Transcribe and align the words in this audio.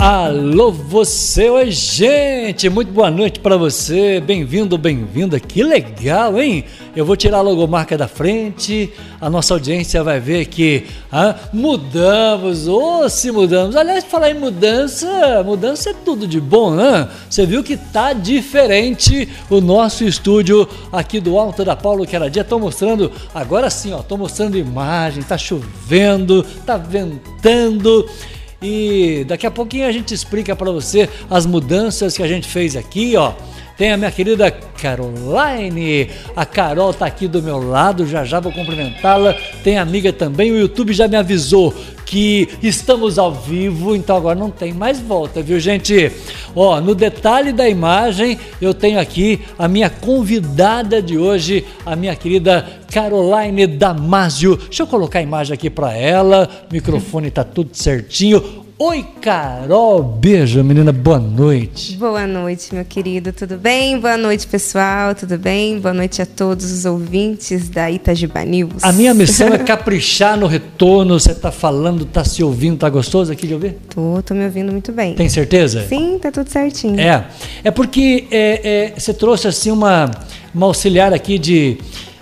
Alô, 0.00 0.72
você, 0.72 1.50
oi, 1.50 1.70
gente! 1.70 2.70
Muito 2.70 2.90
boa 2.90 3.10
noite 3.10 3.38
para 3.38 3.58
você, 3.58 4.18
bem-vindo, 4.18 4.78
bem-vinda. 4.78 5.38
Que 5.38 5.62
legal, 5.62 6.40
hein? 6.40 6.64
Eu 6.96 7.04
vou 7.04 7.14
tirar 7.14 7.36
a 7.36 7.42
logomarca 7.42 7.98
da 7.98 8.08
frente, 8.08 8.90
a 9.20 9.28
nossa 9.28 9.52
audiência 9.52 10.02
vai 10.02 10.18
ver 10.18 10.46
que 10.46 10.86
ah, 11.12 11.34
mudamos, 11.52 12.66
ou 12.66 13.04
oh, 13.04 13.08
se 13.10 13.30
mudamos. 13.30 13.76
Aliás, 13.76 14.02
falar 14.02 14.30
em 14.30 14.38
mudança, 14.38 15.42
mudança 15.44 15.90
é 15.90 15.94
tudo 16.02 16.26
de 16.26 16.40
bom, 16.40 16.74
né? 16.74 17.06
Você 17.28 17.44
viu 17.44 17.62
que 17.62 17.76
tá 17.76 18.14
diferente 18.14 19.28
o 19.50 19.60
nosso 19.60 20.02
estúdio 20.04 20.66
aqui 20.90 21.20
do 21.20 21.38
Alto 21.38 21.62
da 21.62 21.76
Paulo 21.76 22.06
que 22.06 22.16
era 22.16 22.30
dia. 22.30 22.42
Tô 22.42 22.58
mostrando, 22.58 23.12
agora 23.34 23.68
sim, 23.68 23.92
ó, 23.92 23.98
tô 23.98 24.16
mostrando 24.16 24.56
imagem, 24.56 25.22
tá 25.22 25.36
chovendo, 25.36 26.42
tá 26.64 26.78
ventando. 26.78 28.08
E 28.62 29.24
daqui 29.26 29.46
a 29.46 29.50
pouquinho 29.50 29.86
a 29.86 29.92
gente 29.92 30.12
explica 30.12 30.54
para 30.54 30.70
você 30.70 31.08
as 31.30 31.46
mudanças 31.46 32.16
que 32.16 32.22
a 32.22 32.28
gente 32.28 32.46
fez 32.46 32.76
aqui, 32.76 33.16
ó. 33.16 33.32
Tem 33.80 33.92
a 33.92 33.96
minha 33.96 34.10
querida 34.10 34.50
Caroline. 34.50 36.10
A 36.36 36.44
Carol 36.44 36.92
tá 36.92 37.06
aqui 37.06 37.26
do 37.26 37.42
meu 37.42 37.66
lado, 37.66 38.06
já 38.06 38.26
já 38.26 38.38
vou 38.38 38.52
cumprimentá-la. 38.52 39.34
Tem 39.64 39.78
amiga 39.78 40.12
também. 40.12 40.52
O 40.52 40.58
YouTube 40.58 40.92
já 40.92 41.08
me 41.08 41.16
avisou 41.16 41.74
que 42.04 42.46
estamos 42.62 43.18
ao 43.18 43.32
vivo, 43.32 43.96
então 43.96 44.16
agora 44.16 44.38
não 44.38 44.50
tem 44.50 44.74
mais 44.74 45.00
volta, 45.00 45.40
viu, 45.40 45.58
gente? 45.58 46.12
Ó, 46.54 46.78
no 46.78 46.94
detalhe 46.94 47.52
da 47.52 47.68
imagem, 47.68 48.38
eu 48.60 48.74
tenho 48.74 49.00
aqui 49.00 49.40
a 49.58 49.66
minha 49.66 49.88
convidada 49.88 51.00
de 51.00 51.16
hoje, 51.16 51.64
a 51.86 51.96
minha 51.96 52.14
querida 52.14 52.66
Caroline 52.90 53.66
Damasio. 53.66 54.56
Deixa 54.56 54.82
eu 54.82 54.86
colocar 54.88 55.20
a 55.20 55.22
imagem 55.22 55.54
aqui 55.54 55.70
para 55.70 55.96
ela. 55.96 56.50
O 56.68 56.74
microfone 56.74 57.30
tá 57.30 57.44
tudo 57.44 57.70
certinho. 57.72 58.59
Oi, 58.82 59.04
Carol. 59.20 60.02
Beijo, 60.02 60.64
menina. 60.64 60.90
Boa 60.90 61.18
noite. 61.18 61.98
Boa 61.98 62.26
noite, 62.26 62.74
meu 62.74 62.82
querido. 62.82 63.30
Tudo 63.30 63.58
bem? 63.58 64.00
Boa 64.00 64.16
noite, 64.16 64.46
pessoal. 64.46 65.14
Tudo 65.14 65.36
bem? 65.36 65.78
Boa 65.78 65.92
noite 65.92 66.22
a 66.22 66.24
todos 66.24 66.72
os 66.72 66.86
ouvintes 66.86 67.68
da 67.68 67.90
Itagiba 67.90 68.42
News. 68.42 68.82
A 68.82 68.90
minha 68.90 69.12
missão 69.12 69.48
é 69.48 69.58
caprichar 69.62 70.38
no 70.38 70.46
retorno. 70.46 71.20
Você 71.20 71.34
tá 71.34 71.52
falando, 71.52 72.06
tá 72.06 72.24
se 72.24 72.42
ouvindo, 72.42 72.78
tá 72.78 72.88
gostoso 72.88 73.30
aqui 73.30 73.46
de 73.46 73.52
ouvir? 73.52 73.76
Tô, 73.94 74.22
tô 74.22 74.32
me 74.32 74.46
ouvindo 74.46 74.72
muito 74.72 74.92
bem. 74.92 75.14
Tem 75.14 75.28
certeza? 75.28 75.86
Sim, 75.86 76.18
tá 76.18 76.32
tudo 76.32 76.48
certinho. 76.48 76.98
É. 76.98 77.26
É 77.62 77.70
porque 77.70 78.28
é, 78.30 78.60
é, 78.64 78.98
você 78.98 79.12
trouxe 79.12 79.46
assim 79.46 79.70
uma, 79.70 80.10
uma 80.54 80.64
auxiliar 80.64 81.12
aqui 81.12 81.38
de, 81.38 81.76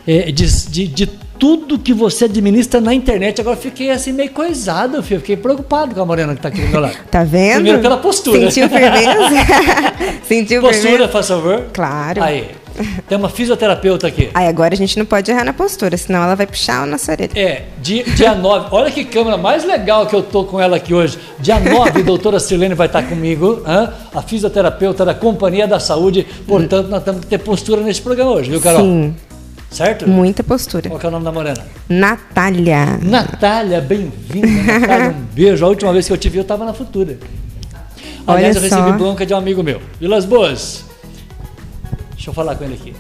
é, 0.05 0.33
de, 0.33 0.69
de, 0.69 0.89
de 0.89 1.07
tudo 1.39 1.79
que 1.79 1.93
você 1.93 2.25
administra 2.25 2.81
na 2.81 2.93
internet. 2.95 3.41
Agora 3.41 3.57
fiquei 3.57 3.91
assim 3.91 4.13
meio 4.13 4.31
coisado, 4.31 5.03
filho. 5.03 5.21
fiquei 5.21 5.37
preocupado 5.37 5.95
com 5.95 6.01
a 6.03 6.07
morena 6.07 6.33
que 6.33 6.39
está 6.39 6.49
aqui 6.49 6.61
do 6.61 6.69
meu 6.69 6.81
lado. 6.81 6.97
Tá 7.11 7.25
vendo? 7.25 7.55
Primeiro 7.55 7.81
pela 7.81 7.97
postura. 7.97 8.51
Sentiu 8.51 8.69
firmeza? 8.69 9.37
Sentiu 10.25 10.61
postura, 10.61 10.91
firmeza? 10.91 11.09
faz 11.09 11.29
favor. 11.29 11.65
Claro. 11.73 12.23
Aí. 12.23 12.51
Tem 13.09 13.19
uma 13.19 13.29
fisioterapeuta 13.29 14.07
aqui. 14.07 14.31
Aí 14.33 14.47
agora 14.47 14.73
a 14.75 14.77
gente 14.77 14.97
não 14.99 15.05
pode 15.05 15.29
errar 15.31 15.45
na 15.45 15.53
postura, 15.53 15.97
senão 15.97 16.23
ela 16.23 16.37
vai 16.37 16.47
puxar 16.47 16.83
a 16.83 16.87
nossa 16.87 17.11
orelha. 17.11 17.33
É, 17.35 17.65
dia, 17.83 18.05
dia 18.15 18.35
9. 18.35 18.69
Olha 18.71 18.91
que 18.91 19.05
câmera 19.05 19.37
mais 19.37 19.65
legal 19.65 20.07
que 20.07 20.15
eu 20.15 20.23
tô 20.23 20.45
com 20.45 20.61
ela 20.61 20.77
aqui 20.77 20.95
hoje. 20.95 21.19
Dia 21.41 21.59
9, 21.59 22.01
a 22.01 22.05
doutora 22.05 22.39
Silene 22.39 22.75
vai 22.75 22.87
estar 22.87 23.03
comigo, 23.03 23.63
hein? 23.67 23.89
a 24.15 24.23
fisioterapeuta 24.23 25.05
da 25.05 25.15
Companhia 25.15 25.67
da 25.67 25.81
Saúde. 25.81 26.25
Portanto, 26.47 26.89
nós 26.89 27.03
temos 27.03 27.23
que 27.23 27.27
ter 27.27 27.39
postura 27.39 27.81
nesse 27.81 28.01
programa 28.01 28.31
hoje, 28.33 28.51
viu, 28.51 28.61
Carol? 28.61 28.83
Sim. 28.83 29.15
Certo? 29.71 30.09
Muita 30.09 30.43
postura. 30.43 30.89
Qual 30.89 31.01
é 31.01 31.07
o 31.07 31.11
nome 31.11 31.25
da 31.25 31.33
morena? 31.33 31.67
Natália. 31.89 32.99
Natália, 33.03 33.81
bem-vinda, 33.81 34.49
Natália. 34.81 35.11
Um 35.19 35.25
beijo. 35.35 35.65
A 35.65 35.69
última 35.69 35.93
vez 35.93 36.07
que 36.07 36.13
eu 36.13 36.17
te 36.17 36.29
vi, 36.29 36.39
eu 36.39 36.43
estava 36.43 36.65
na 36.65 36.73
Futura. 36.73 37.19
Aliás, 38.27 38.57
Olha 38.57 38.65
eu 38.67 38.71
só. 38.71 38.77
recebi 38.83 38.99
bronca 38.99 39.25
de 39.27 39.33
um 39.35 39.37
amigo 39.37 39.63
meu. 39.63 39.81
Vilas 40.01 40.25
Boas. 40.25 40.85
Deixa 42.15 42.31
eu 42.31 42.35
falar 42.35 42.57
com 42.57 42.65
ele 42.65 42.75
aqui. 42.75 42.95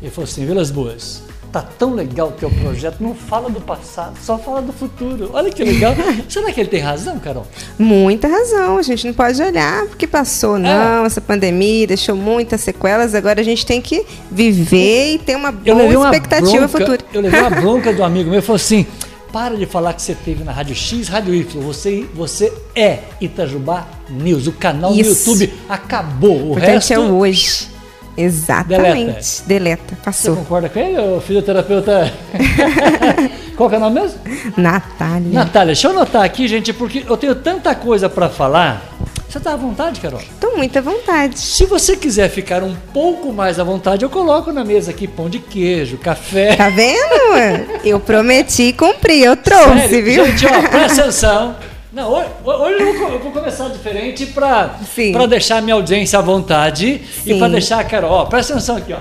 Ele 0.00 0.10
falou 0.10 0.24
assim: 0.28 0.46
Vilas 0.46 0.70
Boas, 0.70 1.22
tá 1.52 1.60
tão 1.60 1.92
legal 1.92 2.28
o 2.28 2.32
teu 2.32 2.50
projeto, 2.50 2.96
não 3.00 3.14
fala 3.14 3.50
do 3.50 3.60
passado, 3.60 4.16
só 4.24 4.38
fala 4.38 4.62
do 4.62 4.72
futuro. 4.72 5.30
Olha 5.34 5.50
que 5.50 5.62
legal. 5.62 5.94
Será 6.26 6.50
que 6.50 6.60
ele 6.60 6.70
tem 6.70 6.80
razão, 6.80 7.18
Carol? 7.18 7.46
Muita 7.78 8.26
razão. 8.26 8.78
A 8.78 8.82
gente 8.82 9.06
não 9.06 9.12
pode 9.12 9.40
olhar 9.42 9.84
porque 9.86 10.06
passou, 10.06 10.58
não. 10.58 11.04
Essa 11.04 11.20
pandemia 11.20 11.86
deixou 11.86 12.16
muitas 12.16 12.62
sequelas. 12.62 13.14
Agora 13.14 13.40
a 13.40 13.44
gente 13.44 13.66
tem 13.66 13.82
que 13.82 14.06
viver 14.30 15.14
e 15.14 15.18
ter 15.18 15.36
uma 15.36 15.52
boa 15.52 15.76
uma 15.76 16.06
expectativa 16.06 16.66
bronca, 16.66 16.68
futura. 16.68 16.98
Eu 17.12 17.20
levei 17.20 17.40
uma 17.40 17.50
bronca 17.60 17.92
do 17.92 18.02
amigo 18.02 18.30
meu. 18.30 18.38
Ele 18.38 18.42
falou 18.42 18.56
assim: 18.56 18.86
para 19.30 19.56
de 19.56 19.66
falar 19.66 19.92
que 19.92 20.02
você 20.02 20.14
teve 20.14 20.44
na 20.44 20.52
Rádio 20.52 20.74
X, 20.74 21.08
Rádio 21.08 21.34
Y. 21.34 21.62
Você, 21.62 22.06
você 22.14 22.52
é 22.74 23.00
Itajubá 23.20 23.86
News. 24.08 24.46
O 24.46 24.52
canal 24.52 24.94
Isso. 24.94 25.30
no 25.30 25.36
YouTube 25.36 25.54
acabou. 25.68 26.36
O 26.36 26.50
importante 26.52 26.72
resto. 26.72 26.92
é 26.94 26.98
hoje. 26.98 27.71
Exatamente. 28.16 29.42
Deleta. 29.46 29.94
Você 29.94 30.02
Passou. 30.04 30.36
concorda 30.36 30.68
com 30.68 30.78
ele, 30.78 30.98
ô 30.98 31.20
fisioterapeuta? 31.20 32.12
Qual 33.56 33.68
que 33.68 33.74
é 33.74 33.78
o 33.78 33.80
nome 33.80 34.00
mesmo? 34.00 34.18
Natália. 34.56 35.30
Natália, 35.32 35.66
deixa 35.66 35.86
eu 35.88 35.92
anotar 35.92 36.22
aqui, 36.22 36.48
gente, 36.48 36.72
porque 36.72 37.04
eu 37.08 37.16
tenho 37.16 37.34
tanta 37.34 37.74
coisa 37.74 38.08
para 38.08 38.28
falar. 38.28 38.82
Você 39.28 39.40
tá 39.40 39.54
à 39.54 39.56
vontade, 39.56 39.98
Carol? 39.98 40.20
Tô 40.38 40.50
muito 40.56 40.78
à 40.78 40.82
vontade. 40.82 41.38
Se 41.38 41.64
você 41.64 41.96
quiser 41.96 42.28
ficar 42.28 42.62
um 42.62 42.76
pouco 42.92 43.32
mais 43.32 43.58
à 43.58 43.64
vontade, 43.64 44.04
eu 44.04 44.10
coloco 44.10 44.52
na 44.52 44.62
mesa 44.62 44.90
aqui 44.90 45.08
pão 45.08 45.30
de 45.30 45.38
queijo, 45.38 45.96
café. 45.96 46.54
Tá 46.54 46.68
vendo? 46.68 47.80
Eu 47.82 47.98
prometi 47.98 48.64
e 48.64 48.72
cumpri. 48.74 49.22
Eu 49.22 49.34
trouxe, 49.34 49.88
Sério, 49.88 50.04
viu? 50.04 50.26
Gente, 50.26 50.46
ó, 50.46 50.68
presta 50.68 51.00
atenção. 51.08 51.56
Não, 51.92 52.10
hoje, 52.10 52.28
hoje 52.42 52.82
eu, 52.82 52.98
vou, 52.98 53.08
eu 53.10 53.18
vou 53.18 53.32
começar 53.32 53.68
diferente 53.68 54.24
para 54.26 54.78
Sim. 54.94 55.12
deixar 55.28 55.58
a 55.58 55.60
minha 55.60 55.74
audiência 55.74 56.18
à 56.18 56.22
vontade 56.22 57.02
e 57.26 57.32
Sim. 57.34 57.38
para 57.38 57.48
deixar 57.48 57.80
a 57.80 57.84
Carol. 57.84 58.10
Ó, 58.12 58.24
presta 58.24 58.54
atenção 58.54 58.76
aqui, 58.78 58.94
ó. 58.94 58.98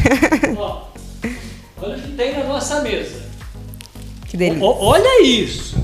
ó. 0.56 0.82
Olha 1.82 1.96
o 1.96 2.00
que 2.00 2.12
tem 2.12 2.32
na 2.38 2.44
nossa 2.44 2.80
mesa. 2.80 3.20
Que 4.26 4.36
delícia. 4.36 4.64
O- 4.64 4.84
olha 4.86 5.22
isso! 5.22 5.76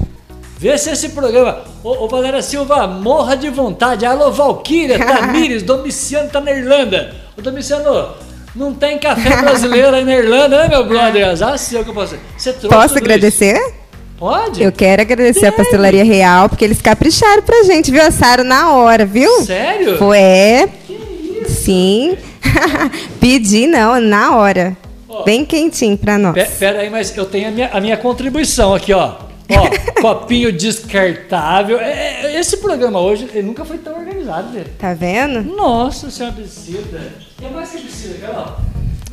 Vê 0.59 0.79
se 0.79 0.91
esse 0.91 1.11
programa. 1.11 1.65
Ô, 1.85 2.05
ô 2.05 2.09
Valéria 2.09 2.41
Silva, 2.41 2.87
morra 2.87 3.37
de 3.37 3.51
vontade. 3.51 4.07
Alô, 4.07 4.31
Valquíria, 4.31 4.97
Tamires, 5.05 5.63
Domiciano 5.63 6.31
tá 6.31 6.41
na 6.41 6.53
Irlanda. 6.53 7.15
Ô, 7.37 7.43
Domiciano, 7.43 8.13
não 8.57 8.73
tem 8.73 8.99
café 8.99 9.37
brasileiro 9.37 9.95
aí 9.95 10.05
na 10.05 10.15
Irlanda, 10.15 10.63
né, 10.63 10.69
meu 10.69 10.87
brother? 10.87 11.29
Azar 11.29 11.59
seu 11.59 11.85
que 11.85 11.91
eu 11.91 11.95
posso. 11.95 12.17
Você 12.39 12.55
trouxe. 12.55 12.75
Posso 12.75 12.97
agradecer? 12.97 13.55
isso? 13.59 13.82
Pode? 14.23 14.63
Eu 14.63 14.71
quero 14.71 15.03
agradecer 15.03 15.47
a 15.47 15.51
Deve. 15.51 15.57
Pastelaria 15.57 16.05
Real, 16.05 16.49
porque 16.49 16.65
eles 16.65 16.81
capricharam 16.81 17.43
pra 17.43 17.65
gente, 17.65 17.91
viu? 17.91 18.01
Assaram 18.07 18.45
na 18.45 18.71
hora, 18.73 19.05
viu? 19.05 19.29
Sério? 19.43 19.99
Foi. 19.99 20.17
é. 20.17 20.69
Sim. 21.49 22.17
Pedi, 23.19 23.67
não, 23.67 24.01
na 24.01 24.37
hora. 24.37 24.77
Ó. 25.09 25.25
Bem 25.25 25.45
quentinho 25.45 25.99
pra 25.99 26.19
nós. 26.19 26.35
Pe- 26.35 26.45
Pera 26.45 26.83
aí, 26.83 26.89
mas 26.89 27.17
eu 27.17 27.25
tenho 27.27 27.49
a 27.49 27.51
minha, 27.51 27.71
a 27.73 27.81
minha 27.81 27.97
contribuição 27.97 28.73
aqui, 28.73 28.93
ó. 28.93 29.15
Ó, 29.51 29.71
copinho 30.01 30.53
descartável. 30.53 31.81
É, 31.81 32.27
é, 32.27 32.39
esse 32.39 32.59
programa 32.59 33.01
hoje, 33.01 33.29
ele 33.35 33.43
nunca 33.43 33.65
foi 33.65 33.79
tão 33.79 33.99
organizado, 33.99 34.53
velho. 34.53 34.67
Tá 34.79 34.95
vendo? 34.95 35.43
Nossa 35.43 36.13
senhora, 36.13 36.37
precisa. 36.37 36.79
O 37.39 37.43
que 37.43 37.53
mais 37.53 37.71
que 37.71 37.79
precisa, 37.81 38.15
Carol? 38.25 38.57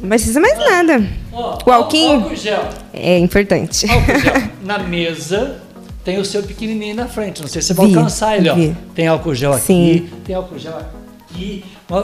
Não 0.02 0.10
precisa 0.10 0.40
mais 0.40 0.58
nada. 0.58 1.04
Ó, 1.32 1.58
O 1.66 1.72
alquinho? 1.72 2.16
Álcool 2.22 2.36
gel. 2.36 2.64
É 2.94 3.18
importante. 3.18 3.90
Álcool 3.90 4.20
gel. 4.20 4.34
Na 4.64 4.80
mesa 4.80 5.58
tem 6.04 6.18
o 6.18 6.26
seu 6.26 6.42
pequenininho 6.44 6.96
na 6.96 7.08
frente. 7.08 7.42
Não 7.42 7.48
sei 7.48 7.62
se 7.62 7.68
você 7.70 7.74
vai 7.74 7.88
Vi, 7.88 7.96
alcançar 7.96 8.38
ele, 8.38 8.50
ó. 8.50 8.56
Tem 8.96 9.08
álcool 9.08 9.36
gel 9.36 9.54
aqui, 9.54 9.66
Sim. 9.66 10.10
tem 10.26 10.36
álcool 10.36 10.58
gel 10.58 10.78
aqui. 10.78 11.64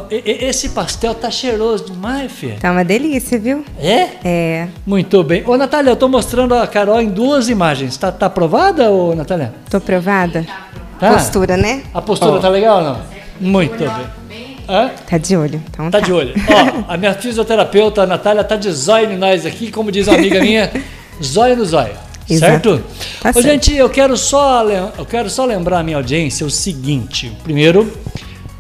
Esse 0.09 0.69
pastel 0.69 1.13
tá 1.13 1.29
cheiroso 1.29 1.85
demais, 1.85 2.31
filha. 2.31 2.57
Tá 2.59 2.71
uma 2.71 2.83
delícia, 2.83 3.37
viu? 3.39 3.63
É? 3.79 4.07
É. 4.23 4.67
Muito 4.85 5.23
bem. 5.23 5.43
Ô, 5.47 5.55
Natália, 5.57 5.91
eu 5.91 5.95
tô 5.95 6.07
mostrando 6.07 6.55
a 6.55 6.65
Carol 6.67 6.99
em 7.01 7.09
duas 7.09 7.49
imagens. 7.49 7.95
Tá, 7.97 8.11
tá 8.11 8.25
aprovada, 8.25 8.89
ô, 8.91 9.13
Natália? 9.15 9.53
Tô 9.69 9.79
provada? 9.79 10.45
Tá. 10.99 11.13
Postura, 11.13 11.55
né? 11.57 11.83
A 11.93 12.01
postura 12.01 12.33
Ó, 12.33 12.39
tá 12.39 12.49
legal 12.49 12.77
ou 12.77 12.83
não? 12.83 13.01
Muito 13.39 13.77
bem. 13.77 14.05
Hã? 14.67 14.89
Tá 15.07 15.17
de 15.17 15.35
olho. 15.35 15.61
Então 15.69 15.91
Tá 15.91 15.99
de 15.99 16.11
olho. 16.11 16.33
Ó, 16.49 16.93
a 16.93 16.97
minha 16.97 17.13
fisioterapeuta, 17.13 18.03
a 18.03 18.05
Natália, 18.05 18.43
tá 18.43 18.55
de 18.55 18.71
zóio 18.71 19.11
em 19.11 19.17
nós 19.17 19.45
aqui, 19.45 19.71
como 19.71 19.91
diz 19.91 20.07
uma 20.07 20.17
amiga 20.17 20.41
minha, 20.41 20.71
zóio 21.23 21.55
no 21.55 21.65
zóio. 21.65 21.93
Certo? 22.27 22.81
Tá 23.21 23.29
Ô, 23.29 23.33
certo. 23.33 23.41
gente, 23.43 23.75
eu 23.75 23.87
quero, 23.89 24.17
só, 24.17 24.63
eu 24.67 25.05
quero 25.05 25.29
só 25.29 25.45
lembrar 25.45 25.79
a 25.79 25.83
minha 25.83 25.97
audiência 25.97 26.45
o 26.45 26.49
seguinte. 26.49 27.31
Primeiro, 27.43 27.91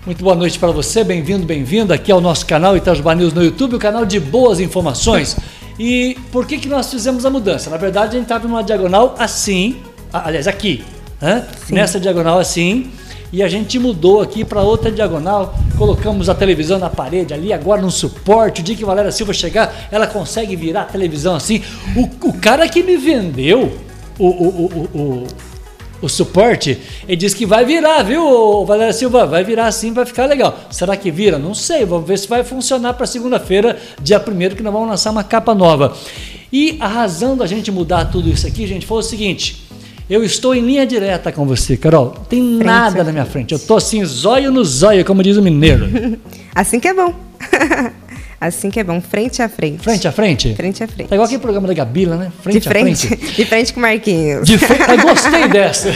muito 0.05 0.23
boa 0.23 0.35
noite 0.35 0.59
para 0.59 0.71
você, 0.71 1.03
bem-vindo, 1.03 1.47
bem-vinda 1.47 1.95
aqui 1.95 2.11
ao 2.11 2.21
nosso 2.21 2.45
canal 2.45 2.77
Itajubá 2.77 3.15
News 3.15 3.33
no 3.33 3.43
YouTube, 3.43 3.75
o 3.75 3.79
canal 3.79 4.05
de 4.05 4.19
boas 4.19 4.59
informações. 4.59 5.35
E 5.77 6.17
por 6.31 6.47
que, 6.47 6.57
que 6.57 6.69
nós 6.69 6.89
fizemos 6.89 7.25
a 7.25 7.29
mudança? 7.29 7.69
Na 7.69 7.75
verdade, 7.75 8.11
a 8.11 8.13
gente 8.13 8.23
estava 8.23 8.47
numa 8.47 8.63
diagonal 8.63 9.13
assim, 9.19 9.75
aliás, 10.13 10.47
aqui, 10.47 10.85
né? 11.21 11.45
Nessa 11.69 11.99
diagonal 11.99 12.39
assim, 12.39 12.89
e 13.35 13.43
a 13.43 13.49
gente 13.49 13.77
mudou 13.77 14.21
aqui 14.21 14.45
para 14.45 14.61
outra 14.61 14.89
diagonal, 14.89 15.53
colocamos 15.77 16.29
a 16.29 16.33
televisão 16.33 16.79
na 16.79 16.89
parede 16.89 17.33
ali, 17.33 17.51
agora 17.51 17.81
num 17.81 17.89
suporte. 17.89 18.61
O 18.61 18.63
dia 18.63 18.77
que 18.77 18.85
Valéria 18.85 19.11
Silva 19.11 19.33
chegar, 19.33 19.89
ela 19.91 20.07
consegue 20.07 20.55
virar 20.55 20.83
a 20.83 20.85
televisão 20.85 21.35
assim. 21.35 21.61
O, 21.97 22.29
o 22.29 22.33
cara 22.39 22.65
que 22.69 22.81
me 22.81 22.95
vendeu 22.95 23.77
o, 24.17 24.25
o, 24.25 24.47
o, 24.47 24.99
o, 24.99 25.27
o- 26.01 26.07
suporte, 26.07 26.77
ele 27.05 27.17
disse 27.17 27.35
que 27.35 27.45
vai 27.45 27.65
virar, 27.65 28.03
viu, 28.03 28.63
Valéria 28.65 28.93
Silva? 28.93 29.25
Vai 29.25 29.43
virar 29.43 29.69
sim, 29.73 29.91
vai 29.91 30.05
ficar 30.05 30.27
legal. 30.27 30.57
Será 30.69 30.95
que 30.95 31.11
vira? 31.11 31.37
Não 31.37 31.53
sei, 31.53 31.83
vamos 31.83 32.07
ver 32.07 32.17
se 32.17 32.29
vai 32.29 32.41
funcionar 32.41 32.93
para 32.93 33.05
segunda-feira, 33.05 33.77
dia 34.01 34.17
1 34.25 34.55
que 34.55 34.63
nós 34.63 34.71
vamos 34.71 34.87
lançar 34.87 35.11
uma 35.11 35.25
capa 35.25 35.53
nova. 35.53 35.93
E 36.53 36.77
a 36.79 36.87
razão 36.87 37.35
da 37.35 37.45
gente 37.45 37.69
mudar 37.69 38.05
tudo 38.05 38.29
isso 38.29 38.47
aqui, 38.47 38.65
gente, 38.65 38.85
foi 38.85 38.99
o 38.99 39.01
seguinte. 39.01 39.64
Eu 40.07 40.23
estou 40.23 40.53
em 40.53 40.61
linha 40.61 40.85
direta 40.85 41.31
com 41.31 41.47
você, 41.47 41.75
Carol. 41.75 42.13
Não 42.15 42.23
tem 42.25 42.57
frente 42.57 42.63
nada 42.63 43.03
na 43.03 43.11
minha 43.11 43.25
frente. 43.25 43.53
Eu 43.53 43.59
tô 43.59 43.75
assim, 43.75 44.05
zóio 44.05 44.51
no 44.51 44.63
zóio, 44.63 45.03
como 45.03 45.23
diz 45.23 45.35
o 45.35 45.41
mineiro. 45.41 46.19
assim 46.53 46.79
que 46.79 46.87
é 46.87 46.93
bom. 46.93 47.13
Assim 48.39 48.69
que 48.69 48.79
é 48.79 48.83
bom, 48.83 49.01
frente 49.01 49.41
a 49.41 49.47
frente. 49.47 49.81
Frente 49.81 50.07
a 50.07 50.11
frente? 50.11 50.53
Frente 50.55 50.83
a 50.83 50.87
frente. 50.87 51.07
É 51.09 51.15
igual 51.15 51.25
aquele 51.25 51.41
programa 51.41 51.67
da 51.67 51.73
Gabila, 51.73 52.17
né? 52.17 52.31
Frente 52.43 52.59
de 52.59 52.67
frente, 52.67 53.05
a 53.05 53.09
frente. 53.09 53.31
De 53.33 53.45
frente 53.45 53.73
com 53.73 53.79
Marquinhos. 53.79 54.45
De 54.45 54.57
frente, 54.57 54.81
eu 54.87 54.97
gostei 54.99 55.47
dessa. 55.47 55.91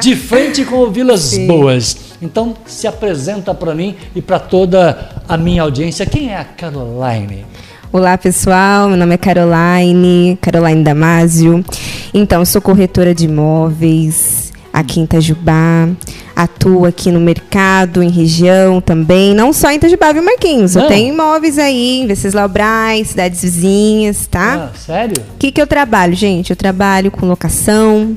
De 0.00 0.16
frente 0.16 0.64
com 0.64 0.90
Vilas 0.90 1.20
Sim. 1.20 1.46
Boas. 1.46 2.14
Então, 2.22 2.54
se 2.64 2.86
apresenta 2.86 3.52
para 3.52 3.74
mim 3.74 3.96
e 4.14 4.22
para 4.22 4.38
toda 4.38 5.22
a 5.28 5.36
minha 5.36 5.62
audiência. 5.62 6.06
Quem 6.06 6.30
é 6.30 6.38
a 6.38 6.44
Caroline? 6.44 7.44
Olá, 7.92 8.16
pessoal. 8.16 8.88
Meu 8.88 8.96
nome 8.96 9.14
é 9.14 9.18
Caroline, 9.18 10.38
Caroline 10.40 10.82
Damásio. 10.84 11.64
Então, 12.12 12.44
sou 12.44 12.60
corretora 12.60 13.14
de 13.14 13.26
imóveis 13.26 14.52
aqui 14.72 15.00
em 15.00 15.04
Itajubá 15.04 15.88
atuo 16.36 16.84
aqui 16.84 17.10
no 17.10 17.18
mercado, 17.18 18.02
em 18.02 18.10
região 18.10 18.78
também, 18.78 19.34
não 19.34 19.54
só 19.54 19.70
em 19.70 19.76
Itajubá, 19.76 20.12
viu, 20.12 20.22
Marquinhos? 20.22 20.76
Eu 20.76 20.86
tenho 20.86 21.14
imóveis 21.14 21.58
aí 21.58 22.02
em 22.02 22.06
Venceslau 22.06 22.46
Braz, 22.46 23.08
cidades 23.08 23.40
vizinhas, 23.40 24.26
tá? 24.26 24.70
Ah, 24.70 24.78
sério? 24.78 25.16
O 25.34 25.38
que, 25.38 25.50
que 25.50 25.62
eu 25.62 25.66
trabalho, 25.66 26.14
gente? 26.14 26.50
Eu 26.50 26.56
trabalho 26.56 27.10
com 27.10 27.24
locação, 27.24 28.14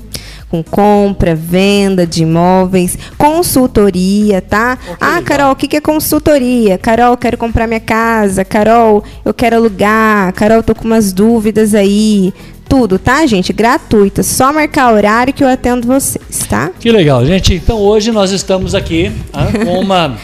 com 0.50 0.62
compra, 0.62 1.34
venda 1.34 2.06
de 2.06 2.24
imóveis, 2.24 2.98
consultoria, 3.18 4.42
tá? 4.42 4.78
Ah, 5.00 5.22
Carol, 5.22 5.52
o 5.52 5.56
que, 5.56 5.68
que 5.68 5.78
é 5.78 5.82
consultoria? 5.82 6.78
Carol, 6.78 7.16
quero 7.16 7.38
comprar 7.38 7.68
minha 7.68 7.80
casa. 7.80 8.44
Carol, 8.44 9.04
eu 9.24 9.34
quero 9.34 9.56
alugar. 9.56 10.34
Carol, 10.34 10.62
tô 10.64 10.76
com 10.76 10.86
umas 10.86 11.14
dúvidas 11.14 11.74
aí 11.74 12.34
tudo, 12.70 13.00
tá, 13.00 13.26
gente? 13.26 13.52
Gratuita. 13.52 14.22
Só 14.22 14.54
marcar 14.54 14.94
horário 14.94 15.34
que 15.34 15.44
eu 15.44 15.48
atendo 15.48 15.88
vocês, 15.88 16.46
tá? 16.48 16.70
Que 16.80 16.92
legal, 16.92 17.26
gente. 17.26 17.56
Então 17.56 17.80
hoje 17.80 18.12
nós 18.12 18.32
estamos 18.32 18.76
aqui 18.76 19.12
ah, 19.34 19.48
com 19.66 19.80
uma 19.80 20.16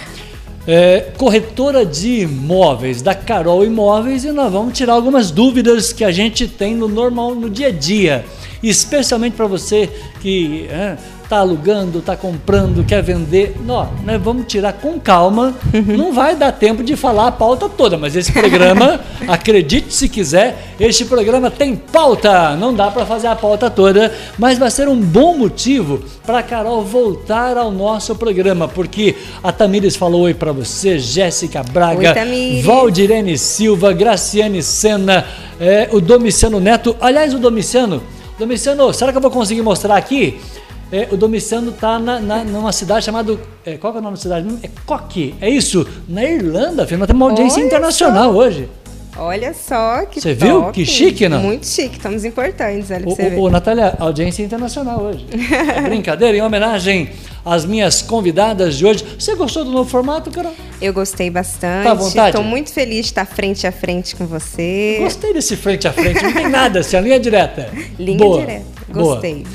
é, 0.68 1.12
corretora 1.18 1.84
de 1.84 2.22
imóveis 2.22 3.02
da 3.02 3.16
Carol 3.16 3.66
Imóveis 3.66 4.24
e 4.24 4.32
nós 4.32 4.52
vamos 4.52 4.78
tirar 4.78 4.94
algumas 4.94 5.32
dúvidas 5.32 5.92
que 5.92 6.04
a 6.04 6.12
gente 6.12 6.48
tem 6.48 6.76
no 6.76 6.88
normal, 6.88 7.34
no 7.34 7.50
dia 7.50 7.68
a 7.68 7.72
dia. 7.72 8.24
Especialmente 8.62 9.34
para 9.36 9.48
você 9.48 9.90
que 10.22 10.68
é, 10.70 10.98
tá 11.30 11.38
alugando, 11.38 12.02
tá 12.02 12.16
comprando, 12.16 12.86
quer 12.86 13.02
vender. 13.02 13.56
Não, 13.66 13.90
né, 14.04 14.18
vamos 14.18 14.46
tirar 14.48 14.74
com 14.74 15.00
calma. 15.00 15.56
Uhum. 15.74 15.98
Não 15.98 16.14
vai 16.14 16.36
dar 16.36 16.52
tempo 16.52 16.84
de 16.84 16.96
falar 16.96 17.28
a 17.28 17.32
pauta 17.32 17.68
toda, 17.68 17.98
mas 17.98 18.16
esse 18.16 18.32
programa, 18.32 19.00
acredite 19.28 19.94
se 19.94 20.08
quiser, 20.08 20.74
este 20.80 21.06
programa 21.06 21.50
tem 21.50 21.76
pauta. 21.76 22.56
Não 22.56 22.74
dá 22.74 22.92
para 22.92 23.06
fazer 23.06 23.28
a 23.28 23.36
pauta 23.36 23.70
toda, 23.70 24.14
mas 24.38 24.58
vai 24.58 24.70
ser 24.70 24.88
um 24.88 25.00
bom 25.00 25.38
motivo 25.38 26.02
para 26.26 26.44
Carol 26.44 26.84
voltar 26.84 27.58
ao 27.58 27.72
nosso 27.72 28.16
programa, 28.16 28.68
porque 28.68 29.16
a 29.44 29.52
Tamires 29.52 29.96
falou 29.96 30.24
oi 30.24 30.34
para 30.34 30.52
você, 30.52 30.98
Jéssica 30.98 31.64
Braga, 31.64 32.16
oi, 32.18 32.62
Valdirene 32.62 33.38
Silva, 33.38 33.94
Graciane 33.94 34.62
Sena, 34.62 35.26
é, 35.60 35.90
o 35.92 36.00
Domiciano 36.00 36.60
Neto. 36.60 36.96
Aliás, 37.00 37.34
o 37.34 37.40
Domiciano, 37.40 38.02
Domiciano, 38.38 38.94
será 38.94 39.12
que 39.12 39.18
eu 39.18 39.22
vou 39.22 39.32
conseguir 39.32 39.62
mostrar 39.62 39.96
aqui? 39.96 40.40
É, 40.92 41.08
o 41.12 41.18
Domiciano 41.18 41.72
está 41.72 41.98
na, 41.98 42.20
na, 42.20 42.44
numa 42.44 42.72
cidade 42.72 43.06
chamada. 43.06 43.38
É, 43.66 43.78
qual 43.78 43.96
é 43.96 43.98
o 43.98 44.02
nome 44.02 44.16
da 44.16 44.22
cidade? 44.22 44.48
É 44.62 44.70
Coque, 44.86 45.36
é 45.42 45.50
isso? 45.50 45.88
Na 46.08 46.24
Irlanda, 46.24 46.86
filho. 46.86 47.00
Nós 47.00 47.08
temos 47.08 47.22
uma 47.22 47.30
audiência 47.32 47.60
Olha 47.60 47.68
internacional 47.68 48.32
só. 48.32 48.38
hoje. 48.40 48.70
Olha 49.18 49.54
só 49.54 50.06
que 50.06 50.20
Você 50.20 50.34
viu? 50.34 50.72
Que 50.72 50.86
chique, 50.86 51.30
não? 51.30 51.40
Muito 51.40 51.66
chique, 51.66 51.96
estamos 51.96 52.26
importantes, 52.26 52.92
olha 52.92 53.08
o, 53.08 53.16
você 53.16 53.34
Ô, 53.38 53.50
Natália, 53.50 53.96
audiência 53.98 54.44
internacional 54.44 55.02
hoje. 55.02 55.26
É 55.74 55.82
brincadeira, 55.82 56.38
em 56.38 56.42
homenagem 56.42 57.10
às 57.46 57.64
minhas 57.64 58.02
convidadas 58.02 58.76
de 58.78 58.86
hoje. 58.86 59.06
Você 59.18 59.34
gostou 59.36 59.64
do 59.64 59.72
novo 59.72 59.90
formato, 59.90 60.30
Carol? 60.32 60.54
Eu 60.82 60.92
gostei 60.92 61.30
bastante. 61.30 61.86
Tá 61.86 61.92
à 61.92 61.94
vontade? 61.94 62.30
Estou 62.30 62.44
muito 62.44 62.74
feliz 62.74 63.06
de 63.06 63.12
estar 63.12 63.26
frente 63.26 63.66
a 63.66 63.72
frente 63.72 64.18
com 64.18 64.26
você. 64.26 64.98
Gostei 65.00 65.34
desse 65.34 65.56
frente 65.56 65.88
a 65.88 65.94
frente, 65.94 66.22
não 66.22 66.34
tem 66.34 66.50
nada, 66.50 66.80
assim, 66.82 66.98
a 66.98 67.02
linha 67.02 67.20
direta. 67.20 67.70
Linha 67.98 68.18
Boa. 68.18 68.40
direta, 68.42 68.66
gostei. 68.90 69.36
Boa. 69.36 69.46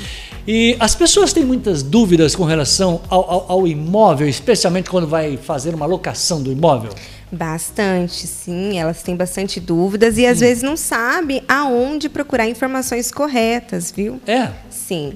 E 0.53 0.75
as 0.81 0.93
pessoas 0.93 1.31
têm 1.31 1.45
muitas 1.45 1.81
dúvidas 1.81 2.35
com 2.35 2.43
relação 2.43 2.99
ao, 3.07 3.31
ao, 3.31 3.51
ao, 3.53 3.65
imóvel, 3.65 4.27
especialmente 4.27 4.89
quando 4.89 5.07
vai 5.07 5.37
fazer 5.37 5.73
uma 5.73 5.85
locação 5.85 6.43
do 6.43 6.51
imóvel? 6.51 6.91
Bastante, 7.31 8.27
sim. 8.27 8.77
Elas 8.77 9.01
têm 9.01 9.15
bastante 9.15 9.61
dúvidas 9.61 10.17
e 10.17 10.25
às 10.25 10.39
hum. 10.39 10.41
vezes 10.41 10.61
não 10.61 10.75
sabem 10.75 11.41
aonde 11.47 12.09
procurar 12.09 12.49
informações 12.49 13.09
corretas, 13.13 13.93
viu? 13.95 14.19
É. 14.27 14.49
Sim. 14.69 15.13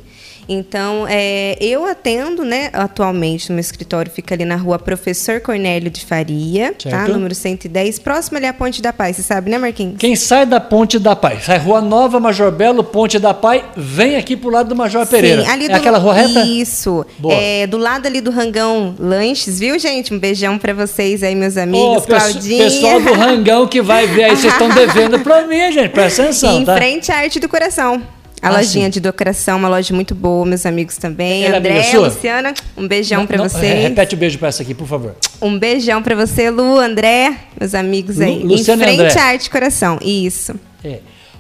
Então, 0.48 1.06
é, 1.10 1.58
eu 1.60 1.86
atendo, 1.86 2.44
né, 2.44 2.70
atualmente 2.74 3.50
no 3.50 3.56
meu 3.56 3.62
escritório, 3.62 4.12
fica 4.12 4.36
ali 4.36 4.46
na 4.46 4.56
rua 4.56 4.78
Professor 4.78 5.40
Cornélio 5.42 5.90
de 5.90 6.06
Faria, 6.06 6.74
tá? 6.74 7.08
Número 7.08 7.34
110, 7.34 8.00
próximo 8.00 8.38
ali 8.38 8.46
à 8.46 8.54
Ponte 8.54 8.82
da 8.82 8.94
Paz, 8.94 9.16
você 9.16 9.24
sabe, 9.24 9.50
né, 9.50 9.58
Marquinhos? 9.58 9.96
Quem 9.98 10.16
sai 10.16 10.46
da 10.46 10.60
Ponte 10.60 11.00
da 11.00 11.16
Paz, 11.16 11.46
sai 11.46 11.58
Rua 11.58 11.82
Nova, 11.82 12.20
Major 12.20 12.52
Belo, 12.52 12.84
Ponte 12.84 13.18
da 13.18 13.34
Paz, 13.34 13.64
vem 13.76 14.16
aqui 14.16 14.36
pro 14.36 14.50
lado 14.50 14.70
do 14.70 14.76
Major 14.76 15.06
Pereira. 15.06 15.44
Sim, 15.44 15.50
ali 15.50 15.66
é 15.66 15.70
do, 15.70 15.76
aquela 15.76 15.98
rua 15.98 16.14
reta? 16.14 16.42
Isso. 16.46 17.06
Boa. 17.18 17.34
É, 17.34 17.68
do 17.68 17.78
lado 17.78 18.06
ali 18.06 18.22
do 18.22 18.32
Rangão 18.32 18.96
Lanches, 19.00 19.60
viu, 19.60 19.78
gente? 19.80 20.14
Um 20.14 20.20
beijão 20.20 20.58
para 20.58 20.74
vocês 20.74 21.24
aí, 21.24 21.36
meus 21.36 21.58
amigos, 21.58 22.04
oh, 22.04 22.08
Claudinha. 22.08 22.64
Pessoal 22.66 23.02
do 23.02 23.14
Rangão 23.14 23.68
que 23.68 23.82
vai 23.82 24.08
ver 24.08 24.26
aí, 24.26 24.38
vocês 24.38 24.54
estão 24.54 24.70
devendo 24.74 25.20
para 25.20 25.48
mim, 25.48 25.72
gente, 25.72 25.90
presta 25.90 26.24
atenção, 26.24 26.62
em 26.62 26.66
tá? 26.66 26.74
Em 26.74 26.78
frente 26.78 27.12
à 27.12 27.18
Arte 27.18 27.40
do 27.40 27.50
Coração. 27.50 28.02
A 28.46 28.50
ah, 28.50 28.58
lojinha 28.58 28.86
sim. 28.86 28.92
de 28.92 29.00
decoração, 29.00 29.58
uma 29.58 29.68
loja 29.68 29.92
muito 29.92 30.14
boa, 30.14 30.46
meus 30.46 30.68
amigos 30.68 30.98
também. 30.98 31.46
Ela 31.46 31.56
é 31.56 31.58
André, 31.58 31.90
é 31.92 31.98
Luciana, 31.98 32.54
um 32.78 32.88
beijão 32.88 33.26
para 33.26 33.42
vocês. 33.42 33.82
Repete 33.82 34.14
o 34.14 34.18
beijo 34.20 34.38
para 34.38 34.50
essa 34.50 34.62
aqui, 34.62 34.76
por 34.76 34.86
favor. 34.88 35.16
Um 35.42 35.58
beijão 35.58 36.04
para 36.04 36.16
você, 36.16 36.52
Lu, 36.52 36.78
André, 36.78 37.36
meus 37.60 37.74
amigos 37.74 38.22
aí. 38.22 38.44
Lu, 38.44 38.50
Luciana 38.50 38.88
em 38.88 38.98
frente 38.98 39.18
à 39.18 39.24
Arte 39.24 39.50
Coração, 39.50 39.98
isso. 40.00 40.54
É. 40.84 41.00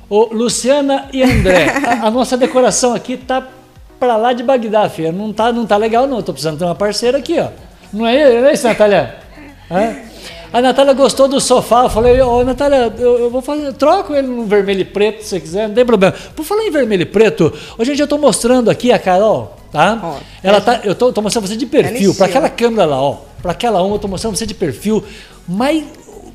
Ô, 0.09 0.33
Luciana 0.33 1.07
e 1.13 1.21
André, 1.21 1.67
a, 1.85 2.07
a 2.07 2.09
nossa 2.09 2.35
decoração 2.35 2.95
aqui 2.95 3.17
tá 3.17 3.47
para 3.99 4.17
lá 4.17 4.33
de 4.33 4.41
Bagdá, 4.41 4.89
filha. 4.89 5.11
Não 5.11 5.31
tá, 5.31 5.51
não 5.51 5.67
tá 5.67 5.77
legal 5.77 6.07
não, 6.07 6.23
tô 6.23 6.33
precisando 6.33 6.57
ter 6.57 6.65
uma 6.65 6.73
parceira 6.73 7.19
aqui, 7.19 7.39
ó. 7.39 7.49
Não 7.93 8.07
é, 8.07 8.41
não 8.41 8.47
é 8.47 8.53
isso, 8.53 8.67
Natália? 8.67 9.15
É? 9.69 9.95
A 10.55 10.61
Natália 10.61 10.93
gostou 10.93 11.27
do 11.27 11.41
sofá. 11.41 11.83
Eu 11.83 11.89
falei, 11.89 12.21
ô 12.21 12.37
oh, 12.37 12.43
Natália, 12.45 12.89
eu, 12.97 13.19
eu, 13.19 13.29
vou 13.29 13.41
fazer, 13.41 13.73
troco 13.73 14.15
ele 14.15 14.25
no 14.25 14.45
vermelho 14.45 14.79
e 14.79 14.85
preto, 14.85 15.21
se 15.21 15.27
você 15.27 15.39
quiser, 15.41 15.67
não 15.67 15.75
tem 15.75 15.85
problema. 15.85 16.15
Por 16.33 16.45
falar 16.45 16.63
em 16.63 16.71
vermelho 16.71 17.01
e 17.01 17.05
preto, 17.05 17.51
hoje 17.77 17.91
eu 17.91 18.05
estou 18.05 18.17
mostrando 18.17 18.71
aqui 18.71 18.89
a 18.89 18.97
Carol, 18.97 19.57
tá? 19.69 19.99
Oh, 20.01 20.23
Ela 20.41 20.59
é, 20.59 20.61
tá, 20.61 20.79
eu 20.85 20.95
tô, 20.95 21.11
tô, 21.11 21.21
mostrando 21.21 21.45
você 21.45 21.57
de 21.57 21.65
perfil, 21.65 22.15
para 22.15 22.27
aquela 22.27 22.47
câmera 22.47 22.85
lá, 22.85 23.01
ó. 23.01 23.17
Para 23.41 23.51
aquela 23.51 23.83
uma, 23.83 23.95
eu 23.95 23.99
tô 23.99 24.07
mostrando 24.07 24.37
você 24.37 24.45
de 24.45 24.53
perfil, 24.53 25.03
mas 25.45 25.83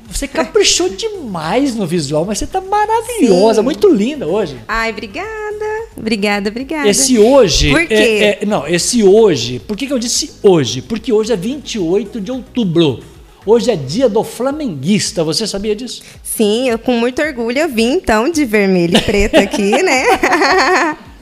você 0.07 0.27
caprichou 0.29 0.87
demais 0.87 1.73
no 1.73 1.87
visual, 1.87 2.23
mas 2.23 2.37
você 2.37 2.45
tá 2.45 2.61
maravilhosa, 2.61 3.61
Sim. 3.61 3.65
muito 3.65 3.89
linda 3.91 4.27
hoje. 4.27 4.55
Ai, 4.67 4.91
obrigada. 4.91 5.65
Obrigada, 5.97 6.47
obrigada. 6.47 6.87
Esse 6.87 7.17
hoje. 7.17 7.71
Por 7.71 7.87
quê? 7.87 7.93
É, 7.95 8.43
é, 8.43 8.45
não, 8.45 8.67
esse 8.67 9.03
hoje. 9.03 9.57
Por 9.57 9.75
que, 9.75 9.87
que 9.87 9.93
eu 9.93 9.97
disse 9.99 10.31
hoje? 10.43 10.79
Porque 10.79 11.11
hoje 11.11 11.33
é 11.33 11.35
28 11.35 12.21
de 12.21 12.31
outubro. 12.31 12.99
Hoje 13.43 13.71
é 13.71 13.75
dia 13.75 14.07
do 14.07 14.23
flamenguista, 14.23 15.23
você 15.23 15.47
sabia 15.47 15.75
disso? 15.75 16.03
Sim, 16.23 16.69
eu 16.69 16.77
com 16.77 16.91
muito 16.91 17.19
orgulho 17.23 17.57
eu 17.57 17.67
vim 17.67 17.93
então 17.93 18.29
de 18.29 18.45
vermelho 18.45 18.95
e 18.95 19.01
preto 19.01 19.35
aqui, 19.37 19.71
né? 19.81 20.03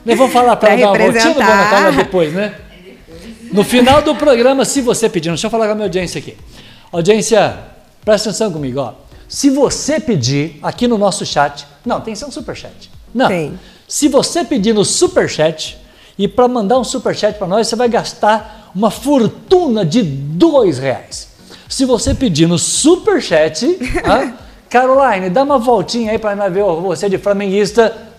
Eu 0.04 0.16
vou 0.16 0.28
falar 0.28 0.56
para 0.56 0.76
dar 0.76 0.92
uma 0.92 0.98
voltinha 0.98 1.34
Natália 1.34 1.92
depois, 1.92 2.32
né? 2.34 2.54
No 3.50 3.64
final 3.64 4.02
do 4.02 4.14
programa, 4.14 4.66
se 4.66 4.82
você 4.82 5.08
pedir, 5.08 5.30
deixa 5.30 5.46
eu 5.46 5.50
falar 5.50 5.66
com 5.66 5.72
a 5.72 5.74
minha 5.74 5.86
audiência 5.86 6.18
aqui. 6.18 6.36
Audiência, 6.92 7.56
presta 8.04 8.28
atenção 8.28 8.52
comigo, 8.52 8.80
ó. 8.80 8.92
Se 9.26 9.48
você 9.48 9.98
pedir 9.98 10.58
aqui 10.62 10.86
no 10.86 10.98
nosso 10.98 11.24
chat, 11.24 11.66
não, 11.86 12.02
tem 12.02 12.12
que 12.12 12.18
ser 12.18 12.26
um 12.26 12.30
superchat. 12.30 12.90
Não. 13.14 13.28
Tem. 13.28 13.58
Se 13.88 14.08
você 14.08 14.44
pedir 14.44 14.74
no 14.74 14.84
superchat 14.84 15.78
e 16.18 16.28
para 16.28 16.46
mandar 16.46 16.78
um 16.78 16.84
superchat 16.84 17.38
para 17.38 17.46
nós, 17.46 17.66
você 17.66 17.76
vai 17.76 17.88
gastar 17.88 18.70
uma 18.74 18.90
fortuna 18.90 19.86
de 19.86 20.02
dois 20.02 20.78
reais. 20.78 21.29
Se 21.70 21.84
você 21.84 22.12
pedir 22.12 22.48
no 22.48 22.58
superchat, 22.58 23.64
ah, 24.04 24.32
Caroline, 24.68 25.30
dá 25.30 25.44
uma 25.44 25.56
voltinha 25.56 26.10
aí 26.10 26.18
para 26.18 26.48
ver 26.48 26.64
você 26.64 27.08
de 27.08 27.16
flamenguista. 27.16 28.09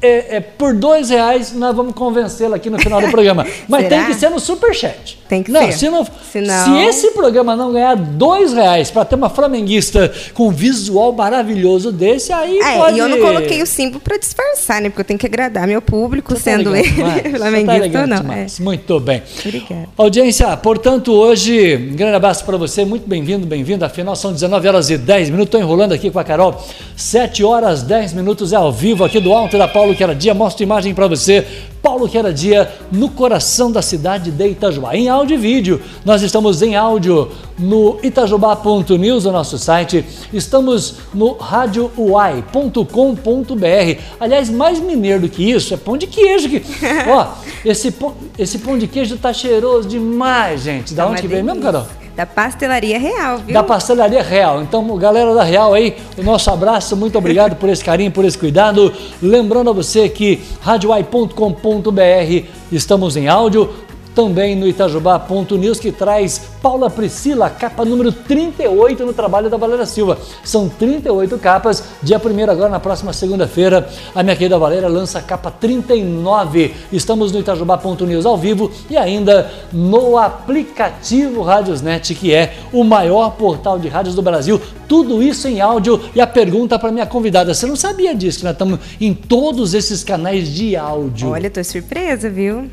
É, 0.00 0.36
é, 0.36 0.40
por 0.40 0.74
dois 0.74 1.10
reais 1.10 1.52
nós 1.52 1.74
vamos 1.76 1.94
convencê-la 1.94 2.56
aqui 2.56 2.70
no 2.70 2.78
final 2.78 3.00
do 3.00 3.08
programa. 3.12 3.46
Mas 3.68 3.88
tem 3.88 4.04
que 4.06 4.14
ser 4.14 4.30
no 4.30 4.40
superchat. 4.40 5.18
Tem 5.28 5.42
que 5.42 5.50
não, 5.50 5.60
ser. 5.66 5.72
Se, 5.72 5.90
não, 5.90 6.06
Senão... 6.30 6.64
se 6.64 6.86
esse 6.86 7.10
programa 7.12 7.56
não 7.56 7.72
ganhar 7.72 7.94
dois 7.94 8.52
reais 8.52 8.90
para 8.90 9.04
ter 9.04 9.14
uma 9.14 9.30
flamenguista 9.30 10.12
com 10.34 10.50
visual 10.50 11.12
maravilhoso 11.12 11.90
desse, 11.90 12.32
aí 12.32 12.58
é, 12.58 12.76
pode... 12.76 12.96
E 12.96 12.98
eu 12.98 13.08
não 13.08 13.18
coloquei 13.18 13.62
o 13.62 13.66
símbolo 13.66 14.00
para 14.00 14.18
disfarçar, 14.18 14.80
né? 14.80 14.88
Porque 14.88 15.00
eu 15.00 15.04
tenho 15.04 15.18
que 15.18 15.26
agradar 15.26 15.66
meu 15.66 15.80
público, 15.80 16.34
Você 16.34 16.50
tá 16.50 16.56
sendo 16.58 16.72
tá 16.72 16.78
ele 16.78 17.38
flamenguista 17.38 17.90
tá 17.90 18.00
ou 18.00 18.06
não. 18.06 18.32
É. 18.32 18.46
Muito 18.60 19.00
bem. 19.00 19.22
Obrigada. 19.44 19.88
Audiência, 19.96 20.56
portanto, 20.56 21.12
hoje, 21.12 21.76
um 21.92 21.96
grande 21.96 22.16
abraço 22.16 22.44
para 22.44 22.56
você. 22.56 22.84
Muito 22.84 23.08
bem-vindo, 23.08 23.46
bem-vinda. 23.46 23.86
Afinal, 23.86 24.14
são 24.16 24.32
19 24.32 24.68
horas 24.68 24.90
e 24.90 24.98
10 24.98 25.30
minutos. 25.30 25.48
Estou 25.48 25.60
enrolando 25.60 25.92
aqui 25.92 26.10
com 26.10 26.18
a 26.18 26.24
Carol. 26.24 26.62
7 26.96 27.42
horas 27.44 27.82
10 27.82 28.12
minutos 28.14 28.52
é 28.52 28.56
ao 28.56 28.72
vivo 28.72 29.04
aqui 29.04 29.20
do 29.20 29.32
Alto 29.32 29.56
da 29.56 29.68
Paulo 29.82 29.96
que 29.96 30.04
era 30.04 30.14
dia. 30.14 30.32
Mostro 30.32 30.62
imagem 30.62 30.94
para 30.94 31.08
você. 31.08 31.44
Paulo 31.82 32.08
que 32.08 32.16
era 32.16 32.32
dia 32.32 32.72
no 32.92 33.10
coração 33.10 33.72
da 33.72 33.82
cidade 33.82 34.30
de 34.30 34.46
Itajubá. 34.46 34.94
Em 34.94 35.08
áudio 35.08 35.34
e 35.34 35.36
vídeo. 35.36 35.80
Nós 36.04 36.22
estamos 36.22 36.62
em 36.62 36.76
áudio 36.76 37.28
no 37.58 37.98
itajubá.news, 38.00 39.26
o 39.26 39.32
nosso 39.32 39.58
site. 39.58 40.04
Estamos 40.32 40.94
no 41.12 41.32
radiouai.com.br. 41.32 44.00
Aliás, 44.20 44.48
mais 44.48 44.78
mineiro 44.78 45.22
do 45.22 45.28
que 45.28 45.50
isso 45.50 45.74
é 45.74 45.76
pão 45.76 45.98
de 45.98 46.06
queijo. 46.06 46.48
Que... 46.48 46.62
Ó, 47.10 47.26
esse 47.64 47.90
pão, 47.90 48.14
esse 48.38 48.60
pão 48.60 48.78
de 48.78 48.86
queijo 48.86 49.16
tá 49.16 49.32
cheiroso 49.32 49.88
demais, 49.88 50.62
gente. 50.62 50.94
Da 50.94 51.06
tá 51.06 51.10
onde 51.10 51.22
que 51.22 51.26
vem 51.26 51.42
mesmo, 51.42 51.60
Carol? 51.60 51.88
Da 52.14 52.26
pastelaria 52.26 52.98
real, 52.98 53.38
viu? 53.38 53.54
Da 53.54 53.62
pastelaria 53.62 54.22
real. 54.22 54.62
Então, 54.62 54.84
galera 54.98 55.34
da 55.34 55.42
Real 55.42 55.72
aí, 55.72 55.96
o 56.18 56.22
nosso 56.22 56.50
abraço, 56.50 56.94
muito 56.94 57.16
obrigado 57.16 57.56
por 57.56 57.70
esse 57.70 57.82
carinho, 57.82 58.10
por 58.10 58.24
esse 58.24 58.36
cuidado. 58.36 58.92
Lembrando 59.22 59.70
a 59.70 59.72
você 59.72 60.08
que 60.08 60.42
radioai.com.br 60.60 62.46
estamos 62.70 63.16
em 63.16 63.28
áudio, 63.28 63.72
também 64.14 64.54
no 64.56 64.66
Itajubá.news, 64.66 65.80
que 65.80 65.90
traz 65.90 66.40
Paula 66.62 66.88
Priscila, 66.88 67.50
capa 67.50 67.84
número 67.84 68.12
38 68.12 69.04
no 69.04 69.12
trabalho 69.12 69.50
da 69.50 69.56
Valéria 69.56 69.86
Silva. 69.86 70.18
São 70.44 70.68
38 70.68 71.38
capas, 71.38 71.82
dia 72.02 72.18
1 72.18 72.50
agora, 72.50 72.68
na 72.68 72.80
próxima 72.80 73.12
segunda-feira, 73.12 73.88
a 74.14 74.22
minha 74.22 74.36
querida 74.36 74.58
Valéria 74.58 74.88
lança 74.88 75.18
a 75.18 75.22
capa 75.22 75.50
39. 75.50 76.74
Estamos 76.92 77.32
no 77.32 77.40
Itajubá.news 77.40 78.26
ao 78.26 78.36
vivo 78.36 78.70
e 78.88 78.96
ainda 78.96 79.50
no 79.72 80.16
aplicativo 80.18 81.42
Rádiosnet, 81.42 82.14
que 82.14 82.32
é 82.32 82.54
o 82.72 82.84
maior 82.84 83.30
portal 83.32 83.78
de 83.78 83.88
rádios 83.88 84.14
do 84.14 84.22
Brasil. 84.22 84.60
Tudo 84.86 85.22
isso 85.22 85.48
em 85.48 85.60
áudio. 85.60 86.00
E 86.14 86.20
a 86.20 86.26
pergunta 86.26 86.78
para 86.78 86.92
minha 86.92 87.06
convidada, 87.06 87.54
você 87.54 87.66
não 87.66 87.76
sabia 87.76 88.14
disso, 88.14 88.38
que 88.38 88.44
nós 88.44 88.52
estamos 88.52 88.78
em 89.00 89.14
todos 89.14 89.74
esses 89.74 90.04
canais 90.04 90.48
de 90.48 90.76
áudio? 90.76 91.30
Olha, 91.30 91.50
tô 91.50 91.64
surpresa, 91.64 92.28
viu? 92.28 92.68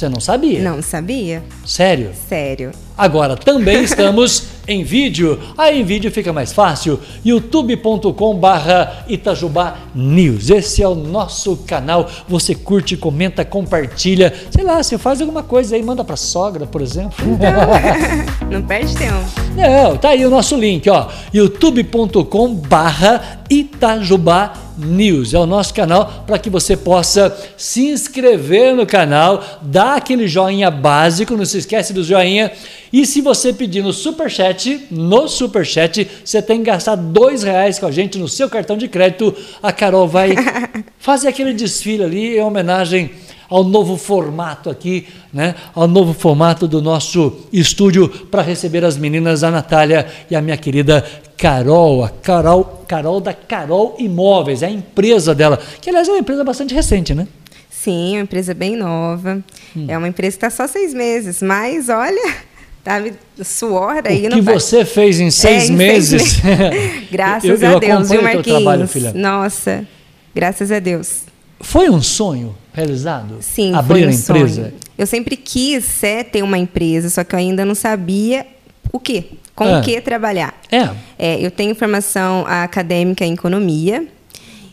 Você 0.00 0.08
não 0.08 0.18
sabia? 0.18 0.62
Não 0.62 0.80
sabia. 0.80 1.42
Sério? 1.62 2.12
Sério. 2.26 2.70
Agora 3.00 3.34
também 3.34 3.82
estamos 3.82 4.42
em 4.68 4.84
vídeo. 4.84 5.40
Aí 5.56 5.80
em 5.80 5.84
vídeo 5.84 6.10
fica 6.10 6.34
mais 6.34 6.52
fácil. 6.52 7.00
youtube.com 7.24 8.34
barra 8.34 9.06
Itajubá 9.08 9.74
News. 9.94 10.50
Esse 10.50 10.82
é 10.82 10.86
o 10.86 10.94
nosso 10.94 11.56
canal. 11.66 12.06
Você 12.28 12.54
curte, 12.54 12.98
comenta, 12.98 13.42
compartilha. 13.42 14.34
Sei 14.50 14.62
lá, 14.62 14.82
você 14.82 14.98
faz 14.98 15.22
alguma 15.22 15.42
coisa 15.42 15.76
aí, 15.76 15.82
manda 15.82 16.04
pra 16.04 16.14
sogra, 16.14 16.66
por 16.66 16.82
exemplo. 16.82 17.14
Então, 17.26 18.50
não 18.50 18.60
perde 18.60 18.94
tempo. 18.94 19.24
Não, 19.56 19.96
tá 19.96 20.10
aí 20.10 20.26
o 20.26 20.30
nosso 20.30 20.54
link, 20.54 20.86
ó. 20.90 21.08
youtube.com 21.32 22.54
barra 22.54 23.40
Itajubá 23.48 24.52
News. 24.76 25.34
É 25.34 25.38
o 25.38 25.46
nosso 25.46 25.72
canal 25.74 26.24
para 26.26 26.38
que 26.38 26.50
você 26.50 26.76
possa 26.76 27.36
se 27.56 27.88
inscrever 27.88 28.74
no 28.74 28.86
canal, 28.86 29.42
dar 29.62 29.96
aquele 29.96 30.28
joinha 30.28 30.70
básico, 30.70 31.36
não 31.36 31.44
se 31.44 31.58
esquece 31.58 31.92
do 31.92 32.04
joinha 32.04 32.52
e 32.92 33.06
se 33.06 33.20
você 33.20 33.52
pedir 33.52 33.82
no 33.82 33.92
Superchat, 33.92 34.86
no 34.90 35.28
Superchat, 35.28 36.08
você 36.24 36.42
tem 36.42 36.58
que 36.58 36.64
gastar 36.64 36.96
dois 36.96 37.42
reais 37.42 37.78
com 37.78 37.86
a 37.86 37.90
gente 37.90 38.18
no 38.18 38.28
seu 38.28 38.48
cartão 38.48 38.76
de 38.76 38.88
crédito. 38.88 39.34
A 39.62 39.72
Carol 39.72 40.08
vai 40.08 40.34
fazer 40.98 41.28
aquele 41.28 41.52
desfile 41.52 42.02
ali 42.02 42.36
em 42.36 42.40
homenagem 42.40 43.10
ao 43.48 43.64
novo 43.64 43.96
formato 43.96 44.70
aqui, 44.70 45.08
né? 45.32 45.56
Ao 45.74 45.88
novo 45.88 46.12
formato 46.12 46.68
do 46.68 46.80
nosso 46.80 47.46
estúdio 47.52 48.08
para 48.08 48.42
receber 48.42 48.84
as 48.84 48.96
meninas, 48.96 49.42
a 49.42 49.50
Natália 49.50 50.06
e 50.30 50.36
a 50.36 50.42
minha 50.42 50.56
querida 50.56 51.04
Carol, 51.36 52.04
a 52.04 52.08
Carol, 52.08 52.84
Carol 52.86 53.20
da 53.20 53.34
Carol 53.34 53.96
Imóveis, 53.98 54.62
é 54.62 54.66
a 54.66 54.70
empresa 54.70 55.34
dela, 55.34 55.58
que 55.80 55.90
aliás 55.90 56.08
é 56.08 56.12
uma 56.12 56.18
empresa 56.18 56.44
bastante 56.44 56.74
recente, 56.74 57.12
né? 57.12 57.26
Sim, 57.68 58.14
é 58.14 58.18
uma 58.18 58.24
empresa 58.24 58.52
bem 58.52 58.76
nova. 58.76 59.42
Hum. 59.74 59.86
É 59.88 59.96
uma 59.96 60.06
empresa 60.06 60.36
que 60.36 60.44
está 60.44 60.50
só 60.50 60.70
seis 60.70 60.92
meses, 60.92 61.40
mas 61.40 61.88
olha, 61.88 62.34
Tá 62.82 63.02
suor 63.44 64.02
aí. 64.04 64.26
O 64.26 64.30
que 64.30 64.40
você 64.40 64.84
fez 64.84 65.20
em 65.20 65.30
seis 65.30 65.68
é, 65.68 65.72
em 65.72 65.76
meses? 65.76 66.22
Seis 66.22 66.42
meses. 66.42 67.02
graças 67.12 67.62
eu, 67.62 67.70
eu 67.70 67.76
a 67.76 67.80
Deus, 67.80 68.10
viu, 68.10 68.22
Marquinhos? 68.22 68.62
Trabalho, 68.62 68.88
filha. 68.88 69.12
Nossa, 69.14 69.86
graças 70.34 70.72
a 70.72 70.78
Deus. 70.78 71.22
Foi 71.60 71.90
um 71.90 72.00
sonho 72.00 72.56
realizado? 72.72 73.36
Sim, 73.40 73.74
Abrir 73.74 74.00
foi 74.00 74.06
um 74.06 74.08
a 74.08 74.12
empresa? 74.12 74.62
Sonho. 74.62 74.74
Eu 74.96 75.06
sempre 75.06 75.36
quis 75.36 76.02
é, 76.02 76.24
ter 76.24 76.42
uma 76.42 76.56
empresa, 76.56 77.10
só 77.10 77.22
que 77.22 77.34
eu 77.34 77.38
ainda 77.38 77.64
não 77.64 77.74
sabia 77.74 78.46
o 78.92 78.98
quê, 78.98 79.24
com 79.54 79.64
o 79.64 79.76
é. 79.76 79.80
que 79.82 80.00
trabalhar. 80.00 80.58
É. 80.70 80.88
é. 81.18 81.44
Eu 81.44 81.50
tenho 81.50 81.74
formação 81.74 82.44
acadêmica 82.46 83.24
em 83.24 83.34
economia, 83.34 84.06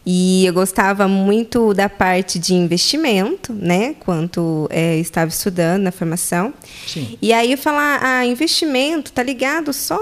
e 0.10 0.46
eu 0.46 0.54
gostava 0.54 1.06
muito 1.06 1.74
da 1.74 1.90
parte 1.90 2.40
de 2.40 2.54
investimento, 2.54 3.52
né? 3.52 3.94
Quanto 4.00 4.66
é, 4.72 4.96
estava 5.00 5.30
estudando 5.30 5.82
na 5.82 5.92
formação. 5.92 6.54
Sim. 6.88 7.18
E 7.22 7.34
aí 7.34 7.52
eu 7.52 7.58
falar, 7.58 8.00
ah, 8.02 8.26
investimento, 8.26 9.12
tá 9.12 9.22
ligado 9.22 9.74
só 9.74 10.00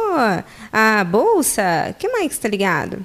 a 0.71 1.03
bolsa? 1.03 1.87
O 1.89 1.93
que 1.95 2.07
mais 2.07 2.33
está 2.33 2.47
ligado? 2.47 3.03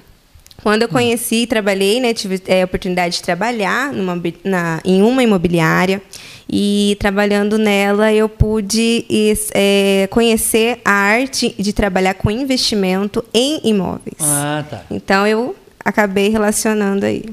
Quando 0.61 0.83
eu 0.83 0.87
hum. 0.89 0.91
conheci, 0.91 1.47
trabalhei, 1.47 1.99
né, 1.99 2.13
tive 2.13 2.39
é, 2.45 2.61
a 2.61 2.65
oportunidade 2.65 3.15
de 3.15 3.23
trabalhar 3.23 3.91
numa, 3.91 4.21
na, 4.43 4.79
em 4.85 5.01
uma 5.01 5.23
imobiliária 5.23 5.99
e 6.47 6.95
trabalhando 6.99 7.57
nela 7.57 8.13
eu 8.13 8.29
pude 8.29 9.07
é, 9.55 10.07
conhecer 10.11 10.79
a 10.85 10.91
arte 10.91 11.55
de 11.57 11.73
trabalhar 11.73 12.13
com 12.13 12.29
investimento 12.29 13.25
em 13.33 13.59
imóveis. 13.63 14.19
Ah, 14.19 14.63
tá. 14.69 14.83
Então 14.91 15.25
eu 15.25 15.55
acabei 15.83 16.29
relacionando 16.29 17.05
aí. 17.05 17.25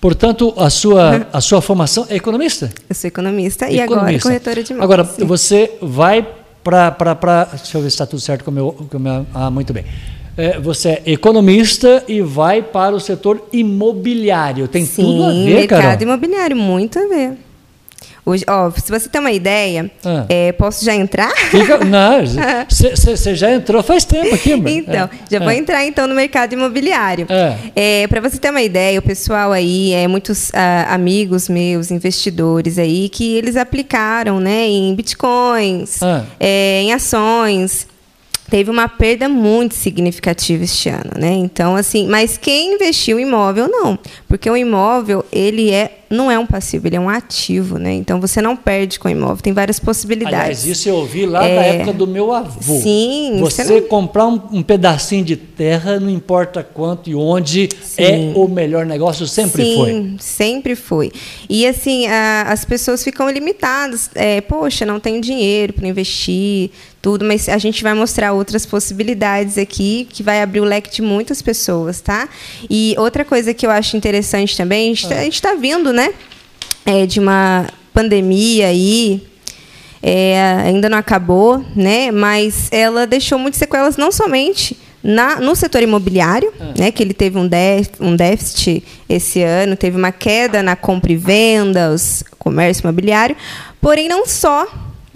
Portanto, 0.00 0.52
a 0.56 0.68
sua, 0.68 1.26
a 1.32 1.40
sua 1.40 1.62
formação 1.62 2.06
é 2.10 2.16
economista? 2.16 2.70
Eu 2.88 2.94
sou 2.94 3.08
economista, 3.08 3.64
economista. 3.64 3.70
e 3.70 3.80
agora 3.80 4.18
corretora 4.20 4.62
de 4.62 4.72
imóveis. 4.72 4.84
Agora, 4.92 5.04
sim. 5.04 5.24
você 5.24 5.72
vai 5.80 6.26
para. 6.62 7.44
Deixa 7.44 7.78
eu 7.78 7.82
ver 7.82 7.90
se 7.90 7.94
está 7.94 8.06
tudo 8.06 8.20
certo 8.20 8.44
com 8.44 8.50
o 8.50 8.54
meu. 8.54 8.72
Com 8.90 8.96
o 8.98 9.00
meu 9.00 9.26
ah, 9.32 9.50
muito 9.50 9.72
bem. 9.72 9.84
É, 10.36 10.58
você 10.58 11.00
é 11.06 11.12
economista 11.12 12.02
e 12.08 12.20
vai 12.20 12.60
para 12.60 12.94
o 12.94 13.00
setor 13.00 13.48
imobiliário. 13.52 14.66
Tem 14.66 14.84
sim, 14.84 15.02
tudo 15.02 15.24
a 15.24 15.28
ver, 15.28 15.44
mercado 15.44 15.80
mercado 15.80 16.02
imobiliário, 16.02 16.56
muito 16.56 16.98
a 16.98 17.06
ver. 17.06 17.38
Hoje, 18.26 18.42
ó, 18.48 18.70
se 18.70 18.90
você 18.90 19.06
tem 19.06 19.20
uma 19.20 19.32
ideia, 19.32 19.90
ah. 20.02 20.24
é, 20.30 20.50
posso 20.52 20.82
já 20.82 20.94
entrar? 20.94 21.30
Fica, 21.50 21.78
não, 21.84 22.20
você 22.68 23.34
já 23.34 23.52
entrou 23.52 23.82
faz 23.82 24.04
tempo 24.04 24.34
aqui, 24.34 24.56
mano. 24.56 24.68
Então, 24.68 25.04
é. 25.04 25.10
já 25.30 25.38
vou 25.38 25.50
é. 25.50 25.56
entrar 25.56 25.84
então 25.84 26.06
no 26.06 26.14
mercado 26.14 26.54
imobiliário. 26.54 27.26
É. 27.28 28.02
é 28.02 28.06
Para 28.06 28.22
você 28.22 28.38
ter 28.38 28.48
uma 28.48 28.62
ideia, 28.62 28.98
o 28.98 29.02
pessoal 29.02 29.52
aí, 29.52 29.92
é, 29.92 30.08
muitos 30.08 30.50
ah, 30.54 30.94
amigos 30.94 31.50
meus, 31.50 31.90
investidores 31.90 32.78
aí, 32.78 33.10
que 33.10 33.36
eles 33.36 33.56
aplicaram 33.56 34.40
né, 34.40 34.66
em 34.66 34.94
bitcoins, 34.94 36.02
ah. 36.02 36.24
é, 36.40 36.80
em 36.80 36.92
ações 36.94 37.86
teve 38.54 38.70
uma 38.70 38.88
perda 38.88 39.28
muito 39.28 39.74
significativa 39.74 40.62
este 40.62 40.88
ano, 40.88 41.10
né? 41.18 41.32
Então, 41.32 41.74
assim, 41.74 42.06
mas 42.06 42.38
quem 42.38 42.74
investiu 42.74 43.18
em 43.18 43.22
imóvel 43.22 43.66
não, 43.68 43.98
porque 44.28 44.48
o 44.48 44.56
imóvel 44.56 45.24
ele 45.32 45.72
é 45.72 46.04
não 46.08 46.30
é 46.30 46.38
um 46.38 46.46
passivo, 46.46 46.86
ele 46.86 46.94
é 46.94 47.00
um 47.00 47.08
ativo, 47.08 47.78
né? 47.78 47.92
Então 47.92 48.20
você 48.20 48.40
não 48.40 48.56
perde 48.56 49.00
com 49.00 49.08
o 49.08 49.10
imóvel, 49.10 49.38
tem 49.42 49.52
várias 49.52 49.80
possibilidades. 49.80 50.38
Aliás, 50.38 50.66
isso 50.66 50.88
eu 50.88 50.94
ouvi 50.94 51.26
lá 51.26 51.44
é... 51.44 51.56
da 51.56 51.62
época 51.62 51.92
do 51.94 52.06
meu 52.06 52.32
avô. 52.32 52.80
Sim. 52.80 53.38
Você, 53.40 53.64
você 53.64 53.80
não... 53.80 53.88
comprar 53.88 54.28
um, 54.28 54.40
um, 54.52 54.62
pedacinho 54.62 55.24
de 55.24 55.34
terra, 55.34 55.98
não 55.98 56.08
importa 56.08 56.62
quanto 56.62 57.10
e 57.10 57.14
onde, 57.16 57.68
é 57.96 58.06
Sim. 58.06 58.32
é 58.32 58.32
o 58.36 58.46
melhor 58.46 58.86
negócio, 58.86 59.26
sempre 59.26 59.64
Sim, 59.64 59.76
foi. 59.76 59.92
Sim, 59.92 60.16
sempre 60.20 60.76
foi. 60.76 61.12
E 61.48 61.66
assim, 61.66 62.06
a, 62.06 62.42
as 62.48 62.64
pessoas 62.64 63.02
ficam 63.02 63.28
limitadas. 63.28 64.10
É, 64.14 64.40
Poxa, 64.40 64.86
não 64.86 65.00
tenho 65.00 65.20
dinheiro 65.20 65.72
para 65.72 65.88
investir, 65.88 66.70
tudo, 67.04 67.22
mas 67.22 67.50
a 67.50 67.58
gente 67.58 67.82
vai 67.82 67.92
mostrar 67.92 68.32
outras 68.32 68.64
possibilidades 68.64 69.58
aqui, 69.58 70.08
que 70.10 70.22
vai 70.22 70.40
abrir 70.40 70.60
o 70.60 70.64
leque 70.64 70.90
de 70.90 71.02
muitas 71.02 71.42
pessoas, 71.42 72.00
tá? 72.00 72.26
E 72.70 72.94
outra 72.96 73.26
coisa 73.26 73.52
que 73.52 73.66
eu 73.66 73.70
acho 73.70 73.94
interessante 73.94 74.56
também, 74.56 74.90
a 74.90 74.94
gente 74.94 75.34
está 75.34 75.50
tá 75.50 75.54
vindo, 75.54 75.92
né? 75.92 76.14
É, 76.86 77.04
de 77.04 77.20
uma 77.20 77.66
pandemia 77.92 78.68
aí, 78.68 79.22
é, 80.02 80.62
ainda 80.64 80.88
não 80.88 80.96
acabou, 80.96 81.62
né? 81.76 82.10
Mas 82.10 82.68
ela 82.72 83.06
deixou 83.06 83.38
muitas 83.38 83.58
sequelas 83.58 83.98
não 83.98 84.10
somente 84.10 84.74
Na, 85.06 85.38
no 85.38 85.54
setor 85.54 85.82
imobiliário, 85.82 86.50
Ah. 86.58 86.72
né, 86.78 86.90
que 86.90 87.02
ele 87.02 87.12
teve 87.12 87.36
um, 87.36 87.46
um 88.00 88.16
déficit 88.16 88.82
esse 89.06 89.42
ano, 89.42 89.76
teve 89.76 89.98
uma 89.98 90.10
queda 90.10 90.62
na 90.62 90.74
compra 90.74 91.12
e 91.12 91.16
venda, 91.16 91.90
os 91.90 92.24
comércio 92.38 92.82
imobiliário, 92.84 93.36
porém 93.82 94.08
não 94.08 94.24
só 94.24 94.66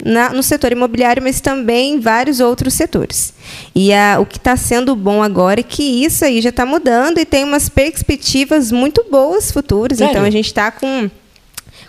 na- 0.03 0.29
no 0.31 0.41
setor 0.43 0.71
imobiliário, 0.71 1.21
mas 1.21 1.41
também 1.41 1.93
em 1.95 1.99
vários 1.99 2.39
outros 2.39 2.73
setores. 2.73 3.33
E 3.75 3.93
a- 3.93 4.17
o 4.19 4.25
que 4.25 4.37
está 4.37 4.55
sendo 4.55 4.95
bom 4.95 5.21
agora 5.23 5.59
é 5.59 5.63
que 5.63 5.83
isso 5.83 6.23
aí 6.25 6.41
já 6.41 6.49
está 6.49 6.65
mudando 6.65 7.17
e 7.19 7.25
tem 7.25 7.43
umas 7.43 7.69
perspectivas 7.69 8.71
muito 8.71 9.05
boas 9.11 9.51
futuras. 9.51 9.97
Sério? 9.97 10.11
Então 10.11 10.23
a 10.23 10.29
gente 10.29 10.45
está 10.47 10.71
com 10.71 11.09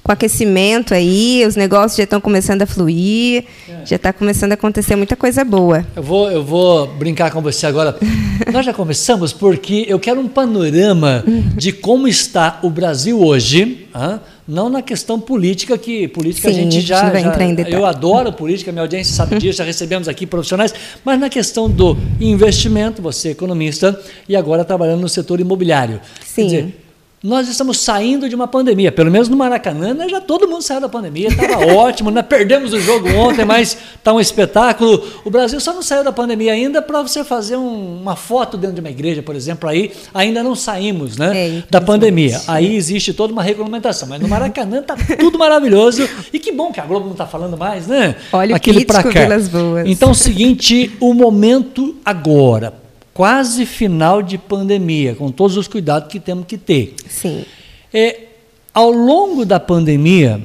com 0.03 0.13
aquecimento 0.13 0.95
aí, 0.95 1.45
os 1.47 1.57
negócios 1.57 1.95
já 1.99 2.05
estão 2.05 2.23
começando 2.23 2.63
a 2.63 2.67
fluir, 2.67 3.45
É. 3.69 3.85
já 3.85 3.97
está 3.97 4.15
começando 4.15 4.53
a 4.53 4.55
acontecer 4.55 4.97
muita 4.97 5.15
coisa 5.15 5.45
boa. 5.45 5.85
Eu 5.95 6.03
vou, 6.03 6.31
eu 6.31 6.43
vou 6.43 6.87
brincar 6.87 7.31
com 7.31 7.43
você 7.43 7.67
agora. 7.67 7.95
Nós 8.51 8.65
já 8.65 8.73
começamos 8.73 9.31
porque 9.35 9.85
eu 9.87 9.99
quero 10.01 10.19
um 10.19 10.27
panorama 10.27 11.23
de 11.55 11.71
como 11.71 12.09
está 12.09 12.59
o 12.63 12.71
Brasil 12.71 13.21
hoje, 13.23 13.87
hã? 13.95 14.21
Não 14.51 14.69
na 14.69 14.83
questão 14.83 15.21
política, 15.21 15.79
que 15.79 16.09
política 16.09 16.49
a 16.49 16.53
Sim, 16.53 16.59
gente 16.63 16.69
a 16.69 16.81
gente 16.81 16.87
já. 16.89 17.03
não 17.05 17.13
vai 17.13 17.23
já- 17.23 17.69
eu 17.71 17.87
adoro 17.87 18.33
política, 18.33 18.73
minha 18.73 18.83
audiência 18.83 19.15
sabe 19.15 19.39
disso, 19.39 19.59
já 19.59 19.65
recebemos 19.65 20.09
aqui 20.09 20.27
profissionais, 20.27 20.75
mas 21.05 21.21
na 21.21 21.29
questão 21.29 21.71
do 21.71 21.97
investimento, 22.21 23.01
você 23.01 23.29
é 23.29 23.31
economista 23.31 23.99
e 24.29 24.35
agora 24.35 24.65
trabalhando 24.65 25.01
no 25.03 25.09
setor 25.09 25.39
imobiliário. 25.41 26.01
Sim. 26.25 26.73
Nós 27.23 27.49
estamos 27.49 27.79
saindo 27.79 28.29
de 28.31 28.35
uma 28.35 28.49
pandemia, 28.49 28.91
pelo 28.91 29.11
menos 29.11 29.29
no 29.29 29.37
Maracanã, 29.37 29.93
né, 29.93 30.09
já 30.09 30.21
todo 30.23 30.49
mundo 30.49 30.63
saiu 30.63 30.81
da 30.81 30.89
pandemia, 30.89 31.29
estava 31.29 31.59
ótimo, 31.77 32.11
né, 32.11 32.23
perdemos 32.23 32.73
o 32.73 32.81
jogo 32.81 33.09
ontem, 33.15 33.45
mas 33.45 33.77
está 33.97 34.13
um 34.15 34.19
espetáculo. 34.21 35.07
O 35.25 35.31
Brasil 35.31 35.61
só 35.61 35.75
não 35.75 35.83
saiu 35.83 36.03
da 36.03 36.13
pandemia 36.13 36.53
ainda 36.53 36.81
para 36.81 37.03
você 37.03 37.23
fazer 37.23 37.57
um- 37.57 38.01
uma 38.01 38.17
foto 38.17 38.57
dentro 38.57 38.77
de 38.77 38.81
uma 38.81 38.89
igreja, 38.91 39.23
por 39.23 39.37
exemplo, 39.37 39.69
aí 39.69 39.93
ainda 40.15 40.43
não 40.43 40.55
saímos 40.55 41.19
né, 41.19 41.31
É, 41.59 41.63
da 41.71 41.81
pandemia. 41.81 42.41
Aí 42.49 42.75
existe 42.75 43.13
toda 43.13 43.33
uma 43.33 43.43
regulamentação, 43.43 44.09
mas 44.09 44.19
no 44.21 44.27
Maracanã 44.27 44.81
está 44.81 44.97
tudo 45.19 45.39
maravilhoso. 45.39 46.09
E 46.33 46.39
que 46.39 46.51
bom 46.53 46.73
que 46.73 46.81
a 46.81 46.87
Globo 46.87 47.05
não 47.07 47.13
está 47.13 47.27
falando 47.27 47.57
mais, 47.57 47.87
né? 47.87 48.15
Olha 48.33 48.55
o 48.55 48.57
Aquele 48.57 48.85
pra 48.87 49.03
crítico 49.03 49.29
cá. 49.29 49.37
Boas. 49.51 49.87
Então, 49.87 50.09
é 50.09 50.13
o 50.13 50.15
seguinte, 50.15 50.91
o 51.01 51.13
momento 51.13 51.97
agora, 52.05 52.73
quase 53.21 53.67
final 53.67 54.23
de 54.23 54.39
pandemia, 54.39 55.15
com 55.15 55.31
todos 55.31 55.59
os 55.59 55.69
cuidados 55.69 56.11
que 56.11 56.19
temos 56.19 56.47
que 56.47 56.57
ter. 56.57 56.95
Sim. 57.07 57.45
É, 57.93 58.21
ao 58.73 58.91
longo 58.91 59.45
da 59.45 59.61
pandemia, 59.61 60.41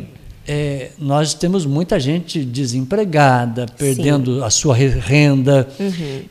é, 0.46 0.89
nós 1.00 1.34
temos 1.34 1.65
muita 1.65 1.98
gente 2.01 2.44
desempregada, 2.44 3.65
perdendo 3.77 4.44
a 4.44 4.50
sua 4.50 4.75
re- 4.75 4.89
renda. 4.89 5.65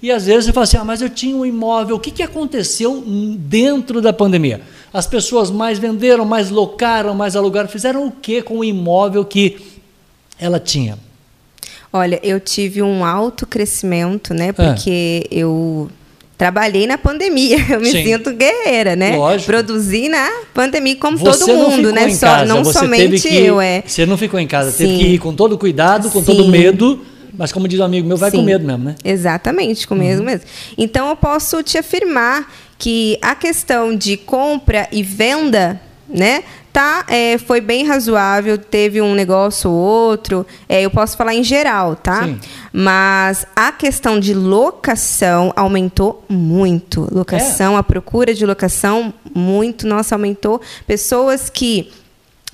E 0.03 0.11
às 0.13 0.27
vezes 0.27 0.45
você 0.45 0.53
fala 0.53 0.65
assim: 0.65 0.77
ah, 0.77 0.85
mas 0.85 1.01
eu 1.01 1.09
tinha 1.09 1.35
um 1.35 1.47
imóvel. 1.47 1.97
O 1.97 1.99
que, 1.99 2.11
que 2.11 2.23
aconteceu 2.23 3.03
dentro 3.39 4.03
da 4.03 4.13
pandemia? 4.13 4.61
As 4.93 5.07
pessoas 5.07 5.51
mais 5.51 5.79
venderam, 5.79 6.27
mais 6.27 6.51
locaram, 6.51 7.15
mais 7.15 7.35
alugaram. 7.37 7.71
Fizeram 7.71 8.07
o 8.07 8.11
que 8.13 8.43
com 8.43 8.59
o 8.59 8.65
imóvel 8.65 9.25
que 9.25 9.57
ela 10.39 10.61
tinha? 10.61 10.99
Olha, 11.91 12.21
eu 12.23 12.39
tive 12.39 12.83
um 12.83 13.03
alto 13.03 13.47
crescimento, 13.47 14.33
Ah. 14.33 14.37
né? 14.37 14.53
Porque 14.53 15.27
eu 15.31 15.89
trabalhei 16.37 16.87
na 16.87 16.99
pandemia. 16.99 17.59
Eu 17.71 17.81
me 17.81 17.91
Sim. 17.91 18.05
sinto 18.05 18.33
guerreira, 18.33 18.97
né? 18.97 19.17
Lógico. 19.17 19.47
Produzi 19.47 20.09
na 20.09 20.29
pandemia 20.53 20.97
como 20.97 21.17
Você 21.17 21.47
todo 21.47 21.57
mundo, 21.57 21.93
né? 21.93 22.11
Só, 22.11 22.27
casa, 22.27 22.45
não 22.45 22.65
somente 22.65 23.21
teve 23.21 23.21
que, 23.21 23.45
eu, 23.45 23.61
é. 23.61 23.83
Você 23.87 24.07
não 24.07 24.17
ficou 24.17 24.39
em 24.39 24.47
casa, 24.47 24.73
teve 24.73 24.93
Sim. 24.93 24.99
que 24.99 25.07
ir 25.07 25.19
com 25.19 25.35
todo 25.35 25.57
cuidado, 25.59 26.11
com 26.11 26.23
todo 26.23 26.45
Sim. 26.45 26.51
medo. 26.51 27.05
Mas 27.37 27.51
como 27.51 27.67
diz 27.67 27.81
um 27.81 27.85
amigo 27.85 28.07
meu, 28.07 28.17
vai 28.17 28.31
com 28.31 28.39
Sim. 28.39 28.45
medo 28.45 28.65
mesmo, 28.65 28.85
né? 28.85 28.95
Exatamente, 29.05 29.89
com 29.89 29.95
medo 29.97 30.23
mesmo. 30.23 30.47
Então 30.79 31.09
eu 31.09 31.17
posso 31.17 31.63
te 31.63 31.77
afirmar 31.77 32.49
que 32.79 33.19
a 33.21 33.35
questão 33.35 33.97
de 33.97 34.17
compra 34.17 34.89
e 34.93 35.03
venda, 35.03 35.81
né? 36.09 36.45
Tá, 36.75 37.05
é, 37.07 37.39
foi 37.39 37.61
bem 37.61 37.87
razoável, 37.87 38.59
teve 38.59 39.01
um 39.01 39.15
negócio 39.15 39.71
ou 39.71 39.77
outro. 39.77 40.45
é, 40.69 40.83
eu 40.83 40.91
posso 40.91 41.17
falar 41.17 41.33
em 41.33 41.45
geral, 41.45 41.95
tá? 41.95 42.25
Sim. 42.25 42.41
Mas 42.73 43.47
a 43.55 43.71
questão 43.71 44.19
de 44.19 44.35
locação 44.35 45.53
aumentou 45.55 46.25
muito. 46.29 47.07
Locação, 47.15 47.77
a 47.77 47.83
procura 47.85 48.35
de 48.35 48.45
locação, 48.45 49.15
muito, 49.33 49.87
nossa, 49.87 50.17
aumentou. 50.17 50.61
Pessoas 50.85 51.49
que 51.49 51.93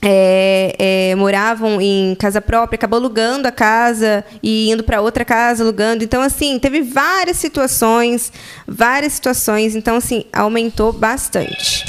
é, 0.03 0.77
é, 0.79 1.15
moravam 1.15 1.81
em 1.81 2.15
casa 2.15 2.43
própria, 2.43 2.77
acabou 2.77 2.99
alugando 2.99 3.49
a 3.49 3.51
casa 3.51 4.23
e 4.43 4.71
indo 4.71 4.85
para 4.85 5.01
outra 5.01 5.25
casa 5.25 5.65
alugando. 5.65 6.05
Então, 6.05 6.21
assim, 6.21 6.59
teve 6.59 6.83
várias 6.83 7.39
situações, 7.39 8.31
várias 8.69 9.15
situações. 9.15 9.75
Então, 9.75 9.97
assim, 9.97 10.27
aumentou 10.31 10.93
bastante. 10.93 11.87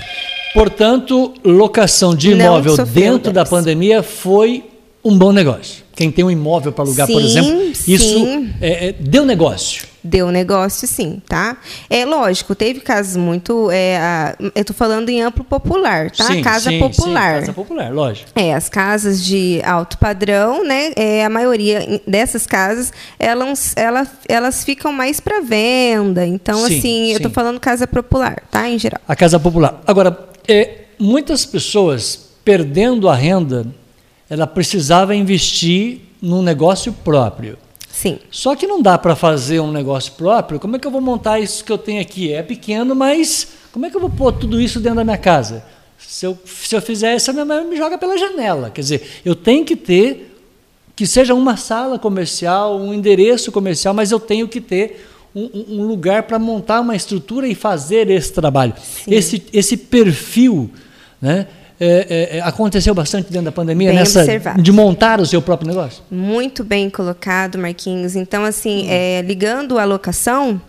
Portanto, 0.54 1.34
locação 1.44 2.16
de 2.16 2.32
imóvel 2.32 2.78
dentro 2.86 3.32
da 3.32 3.46
pandemia 3.46 4.04
foi 4.04 4.64
um 5.04 5.18
bom 5.18 5.32
negócio. 5.32 5.82
Quem 5.96 6.12
tem 6.12 6.24
um 6.24 6.32
imóvel 6.32 6.72
para 6.72 6.84
alugar, 6.84 7.08
por 7.08 7.22
Sim, 7.22 7.28
exemplo, 7.28 7.72
isso 7.88 8.28
é, 8.62 8.88
é, 8.90 8.92
deu 8.94 9.26
negócio. 9.26 9.86
Deu 10.04 10.32
negócio, 10.32 10.88
sim, 10.88 11.22
tá? 11.28 11.58
É 11.88 12.06
lógico, 12.06 12.56
teve 12.56 12.80
casos 12.80 13.16
muito. 13.18 13.70
é, 13.70 13.98
a- 13.98 14.36
eu 14.56 14.66
tô 14.66 14.74
falando 14.74 15.10
em 15.10 15.22
amplo 15.22 15.44
popular, 15.44 16.10
tá? 16.10 16.24
Sim, 16.24 16.42
casa 16.42 16.72
sim, 16.72 16.80
popular. 16.80 17.34
Sim, 17.34 17.40
casa 17.42 17.54
popular, 17.54 17.94
lógico. 17.94 18.30
É, 18.36 18.54
as 18.54 18.68
casas 18.68 19.24
de 19.24 19.62
alto 19.64 19.98
padrão, 20.00 20.66
né? 20.66 20.92
É, 20.96 21.24
a 21.24 21.30
maioria 21.30 22.02
dessas 22.08 22.48
casas, 22.48 22.92
elas, 23.20 23.74
ela, 23.76 24.08
elas 24.28 24.64
ficam 24.64 24.92
mais 24.92 25.20
para 25.20 25.40
venda. 25.42 26.26
Então, 26.26 26.66
Sim, 26.66 26.78
assim, 26.80 27.12
eu 27.14 27.20
tô 27.20 27.28
sim. 27.30 27.34
falando 27.36 27.60
casa 27.60 27.86
popular, 27.86 28.42
tá? 28.50 28.68
Em 28.68 28.80
geral. 28.80 29.02
A 29.08 29.16
casa 29.16 29.40
popular. 29.40 29.82
Agora, 29.86 30.18
é, 30.48 30.86
muitas 31.00 31.46
pessoas 31.46 32.32
perdendo 32.44 33.08
a 33.08 33.16
renda, 33.16 33.68
ela 34.30 34.48
precisava 34.48 35.16
investir 35.16 36.02
num 36.22 36.42
negócio 36.42 36.94
próprio. 36.94 37.58
Sim. 37.90 38.20
Só 38.32 38.56
que 38.56 38.66
não 38.66 38.82
dá 38.82 38.98
para 38.98 39.16
fazer 39.16 39.60
um 39.60 39.72
negócio 39.72 40.14
próprio. 40.14 40.60
Como 40.60 40.76
é 40.76 40.80
que 40.80 40.88
eu 40.88 40.92
vou 40.92 41.02
montar 41.02 41.40
isso 41.40 41.64
que 41.64 41.72
eu 41.72 41.78
tenho 41.78 42.02
aqui? 42.02 42.34
É 42.34 42.42
pequeno, 42.42 42.96
mas 42.96 43.50
como 43.72 43.86
é 43.86 43.90
que 43.90 43.96
eu 43.96 44.02
vou 44.02 44.10
pôr 44.10 44.32
tudo 44.32 44.60
isso 44.60 44.80
dentro 44.80 44.98
da 44.98 45.04
minha 45.04 45.18
casa? 45.18 45.64
Se 46.00 46.26
eu, 46.26 46.38
se 46.46 46.76
eu 46.76 46.82
fizer 46.82 47.16
isso, 47.16 47.30
a 47.30 47.34
minha 47.34 47.46
mãe 47.46 47.66
me 47.66 47.78
joga 47.78 47.98
pela 47.98 48.18
janela. 48.18 48.70
Quer 48.70 48.82
dizer, 48.82 49.22
eu 49.24 49.36
tenho 49.36 49.64
que 49.64 49.76
ter, 49.76 50.36
que 50.96 51.06
seja 51.06 51.34
uma 51.34 51.58
sala 51.58 52.00
comercial, 52.00 52.80
um 52.80 52.94
endereço 52.94 53.52
comercial, 53.52 53.94
mas 53.94 54.12
eu 54.12 54.20
tenho 54.20 54.48
que 54.48 54.60
ter 54.60 55.11
um, 55.36 55.65
um- 55.70 55.84
lugar 55.88 56.24
para 56.24 56.38
montar 56.39 56.82
uma 56.82 56.96
estrutura 56.96 57.48
e 57.48 57.56
fazer 57.56 58.10
esse 58.10 58.32
trabalho. 58.34 58.74
Esse, 59.08 59.41
esse 59.54 59.78
perfil, 59.78 60.70
né? 61.22 61.48
é, 61.80 62.34
é, 62.34 62.38
é, 62.38 62.41
aconteceu 62.41 62.94
bastante 62.94 63.32
dentro 63.32 63.46
da 63.46 63.52
pandemia 63.52 63.89
Bem 63.89 63.98
nessa 63.98 64.20
observado. 64.20 64.62
de 64.62 64.72
montar 64.72 65.20
o 65.20 65.26
seu 65.26 65.41
próprio 65.41 65.67
negócio. 65.67 66.04
Muito 66.12 66.63
bem 66.63 66.89
colocado, 66.89 67.58
Marquinhos. 67.58 68.15
Então, 68.15 68.44
assim, 68.46 68.84
Hum. 68.86 68.91
é, 68.91 69.22
ligando 69.24 69.80
a 69.80 69.84
locação, 69.86 70.62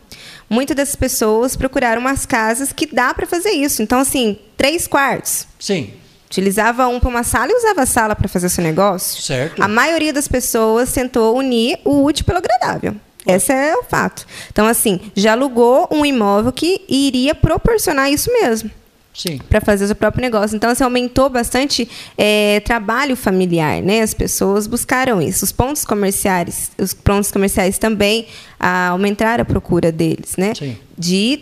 muitas 0.48 0.74
das 0.76 0.96
pessoas 0.96 1.54
procuraram 1.54 2.00
umas 2.00 2.24
casas 2.24 2.72
que 2.72 2.86
dá 2.86 3.12
para 3.12 3.26
fazer 3.26 3.50
isso. 3.50 3.82
Então, 3.82 3.98
assim, 3.98 4.38
três 4.56 4.86
quartos. 4.86 5.46
Sim, 5.58 5.90
Utilizava 6.26 6.88
um 6.88 6.98
para 6.98 7.10
uma 7.10 7.22
sala 7.24 7.52
e 7.52 7.54
usava 7.54 7.82
a 7.82 7.86
sala 7.86 8.16
para 8.16 8.26
fazer 8.26 8.48
seu 8.48 8.64
negócio. 8.64 9.20
Certo. 9.20 9.62
A 9.62 9.68
maioria 9.68 10.14
das 10.14 10.26
pessoas 10.26 10.90
tentou 10.90 11.36
unir 11.36 11.78
o 11.84 12.02
útil 12.04 12.24
pelo 12.24 12.38
agradável. 12.38 12.94
Esse 13.26 13.52
é 13.52 13.76
o 13.76 13.84
fato. 13.84 14.26
Então, 14.50 14.66
assim, 14.66 15.00
já 15.14 15.32
alugou 15.32 15.88
um 15.90 16.04
imóvel 16.04 16.52
que 16.52 16.84
iria 16.88 17.34
proporcionar 17.34 18.10
isso 18.10 18.32
mesmo 18.32 18.70
sim. 19.14 19.38
para 19.48 19.60
fazer 19.60 19.84
o 19.84 19.86
seu 19.88 19.96
próprio 19.96 20.22
negócio. 20.22 20.56
Então, 20.56 20.70
assim, 20.70 20.84
aumentou 20.84 21.28
bastante 21.28 21.88
é, 22.16 22.60
trabalho 22.60 23.16
familiar, 23.16 23.82
né? 23.82 24.00
As 24.00 24.14
pessoas 24.14 24.66
buscaram 24.66 25.20
isso. 25.20 25.44
Os 25.44 25.52
pontos 25.52 25.84
comerciais, 25.84 26.70
os 26.78 26.94
pontos 26.94 27.30
comerciais 27.30 27.78
também 27.78 28.26
ah, 28.58 28.88
aumentaram 28.88 29.42
a 29.42 29.44
procura 29.44 29.92
deles, 29.92 30.36
né? 30.36 30.54
Sim. 30.54 30.76
De, 30.96 31.40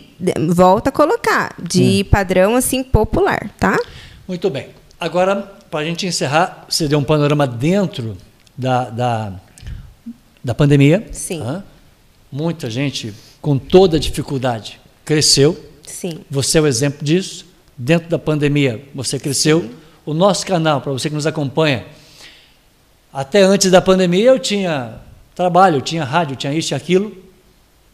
volta 0.49 0.89
a 0.89 0.91
colocar, 0.91 1.55
de 1.61 2.03
padrão 2.05 2.55
assim 2.55 2.83
popular, 2.83 3.49
tá? 3.59 3.77
Muito 4.27 4.49
bem. 4.49 4.69
Agora, 4.99 5.35
para 5.69 5.81
a 5.81 5.85
gente 5.85 6.05
encerrar, 6.05 6.65
você 6.69 6.87
deu 6.87 6.99
um 6.99 7.03
panorama 7.03 7.47
dentro 7.47 8.17
da, 8.57 8.89
da, 8.89 9.33
da 10.43 10.53
pandemia. 10.53 11.07
Sim. 11.11 11.41
Muita 12.31 12.69
gente 12.69 13.13
com 13.41 13.57
toda 13.57 13.99
dificuldade 13.99 14.79
cresceu. 15.03 15.57
Sim. 15.83 16.19
Você 16.29 16.57
é 16.57 16.61
o 16.61 16.67
exemplo 16.67 17.03
disso. 17.03 17.45
Dentro 17.77 18.09
da 18.09 18.19
pandemia, 18.19 18.83
você 18.93 19.19
cresceu. 19.19 19.69
O 20.05 20.13
nosso 20.13 20.45
canal, 20.45 20.81
para 20.81 20.91
você 20.91 21.09
que 21.09 21.15
nos 21.15 21.27
acompanha, 21.27 21.85
até 23.11 23.41
antes 23.41 23.69
da 23.69 23.81
pandemia 23.81 24.29
eu 24.29 24.39
tinha 24.39 24.99
trabalho, 25.35 25.77
eu 25.77 25.81
tinha 25.81 26.03
rádio, 26.03 26.33
eu 26.33 26.37
tinha 26.37 26.53
isso, 26.53 26.69
tinha 26.69 26.77
aquilo. 26.77 27.15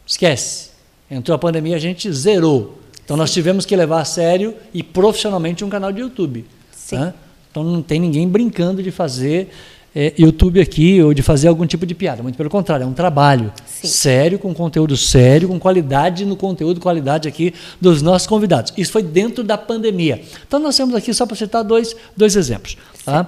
Esquece. 0.06 0.70
Entrou 1.10 1.34
a 1.34 1.38
pandemia, 1.38 1.76
a 1.76 1.80
gente 1.80 2.10
zerou. 2.12 2.78
Então 3.04 3.16
nós 3.16 3.32
tivemos 3.32 3.64
que 3.66 3.74
levar 3.74 4.02
a 4.02 4.04
sério 4.04 4.54
e 4.72 4.82
profissionalmente 4.82 5.64
um 5.64 5.68
canal 5.68 5.90
de 5.90 6.00
YouTube. 6.00 6.44
Sim. 6.70 6.96
né? 6.96 7.14
Então 7.50 7.64
não 7.64 7.82
tem 7.82 7.98
ninguém 7.98 8.28
brincando 8.28 8.82
de 8.82 8.90
fazer 8.90 9.48
é, 9.94 10.12
YouTube 10.18 10.60
aqui 10.60 11.02
ou 11.02 11.12
de 11.14 11.22
fazer 11.22 11.48
algum 11.48 11.66
tipo 11.66 11.84
de 11.86 11.94
piada. 11.94 12.22
Muito 12.22 12.36
pelo 12.36 12.50
contrário, 12.50 12.84
é 12.84 12.86
um 12.86 12.92
trabalho 12.92 13.52
Sim. 13.66 13.88
sério, 13.88 14.38
com 14.38 14.52
conteúdo 14.54 14.96
sério, 14.96 15.48
com 15.48 15.58
qualidade 15.58 16.24
no 16.24 16.36
conteúdo, 16.36 16.80
qualidade 16.80 17.26
aqui 17.28 17.54
dos 17.80 18.02
nossos 18.02 18.26
convidados. 18.26 18.72
Isso 18.76 18.92
foi 18.92 19.02
dentro 19.02 19.42
da 19.42 19.58
pandemia. 19.58 20.22
Então 20.46 20.60
nós 20.60 20.76
temos 20.76 20.94
aqui, 20.94 21.12
só 21.12 21.26
para 21.26 21.36
citar 21.36 21.64
dois, 21.64 21.94
dois 22.16 22.36
exemplos. 22.36 22.76
Tá? 23.04 23.26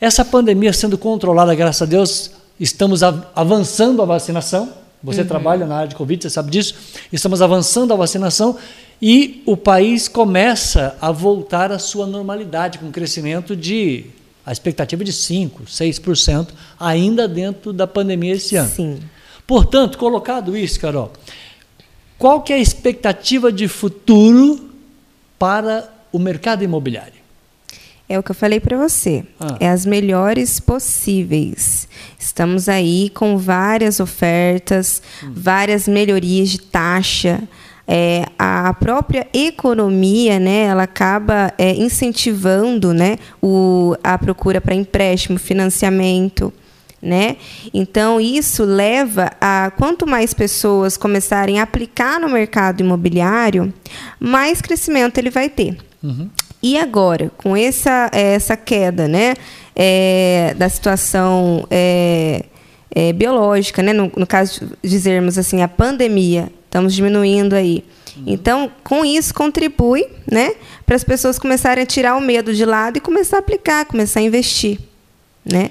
Essa 0.00 0.24
pandemia 0.24 0.72
sendo 0.72 0.98
controlada, 0.98 1.54
graças 1.54 1.82
a 1.82 1.86
Deus, 1.86 2.30
estamos 2.58 3.02
av- 3.02 3.24
avançando 3.34 4.02
a 4.02 4.04
vacinação. 4.04 4.68
Você 5.04 5.24
trabalha 5.24 5.66
na 5.66 5.76
área 5.78 5.88
de 5.88 5.96
Covid, 5.96 6.22
você 6.22 6.30
sabe 6.30 6.50
disso. 6.52 6.76
Estamos 7.12 7.42
avançando 7.42 7.92
a 7.92 7.96
vacinação 7.96 8.56
e 9.00 9.42
o 9.44 9.56
país 9.56 10.06
começa 10.06 10.96
a 11.00 11.10
voltar 11.10 11.72
à 11.72 11.78
sua 11.80 12.06
normalidade, 12.06 12.78
com 12.78 12.88
crescimento 12.92 13.56
de. 13.56 14.06
A 14.44 14.52
expectativa 14.52 15.04
de 15.04 15.12
5%, 15.12 15.66
6%, 15.66 16.48
ainda 16.78 17.28
dentro 17.28 17.72
da 17.72 17.86
pandemia 17.86 18.34
esse 18.34 18.56
ano. 18.56 18.68
Sim. 18.68 19.00
Portanto, 19.46 19.98
colocado 19.98 20.56
isso, 20.56 20.80
Carol, 20.80 21.12
qual 22.18 22.40
que 22.42 22.52
é 22.52 22.56
a 22.56 22.60
expectativa 22.60 23.52
de 23.52 23.68
futuro 23.68 24.70
para 25.38 25.92
o 26.12 26.18
mercado 26.18 26.62
imobiliário? 26.62 27.22
É 28.08 28.18
o 28.18 28.22
que 28.22 28.30
eu 28.30 28.34
falei 28.34 28.60
para 28.60 28.76
você. 28.76 29.24
Ah. 29.40 29.56
É 29.58 29.68
as 29.68 29.86
melhores 29.86 30.60
possíveis. 30.60 31.88
Estamos 32.18 32.68
aí 32.68 33.10
com 33.10 33.38
várias 33.38 34.00
ofertas, 34.00 35.00
várias 35.22 35.88
melhorias 35.88 36.50
de 36.50 36.60
taxa. 36.60 37.42
É, 37.88 38.26
a 38.44 38.74
própria 38.74 39.28
economia, 39.32 40.40
né, 40.40 40.64
ela 40.64 40.82
acaba 40.82 41.54
é, 41.56 41.74
incentivando, 41.74 42.92
né, 42.92 43.16
o, 43.40 43.94
a 44.02 44.18
procura 44.18 44.60
para 44.60 44.74
empréstimo, 44.74 45.38
financiamento, 45.38 46.52
né? 47.00 47.36
Então 47.72 48.20
isso 48.20 48.64
leva 48.64 49.30
a 49.40 49.70
quanto 49.76 50.08
mais 50.08 50.34
pessoas 50.34 50.96
começarem 50.96 51.60
a 51.60 51.62
aplicar 51.62 52.18
no 52.18 52.28
mercado 52.28 52.80
imobiliário, 52.80 53.72
mais 54.18 54.60
crescimento 54.60 55.18
ele 55.18 55.30
vai 55.30 55.48
ter. 55.48 55.76
E 56.60 56.76
agora, 56.76 57.30
com 57.36 57.56
essa, 57.56 58.10
essa 58.12 58.56
queda 58.56 59.06
né, 59.06 59.34
é, 59.74 60.52
da 60.56 60.68
situação 60.68 61.64
é, 61.70 62.44
é, 62.92 63.12
biológica, 63.12 63.84
né, 63.84 63.92
no, 63.92 64.10
no 64.16 64.26
caso 64.26 64.66
de 64.82 64.90
dizermos 64.90 65.38
assim, 65.38 65.62
a 65.62 65.68
pandemia, 65.68 66.48
estamos 66.64 66.92
diminuindo 66.92 67.54
aí. 67.54 67.84
Então, 68.26 68.70
com 68.84 69.04
isso, 69.04 69.34
contribui 69.34 70.06
né, 70.30 70.54
para 70.84 70.96
as 70.96 71.04
pessoas 71.04 71.38
começarem 71.38 71.82
a 71.82 71.86
tirar 71.86 72.16
o 72.16 72.20
medo 72.20 72.52
de 72.54 72.64
lado 72.64 72.98
e 72.98 73.00
começar 73.00 73.36
a 73.36 73.40
aplicar, 73.40 73.84
começar 73.86 74.20
a 74.20 74.22
investir. 74.22 74.78
Né? 75.44 75.70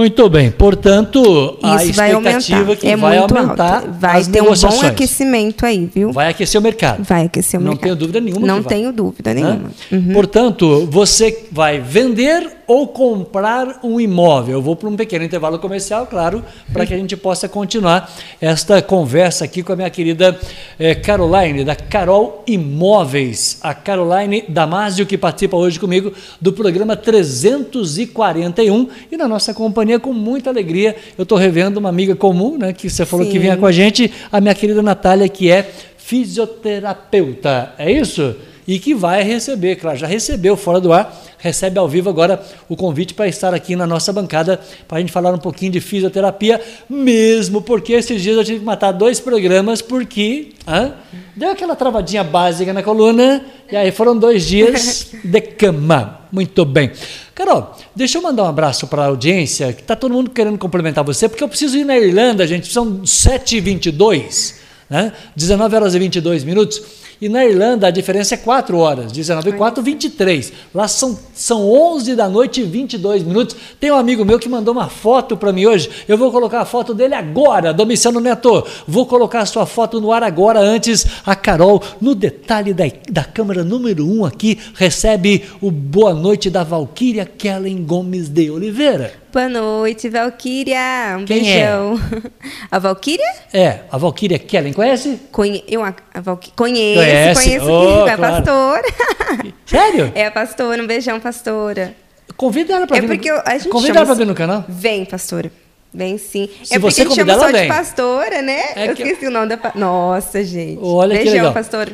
Muito 0.00 0.30
bem, 0.30 0.50
portanto, 0.50 1.58
a 1.62 1.84
Isso 1.84 1.92
vai 1.92 2.08
expectativa 2.08 2.58
aumentar. 2.58 2.72
é 2.72 2.76
que 2.76 2.88
é 2.88 2.96
vai 2.96 3.18
aumentar. 3.18 3.80
Vai 3.86 4.24
ter 4.24 4.40
um 4.40 4.54
bom 4.54 4.80
aquecimento 4.86 5.66
aí, 5.66 5.90
viu? 5.94 6.10
Vai 6.10 6.30
aquecer 6.30 6.58
o 6.58 6.64
mercado. 6.64 7.04
Vai 7.04 7.26
aquecer 7.26 7.60
o 7.60 7.62
Não 7.62 7.72
mercado. 7.72 7.82
tenho 7.82 7.96
dúvida 7.96 8.18
nenhuma 8.18 8.46
Não 8.46 8.62
vai. 8.62 8.74
tenho 8.76 8.92
dúvida 8.94 9.34
né? 9.34 9.42
nenhuma. 9.42 9.70
Uhum. 9.92 10.14
Portanto, 10.14 10.88
você 10.90 11.44
vai 11.52 11.80
vender 11.80 12.60
ou 12.70 12.86
comprar 12.86 13.80
um 13.82 14.00
imóvel. 14.00 14.54
Eu 14.54 14.62
vou 14.62 14.76
para 14.76 14.88
um 14.88 14.94
pequeno 14.94 15.24
intervalo 15.24 15.58
comercial, 15.58 16.06
claro, 16.06 16.44
para 16.72 16.86
que 16.86 16.94
a 16.94 16.96
gente 16.96 17.16
possa 17.16 17.48
continuar 17.48 18.08
esta 18.40 18.80
conversa 18.80 19.44
aqui 19.44 19.60
com 19.60 19.72
a 19.72 19.76
minha 19.76 19.90
querida 19.90 20.38
eh, 20.78 20.94
Caroline, 20.94 21.64
da 21.64 21.74
Carol 21.74 22.44
Imóveis. 22.46 23.58
A 23.60 23.74
Caroline 23.74 24.44
Damasio, 24.48 25.04
que 25.04 25.18
participa 25.18 25.56
hoje 25.56 25.80
comigo 25.80 26.12
do 26.40 26.52
programa 26.52 26.94
341 26.94 28.88
e 29.10 29.16
na 29.16 29.26
nossa 29.26 29.52
companhia 29.52 29.89
com 29.98 30.12
muita 30.12 30.50
alegria. 30.50 30.94
Eu 31.16 31.22
estou 31.24 31.36
revendo 31.38 31.80
uma 31.80 31.88
amiga 31.88 32.14
comum, 32.14 32.56
né, 32.58 32.72
que 32.72 32.88
você 32.88 33.04
falou 33.04 33.26
que 33.26 33.32
Sim. 33.32 33.38
vinha 33.38 33.56
com 33.56 33.66
a 33.66 33.72
gente, 33.72 34.12
a 34.30 34.40
minha 34.40 34.54
querida 34.54 34.82
Natália, 34.82 35.28
que 35.28 35.50
é 35.50 35.68
fisioterapeuta. 35.96 37.74
É 37.78 37.90
isso? 37.90 38.36
E 38.70 38.78
que 38.78 38.94
vai 38.94 39.24
receber, 39.24 39.74
claro, 39.74 39.98
já 39.98 40.06
recebeu 40.06 40.56
fora 40.56 40.80
do 40.80 40.92
ar, 40.92 41.12
recebe 41.38 41.76
ao 41.76 41.88
vivo 41.88 42.08
agora 42.08 42.40
o 42.68 42.76
convite 42.76 43.14
para 43.14 43.26
estar 43.26 43.52
aqui 43.52 43.74
na 43.74 43.84
nossa 43.84 44.12
bancada 44.12 44.60
para 44.86 44.98
a 44.98 45.00
gente 45.00 45.10
falar 45.10 45.34
um 45.34 45.38
pouquinho 45.38 45.72
de 45.72 45.80
fisioterapia, 45.80 46.60
mesmo 46.88 47.60
porque 47.60 47.94
esses 47.94 48.22
dias 48.22 48.36
eu 48.36 48.44
tive 48.44 48.60
que 48.60 48.64
matar 48.64 48.92
dois 48.92 49.18
programas 49.18 49.82
porque 49.82 50.50
hã, 50.68 50.92
deu 51.34 51.50
aquela 51.50 51.74
travadinha 51.74 52.22
básica 52.22 52.72
na 52.72 52.80
coluna 52.80 53.44
e 53.72 53.74
aí 53.74 53.90
foram 53.90 54.16
dois 54.16 54.46
dias 54.46 55.10
de 55.24 55.40
cama. 55.40 56.20
Muito 56.30 56.64
bem. 56.64 56.92
Carol, 57.34 57.76
deixa 57.92 58.18
eu 58.18 58.22
mandar 58.22 58.44
um 58.44 58.48
abraço 58.48 58.86
para 58.86 59.02
a 59.02 59.06
audiência, 59.06 59.72
que 59.72 59.80
está 59.80 59.96
todo 59.96 60.14
mundo 60.14 60.30
querendo 60.30 60.58
complementar 60.58 61.02
você, 61.02 61.28
porque 61.28 61.42
eu 61.42 61.48
preciso 61.48 61.76
ir 61.76 61.84
na 61.84 61.98
Irlanda, 61.98 62.46
gente, 62.46 62.72
são 62.72 63.00
7h22 63.00 64.60
né? 64.90 65.12
19 65.36 65.76
horas 65.76 65.94
e 65.94 65.98
22 66.00 66.42
minutos. 66.42 66.82
E 67.20 67.28
na 67.28 67.44
Irlanda 67.44 67.86
a 67.86 67.90
diferença 67.90 68.34
é 68.34 68.38
4 68.38 68.78
horas, 68.78 69.12
19 69.12 69.50
e 69.50 69.52
4, 69.52 69.82
23. 69.82 70.52
Lá 70.74 70.88
são, 70.88 71.18
são 71.34 71.70
11 71.70 72.16
da 72.16 72.30
noite 72.30 72.62
e 72.62 72.64
22 72.64 73.22
minutos. 73.22 73.54
Tem 73.78 73.90
um 73.90 73.96
amigo 73.96 74.24
meu 74.24 74.38
que 74.38 74.48
mandou 74.48 74.72
uma 74.72 74.88
foto 74.88 75.36
para 75.36 75.52
mim 75.52 75.66
hoje. 75.66 75.90
Eu 76.08 76.16
vou 76.16 76.32
colocar 76.32 76.60
a 76.62 76.64
foto 76.64 76.94
dele 76.94 77.14
agora, 77.14 77.74
Domiciano 77.74 78.20
Neto. 78.20 78.66
Vou 78.88 79.04
colocar 79.04 79.40
a 79.40 79.46
sua 79.46 79.66
foto 79.66 80.00
no 80.00 80.12
ar 80.12 80.22
agora. 80.22 80.60
Antes, 80.60 81.06
a 81.26 81.36
Carol, 81.36 81.82
no 82.00 82.14
detalhe 82.14 82.72
da, 82.72 82.84
da 83.10 83.24
câmera 83.24 83.62
número 83.62 84.06
1 84.06 84.20
um 84.20 84.24
aqui, 84.24 84.58
recebe 84.74 85.44
o 85.60 85.70
boa 85.70 86.14
noite 86.14 86.48
da 86.48 86.64
Valquíria 86.64 87.26
Kellen 87.26 87.84
Gomes 87.84 88.30
de 88.30 88.50
Oliveira. 88.50 89.20
Boa 89.32 89.48
noite, 89.48 90.08
Valquíria. 90.08 91.16
Um 91.18 91.24
Quem 91.24 91.38
é? 91.38 91.42
beijão. 91.70 92.00
A 92.70 92.78
Valquíria? 92.80 93.32
É, 93.52 93.80
a 93.90 93.96
Valquíria 93.98 94.38
Kellen, 94.38 94.72
conhece? 94.72 95.20
Conhe... 95.30 95.62
Eu, 95.68 95.84
a, 95.84 95.94
a 96.14 96.20
Valqui- 96.20 96.52
Conheço, 96.56 97.00
Conhece? 97.00 97.44
conheço 97.44 97.66
Oh, 97.70 98.04
que 98.04 98.10
é 98.10 98.12
a 98.12 98.16
claro. 98.16 98.34
pastora. 98.44 98.82
Sério? 99.66 100.12
É 100.14 100.26
a 100.26 100.30
pastora, 100.30 100.82
um 100.82 100.86
beijão, 100.86 101.20
pastora. 101.20 101.94
Convida 102.36 102.74
ela 102.74 102.86
para 102.86 102.96
É 102.96 103.00
vir. 103.00 103.06
porque 103.08 103.30
eu- 103.30 103.40
a 103.44 103.58
gente 103.58 103.68
Convida 103.68 103.98
ela 104.00 104.08
assim- 104.10 104.18
vir 104.18 104.26
no 104.26 104.34
canal. 104.34 104.64
Vem, 104.68 105.04
pastora. 105.04 105.50
Vem 105.92 106.18
sim. 106.18 106.48
Se 106.64 106.74
é 106.74 106.78
porque 106.78 106.92
você 106.94 107.02
a 107.02 107.04
gente 107.04 107.08
convidar, 107.16 107.32
chama 107.34 107.38
só 107.44 107.48
ela 107.48 107.52
de 107.52 107.58
vem. 107.60 107.68
pastora, 107.68 108.42
né? 108.42 108.60
É 108.76 108.90
eu 108.90 108.94
que- 108.96 109.02
esqueci 109.02 109.26
o 109.26 109.30
nome 109.30 109.46
da 109.48 109.56
pa... 109.56 109.72
Nossa, 109.74 110.42
gente. 110.44 110.78
Olha 110.82 111.10
que 111.16 111.22
beijão, 111.24 111.34
legal. 111.38 111.52
pastora. 111.52 111.92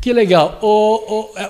Que 0.00 0.12
legal. 0.12 0.58
O, 0.62 0.68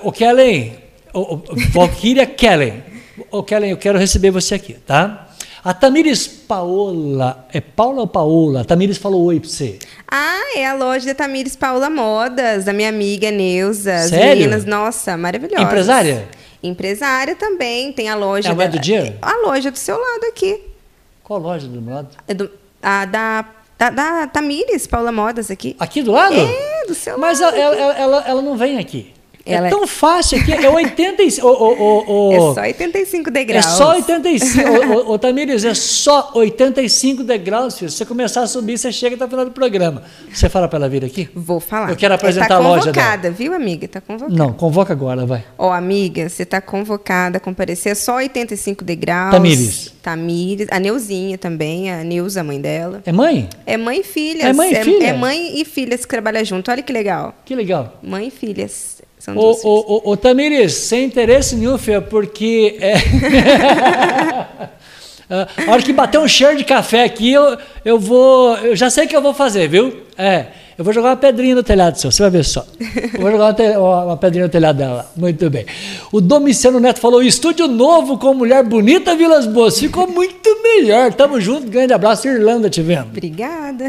o, 0.03 0.09
o 0.09 0.11
Kellen, 0.11 0.75
o, 1.13 1.35
o, 1.35 1.43
Valkyria 1.71 2.25
Kellen. 2.25 2.83
O 3.31 3.43
Kellen, 3.43 3.71
eu 3.71 3.77
quero 3.77 3.97
receber 3.97 4.31
você 4.31 4.55
aqui, 4.55 4.73
tá? 4.73 5.27
A 5.63 5.73
Tamires 5.73 6.25
Paola, 6.27 7.45
é 7.51 7.59
Paula 7.59 8.01
ou 8.01 8.07
Paola? 8.07 8.61
A 8.61 8.63
Tamires 8.63 8.97
falou 8.97 9.23
oi 9.25 9.39
pra 9.39 9.49
você. 9.49 9.77
Ah, 10.09 10.53
é 10.55 10.65
a 10.65 10.73
loja 10.73 11.05
da 11.07 11.13
Tamires 11.13 11.55
Paula 11.55 11.89
Modas, 11.89 12.65
da 12.65 12.71
minha 12.73 12.87
amiga 12.89 13.29
Neuza. 13.29 13.97
Sério? 14.07 14.39
meninas, 14.43 14.63
nossa, 14.65 15.17
maravilhosas. 15.17 15.65
Empresária? 15.65 16.27
Empresária 16.63 17.35
também, 17.35 17.91
tem 17.91 18.09
a 18.09 18.15
loja. 18.15 18.49
É 18.49 18.51
a 18.51 18.55
da- 18.55 18.67
do 18.67 18.79
Dia? 18.79 19.17
A 19.21 19.35
loja 19.45 19.69
do 19.71 19.77
seu 19.77 19.97
lado 19.97 20.25
aqui. 20.29 20.61
Qual 21.23 21.39
loja 21.39 21.67
do 21.67 21.81
meu 21.81 21.93
lado? 21.95 22.09
É 22.27 22.33
do, 22.33 22.49
a 22.81 23.05
da, 23.05 23.45
da, 23.77 23.89
da 23.89 24.27
Tamires 24.27 24.87
Paula 24.87 25.11
Modas 25.11 25.51
aqui. 25.51 25.75
Aqui 25.79 26.01
do 26.01 26.11
lado? 26.11 26.35
É, 26.35 26.85
do 26.87 26.95
seu 26.95 27.17
Mas 27.17 27.39
lado. 27.39 27.55
ela, 27.55 27.75
ela, 27.75 27.93
ela, 27.97 28.23
ela 28.27 28.41
não 28.41 28.55
vem 28.57 28.77
aqui. 28.77 29.13
Ela 29.53 29.67
é 29.67 29.69
é- 29.69 29.71
tão 29.71 29.87
fácil 29.87 30.39
aqui, 30.39 30.51
é 30.53 30.69
85. 30.69 31.47
o, 31.47 31.51
o, 31.51 31.73
o, 31.73 32.29
o- 32.29 32.33
É 32.33 32.53
só 32.53 32.61
85 32.61 33.29
É 33.29 33.31
degraus. 33.31 33.65
só 33.65 33.91
85. 33.95 34.69
ô, 34.69 35.13
ô, 35.13 35.19
Tamires, 35.19 35.63
é 35.65 35.73
só 35.73 36.31
85 36.33 37.23
degraus, 37.23 37.77
filho. 37.77 37.89
Se 37.91 37.97
você 37.97 38.05
começar 38.05 38.41
a 38.41 38.47
subir, 38.47 38.77
você 38.77 38.91
chega 38.91 39.15
até 39.15 39.25
o 39.25 39.27
final 39.29 39.45
do 39.45 39.51
programa. 39.51 40.03
Você 40.31 40.49
fala 40.49 40.67
para 40.67 40.77
ela 40.79 40.89
vir 40.89 41.03
aqui? 41.05 41.29
Vou 41.33 41.59
falar. 41.59 41.89
Eu 41.89 41.95
quero 41.95 42.13
apresentar 42.13 42.47
tá 42.47 42.55
a 42.55 42.59
loja 42.59 42.85
convocada, 42.93 43.31
viu, 43.31 43.53
amiga? 43.53 43.87
Tá 43.87 44.01
convocada. 44.01 44.35
Não, 44.37 44.53
convoca 44.53 44.93
agora, 44.93 45.25
vai. 45.25 45.43
Ó, 45.57 45.71
amiga, 45.71 46.29
você 46.29 46.45
tá 46.45 46.61
convocada 46.61 47.37
a 47.37 47.39
comparecer. 47.39 47.91
É 47.91 47.95
só 47.95 48.15
85 48.15 48.83
degraus. 48.83 49.31
Tamires. 49.31 49.93
Tamires. 50.01 50.67
A 50.71 50.79
Neuzinha 50.79 51.37
também, 51.37 51.91
a 51.91 52.03
Neuza, 52.03 52.41
a 52.41 52.43
mãe 52.43 52.59
dela. 52.59 53.01
É 53.05 53.11
mãe? 53.11 53.49
É 53.65 53.77
mãe 53.77 53.99
e 53.99 54.03
filhas. 54.03 54.45
É 54.45 54.53
mãe 54.53 54.71
e 54.71 54.83
filha? 54.83 55.07
É 55.07 55.13
mãe 55.13 55.61
e 55.61 55.65
filhas 55.65 56.01
que 56.01 56.07
trabalham 56.07 56.43
junto. 56.45 56.71
Olha 56.71 56.81
que 56.81 56.91
legal. 56.93 57.33
Que 57.45 57.55
legal. 57.55 57.99
Mãe 58.01 58.27
e 58.27 58.31
filhas. 58.31 59.01
São 59.19 59.35
duas 59.35 59.61
filhas. 59.61 59.65
ô, 59.65 60.01
ô, 60.05 60.11
ô, 60.11 60.17
Tamires, 60.17 60.73
sem 60.73 61.05
interesse 61.05 61.55
nenhum, 61.55 61.77
filha, 61.77 62.01
porque. 62.01 62.77
É... 62.79 62.95
a 65.67 65.71
hora 65.71 65.81
que 65.81 65.93
bater 65.93 66.17
um 66.19 66.27
cheiro 66.27 66.57
de 66.57 66.63
café 66.63 67.03
aqui, 67.03 67.31
eu, 67.31 67.57
eu 67.83 67.99
vou. 67.99 68.55
Eu 68.57 68.75
já 68.75 68.89
sei 68.89 69.05
o 69.05 69.07
que 69.07 69.15
eu 69.15 69.21
vou 69.21 69.33
fazer, 69.33 69.67
viu? 69.67 70.03
É. 70.17 70.47
Eu 70.79 70.85
vou 70.85 70.93
jogar 70.93 71.09
uma 71.09 71.17
pedrinha 71.17 71.53
no 71.55 71.61
telhado 71.61 71.99
seu, 71.99 72.09
você 72.09 72.21
vai 72.21 72.31
ver 72.31 72.45
só. 72.45 72.65
Eu 73.13 73.19
vou 73.19 73.29
jogar 73.29 73.53
uma, 73.77 74.05
uma 74.05 74.15
pedrinha 74.15 74.45
no 74.45 74.49
telhado 74.49 74.77
dela. 74.77 75.11
Muito 75.13 75.49
bem. 75.49 75.65
O 76.09 76.21
Domiciano 76.21 76.79
Neto 76.79 77.01
falou: 77.01 77.21
estúdio 77.21 77.67
novo 77.67 78.17
com 78.17 78.33
mulher 78.33 78.63
bonita, 78.63 79.13
Vilas 79.13 79.45
Boas. 79.45 79.77
Ficou 79.77 80.07
muito 80.07 80.49
melhor. 80.63 81.13
Tamo 81.13 81.41
junto, 81.41 81.69
grande 81.69 81.91
abraço, 81.91 82.29
Irlanda 82.29 82.69
te 82.69 82.81
vendo. 82.81 83.07
Obrigada. 83.07 83.87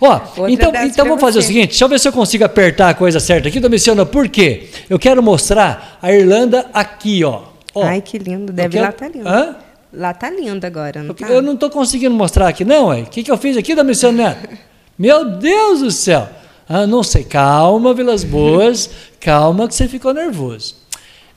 Ó, 0.00 0.20
então, 0.48 0.72
então 0.84 1.04
vamos 1.06 1.20
fazer 1.20 1.38
o 1.38 1.42
você. 1.42 1.46
seguinte, 1.46 1.68
deixa 1.68 1.84
eu 1.84 1.88
ver 1.88 2.00
se 2.00 2.08
eu 2.08 2.12
consigo 2.12 2.42
apertar 2.44 2.88
a 2.88 2.94
coisa 2.94 3.20
certa 3.20 3.46
aqui, 3.48 3.60
Domiciano, 3.60 4.04
por 4.04 4.28
quê? 4.28 4.68
Eu 4.90 4.98
quero 4.98 5.22
mostrar 5.22 5.96
a 6.02 6.12
Irlanda 6.12 6.66
aqui, 6.74 7.22
ó. 7.22 7.42
Ó, 7.72 7.84
Ai, 7.84 8.00
que 8.00 8.18
lindo. 8.18 8.50
eu 8.50 8.56
Deve 8.56 8.70
quero- 8.70 8.84
lá 8.86 8.90
tá 8.92 9.06
lindo. 9.06 9.28
Hã? 9.28 9.56
Lá 9.92 10.12
tá 10.12 10.28
lindo 10.28 10.66
agora, 10.66 11.04
não 11.04 11.14
tá? 11.14 11.28
Eu 11.28 11.40
não 11.40 11.54
estou 11.54 11.70
conseguindo 11.70 12.16
mostrar 12.16 12.48
aqui, 12.48 12.64
não, 12.64 12.88
ué. 12.88 13.02
O 13.02 13.06
que, 13.06 13.22
que 13.22 13.30
eu 13.30 13.36
fiz 13.38 13.56
aqui, 13.56 13.76
Domiciano 13.76 14.18
Neto? 14.18 14.48
Meu 14.98 15.36
Deus 15.36 15.80
do 15.80 15.90
céu! 15.90 16.28
Ah, 16.68 16.86
não 16.86 17.02
sei, 17.02 17.22
calma, 17.22 17.94
Vilas 17.94 18.24
Boas, 18.24 18.90
calma 19.20 19.68
que 19.68 19.74
você 19.74 19.86
ficou 19.86 20.12
nervoso. 20.12 20.74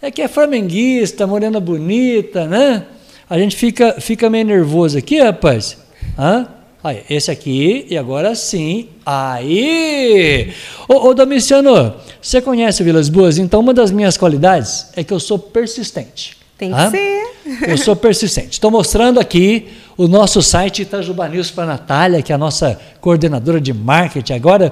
É 0.02 0.10
que 0.10 0.22
é 0.22 0.28
flamenguista, 0.28 1.28
morena 1.28 1.60
bonita, 1.60 2.48
né? 2.48 2.86
A 3.30 3.38
gente 3.38 3.56
fica, 3.56 4.00
fica 4.00 4.30
meio 4.30 4.46
nervoso 4.46 4.98
aqui, 4.98 5.20
rapaz. 5.20 5.78
Hã? 6.18 6.48
Aí, 6.84 7.04
esse 7.10 7.30
aqui, 7.30 7.86
e 7.90 7.98
agora 7.98 8.34
sim. 8.34 8.88
Aí! 9.06 10.54
Ô, 10.88 11.10
ô 11.10 11.14
Domiciano, 11.14 11.94
você 12.22 12.42
conhece 12.42 12.82
Vilas 12.84 13.10
Boas? 13.10 13.38
Então, 13.38 13.60
uma 13.60 13.74
das 13.74 13.92
minhas 13.92 14.18
qualidades 14.18 14.88
é 14.96 15.04
que 15.04 15.14
eu 15.14 15.20
sou 15.20 15.38
persistente. 15.38 16.38
Tem 16.58 16.72
que 16.72 16.90
ser. 16.90 17.24
Eu 17.68 17.78
sou 17.78 17.96
persistente. 17.96 18.52
Estou 18.52 18.72
mostrando 18.72 19.20
aqui 19.20 19.68
o 20.00 20.08
nosso 20.08 20.42
site 20.42 20.84
Itajuba 20.84 21.28
News 21.28 21.52
para 21.52 21.66
a 21.66 21.68
Natália, 21.68 22.22
que 22.22 22.32
é 22.32 22.36
a 22.36 22.38
nossa 22.38 22.80
coordenadora 23.02 23.60
de 23.60 23.74
marketing 23.74 24.32
agora. 24.32 24.72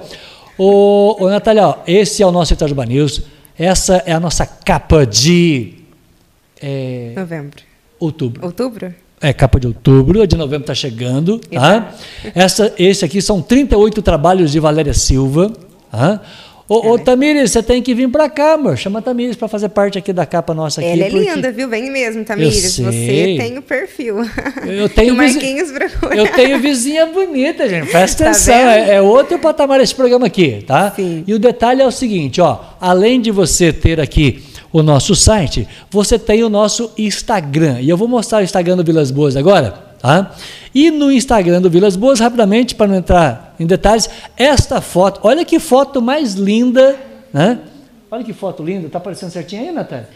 Ô, 0.58 1.18
ô 1.20 1.30
Natália, 1.30 1.68
ó, 1.68 1.76
esse 1.86 2.24
é 2.24 2.26
o 2.26 2.32
nosso 2.32 2.54
Itajuba 2.54 2.86
News. 2.86 3.24
Essa 3.60 4.02
é 4.06 4.14
a 4.14 4.22
nossa 4.22 4.46
capa 4.46 5.06
de 5.06 5.74
é, 6.62 7.12
Novembro. 7.14 7.62
outubro. 8.00 8.46
Outubro? 8.46 8.96
É 9.20 9.34
capa 9.34 9.60
de 9.60 9.68
outubro, 9.68 10.22
a 10.22 10.26
de 10.26 10.38
novembro 10.38 10.64
está 10.64 10.74
chegando. 10.74 11.40
Tá? 11.40 11.94
Essa, 12.34 12.74
esse 12.80 13.04
aqui 13.04 13.22
são 13.22 13.42
38 13.42 14.02
trabalhos 14.02 14.50
de 14.50 14.62
Valéria 14.62 14.94
Silva. 14.94 15.52
Tá? 15.92 16.22
Ô, 16.70 16.92
ô 16.92 17.00
Tamires, 17.00 17.52
você 17.52 17.64
tem 17.64 17.82
que 17.82 17.94
vir 17.94 18.10
para 18.10 18.30
cá, 18.30 18.54
amor. 18.54 18.78
Chama 18.78 19.00
a 19.00 19.02
Tamires 19.02 19.38
para 19.38 19.48
fazer 19.48 19.70
parte 19.70 19.98
aqui 19.98 20.12
da 20.12 20.26
capa 20.26 20.54
nossa 20.54 20.82
aqui. 20.82 20.90
Ela 20.90 21.06
é 21.06 21.10
porque 21.10 21.34
linda, 21.34 21.52
viu? 21.52 21.70
Vem 21.70 21.90
mesmo, 21.90 22.26
Tamires. 22.26 22.78
Você 22.78 23.36
tem 23.40 23.58
o 23.58 23.62
perfil. 23.62 24.18
Eu 24.66 24.90
tenho, 24.90 25.16
Marquinhos 25.18 25.70
eu 26.16 26.28
tenho 26.34 26.60
vizinha 26.60 27.06
bonita, 27.06 27.70
gente. 27.70 27.90
Presta 27.90 28.26
Tá 28.26 28.32
atenção. 28.32 28.54
é, 28.54 28.96
é 28.96 29.02
outro 29.02 29.40
patamar 29.40 29.80
esse 29.80 29.96
programa 29.96 30.26
aqui, 30.28 30.64
tá? 30.68 30.92
Sim. 30.94 31.24
E 31.26 31.34
o 31.34 31.40
detalhe 31.40 31.82
é 31.82 31.88
o 31.88 31.92
seguinte, 31.92 32.42
ó. 32.42 32.60
Além 32.82 33.22
de 33.22 33.32
você 33.32 33.72
ter 33.72 34.02
aqui 34.02 34.44
o 34.74 34.84
nosso 34.84 35.16
site, 35.16 35.66
você 35.90 36.20
tem 36.20 36.44
o 36.44 36.50
nosso 36.50 36.92
Instagram. 36.98 37.80
E 37.80 37.90
eu 37.90 37.96
vou 37.96 38.10
mostrar 38.10 38.40
o 38.40 38.44
Instagram 38.44 38.76
do 38.76 38.84
Vilas 38.84 39.10
Boas 39.10 39.38
agora, 39.38 39.87
tá? 40.00 40.32
E 40.74 40.92
no 40.92 41.12
Instagram 41.12 41.62
do 41.62 41.70
Vilas 41.70 41.96
Boas, 41.96 42.20
rapidamente, 42.20 42.76
para 42.76 42.88
não 42.88 42.96
entrar 42.96 43.56
em 43.60 43.66
detalhes, 43.66 44.10
esta 44.36 44.82
foto, 44.82 45.20
olha 45.24 45.44
que 45.44 45.60
foto 45.60 46.02
mais 46.02 46.34
linda, 46.34 46.96
né? 47.34 47.60
Olha 48.10 48.24
que 48.24 48.34
foto 48.34 48.64
linda, 48.64 48.88
tá 48.90 48.98
aparecendo 49.00 49.32
certinho 49.32 49.64
aí, 49.64 49.72
Natália? 49.72 50.08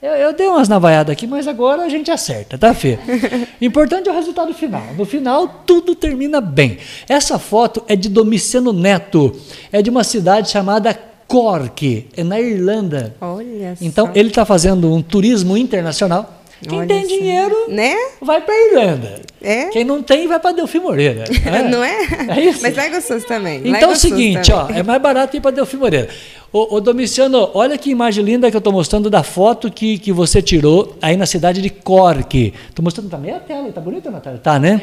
Eu, 0.00 0.12
eu 0.14 0.32
dei 0.32 0.48
umas 0.48 0.68
navaiadas 0.68 1.12
aqui, 1.12 1.28
mas 1.28 1.46
agora 1.46 1.82
a 1.82 1.88
gente 1.88 2.10
acerta, 2.10 2.58
tá, 2.58 2.74
Fê? 2.74 2.98
Importante 3.62 4.08
é 4.08 4.12
o 4.12 4.14
resultado 4.14 4.52
final. 4.52 4.82
No 4.98 5.04
final, 5.04 5.62
tudo 5.64 5.94
termina 5.94 6.40
bem. 6.40 6.78
Essa 7.08 7.38
foto 7.38 7.84
é 7.86 7.94
de 7.94 8.08
Domiciano 8.08 8.72
Neto. 8.72 9.32
É 9.70 9.80
de 9.80 9.90
uma 9.90 10.02
cidade 10.02 10.50
chamada 10.50 10.92
Cork, 11.28 12.08
é 12.16 12.24
na 12.24 12.40
Irlanda. 12.40 13.14
Olha 13.20 13.74
Então, 13.80 14.06
só. 14.06 14.12
ele 14.14 14.30
está 14.30 14.44
fazendo 14.44 14.92
um 14.92 15.00
turismo 15.00 15.56
internacional. 15.56 16.41
Quem 16.68 16.78
Olha 16.78 16.88
tem 16.88 17.02
só. 17.02 17.08
dinheiro 17.08 17.56
Né? 17.68 17.94
vai 18.20 18.40
para 18.40 18.54
Irlanda. 18.54 19.20
É? 19.40 19.66
Quem 19.66 19.82
não 19.84 20.02
tem 20.02 20.28
vai 20.28 20.38
para 20.38 20.52
Delfim 20.52 20.78
Moreira. 20.78 21.24
Não 21.68 21.82
é? 21.82 21.98
É 22.36 22.40
isso. 22.40 22.60
Mas 22.62 22.76
lá 22.76 22.84
é 22.84 22.90
gostoso 22.90 23.26
também. 23.26 23.60
Então 23.64 23.90
é 23.90 23.92
o 23.92 23.96
seguinte, 23.96 24.52
também. 24.52 24.76
ó, 24.76 24.78
é 24.78 24.82
mais 24.84 25.02
barato 25.02 25.36
ir 25.36 25.40
para 25.40 25.50
Delfim 25.50 25.78
Moreira. 25.78 26.08
Ô, 26.54 26.76
ô 26.76 26.80
Domiciano, 26.82 27.48
olha 27.54 27.78
que 27.78 27.88
imagem 27.88 28.22
linda 28.22 28.50
que 28.50 28.54
eu 28.54 28.58
estou 28.58 28.74
mostrando 28.74 29.08
da 29.08 29.22
foto 29.22 29.70
que, 29.70 29.96
que 29.96 30.12
você 30.12 30.42
tirou 30.42 30.94
aí 31.00 31.16
na 31.16 31.24
cidade 31.24 31.62
de 31.62 31.70
Cork. 31.70 32.52
Estou 32.68 32.82
mostrando 32.82 33.08
também 33.08 33.32
a 33.32 33.40
tela, 33.40 33.72
tá 33.72 33.80
bonita, 33.80 34.10
Natália? 34.10 34.38
Tá, 34.38 34.58
né? 34.58 34.82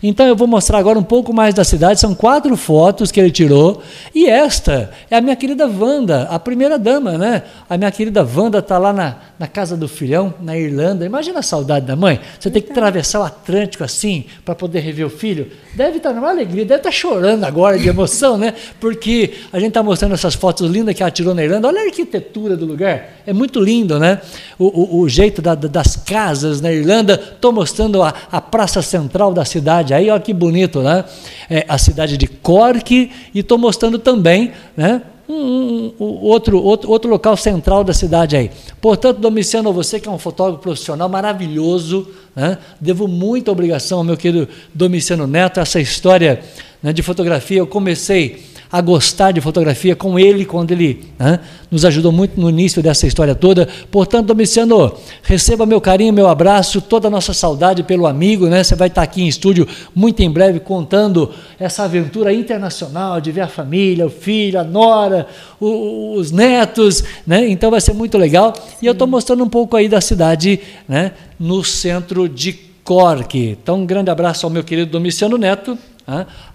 Então 0.00 0.24
eu 0.24 0.36
vou 0.36 0.46
mostrar 0.46 0.78
agora 0.78 0.96
um 0.96 1.02
pouco 1.02 1.32
mais 1.32 1.52
da 1.52 1.64
cidade. 1.64 1.98
São 1.98 2.14
quatro 2.14 2.56
fotos 2.56 3.10
que 3.10 3.18
ele 3.18 3.32
tirou. 3.32 3.82
E 4.14 4.26
esta 4.26 4.92
é 5.10 5.16
a 5.16 5.20
minha 5.20 5.34
querida 5.34 5.66
Wanda, 5.66 6.28
a 6.30 6.38
primeira 6.38 6.78
dama, 6.78 7.18
né? 7.18 7.42
A 7.68 7.76
minha 7.76 7.90
querida 7.90 8.24
Wanda 8.24 8.60
está 8.60 8.78
lá 8.78 8.92
na, 8.92 9.16
na 9.40 9.48
casa 9.48 9.76
do 9.76 9.88
filhão, 9.88 10.32
na 10.40 10.56
Irlanda. 10.56 11.04
Imagina 11.04 11.40
a 11.40 11.42
saudade 11.42 11.84
da 11.84 11.96
mãe. 11.96 12.20
Você 12.38 12.48
tem 12.48 12.62
que 12.62 12.70
atravessar 12.70 13.18
o 13.18 13.24
Atlântico 13.24 13.82
assim 13.82 14.24
para 14.44 14.54
poder 14.54 14.78
rever 14.78 15.06
o 15.06 15.10
filho. 15.10 15.50
Deve 15.74 15.96
estar 15.96 16.12
numa 16.12 16.30
alegria, 16.30 16.64
deve 16.64 16.78
estar 16.78 16.92
chorando 16.92 17.42
agora 17.42 17.76
de 17.76 17.88
emoção, 17.88 18.38
né? 18.38 18.54
Porque 18.78 19.34
a 19.52 19.58
gente 19.58 19.70
está 19.70 19.82
mostrando 19.82 20.14
essas 20.14 20.36
fotos 20.36 20.70
lindas 20.70 20.94
que 20.94 21.02
ela 21.02 21.07
tirou 21.10 21.34
na 21.34 21.42
Irlanda. 21.44 21.68
Olha 21.68 21.80
a 21.80 21.84
arquitetura 21.84 22.56
do 22.56 22.64
lugar, 22.66 23.20
é 23.26 23.32
muito 23.32 23.60
lindo, 23.60 23.98
né? 23.98 24.20
O, 24.58 24.98
o- 24.98 25.00
o 25.00 25.08
jeito 25.08 25.40
da- 25.42 25.54
da- 25.54 25.68
das 25.68 25.96
casas 25.96 26.60
na 26.60 26.72
Irlanda. 26.72 27.14
Estou 27.34 27.52
mostrando 27.52 28.02
a, 28.02 28.14
a 28.30 28.40
praça 28.40 28.82
central 28.82 29.32
da 29.32 29.44
cidade 29.44 29.92
aí, 29.94 30.10
olha 30.10 30.20
que 30.20 30.32
bonito, 30.32 30.80
né? 30.82 31.04
É, 31.50 31.64
a 31.68 31.78
cidade 31.78 32.16
de 32.16 32.26
Cork 32.26 33.10
e 33.34 33.38
estou 33.38 33.58
mostrando 33.58 33.98
também, 33.98 34.52
né? 34.76 35.02
um- 35.30 35.92
um- 36.00 36.04
outro, 36.22 36.58
outro, 36.62 36.90
outro 36.90 37.10
local 37.10 37.36
central 37.36 37.84
da 37.84 37.92
cidade 37.92 38.34
aí. 38.34 38.50
Portanto, 38.80 39.18
Domiciano, 39.20 39.70
você 39.74 40.00
que 40.00 40.08
é 40.08 40.10
um 40.10 40.18
fotógrafo 40.18 40.62
profissional 40.62 41.06
maravilhoso, 41.06 42.08
né? 42.34 42.56
devo 42.80 43.06
muita 43.06 43.52
obrigação 43.52 43.98
ao 43.98 44.04
meu 44.04 44.16
querido 44.16 44.48
Domiciano 44.74 45.26
Neto, 45.26 45.60
essa 45.60 45.78
história 45.80 46.40
né, 46.82 46.94
de 46.94 47.02
fotografia. 47.02 47.58
Eu 47.58 47.66
comecei 47.66 48.42
a 48.70 48.80
gostar 48.80 49.32
de 49.32 49.40
fotografia 49.40 49.96
com 49.96 50.18
ele, 50.18 50.44
quando 50.44 50.72
ele 50.72 51.06
né, 51.18 51.40
nos 51.70 51.84
ajudou 51.84 52.12
muito 52.12 52.38
no 52.40 52.50
início 52.50 52.82
dessa 52.82 53.06
história 53.06 53.34
toda. 53.34 53.66
Portanto, 53.90 54.26
Domiciano, 54.26 54.92
receba 55.22 55.64
meu 55.64 55.80
carinho, 55.80 56.12
meu 56.12 56.28
abraço, 56.28 56.80
toda 56.82 57.08
a 57.08 57.10
nossa 57.10 57.32
saudade 57.32 57.82
pelo 57.82 58.06
amigo. 58.06 58.46
Né? 58.46 58.62
Você 58.62 58.74
vai 58.74 58.88
estar 58.88 59.02
aqui 59.02 59.22
em 59.22 59.26
estúdio 59.28 59.66
muito 59.94 60.20
em 60.20 60.30
breve 60.30 60.60
contando 60.60 61.30
essa 61.58 61.84
aventura 61.84 62.32
internacional 62.32 63.20
de 63.20 63.32
ver 63.32 63.40
a 63.40 63.48
família, 63.48 64.06
o 64.06 64.10
filho, 64.10 64.60
a 64.60 64.64
nora, 64.64 65.26
o- 65.58 66.14
os 66.14 66.30
netos. 66.30 67.02
Né? 67.26 67.48
Então 67.48 67.70
vai 67.70 67.80
ser 67.80 67.94
muito 67.94 68.18
legal. 68.18 68.52
E 68.82 68.86
eu 68.86 68.92
estou 68.92 69.06
mostrando 69.06 69.42
um 69.42 69.48
pouco 69.48 69.76
aí 69.76 69.88
da 69.88 70.00
cidade 70.00 70.60
né, 70.86 71.12
no 71.40 71.64
centro 71.64 72.28
de 72.28 72.52
Cork. 72.84 73.34
Então, 73.38 73.80
um 73.82 73.86
grande 73.86 74.10
abraço 74.10 74.46
ao 74.46 74.50
meu 74.50 74.64
querido 74.64 74.90
Domiciano 74.90 75.36
Neto. 75.36 75.76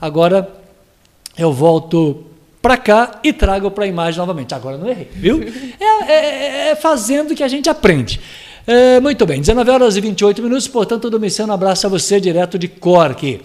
Agora 0.02 0.48
eu 1.38 1.52
volto 1.52 2.24
para 2.62 2.78
cá 2.78 3.20
e 3.24 3.34
trago 3.34 3.70
para 3.72 3.84
a 3.84 3.88
imagem 3.88 4.20
novamente. 4.20 4.54
Agora 4.54 4.78
não 4.78 4.90
errei, 4.90 5.10
viu? 5.14 5.42
É, 5.80 6.12
é- 6.12 6.70
é 6.72 6.76
fazendo 6.76 7.36
que 7.36 7.44
a 7.44 7.48
gente 7.48 7.70
aprende. 7.70 8.20
É, 8.66 9.02
muito 9.02 9.26
bem, 9.26 9.42
19 9.42 9.70
horas 9.70 9.98
e 9.98 10.02
28 10.02 10.42
minutos, 10.42 10.70
portanto, 10.70 11.10
Domiciano, 11.10 11.52
um 11.52 11.56
abraço 11.56 11.86
a 11.86 11.90
você 11.90 12.22
direto 12.22 12.58
de 12.58 12.70
Cork. 12.70 13.42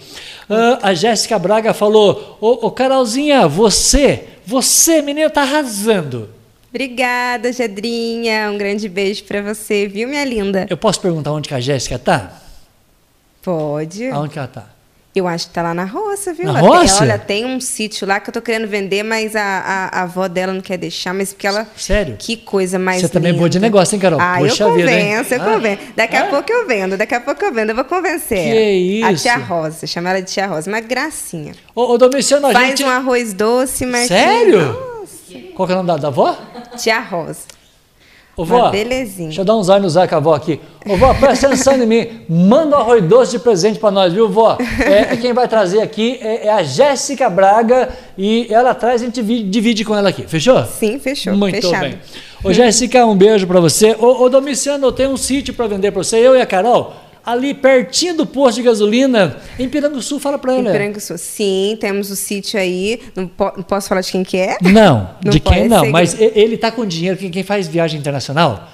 Ah, 0.49 0.79
a 0.81 0.93
Jéssica 0.93 1.37
Braga 1.37 1.73
falou: 1.73 2.37
Ô, 2.39 2.67
ô 2.67 2.71
Carolzinha, 2.71 3.45
você, 3.45 4.27
você, 4.45 5.01
menina, 5.01 5.29
tá 5.29 5.41
arrasando. 5.41 6.29
Obrigada, 6.69 7.51
Gedrinha. 7.51 8.49
Um 8.49 8.57
grande 8.57 8.87
beijo 8.87 9.25
pra 9.25 9.41
você, 9.41 9.87
viu, 9.87 10.07
minha 10.07 10.23
linda? 10.23 10.65
Eu 10.69 10.77
posso 10.77 11.01
perguntar 11.01 11.33
onde 11.33 11.49
que 11.49 11.53
a 11.55 11.59
Jéssica 11.59 11.99
tá? 11.99 12.31
Pode. 13.41 14.07
Aonde 14.09 14.33
que 14.33 14.39
ela 14.39 14.47
tá? 14.47 14.65
Eu 15.15 15.27
acho 15.27 15.47
que 15.47 15.53
tá 15.53 15.63
lá 15.63 15.73
na 15.73 15.85
roça, 15.85 16.33
viu? 16.33 16.45
Na 16.45 16.59
Ela 16.59 16.69
tem- 16.69 16.79
roça? 16.81 17.03
olha, 17.03 17.17
tem 17.17 17.43
um 17.45 17.59
sítio 17.59 18.07
lá 18.07 18.19
que 18.19 18.29
eu 18.29 18.33
tô 18.33 18.41
querendo 18.43 18.67
vender, 18.67 19.01
mas 19.01 19.35
a, 19.35 19.41
a, 19.41 19.99
a 19.99 20.01
avó 20.03 20.27
dela 20.27 20.53
não 20.53 20.61
quer 20.61 20.77
deixar, 20.77 21.13
mas 21.15 21.33
porque 21.33 21.47
ela. 21.47 21.67
Sério? 21.75 22.15
Que 22.17 22.37
coisa 22.37 22.77
mais. 22.77 23.01
Você 23.01 23.09
também 23.09 23.31
é 23.31 23.35
boa 23.35 23.49
de 23.49 23.59
negócio, 23.59 23.95
hein, 23.95 23.99
Carol? 23.99 24.19
Ah, 24.21 24.35
Poxa 24.37 24.63
eu 24.63 24.75
vida, 24.75 24.87
convenço, 24.89 25.33
eu 25.33 25.41
Ah. 25.41 25.45
convenço. 25.45 25.81
Daqui 25.95 26.15
a 26.15 26.21
Ah. 26.25 26.27
pouco 26.27 26.51
eu 26.51 26.67
vendo, 26.67 26.95
daqui 26.95 27.15
a 27.15 27.19
pouco 27.21 27.43
eu 27.43 27.51
vendo. 27.51 27.69
Eu 27.71 27.75
vou 27.75 27.85
convencer. 27.85 28.37
Que 28.53 28.99
ela. 29.01 29.09
A 29.09 29.11
isso? 29.13 29.23
tia 29.23 29.37
Rosa, 29.37 29.87
chama 29.87 30.09
ela 30.11 30.21
de 30.21 30.31
tia 30.31 30.45
Rosa. 30.45 30.69
Uma 30.69 30.79
gracinha. 30.79 31.53
Ô, 31.73 31.91
ô 31.93 31.97
Domiciano, 31.97 32.45
a 32.47 32.53
Faz 32.53 32.67
gente. 32.69 32.83
um 32.83 32.89
arroz 32.89 33.33
doce, 33.33 33.87
mas. 33.87 34.07
Sério? 34.07 34.77
Qual 35.55 35.65
que 35.67 35.73
é 35.73 35.75
o 35.75 35.77
nome 35.79 35.87
da, 35.87 35.97
da 35.97 36.07
avó? 36.09 36.37
Tia 36.77 36.99
Rosa. 36.99 37.39
Ô, 38.41 38.45
vó, 38.45 38.69
belezinha. 38.69 39.27
Deixa 39.27 39.41
eu 39.41 39.45
dar 39.45 39.57
uns 39.57 39.67
olhos 39.67 39.95
no 39.95 40.07
com 40.07 40.15
a 40.15 40.17
avó 40.17 40.33
aqui. 40.33 40.61
Ô, 40.87 40.95
vó, 40.95 41.13
presta 41.13 41.47
atenção 41.47 41.75
em 41.75 41.85
mim. 41.85 42.07
Manda 42.29 42.77
um 42.77 42.79
arroz 42.79 43.03
doce 43.03 43.31
de 43.33 43.39
presente 43.39 43.77
para 43.79 43.91
nós, 43.91 44.13
viu, 44.13 44.29
vó? 44.29 44.57
É, 44.79 45.17
quem 45.17 45.33
vai 45.33 45.45
trazer 45.47 45.81
aqui 45.81 46.17
é, 46.21 46.47
é 46.47 46.49
a 46.49 46.63
Jéssica 46.63 47.29
Braga 47.29 47.89
e 48.17 48.47
ela 48.49 48.73
traz, 48.73 49.01
a 49.01 49.05
gente 49.05 49.21
vi- 49.21 49.43
divide 49.43 49.83
com 49.83 49.93
ela 49.93 50.07
aqui. 50.07 50.23
Fechou? 50.25 50.63
Sim, 50.65 50.97
fechou. 50.99 51.35
Muito 51.35 51.55
Fechado. 51.55 51.81
bem. 51.81 51.95
Ô, 52.41 52.53
Jéssica, 52.53 53.05
um 53.05 53.15
beijo 53.15 53.45
para 53.45 53.59
você. 53.59 53.93
Ô, 53.99 54.23
ô, 54.23 54.29
Domiciano, 54.29 54.87
eu 54.87 54.91
tenho 54.93 55.09
um 55.09 55.17
sítio 55.17 55.53
para 55.53 55.67
vender 55.67 55.91
para 55.91 56.01
você, 56.01 56.15
eu 56.17 56.33
e 56.37 56.41
a 56.41 56.45
Carol, 56.45 56.93
ali 57.25 57.53
pertinho 57.53 58.15
do 58.15 58.25
posto 58.25 58.57
de 58.57 58.63
gasolina, 58.63 59.37
em 59.57 59.67
Piranguçu. 59.69 60.19
Fala 60.19 60.37
para 60.37 60.53
Em 60.55 60.59
ela. 60.59 60.71
Piranguçu. 60.71 61.17
Sim, 61.17 61.77
temos 61.79 62.09
o 62.11 62.15
sítio 62.15 62.59
aí. 62.59 62.99
Não, 63.15 63.27
po- 63.27 63.53
não 63.55 63.63
posso 63.63 63.87
falar 63.89 64.01
de 64.01 64.11
quem 64.11 64.23
que 64.23 64.37
é? 64.37 64.57
Não, 64.61 65.09
Não 65.23 65.31
de 65.31 65.39
quem 65.39 65.63
é 65.63 65.67
não, 65.67 65.89
mas 65.89 66.13
e- 66.13 66.31
ele 66.35 66.57
tá 66.57 66.71
com 66.71 66.85
dinheiro, 66.85 67.17
quem, 67.17 67.29
quem 67.29 67.43
faz 67.43 67.67
viagem 67.67 67.99
internacional, 67.99 68.67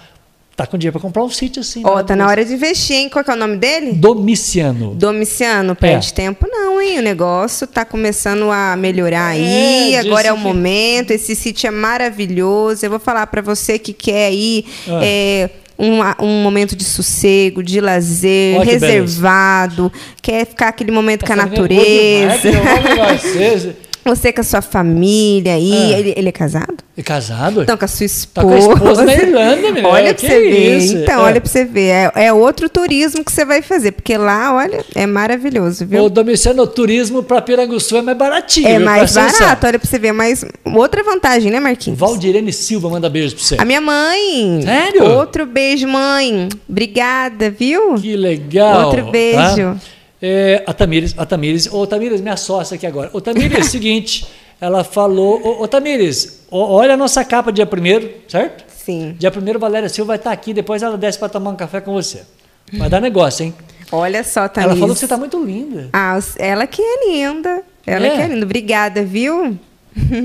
tá 0.55 0.65
com 0.65 0.77
dinheiro 0.77 0.93
para 0.93 1.01
comprar 1.01 1.21
um 1.23 1.29
sítio 1.29 1.59
assim. 1.59 1.81
Ó, 1.83 2.01
tá 2.01 2.15
na 2.15 2.27
hora 2.27 2.45
de 2.45 2.53
investir, 2.53 2.95
hein? 2.95 3.09
Qual 3.09 3.25
que 3.25 3.29
é 3.29 3.33
o 3.33 3.37
nome 3.37 3.57
dele? 3.57 3.91
Domiciano. 3.91 4.95
Domiciano, 4.95 5.75
perde 5.75 6.09
É. 6.09 6.13
tempo 6.13 6.47
não, 6.49 6.81
hein? 6.81 6.99
O 6.99 7.01
negócio 7.01 7.67
tá 7.67 7.83
começando 7.83 8.49
a 8.49 8.73
melhorar 8.77 9.27
aí, 9.31 9.95
É, 9.95 9.99
agora 9.99 10.29
é 10.29 10.31
o 10.33 10.37
que- 10.37 10.41
momento, 10.43 11.11
esse 11.11 11.35
sítio 11.35 11.67
é 11.67 11.71
maravilhoso. 11.71 12.85
Eu 12.85 12.89
vou 12.89 12.99
falar 12.99 13.27
para 13.27 13.41
você 13.41 13.77
que 13.77 13.91
quer 13.91 14.27
aí 14.27 14.65
Ah. 14.87 14.99
é, 15.03 15.49
um, 15.77 15.99
um 16.23 16.43
momento 16.43 16.75
de 16.75 16.83
sossego, 16.83 17.61
de 17.61 17.79
lazer, 17.81 18.55
Olha 18.57 18.65
que 18.65 18.71
reservado, 18.73 19.91
quer 20.21 20.45
ficar 20.45 20.69
aquele 20.69 20.91
momento 20.91 21.25
com 21.25 21.33
a 21.33 21.35
é 21.35 21.39
natureza. 21.39 22.51
demais, 22.51 23.21
que 23.21 23.75
você. 24.09 24.31
Com 24.33 24.41
a 24.41 24.43
sua 24.43 24.61
família 24.61 25.53
aí. 25.53 25.93
Ah. 25.93 25.99
Ele, 25.99 26.13
ele 26.17 26.29
é 26.29 26.31
casado? 26.31 26.75
É 26.97 27.01
casado? 27.03 27.61
Então, 27.63 27.77
com 27.77 27.85
a 27.85 27.87
sua 27.87 27.99
Tá 27.99 28.05
esposa. 28.05 28.47
com 28.47 28.53
a 28.53 28.57
esposa 28.57 29.05
na 29.05 29.13
Irlanda, 29.13 29.61
menina. 29.71 29.87
Olha 29.87 30.13
Que 30.13 30.25
pra 30.25 30.35
você 30.35 30.41
ver. 30.41 30.77
isso? 30.77 30.97
Então, 30.97 31.19
É. 31.21 31.23
olha 31.23 31.41
pra 31.41 31.49
você 31.49 31.65
ver. 31.65 31.89
É, 31.89 32.11
é 32.25 32.33
outro 32.33 32.69
turismo 32.69 33.23
que 33.23 33.31
você 33.31 33.43
vai 33.43 33.61
fazer, 33.61 33.91
porque 33.91 34.17
lá, 34.17 34.53
olha, 34.55 34.83
é 34.95 35.05
maravilhoso, 35.05 35.85
viu? 35.85 36.03
O 36.03 36.09
Domiciano, 36.09 36.65
turismo 36.67 37.21
para 37.23 37.41
Piranguçu 37.41 37.97
é 37.97 38.01
mais 38.01 38.17
baratinho. 38.17 38.67
É 38.67 38.77
viu? 38.77 38.85
mais 38.85 39.17
atenção. 39.17 39.39
barato, 39.41 39.67
olha 39.67 39.79
pra 39.79 39.87
você 39.89 39.99
ver. 39.99 40.11
Mas 40.13 40.45
outra 40.73 41.03
vantagem, 41.03 41.51
né, 41.51 41.59
Marquinhos? 41.59 41.99
Valdirene 41.99 42.53
Silva 42.53 42.89
manda 42.89 43.09
beijos 43.09 43.33
pra 43.33 43.43
você. 43.43 43.55
A 43.59 43.65
minha 43.65 43.81
mãe. 43.81 44.61
Sério? 44.63 45.03
Outro 45.05 45.45
beijo, 45.45 45.87
mãe. 45.87 46.47
Obrigada, 46.69 47.49
viu? 47.49 47.95
Que 47.95 48.15
legal. 48.15 48.87
Outro 48.87 49.11
beijo. 49.11 49.37
tá? 49.39 49.94
É, 50.21 50.63
a 50.65 50.73
Tamires, 50.73 51.13
a 51.17 51.25
Tamires, 51.25 51.71
ô 51.71 51.85
Tamires, 51.85 52.21
minha 52.21 52.37
sócia 52.37 52.75
aqui 52.75 52.87
agora. 52.87 53.09
Ô 53.13 53.21
Tamires, 53.21 53.57
é 53.57 53.61
o 53.61 53.63
seguinte, 53.63 54.25
ela 54.59 54.83
falou, 54.83 55.41
ô, 55.43 55.63
ô 55.63 55.67
Tamires, 55.67 56.45
olha 56.49 56.93
a 56.93 56.97
nossa 56.97 57.23
capa 57.25 57.51
dia 57.51 57.65
primeiro, 57.65 58.09
certo? 58.27 58.63
Sim. 58.71 59.15
Dia 59.19 59.31
primeiro, 59.31 59.59
Valéria 59.59 59.89
Silva 59.89 60.09
vai 60.09 60.17
estar 60.17 60.31
aqui, 60.31 60.53
depois 60.53 60.81
ela 60.83 60.97
desce 60.97 61.17
para 61.19 61.29
tomar 61.29 61.51
um 61.51 61.55
café 61.55 61.81
com 61.81 61.91
você. 61.93 62.23
Vai 62.73 62.89
dar 62.89 63.01
negócio, 63.01 63.43
hein? 63.45 63.53
Olha 63.91 64.23
só, 64.23 64.47
Thaís. 64.47 64.67
Ela 64.67 64.75
falou 64.75 64.95
que 64.95 64.99
você 64.99 65.07
tá 65.07 65.17
muito 65.17 65.43
linda. 65.43 65.89
Ah, 65.93 66.17
ela 66.37 66.65
que 66.65 66.81
é 66.81 67.05
linda. 67.11 67.61
Ela 67.85 68.07
É? 68.07 68.15
que 68.15 68.21
é 68.21 68.27
linda. 68.27 68.45
Obrigada, 68.45 69.03
viu? 69.03 69.57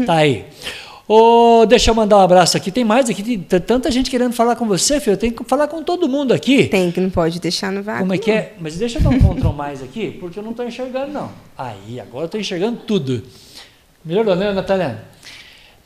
Tá 0.07 0.15
aí. 0.15 0.45
Ô, 1.13 1.67
deixa 1.67 1.91
eu 1.91 1.95
mandar 1.97 2.19
um 2.19 2.21
abraço 2.21 2.57
aqui. 2.57 2.71
Tem 2.71 2.85
mais 2.85 3.11
aqui, 3.11 3.37
tem 3.37 3.61
tanta 3.61 3.91
gente 3.91 4.09
querendo 4.09 4.33
falar 4.33 4.55
com 4.55 4.65
você, 4.65 5.01
filho. 5.01 5.15
Eu 5.15 5.19
tenho 5.19 5.33
que 5.33 5.43
falar 5.43 5.67
com 5.67 5.83
todo 5.83 6.09
mundo 6.09 6.33
aqui. 6.33 6.69
Tem 6.69 6.93
que 6.93 7.01
não 7.01 7.11
pode 7.11 7.41
deixar 7.41 7.73
no 7.73 7.83
vácuo. 7.83 8.03
Como 8.03 8.15
é 8.15 8.19
que 8.19 8.31
é? 8.31 8.53
Mas 8.61 8.77
deixa 8.77 8.99
eu 8.99 9.03
dar 9.03 9.09
um 9.09 9.19
Ctrl 9.19 9.49
mais 9.49 9.83
aqui, 9.83 10.13
porque 10.21 10.39
eu 10.39 10.43
não 10.45 10.53
estou 10.53 10.65
enxergando, 10.65 11.11
não. 11.11 11.33
Aí, 11.59 11.99
agora 11.99 12.23
eu 12.23 12.27
estou 12.27 12.41
enxergando 12.41 12.83
tudo. 12.87 13.25
Melhorou, 14.05 14.37
né, 14.37 14.53
Natália? 14.53 15.03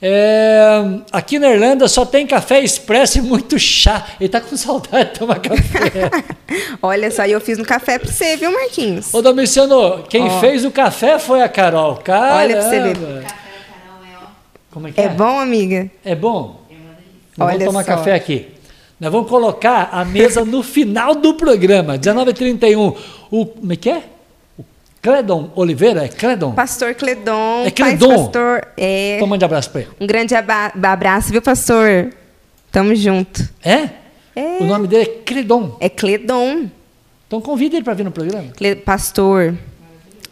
É, 0.02 0.82
aqui 1.10 1.38
na 1.38 1.48
Irlanda 1.50 1.88
só 1.88 2.04
tem 2.04 2.26
café 2.26 2.60
expresso 2.60 3.16
e 3.16 3.22
muito 3.22 3.58
chá. 3.58 4.06
Ele 4.20 4.28
tá 4.28 4.42
com 4.42 4.54
saudade 4.58 5.14
de 5.14 5.18
tomar 5.20 5.40
café. 5.40 6.10
Olha 6.82 7.10
só, 7.10 7.24
eu 7.24 7.40
fiz 7.40 7.58
um 7.58 7.64
café 7.64 7.98
pra 7.98 8.12
você, 8.12 8.36
viu, 8.36 8.52
Marquinhos? 8.52 9.14
Ô, 9.14 9.22
Domiciano, 9.22 10.02
quem 10.06 10.26
Ó. 10.26 10.40
fez 10.40 10.66
o 10.66 10.70
café 10.70 11.18
foi 11.18 11.40
a 11.40 11.48
Carol. 11.48 11.96
Caramba. 11.96 12.36
Olha 12.40 12.56
pra 12.58 12.68
você 12.68 12.80
ver. 12.80 13.43
Como 14.74 14.88
é 14.88 14.92
que 14.92 15.00
é? 15.00 15.04
É 15.04 15.08
bom, 15.08 15.38
amiga? 15.38 15.88
É 16.04 16.16
bom? 16.16 16.60
Nós 17.38 17.48
Olha 17.48 17.58
vamos 17.58 17.64
tomar 17.64 17.84
só. 17.84 17.96
café 17.96 18.14
aqui. 18.14 18.48
Nós 18.98 19.12
vamos 19.12 19.28
colocar 19.28 19.88
a 19.92 20.04
mesa 20.04 20.44
no 20.44 20.64
final 20.64 21.14
do 21.14 21.34
programa, 21.34 21.96
19h31. 21.96 22.96
O, 23.30 23.46
como 23.46 23.72
é 23.72 23.76
que 23.76 23.88
é? 23.88 24.02
O 24.58 24.64
Cledon 25.00 25.50
Oliveira? 25.54 26.04
É 26.04 26.08
Cledon? 26.08 26.52
Pastor 26.52 26.94
Cledon. 26.94 27.64
É 27.64 27.70
Cledon. 27.70 28.08
pastor. 28.24 28.66
É. 28.76 29.16
Então 29.16 29.28
mande 29.28 29.44
abraço 29.44 29.70
para 29.70 29.82
ele. 29.82 29.90
Um 30.00 30.06
grande 30.08 30.34
abraço, 30.34 31.30
viu, 31.30 31.40
pastor? 31.40 32.10
Tamo 32.72 32.94
junto. 32.96 33.48
É? 33.62 33.90
É. 34.34 34.58
O 34.60 34.64
nome 34.64 34.88
dele 34.88 35.02
é 35.04 35.22
Cledon. 35.24 35.76
É 35.78 35.88
Cledon. 35.88 36.68
Então 37.28 37.40
convida 37.40 37.76
ele 37.76 37.84
para 37.84 37.94
vir 37.94 38.04
no 38.04 38.10
programa. 38.10 38.48
Pastor, 38.84 39.56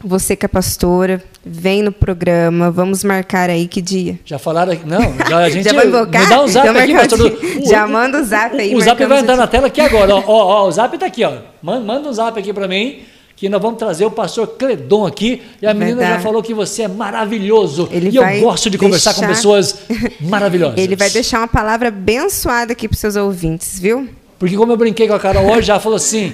você 0.05 0.35
que 0.37 0.45
é 0.45 0.49
pastora, 0.49 1.23
vem 1.45 1.83
no 1.83 1.93
programa. 1.93 2.71
Vamos 2.71 3.03
marcar 3.05 3.49
aí 3.51 3.67
que 3.69 3.81
dia? 3.81 4.19
Já 4.25 4.39
falaram 4.39 4.73
aqui. 4.73 4.87
Não, 4.87 5.01
já 5.29 5.39
a 5.39 5.49
gente. 5.51 5.65
Já 5.65 5.73
vai 5.73 5.87
invocar? 5.87 6.23
Me 6.23 6.29
dá 6.29 6.43
um 6.43 6.49
zap 6.49 6.67
Já 6.67 6.83
aqui, 6.83 6.95
pastor. 6.95 7.27
aqui. 7.27 7.67
Já 7.67 7.87
manda 7.87 8.21
o 8.21 8.25
zap 8.25 8.57
aí, 8.57 8.75
O, 8.75 8.81
zap 8.81 9.05
vai 9.07 9.21
entrar 9.21 9.35
o 9.35 9.37
na 9.37 9.47
tela 9.47 9.67
aqui 9.69 9.81
agora. 9.81 10.15
Ó, 10.15 10.23
ó, 10.27 10.63
ó, 10.65 10.69
o 10.69 10.73
zap 10.73 10.97
tá 10.99 11.07
aqui, 11.07 11.25
ó. 11.25 11.33
Manda, 11.63 12.09
um 12.09 12.13
zap 12.13 12.39
aqui 12.39 12.53
para 12.53 12.67
mim. 12.69 13.01
Que 13.35 13.49
nós 13.49 13.61
vamos 13.61 13.77
trazer 13.79 14.05
o 14.05 14.11
pastor 14.11 14.47
Cledon 14.57 15.05
aqui. 15.05 15.43
E 15.61 15.67
a 15.67 15.75
menina 15.75 16.01
já 16.03 16.21
falou 16.21 16.41
que 16.43 16.55
você 16.55 16.83
é 16.83 16.89
maravilhoso. 16.89 17.89
Ele 17.91 18.11
e 18.11 18.17
eu 18.17 18.41
gosto 18.41 18.71
de 18.71 18.79
conversar 18.79 19.15
com 19.15 19.21
deixar- 19.23 19.35
pessoas 19.35 19.79
maravilhosas. 20.21 20.79
Ele 20.79 20.95
vai 20.95 21.11
deixar 21.11 21.39
uma 21.39 21.49
palavra 21.49 21.89
abençoada 21.89 22.73
aqui 22.73 22.87
para 22.87 22.97
seus 22.97 23.17
ouvintes, 23.17 23.81
viu? 23.81 24.09
Porque 24.39 24.57
como 24.57 24.71
eu 24.73 24.77
brinquei 24.77 25.09
com 25.09 25.15
a 25.15 25.19
Carol 25.19 25.45
hoje, 25.57 25.71
ela 25.73 25.81
falou 25.81 25.97
assim, 25.97 26.33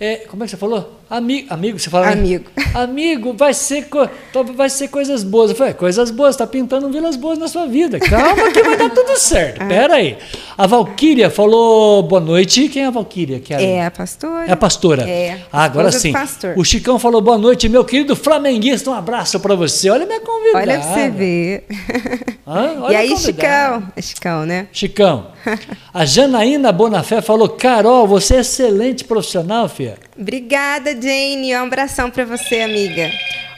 é, 0.00 0.16
como 0.28 0.42
é 0.42 0.46
que 0.46 0.50
você 0.50 0.56
falou? 0.56 0.97
Ami, 1.10 1.46
amigo, 1.48 1.78
você 1.78 1.88
fala? 1.88 2.08
Amigo. 2.10 2.44
Amigo, 2.74 3.32
vai 3.32 3.54
ser, 3.54 3.88
vai 4.54 4.68
ser 4.68 4.88
coisas 4.88 5.22
boas. 5.24 5.50
Eu 5.50 5.56
falei, 5.56 5.70
"É, 5.72 5.74
coisas 5.74 6.10
boas, 6.10 6.36
tá 6.36 6.46
pintando 6.46 6.90
vilas 6.90 7.16
boas 7.16 7.38
na 7.38 7.48
sua 7.48 7.66
vida. 7.66 7.98
Calma 7.98 8.50
que 8.52 8.62
vai 8.62 8.76
dar 8.76 8.90
tudo 8.90 9.18
certo. 9.18 9.58
Pera 9.66 9.94
aí. 9.94 10.18
A 10.56 10.66
Valquíria 10.66 11.30
falou 11.30 12.02
boa 12.02 12.20
noite. 12.20 12.68
Quem 12.68 12.82
é 12.82 12.86
a 12.86 12.90
Valquíria? 12.90 13.40
Que 13.40 13.54
É 13.54 13.86
a 13.86 13.90
pastora. 13.90 14.44
é 14.46 14.52
a 14.52 14.56
pastora. 14.56 15.08
É, 15.08 15.38
Ah, 15.50 15.64
agora 15.64 15.88
do 15.88 15.98
sim. 15.98 16.12
pastor. 16.12 16.52
O 16.58 16.64
Chicão 16.64 16.98
falou 16.98 17.22
boa 17.22 17.38
noite, 17.38 17.68
meu 17.70 17.84
querido 17.86 18.14
flamenguista. 18.14 18.90
Um 18.90 18.94
abraço 18.94 19.40
pra 19.40 19.54
você. 19.54 19.88
Olha 19.88 20.04
minha 20.04 20.20
convidada. 20.20 20.58
Olha 20.58 20.78
pra 20.78 20.92
você 20.92 21.08
ver. 21.10 21.66
Hã? 22.46 22.74
Olha 22.84 22.92
e 22.92 22.96
aí. 22.96 23.16
Chicão? 23.16 23.82
É 23.96 24.02
Chicão, 24.02 24.44
né? 24.44 24.66
Chicão. 24.72 25.28
A 25.94 26.04
Janaína 26.04 26.70
Bonafé 26.70 27.22
falou: 27.22 27.48
Carol, 27.48 28.06
você 28.06 28.36
é 28.36 28.40
excelente 28.40 29.04
profissional, 29.04 29.68
filha. 29.70 29.96
Obrigada, 30.18 30.92
Jane. 31.00 31.54
Um 31.56 31.62
abração 31.64 32.10
pra 32.10 32.24
você, 32.24 32.60
amiga. 32.60 33.10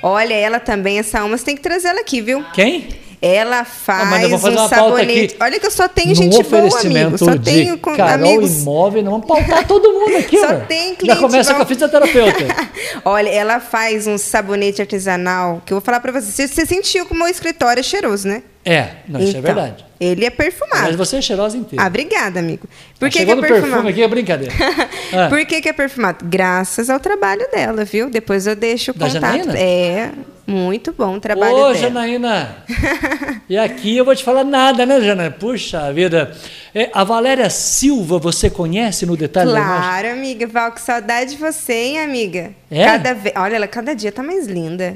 Olha, 0.02 0.34
ela 0.34 0.60
também, 0.60 0.98
essa 0.98 1.20
alma, 1.20 1.36
você 1.36 1.44
tem 1.44 1.56
que 1.56 1.62
trazer 1.62 1.88
ela 1.88 2.00
aqui, 2.00 2.20
viu? 2.20 2.44
Quem? 2.54 2.88
Ela 3.22 3.60
Ah, 3.60 3.64
faz 3.66 4.30
fazer 4.40 4.58
um 4.58 4.66
sabonete. 4.68 5.36
Olha 5.38 5.60
que 5.60 5.66
eu 5.66 5.70
só 5.70 5.86
tenho 5.86 6.14
gente 6.14 6.42
boa, 6.42 6.80
amigo. 6.80 7.18
Só 7.18 7.34
de 7.34 7.44
tenho 7.44 7.76
com- 7.76 7.94
Carol 7.94 8.14
amigos. 8.14 8.62
Imóvel, 8.62 9.02
não 9.02 9.10
vamos 9.12 9.26
pautar 9.26 9.66
todo 9.66 9.92
mundo 9.92 10.16
aqui, 10.16 10.38
Só 10.40 10.54
tem 10.60 10.90
Já 10.92 10.96
cliente 10.96 11.20
começa 11.20 11.50
bom. 11.50 11.56
com 11.58 11.62
a 11.62 11.66
fisioterapeuta. 11.66 12.44
Olha, 13.04 13.28
ela 13.28 13.60
faz 13.60 14.06
um 14.06 14.16
sabonete 14.16 14.80
artesanal 14.80 15.60
que 15.66 15.72
eu 15.72 15.76
vou 15.76 15.84
falar 15.84 16.00
pra 16.00 16.12
você. 16.12 16.32
Você, 16.32 16.48
você 16.48 16.64
sentiu 16.64 17.04
que 17.04 17.14
o 17.14 17.26
escritório 17.26 17.80
é 17.80 17.82
cheiroso, 17.82 18.26
né? 18.26 18.42
É, 18.64 18.88
não, 19.08 19.20
isso 19.20 19.36
é 19.36 19.40
Então, 19.40 19.54
verdade. 19.54 19.84
Ele 19.98 20.24
é 20.24 20.30
perfumado. 20.30 20.82
Mas 20.82 20.96
você 20.96 21.16
é 21.16 21.20
cheirosa 21.22 21.56
inteira. 21.56 21.82
Ah, 21.84 21.88
obrigada, 21.88 22.40
amigo. 22.40 22.68
Por 22.98 23.08
que, 23.08 23.18
que 23.18 23.26
Chegou 23.26 23.34
é 23.44 23.48
perfumado? 23.48 23.70
perfume 23.70 23.90
aqui, 23.90 24.02
é 24.02 24.08
brincadeira. 24.08 24.54
Ah. 25.12 25.28
Por 25.28 25.44
que, 25.44 25.60
que 25.60 25.68
é 25.68 25.72
perfumado? 25.72 26.24
Graças 26.24 26.88
ao 26.88 27.00
trabalho 27.00 27.44
dela, 27.50 27.84
viu? 27.84 28.08
Depois 28.08 28.46
eu 28.46 28.54
deixo 28.54 28.92
o 28.92 28.94
Da 28.94 29.06
contato. 29.08 29.38
Janaína? 29.38 29.58
É, 29.58 30.10
muito 30.46 30.92
bom 30.92 31.16
o 31.16 31.20
trabalho 31.20 31.52
Ô, 31.52 31.56
dela. 31.72 31.74
Janaína. 31.74 32.56
e 33.50 33.58
aqui 33.58 33.96
eu 33.96 34.04
vou 34.04 34.14
te 34.14 34.22
falar 34.22 34.44
nada, 34.44 34.86
né, 34.86 35.00
Janaína? 35.00 35.32
Puxa 35.32 35.92
vida. 35.92 36.32
É, 36.72 36.90
a 36.94 37.02
Valéria 37.02 37.50
Silva, 37.50 38.20
você 38.20 38.48
conhece 38.48 39.04
no 39.04 39.16
detalhe? 39.16 39.50
Claro, 39.50 40.12
amiga. 40.12 40.46
Val, 40.46 40.70
que 40.70 40.80
saudade 40.80 41.32
de 41.32 41.36
você, 41.38 41.72
hein, 41.72 42.00
amiga? 42.00 42.52
É? 42.70 42.84
Cada 42.84 43.12
ve... 43.12 43.32
Olha, 43.36 43.56
ela 43.56 43.66
cada 43.66 43.92
dia 43.96 44.12
tá 44.12 44.22
mais 44.22 44.46
linda. 44.46 44.94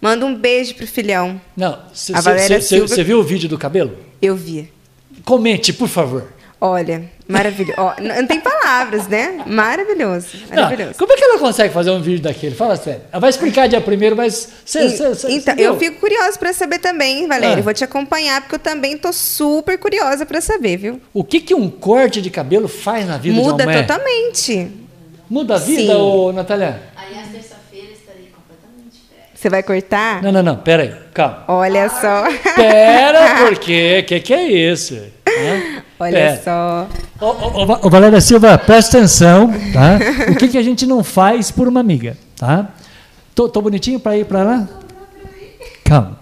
Manda 0.00 0.24
um 0.24 0.34
beijo 0.34 0.74
pro 0.74 0.86
filhão. 0.86 1.40
Não, 1.56 1.78
você 1.92 3.04
viu 3.04 3.18
o 3.18 3.22
vídeo 3.22 3.48
do 3.48 3.58
cabelo? 3.58 3.96
Eu 4.22 4.34
vi. 4.34 4.70
Comente, 5.24 5.72
por 5.72 5.88
favor. 5.88 6.24
Olha, 6.62 7.04
maravilhoso. 7.26 7.74
Não 8.18 8.26
tem 8.26 8.38
palavras, 8.38 9.08
né? 9.08 9.42
Maravilhoso. 9.46 10.28
Não, 10.50 10.64
Maravilhoso. 10.64 10.98
como 10.98 11.10
é 11.12 11.16
que 11.16 11.24
ela 11.24 11.38
consegue 11.38 11.72
fazer 11.72 11.90
um 11.90 12.02
vídeo 12.02 12.20
daquele? 12.22 12.54
Fala 12.54 12.76
sério. 12.76 13.00
Ela 13.10 13.18
vai 13.20 13.30
explicar 13.30 13.66
dia 13.66 13.80
primeiro, 13.80 14.14
mas. 14.14 14.46
Cê, 14.66 14.84
E- 14.84 14.90
cê- 14.90 15.14
cê- 15.14 15.32
então, 15.32 15.54
cê 15.54 15.62
eu 15.62 15.78
fico 15.78 15.98
curiosa 16.00 16.38
pra 16.38 16.52
saber 16.52 16.78
também, 16.78 17.26
Valéria. 17.26 17.56
Ah. 17.56 17.58
Eu 17.58 17.62
vou 17.62 17.72
te 17.72 17.82
acompanhar, 17.82 18.42
porque 18.42 18.56
eu 18.56 18.58
também 18.58 18.96
tô 18.98 19.10
super 19.10 19.78
curiosa 19.78 20.26
pra 20.26 20.40
saber, 20.42 20.76
viu? 20.76 21.00
O 21.14 21.24
que, 21.24 21.40
que 21.40 21.54
um 21.54 21.70
corte 21.70 22.20
de 22.20 22.28
cabelo 22.28 22.68
faz 22.68 23.06
na 23.06 23.16
vida 23.16 23.34
de 23.36 23.40
Muda 23.40 23.64
uma 23.64 23.72
mulher? 23.72 23.86
totalmente. 23.86 24.70
Muda 25.30 25.54
a 25.54 25.58
vida, 25.58 25.80
Sim. 25.80 25.94
ô 25.94 26.30
Natália? 26.32 26.82
Estarei 26.90 27.14
completamente 27.14 27.38
diferente. 27.38 27.59
Você 29.40 29.48
vai 29.48 29.62
cortar? 29.62 30.22
Não, 30.22 30.30
não, 30.30 30.42
não, 30.42 30.56
pera 30.56 30.82
aí, 30.82 30.94
calma. 31.14 31.44
Olha 31.48 31.88
só. 31.88 32.24
Pera, 32.54 33.36
por 33.46 33.58
quê? 33.58 34.04
Que 34.06 34.20
que 34.20 34.34
é 34.34 34.42
isso? 34.70 35.00
Olha 35.98 36.12
Pera. 36.12 36.40
só. 36.44 36.88
Ô, 37.18 37.26
ô, 37.26 37.62
ô, 37.62 37.66
Va- 37.66 37.80
ô, 37.82 37.88
Valéria 37.88 38.20
Silva, 38.20 38.58
presta 38.58 38.98
atenção, 38.98 39.50
tá? 39.72 39.98
O 40.30 40.36
que, 40.36 40.48
que 40.48 40.58
a 40.58 40.62
gente 40.62 40.84
não 40.84 41.02
faz 41.02 41.50
por 41.50 41.66
uma 41.66 41.80
amiga, 41.80 42.18
tá? 42.36 42.68
Tô, 43.34 43.48
tô 43.48 43.62
bonitinho 43.62 43.98
para 43.98 44.14
ir 44.18 44.26
para 44.26 44.42
lá? 44.42 44.68
Calma. 45.86 46.18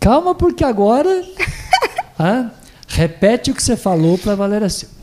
Calma, 0.00 0.34
porque 0.34 0.64
agora... 0.64 1.22
hã? 2.18 2.50
repete 2.90 3.50
o 3.50 3.54
que 3.54 3.62
você 3.62 3.76
falou 3.76 4.16
para 4.16 4.34
Valéria 4.34 4.70
Silva. 4.70 4.94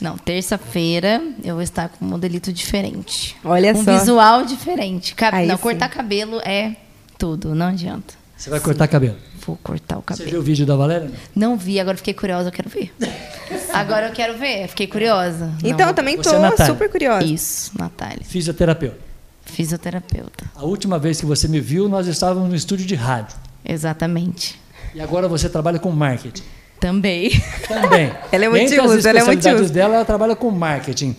Não, 0.00 0.16
terça-feira 0.16 1.22
eu 1.44 1.54
vou 1.54 1.62
estar 1.62 1.88
com 1.90 2.04
um 2.04 2.08
modelito 2.08 2.52
diferente. 2.52 3.36
Olha 3.44 3.72
um 3.74 3.84
só. 3.84 3.98
visual 3.98 4.44
diferente. 4.44 5.14
Cab- 5.14 5.34
Aí 5.34 5.46
não, 5.46 5.56
sim. 5.56 5.62
cortar 5.62 5.88
cabelo 5.88 6.40
é 6.44 6.74
tudo, 7.18 7.54
não 7.54 7.66
adianta. 7.66 8.14
Você 8.36 8.48
vai 8.48 8.58
cortar 8.60 8.88
cabelo. 8.88 9.16
Vou 9.46 9.56
cortar 9.62 9.98
o 9.98 10.00
Você 10.00 10.06
cabelo. 10.06 10.30
viu 10.30 10.40
o 10.40 10.42
vídeo 10.42 10.64
da 10.64 10.74
Valéria? 10.76 11.10
Não 11.36 11.56
vi, 11.56 11.78
agora 11.78 11.96
fiquei 11.96 12.14
curiosa, 12.14 12.48
eu 12.48 12.52
quero 12.52 12.68
ver. 12.70 12.92
Agora 13.72 14.06
eu 14.08 14.12
quero 14.12 14.36
ver, 14.38 14.68
fiquei 14.68 14.86
curiosa. 14.86 15.52
Então, 15.62 15.80
eu 15.80 15.86
Não. 15.88 15.94
também 15.94 16.16
Você 16.16 16.30
tô 16.30 16.36
é 16.62 16.66
super 16.66 16.88
curiosa. 16.90 17.24
Isso, 17.24 17.70
Natália. 17.78 18.20
Fisioterapeuta. 18.24 18.98
Fisioterapeuta. 19.44 20.44
A 20.54 20.64
última 20.64 20.98
vez 20.98 21.20
que 21.20 21.26
você 21.26 21.46
me 21.48 21.60
viu, 21.60 21.88
nós 21.88 22.06
estávamos 22.06 22.48
no 22.48 22.54
estúdio 22.56 22.86
de 22.86 22.94
rádio. 22.94 23.36
Exatamente. 23.64 24.58
E 24.94 25.00
agora 25.00 25.28
você 25.28 25.48
trabalha 25.48 25.78
com 25.78 25.90
marketing. 25.90 26.42
Também. 26.80 27.30
Também. 27.68 28.10
Ela 28.32 28.44
é 28.46 28.48
Entre 28.48 28.80
as 28.80 28.86
multiuso, 28.86 29.08
ela 29.08 29.18
é 29.18 29.22
especialidades 29.22 29.44
multiuso. 29.44 29.72
dela, 29.72 29.94
ela 29.96 30.04
trabalha 30.04 30.34
com 30.34 30.50
marketing. 30.50 31.14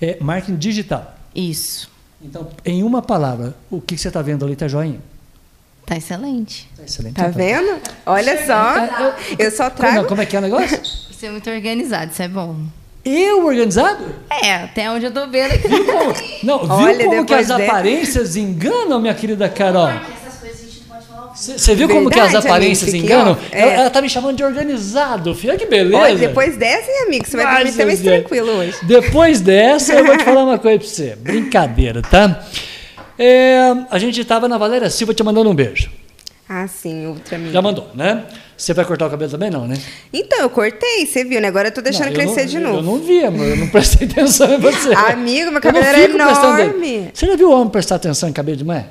É, 0.00 0.16
marketing 0.20 0.56
digital. 0.56 1.14
Isso. 1.34 1.90
Então, 2.20 2.48
em 2.64 2.82
uma 2.82 3.02
palavra, 3.02 3.54
o 3.70 3.80
que 3.80 3.96
você 3.96 4.08
está 4.08 4.22
vendo 4.22 4.44
ali 4.44 4.54
está 4.54 4.66
joinha? 4.66 4.98
Tá 5.84 5.96
excelente. 5.96 6.68
Tá 6.76 6.82
excelente. 6.84 7.14
Tá 7.14 7.28
então. 7.28 7.32
vendo? 7.32 7.78
Olha 8.06 8.44
só. 8.46 8.74
Eu 9.38 9.50
só 9.50 9.70
Como, 9.70 9.76
trago. 9.76 10.08
como 10.08 10.20
é 10.22 10.26
que 10.26 10.34
é 10.34 10.38
o 10.38 10.42
negócio? 10.42 10.80
Você 11.16 11.26
é 11.26 11.30
muito 11.30 11.48
organizado, 11.48 12.10
isso 12.12 12.22
é 12.22 12.28
bom. 12.28 12.56
Eu 13.04 13.46
organizado? 13.46 14.04
É, 14.42 14.54
até 14.56 14.90
onde 14.90 15.06
eu 15.06 15.12
tô 15.12 15.26
vendo 15.28 15.52
aqui. 15.52 15.68
Não, 16.44 16.58
viu 16.58 16.70
Olha, 16.72 17.04
como 17.04 17.24
que 17.24 17.34
as 17.34 17.50
aparências 17.50 18.36
enganam, 18.36 19.00
minha 19.00 19.14
querida 19.14 19.48
Carol? 19.48 19.88
Essas 20.26 20.40
coisas 20.40 20.60
a 20.60 20.64
gente 20.64 20.80
não 20.80 20.88
pode 20.88 21.06
falar. 21.06 21.25
Você 21.36 21.74
viu 21.74 21.88
como 21.88 22.08
que 22.10 22.18
as 22.18 22.32
Verdade, 22.32 22.46
aparências 22.46 22.88
amigo, 22.90 23.04
enganam? 23.04 23.32
ó, 23.40 23.44
Ela, 23.56 23.72
é. 23.72 23.74
ela 23.76 23.90
tá 23.90 24.00
me 24.00 24.08
chamando 24.08 24.36
de 24.36 24.42
organizado, 24.42 25.34
filha, 25.34 25.56
que 25.56 25.66
beleza. 25.66 25.96
Olha, 26.02 26.16
depois 26.16 26.56
dessa, 26.56 26.90
hein, 26.90 27.04
amigo? 27.06 27.26
Você 27.26 27.36
vai 27.36 27.44
dormir 27.46 27.64
Nossa, 27.64 27.74
até 27.74 27.84
mais 27.84 28.00
tranquilo 28.00 28.50
hoje. 28.52 28.76
Depois 28.82 29.40
dessa, 29.40 29.92
eu 29.94 30.04
vou 30.06 30.16
te 30.16 30.24
falar 30.24 30.42
uma 30.44 30.58
coisa 30.58 30.78
pra 30.78 30.88
você. 30.88 31.16
Brincadeira, 31.20 32.00
tá? 32.02 32.42
É, 33.18 33.58
a 33.90 33.98
gente 33.98 34.24
tava 34.24 34.48
na 34.48 34.58
Valéria 34.58 34.88
Silva 34.90 35.12
te 35.14 35.22
mandando 35.22 35.50
um 35.50 35.54
beijo. 35.54 35.90
Ah, 36.48 36.66
sim, 36.68 37.06
outra 37.08 37.36
amiga. 37.36 37.52
Já 37.52 37.60
mandou, 37.60 37.88
né? 37.94 38.22
Você 38.56 38.72
vai 38.72 38.84
cortar 38.84 39.06
o 39.06 39.10
cabelo 39.10 39.30
também, 39.30 39.50
não, 39.50 39.66
né? 39.66 39.76
Então, 40.12 40.38
eu 40.38 40.48
cortei, 40.48 41.04
você 41.04 41.24
viu, 41.24 41.40
né? 41.40 41.48
Agora 41.48 41.68
eu 41.68 41.72
tô 41.74 41.80
deixando 41.82 42.04
Não, 42.06 42.12
eu 42.12 42.14
crescer 42.14 42.42
não- 42.42 42.46
de 42.46 42.56
Eu 42.56 42.60
novo. 42.62 42.82
não 42.82 42.98
vi, 42.98 43.24
amor. 43.24 43.46
Eu 43.46 43.56
não 43.56 43.68
prestei 43.68 44.06
atenção 44.08 44.54
em 44.54 44.58
você. 44.58 44.94
Amigo, 44.94 45.46
meu 45.50 45.56
Eu 45.56 45.60
cabelo 45.60 45.84
era 45.84 45.98
enorme. 46.00 47.10
Você 47.12 47.26
já 47.26 47.36
viu 47.36 47.50
homem 47.50 47.68
prestar 47.68 47.96
atenção 47.96 48.28
em 48.28 48.32
cabelo 48.32 48.56
de 48.56 48.64
mulher? 48.64 48.86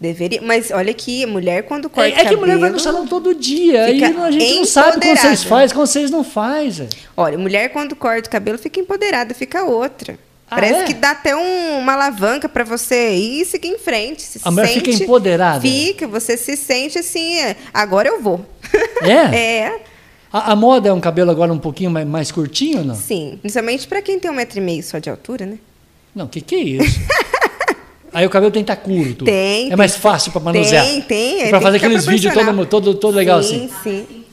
Deveria, 0.00 0.40
mas 0.40 0.70
olha 0.70 0.90
aqui, 0.90 1.26
mulher 1.26 1.64
quando 1.64 1.86
É, 1.86 1.90
corta 1.90 2.08
é 2.08 2.12
que 2.12 2.22
cabelo... 2.24 2.40
mulher 2.40 2.58
vai 2.58 2.70
no 2.70 2.80
salão 2.80 3.06
todo 3.06 3.34
dia. 3.34 3.84
Aí 3.84 4.02
a 4.02 4.30
gente 4.30 4.54
não 4.56 4.64
sabe 4.64 4.98
como 5.00 5.16
vocês 5.16 5.44
fazem, 5.44 5.74
como 5.74 5.86
vocês 5.86 6.10
não 6.10 6.24
fazem. 6.24 6.88
Olha, 7.14 7.36
mulher 7.36 7.68
quando 7.70 7.94
corta 7.94 8.26
o 8.26 8.32
cabelo 8.32 8.56
fica 8.56 8.80
empoderada, 8.80 9.34
fica 9.34 9.62
outra. 9.64 10.18
Ah, 10.50 10.56
Parece 10.56 10.80
é? 10.80 10.84
que 10.84 10.94
dá 10.94 11.10
até 11.10 11.36
um- 11.36 11.78
uma 11.78 11.92
alavanca 11.92 12.48
pra 12.48 12.64
você 12.64 13.14
ir 13.14 13.42
e 13.42 13.44
seguir 13.44 13.68
em 13.68 13.78
frente. 13.78 14.22
Se 14.22 14.40
A 14.42 14.50
mulher 14.50 14.68
sente, 14.68 14.90
fica 14.90 15.04
empoderada. 15.04 15.60
Fica, 15.60 16.08
você 16.08 16.36
se 16.36 16.56
sente 16.56 16.98
assim, 16.98 17.38
é, 17.38 17.54
agora 17.72 18.08
eu 18.08 18.20
vou. 18.22 18.44
É? 19.02 19.36
é, 19.36 19.80
A, 20.32 20.52
a 20.52 20.56
moda 20.56 20.88
é 20.88 20.92
um 20.92 20.98
cabelo 21.00 21.30
agora 21.30 21.52
um 21.52 21.58
pouquinho 21.58 21.90
mais, 21.90 22.06
mais 22.06 22.32
curtinho 22.32 22.78
ou 22.78 22.84
não? 22.84 22.94
sim. 22.94 23.38
Principalmente 23.42 23.86
pra 23.86 24.00
quem 24.00 24.18
tem 24.18 24.30
um 24.30 24.34
metro 24.34 24.58
e 24.58 24.62
meio 24.62 24.82
só 24.82 24.98
de 24.98 25.10
altura, 25.10 25.44
né? 25.44 25.58
Não, 26.14 26.24
o 26.24 26.28
que, 26.28 26.40
que 26.40 26.54
é 26.56 26.58
isso? 26.58 26.98
Aí 28.12 28.26
o 28.26 28.30
cabelo 28.30 28.50
tem 28.50 28.64
que 28.64 28.70
estar 28.72 28.82
curto. 28.82 29.24
Tem, 29.24 29.70
É 29.72 29.76
mais 29.76 29.96
fácil 29.96 30.32
para 30.32 30.40
manusear. 30.40 30.84
Tem, 30.84 31.00
tem. 31.02 31.48
Para 31.50 31.60
fazer 31.60 31.76
aqueles 31.78 32.06
vídeos 32.06 32.34
todo, 32.34 32.66
todo, 32.66 32.94
todo 32.94 33.14
legal 33.14 33.42
sim, 33.42 33.66
assim. 33.66 34.06
Sim, 34.08 34.24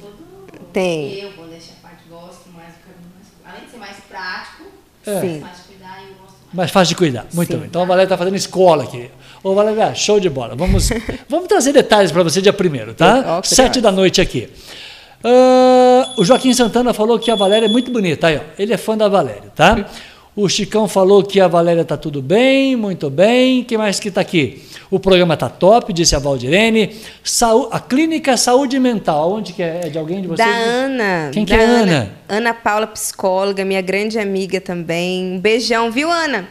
Tem, 0.73 1.19
Eu, 1.19 1.31
modéstia 1.37 1.73
à 1.83 1.87
parte, 1.87 2.03
gosto 2.09 2.49
mais 2.55 2.73
do 2.73 2.79
cabelo 2.79 3.09
mais. 3.13 3.55
Além 3.55 3.65
de 3.65 3.71
ser 3.71 3.77
mais 3.77 3.95
prático, 4.09 4.63
É. 5.05 5.21
sim. 5.21 5.39
mais 5.39 5.57
de 5.57 5.63
cuidar, 5.63 5.99
eu 6.01 6.15
gosto 6.21 6.35
mais. 6.43 6.53
Mais 6.53 6.71
fácil 6.71 6.89
de 6.89 6.95
cuidar. 6.95 7.25
Muito 7.33 7.51
Sim. 7.51 7.57
bem. 7.59 7.67
Então 7.67 7.81
a 7.81 7.85
Valéria 7.85 8.05
está 8.05 8.17
fazendo 8.17 8.35
escola 8.35 8.83
aqui. 8.83 9.09
Ô, 9.43 9.53
Valéria, 9.53 9.93
show 9.95 10.19
de 10.19 10.29
bola. 10.29 10.55
Vamos, 10.55 10.89
vamos 11.29 11.47
trazer 11.47 11.71
detalhes 11.71 12.11
para 12.11 12.23
você 12.23 12.41
dia 12.41 12.51
primeiro, 12.53 12.93
tá? 12.93 13.41
Sete 13.43 13.79
da 13.79 13.91
noite 13.91 14.19
aqui. 14.21 14.49
Ah, 15.23 16.13
o 16.17 16.23
Joaquim 16.25 16.53
Santana 16.53 16.93
falou 16.93 17.17
que 17.19 17.29
a 17.31 17.35
Valéria 17.35 17.65
é 17.65 17.69
muito 17.69 17.91
bonita. 17.91 18.27
Aí, 18.27 18.37
ó, 18.37 18.41
ele 18.57 18.73
é 18.73 18.77
fã 18.77 18.97
da 18.97 19.07
Valéria, 19.07 19.51
tá? 19.55 19.85
O 20.37 20.47
Chicão 20.47 20.87
falou 20.87 21.23
que 21.23 21.41
a 21.41 21.47
Valéria 21.47 21.83
tá 21.83 21.97
tudo 21.97 22.21
bem, 22.21 22.75
muito 22.75 23.09
bem. 23.09 23.63
Quem 23.63 23.75
mais 23.75 23.99
que 23.99 24.11
tá 24.11 24.21
aqui? 24.21 24.61
O 24.91 24.99
programa 24.99 25.35
tá 25.35 25.49
top, 25.49 25.91
disse 25.91 26.15
a 26.15 26.19
Valdirene. 26.19 26.95
Saú- 27.23 27.69
a 27.71 27.79
Clínica 27.79 28.37
Saúde 28.37 28.77
Mental, 28.79 29.33
onde 29.33 29.51
que 29.51 29.63
é? 29.63 29.81
É 29.85 29.89
de 29.89 29.97
alguém 29.97 30.21
de 30.21 30.27
vocês? 30.27 30.47
Da 30.47 30.55
Ana. 30.55 31.31
Quem 31.33 31.43
que 31.43 31.57
da 31.57 31.61
é 31.63 31.65
Ana? 31.65 32.11
Ana 32.29 32.53
Paula, 32.53 32.85
psicóloga, 32.85 33.65
minha 33.65 33.81
grande 33.81 34.19
amiga 34.19 34.61
também. 34.61 35.23
Um 35.33 35.39
beijão, 35.39 35.89
viu, 35.89 36.11
Ana? 36.11 36.47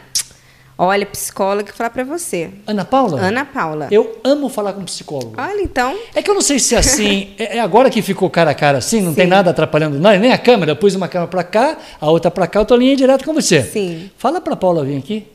Olha, 0.77 1.05
psicóloga, 1.07 1.73
falar 1.73 1.89
pra 1.89 2.03
você. 2.03 2.51
Ana 2.67 2.85
Paula? 2.85 3.19
Ana 3.19 3.43
Paula. 3.43 3.87
Eu 3.89 4.19
amo 4.23 4.47
falar 4.47 4.73
com 4.73 4.83
psicólogo. 4.83 5.33
Olha, 5.35 5.61
então. 5.61 5.97
É 6.13 6.21
que 6.21 6.29
eu 6.29 6.35
não 6.35 6.41
sei 6.41 6.59
se 6.59 6.75
é 6.75 6.77
assim, 6.77 7.29
é 7.39 7.57
é 7.57 7.59
agora 7.59 7.89
que 7.89 8.01
ficou 8.01 8.29
cara 8.29 8.51
a 8.51 8.53
cara 8.53 8.77
assim, 8.77 9.01
não 9.01 9.13
tem 9.13 9.25
Sim. 9.25 9.31
nada 9.31 9.49
atrapalhando 9.49 9.97
nós, 9.97 10.21
nem 10.21 10.31
a 10.31 10.37
câmera. 10.37 10.71
Eu 10.71 10.75
pus 10.75 10.93
uma 10.93 11.07
câmera 11.07 11.29
para 11.29 11.43
cá, 11.43 11.77
a 11.99 12.11
outra 12.11 12.29
para 12.29 12.45
cá, 12.45 12.59
eu 12.59 12.65
tô 12.65 12.75
linha 12.75 12.95
direto 12.95 13.25
com 13.25 13.33
você. 13.33 13.63
Sim. 13.63 14.11
Fala 14.17 14.39
para 14.39 14.55
Paula 14.55 14.85
vir 14.85 14.97
aqui. 14.97 15.25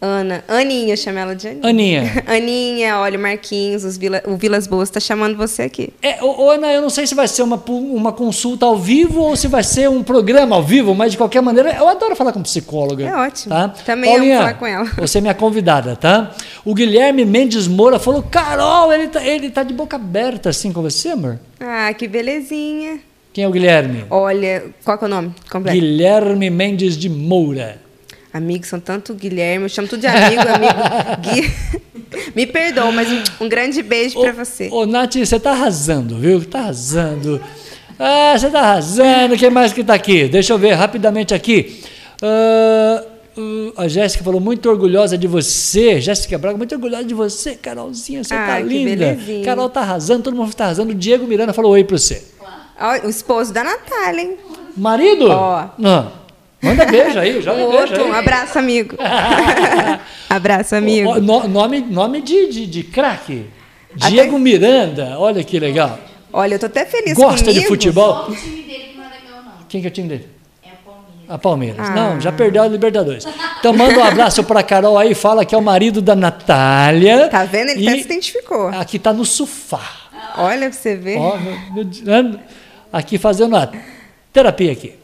Ana. 0.00 0.42
Aninha, 0.48 0.96
chama 0.96 1.20
ela 1.20 1.36
de 1.36 1.48
Aninha. 1.48 1.68
Aninha. 1.68 2.24
Aninha, 2.26 2.98
olha, 2.98 3.18
o 3.18 3.22
Marquinhos, 3.22 3.84
os 3.84 3.98
Vila, 3.98 4.22
o 4.26 4.36
Vilas 4.36 4.66
Boas 4.66 4.88
tá 4.88 4.98
chamando 4.98 5.36
você 5.36 5.62
aqui. 5.62 5.92
É, 6.00 6.22
ô, 6.24 6.44
ô, 6.44 6.50
Ana, 6.50 6.72
eu 6.72 6.80
não 6.80 6.88
sei 6.88 7.06
se 7.06 7.14
vai 7.14 7.28
ser 7.28 7.42
uma, 7.42 7.62
uma 7.68 8.12
consulta 8.12 8.64
ao 8.64 8.78
vivo 8.78 9.20
ou 9.20 9.36
se 9.36 9.46
vai 9.46 9.62
ser 9.62 9.90
um 9.90 10.02
programa 10.02 10.56
ao 10.56 10.62
vivo, 10.62 10.94
mas 10.94 11.12
de 11.12 11.18
qualquer 11.18 11.42
maneira, 11.42 11.76
eu 11.76 11.86
adoro 11.86 12.16
falar 12.16 12.32
com 12.32 12.42
psicóloga. 12.42 13.04
É 13.04 13.14
ótimo. 13.14 13.54
Tá? 13.54 13.68
Também 13.68 14.10
amo 14.10 14.18
Paulinha, 14.18 14.38
falar 14.38 14.54
com 14.54 14.66
ela. 14.66 14.84
Você 14.96 15.18
é 15.18 15.20
minha 15.20 15.34
convidada, 15.34 15.94
tá? 15.94 16.34
O 16.64 16.74
Guilherme 16.74 17.24
Mendes 17.26 17.68
Moura 17.68 17.98
falou: 17.98 18.22
Carol, 18.22 18.90
ele 18.92 19.08
tá, 19.08 19.22
ele 19.22 19.50
tá 19.50 19.62
de 19.62 19.74
boca 19.74 19.96
aberta 19.96 20.48
assim 20.48 20.72
com 20.72 20.80
você, 20.80 21.10
amor? 21.10 21.38
Ah, 21.60 21.92
que 21.92 22.08
belezinha. 22.08 23.00
Quem 23.32 23.44
é 23.44 23.48
o 23.48 23.50
Guilherme? 23.50 24.04
Olha, 24.10 24.64
qual 24.84 24.98
é 25.00 25.04
o 25.04 25.08
nome 25.08 25.34
completo? 25.50 25.78
Guilherme 25.78 26.50
Mendes 26.50 26.96
de 26.96 27.08
Moura. 27.08 27.89
Amigos, 28.32 28.68
são 28.68 28.78
tanto 28.78 29.12
Guilherme, 29.14 29.64
eu 29.64 29.68
chamo 29.68 29.88
tudo 29.88 30.00
de 30.00 30.06
amigo, 30.06 30.42
amigo. 30.42 30.74
Gui. 31.20 31.52
Me 32.34 32.46
perdoa, 32.46 32.92
mas 32.92 33.08
um, 33.10 33.44
um 33.44 33.48
grande 33.48 33.82
beijo 33.82 34.20
pra 34.20 34.32
você. 34.32 34.68
Ô, 34.70 34.86
Nath, 34.86 35.16
você 35.16 35.38
tá 35.38 35.50
arrasando, 35.52 36.16
viu? 36.16 36.44
Tá 36.44 36.60
arrasando. 36.60 37.40
Ah, 37.98 38.34
você 38.36 38.48
tá 38.50 38.60
arrasando. 38.60 39.36
Quem 39.36 39.50
mais 39.50 39.72
que 39.72 39.82
tá 39.82 39.94
aqui? 39.94 40.28
Deixa 40.28 40.52
eu 40.52 40.58
ver 40.58 40.72
rapidamente 40.72 41.34
aqui. 41.34 41.82
Ah, 42.22 43.04
uh, 43.36 43.72
a 43.76 43.88
Jéssica 43.88 44.22
falou 44.22 44.40
muito 44.40 44.68
orgulhosa 44.70 45.18
de 45.18 45.26
você. 45.26 46.00
Jéssica 46.00 46.38
Braga, 46.38 46.56
muito 46.56 46.74
orgulhosa 46.74 47.04
de 47.04 47.14
você, 47.14 47.54
Carolzinha. 47.56 48.22
Você 48.22 48.34
tá 48.34 48.54
Ai, 48.54 48.62
que 48.62 48.68
linda. 48.68 48.96
belezinha. 48.96 49.44
Carol 49.44 49.68
tá 49.68 49.80
arrasando, 49.80 50.22
todo 50.22 50.36
mundo 50.36 50.54
tá 50.54 50.66
arrasando. 50.66 50.92
O 50.92 50.94
Diego 50.94 51.26
Miranda 51.26 51.52
falou 51.52 51.72
oi 51.72 51.84
pra 51.84 51.98
você. 51.98 52.22
O 53.04 53.08
esposo 53.08 53.52
da 53.52 53.62
Natália, 53.62 54.22
hein? 54.22 54.36
Marido? 54.76 55.28
Ó. 55.30 55.68
Não. 55.76 56.19
Manda 56.62 56.84
beijo 56.86 57.18
aí, 57.18 57.40
joga 57.40 57.62
Um 57.64 57.70
beijo 57.70 57.82
outro, 57.94 58.04
um 58.08 58.12
aí. 58.12 58.18
abraço, 58.18 58.58
amigo. 58.58 58.96
abraço, 60.28 60.74
amigo. 60.76 61.08
Ó, 61.10 61.18
no- 61.20 61.48
nome 61.48 61.80
nome 61.80 62.20
de, 62.20 62.48
de, 62.52 62.66
de 62.66 62.82
craque. 62.84 63.46
Diego 63.94 64.38
Miranda, 64.38 65.16
olha 65.18 65.42
que 65.42 65.58
legal. 65.58 65.98
Olha, 66.32 66.54
eu 66.54 66.58
tô 66.58 66.66
até 66.66 66.84
feliz 66.84 67.14
Gosta 67.14 67.46
comigo. 67.46 67.60
de 67.60 67.66
futebol? 67.66 68.26
O 68.28 68.34
time 68.36 68.62
dele 68.62 68.84
que 68.92 68.96
não 68.96 69.04
é 69.04 69.08
legal, 69.08 69.42
não. 69.42 69.52
Quem 69.68 69.80
que 69.80 69.86
é 69.86 69.90
o 69.90 69.92
time 69.92 70.08
dele? 70.08 70.28
É 70.62 70.68
o 70.68 70.84
Palmeiras. 70.84 71.28
A 71.28 71.38
Palmeiras. 71.38 71.88
Ah. 71.88 71.94
Não, 71.94 72.20
já 72.20 72.30
perdeu 72.30 72.62
a 72.62 72.68
Libertadores. 72.68 73.26
Então 73.58 73.72
manda 73.72 73.98
um 73.98 74.04
abraço 74.04 74.44
pra 74.44 74.62
Carol 74.62 74.96
aí, 74.96 75.12
fala 75.14 75.44
que 75.44 75.54
é 75.54 75.58
o 75.58 75.62
marido 75.62 76.00
da 76.00 76.14
Natália. 76.14 77.26
Tá 77.28 77.44
vendo? 77.44 77.70
Ele 77.70 77.88
até 77.88 77.98
se 77.98 78.04
identificou. 78.04 78.68
Aqui 78.68 78.98
tá 78.98 79.12
no 79.12 79.24
sofá. 79.24 79.80
Olha 80.36 80.68
pra 80.68 80.72
você 80.72 80.94
ver. 80.94 81.16
Ó, 81.18 81.36
meu- 81.36 81.56
meu 82.04 82.38
aqui 82.92 83.18
fazendo 83.18 83.56
a 83.56 83.68
terapia 84.32 84.70
aqui. 84.70 84.94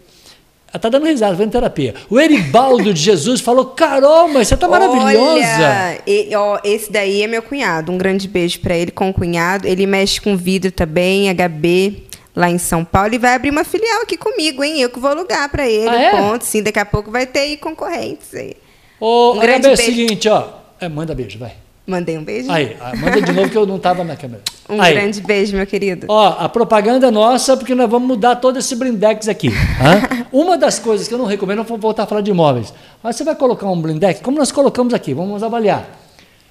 Ela 0.72 0.80
tá 0.80 0.88
dando 0.88 1.06
risada, 1.06 1.32
fazendo 1.36 1.52
terapia. 1.52 1.94
O 2.10 2.18
Eribaldo 2.20 2.92
de 2.92 3.00
Jesus 3.00 3.40
falou: 3.40 3.66
Carol, 3.66 4.28
mas 4.28 4.48
você 4.48 4.56
tá 4.56 4.68
maravilhosa. 4.68 5.20
Olha, 5.22 5.98
e- 6.06 6.34
ó, 6.34 6.58
esse 6.64 6.90
daí 6.92 7.22
é 7.22 7.26
meu 7.26 7.40
cunhado. 7.42 7.92
Um 7.92 7.96
grande 7.98 8.28
beijo 8.28 8.60
pra 8.60 8.76
ele 8.76 8.90
com 8.90 9.08
o 9.08 9.14
cunhado. 9.14 9.66
Ele 9.66 9.86
mexe 9.86 10.20
com 10.20 10.36
vidro 10.36 10.70
também, 10.70 11.30
HB, 11.32 12.02
lá 12.34 12.50
em 12.50 12.58
São 12.58 12.84
Paulo. 12.84 13.14
E 13.14 13.18
vai 13.18 13.34
abrir 13.34 13.50
uma 13.50 13.64
filial 13.64 14.02
aqui 14.02 14.16
comigo, 14.16 14.62
hein? 14.62 14.80
Eu 14.80 14.90
que 14.90 14.98
vou 14.98 15.10
alugar 15.10 15.48
pra 15.50 15.66
ele. 15.68 15.88
Ah, 15.88 16.00
é? 16.02 16.10
Ponto. 16.10 16.44
Sim, 16.44 16.62
daqui 16.62 16.78
a 16.78 16.84
pouco 16.84 17.10
vai 17.10 17.24
ter 17.26 17.38
aí 17.40 17.56
concorrentes 17.56 18.34
aí. 18.34 18.54
Ô, 19.00 19.32
Um 19.34 19.38
grande 19.38 19.60
HB, 19.62 19.68
é 19.70 19.72
o 19.72 19.76
beijo. 19.76 19.92
seguinte, 19.92 20.28
ó. 20.28 20.48
É, 20.80 20.88
manda 20.88 21.14
beijo, 21.14 21.38
vai. 21.38 21.52
Mandei 21.86 22.18
um 22.18 22.24
beijo. 22.24 22.50
Aí, 22.50 22.76
ah, 22.80 22.92
manda 22.96 23.22
de 23.22 23.32
novo 23.32 23.48
que 23.48 23.56
eu 23.56 23.64
não 23.64 23.78
tava 23.78 24.02
na 24.02 24.16
câmera. 24.16 24.42
Um 24.68 24.80
Aí. 24.80 24.94
grande 24.94 25.20
beijo, 25.20 25.56
meu 25.56 25.66
querido. 25.66 26.06
Ó, 26.08 26.36
a 26.38 26.48
propaganda 26.48 27.06
é 27.06 27.10
nossa, 27.10 27.56
porque 27.56 27.74
nós 27.74 27.88
vamos 27.88 28.08
mudar 28.08 28.36
todo 28.36 28.58
esse 28.58 28.74
blindex 28.74 29.28
aqui. 29.28 29.50
Uma 30.32 30.58
das 30.58 30.78
coisas 30.78 31.06
que 31.06 31.14
eu 31.14 31.18
não 31.18 31.24
recomendo, 31.24 31.58
eu 31.58 31.64
vou 31.64 31.78
voltar 31.78 32.02
a 32.02 32.06
falar 32.06 32.20
de 32.20 32.30
imóveis. 32.30 32.74
Mas 33.02 33.16
você 33.16 33.24
vai 33.24 33.36
colocar 33.36 33.68
um 33.70 33.80
blindex, 33.80 34.20
como 34.20 34.38
nós 34.38 34.50
colocamos 34.50 34.92
aqui, 34.92 35.14
vamos 35.14 35.42
avaliar. 35.42 35.88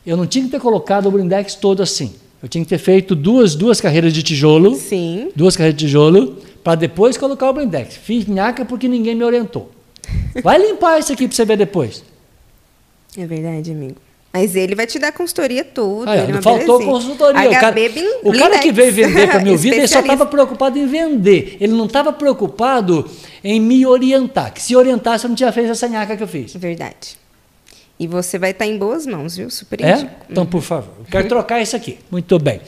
Eu 0.05 0.15
não 0.15 0.25
tinha 0.25 0.45
que 0.45 0.51
ter 0.51 0.59
colocado 0.59 1.07
o 1.07 1.11
blindex 1.11 1.55
todo 1.55 1.83
assim. 1.83 2.13
Eu 2.41 2.47
tinha 2.47 2.63
que 2.63 2.69
ter 2.69 2.77
feito 2.77 3.15
duas, 3.15 3.55
duas 3.55 3.81
carreiras 3.81 4.13
de 4.13 4.23
tijolo, 4.23 4.75
Sim. 4.75 5.31
duas 5.35 5.57
carreiras 5.57 5.77
de 5.77 5.85
tijolo, 5.85 6.37
para 6.63 6.75
depois 6.75 7.17
colocar 7.17 7.49
o 7.49 7.53
blindex. 7.53 7.97
Fiz 7.97 8.27
nhaca 8.27 8.63
porque 8.63 8.87
ninguém 8.87 9.15
me 9.15 9.23
orientou. 9.23 9.71
Vai 10.43 10.57
limpar 10.57 10.99
isso 10.99 11.11
aqui 11.11 11.27
para 11.27 11.35
você 11.35 11.43
ver 11.43 11.57
depois. 11.57 12.03
É 13.17 13.25
verdade, 13.25 13.71
amigo. 13.71 14.04
Mas 14.35 14.53
ele 14.53 14.75
vai 14.75 14.85
te 14.85 14.99
dar 14.99 15.13
consultoria 15.13 15.65
ó, 16.05 16.13
ele 16.13 16.31
é 16.31 16.35
uma 16.35 16.41
faltou 16.41 16.77
belezinha. 16.79 16.91
consultoria. 16.91 17.49
O 17.49 17.53
cara, 17.53 17.71
Bin- 17.71 17.89
o 18.21 18.33
cara 18.37 18.59
que 18.59 18.71
veio 18.71 18.91
vender 18.91 19.27
para 19.29 19.39
me 19.39 19.49
ouvir, 19.51 19.73
ele 19.73 19.87
só 19.87 20.01
estava 20.01 20.25
preocupado 20.25 20.77
em 20.77 20.85
vender. 20.85 21.55
Ele 21.61 21.71
não 21.71 21.85
estava 21.85 22.11
preocupado 22.11 23.09
em 23.41 23.61
me 23.61 23.85
orientar. 23.85 24.53
Que 24.53 24.61
se 24.61 24.75
orientasse, 24.75 25.23
eu 25.23 25.29
não 25.29 25.35
tinha 25.35 25.51
feito 25.53 25.71
essa 25.71 25.87
nhaca 25.87 26.17
que 26.17 26.23
eu 26.23 26.27
fiz. 26.27 26.53
Verdade. 26.53 27.17
E 27.97 28.07
você 28.07 28.37
vai 28.37 28.51
estar 28.51 28.65
em 28.65 28.77
boas 28.77 29.05
mãos, 29.05 29.37
viu? 29.37 29.49
Super 29.49 29.81
É? 29.81 29.93
indico. 29.93 30.11
Então, 30.29 30.45
por 30.45 30.61
favor, 30.61 30.91
eu 30.99 31.05
quero 31.09 31.29
trocar 31.29 31.61
isso 31.61 31.77
aqui. 31.77 31.97
Muito 32.11 32.37
bem. 32.37 32.59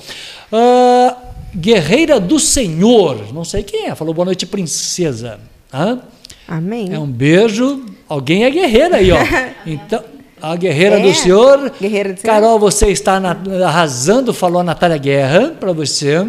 Ah, 0.49 1.18
Guerreira 1.53 2.18
do 2.18 2.39
Senhor. 2.39 3.34
Não 3.34 3.43
sei 3.43 3.63
quem 3.63 3.88
é. 3.88 3.95
Falou 3.95 4.13
boa 4.13 4.26
noite, 4.26 4.45
princesa. 4.45 5.38
Hã? 5.74 5.99
Amém. 6.47 6.93
É 6.93 6.97
um 6.99 7.07
beijo. 7.07 7.84
Alguém 8.07 8.45
é 8.45 8.49
guerreira 8.49 8.97
aí, 8.97 9.11
ó. 9.11 9.18
Então, 9.65 10.01
a 10.41 10.55
guerreira 10.55 10.99
É, 10.99 11.01
do 11.01 11.13
Senhor. 11.13 11.71
guerreira 11.79 12.13
do 12.13 12.19
Senhor. 12.19 12.33
Carol, 12.33 12.59
você 12.59 12.88
está 12.88 13.19
na- 13.19 13.35
arrasando, 13.65 14.33
falou 14.33 14.61
a 14.61 14.63
Natália 14.63 14.97
Guerra 14.97 15.53
para 15.59 15.71
você. 15.73 16.25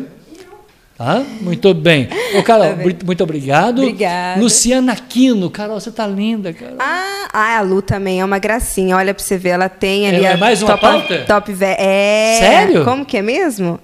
Tá? 0.97 1.23
Muito 1.41 1.73
bem. 1.75 2.09
Ô, 2.37 2.43
Carol, 2.43 2.75
muito, 2.77 3.07
muito 3.07 3.23
obrigado. 3.23 3.83
Obrigada. 3.83 4.41
Luciana 4.41 4.93
Aquino. 4.95 5.49
Carol, 5.49 5.79
você 5.79 5.93
tá 5.93 6.05
linda, 6.07 6.53
Carol. 6.53 6.75
Ah, 6.81 7.29
ah, 7.33 7.59
a 7.59 7.61
Lu 7.61 7.81
também 7.81 8.21
é 8.21 8.25
uma 8.25 8.41
gracinha. 8.41 8.97
Olha 8.97 9.15
pra 9.15 9.23
você 9.23 9.39
ver, 9.39 9.51
ela 9.51 9.69
tem 9.69 10.09
ali 10.09 10.25
É 10.25 10.33
a 10.33 10.37
mais 10.37 10.61
uma 10.61 10.77
top, 10.77 10.81
pauta? 10.81 11.25
top 11.25 11.55
É. 11.63 12.37
Sério? 12.41 12.85
Como 12.85 13.05
que 13.05 13.17
é 13.17 13.23
mesmo? 13.23 13.79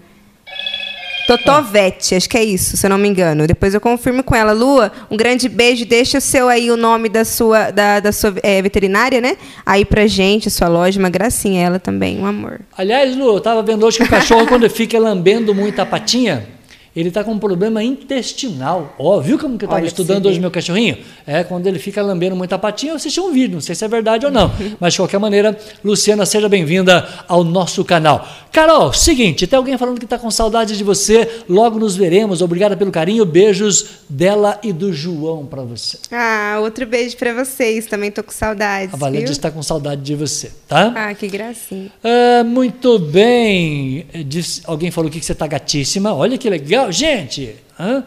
Totovete, 1.26 2.14
acho 2.14 2.28
que 2.28 2.36
é 2.36 2.44
isso, 2.44 2.76
se 2.76 2.84
eu 2.84 2.90
não 2.90 2.98
me 2.98 3.08
engano. 3.08 3.46
Depois 3.46 3.72
eu 3.72 3.80
confirmo 3.80 4.22
com 4.22 4.34
ela. 4.34 4.52
Lua, 4.52 4.92
um 5.10 5.16
grande 5.16 5.48
beijo. 5.48 5.84
Deixa 5.84 6.18
o 6.18 6.20
seu 6.20 6.48
aí, 6.48 6.70
o 6.70 6.76
nome 6.76 7.08
da 7.08 7.24
sua, 7.24 7.70
da, 7.70 8.00
da 8.00 8.12
sua 8.12 8.34
é, 8.42 8.60
veterinária, 8.60 9.20
né? 9.20 9.36
Aí 9.64 9.84
pra 9.84 10.06
gente, 10.06 10.50
sua 10.50 10.68
loja, 10.68 10.98
uma 10.98 11.10
gracinha. 11.10 11.64
Ela 11.64 11.78
também, 11.78 12.18
um 12.18 12.26
amor. 12.26 12.60
Aliás, 12.76 13.16
Lu, 13.16 13.26
eu 13.26 13.38
estava 13.38 13.62
vendo 13.62 13.86
hoje 13.86 13.98
que 13.98 14.04
o 14.04 14.08
cachorro, 14.08 14.46
quando 14.48 14.68
fica 14.68 14.98
lambendo 14.98 15.54
muito 15.54 15.80
a 15.80 15.86
patinha, 15.86 16.46
ele 16.94 17.08
está 17.08 17.24
com 17.24 17.32
um 17.32 17.38
problema 17.38 17.82
intestinal. 17.82 18.94
Ó, 18.98 19.20
viu 19.20 19.38
como 19.38 19.58
que 19.58 19.64
eu 19.64 19.68
estava 19.68 19.84
estudando 19.86 20.26
hoje 20.26 20.38
meu 20.40 20.50
cachorrinho? 20.50 20.96
É, 21.26 21.42
quando 21.44 21.66
ele 21.66 21.78
fica 21.78 22.00
lambendo 22.02 22.36
muito 22.36 22.52
a 22.54 22.58
patinha, 22.58 22.92
eu 22.92 22.96
assisti 22.96 23.20
um 23.20 23.32
vídeo, 23.32 23.54
não 23.54 23.60
sei 23.60 23.74
se 23.74 23.84
é 23.84 23.88
verdade 23.88 24.24
ou 24.26 24.32
não. 24.32 24.50
Mas, 24.78 24.92
de 24.94 24.98
qualquer 25.00 25.18
maneira, 25.18 25.58
Luciana, 25.84 26.24
seja 26.26 26.48
bem-vinda 26.48 27.06
ao 27.26 27.42
nosso 27.44 27.84
canal. 27.84 28.26
Carol, 28.52 28.92
seguinte, 28.92 29.46
tem 29.46 29.56
alguém 29.56 29.76
falando 29.76 29.98
que 29.98 30.04
está 30.04 30.16
com 30.18 30.30
saudade 30.30 30.76
de 30.76 30.84
você, 30.84 31.28
logo 31.48 31.78
nos 31.78 31.96
veremos. 31.96 32.40
Obrigada 32.40 32.76
pelo 32.76 32.92
carinho, 32.92 33.24
beijos 33.24 33.86
dela 34.08 34.60
e 34.62 34.72
do 34.72 34.92
João 34.92 35.44
para 35.44 35.62
você. 35.62 35.98
Ah, 36.12 36.58
outro 36.62 36.86
beijo 36.86 37.16
pra 37.16 37.32
vocês. 37.34 37.86
Também 37.86 38.10
tô 38.10 38.22
com 38.22 38.30
saudades. 38.30 38.94
A 38.94 38.96
Valéria 38.96 39.26
viu? 39.26 39.32
está 39.32 39.50
com 39.50 39.62
saudade 39.62 40.02
de 40.02 40.14
você, 40.14 40.52
tá? 40.68 40.92
Ah, 40.94 41.14
que 41.14 41.26
gracinha. 41.26 41.90
Ah, 42.02 42.44
muito 42.44 42.98
bem. 42.98 44.06
Diz- 44.26 44.62
alguém 44.64 44.90
falou 44.90 45.08
aqui 45.08 45.18
que 45.18 45.26
você 45.26 45.32
está 45.32 45.46
gatíssima. 45.46 46.14
Olha 46.14 46.38
que 46.38 46.48
legal, 46.48 46.83
gente. 46.90 47.56
Hã? 47.78 48.04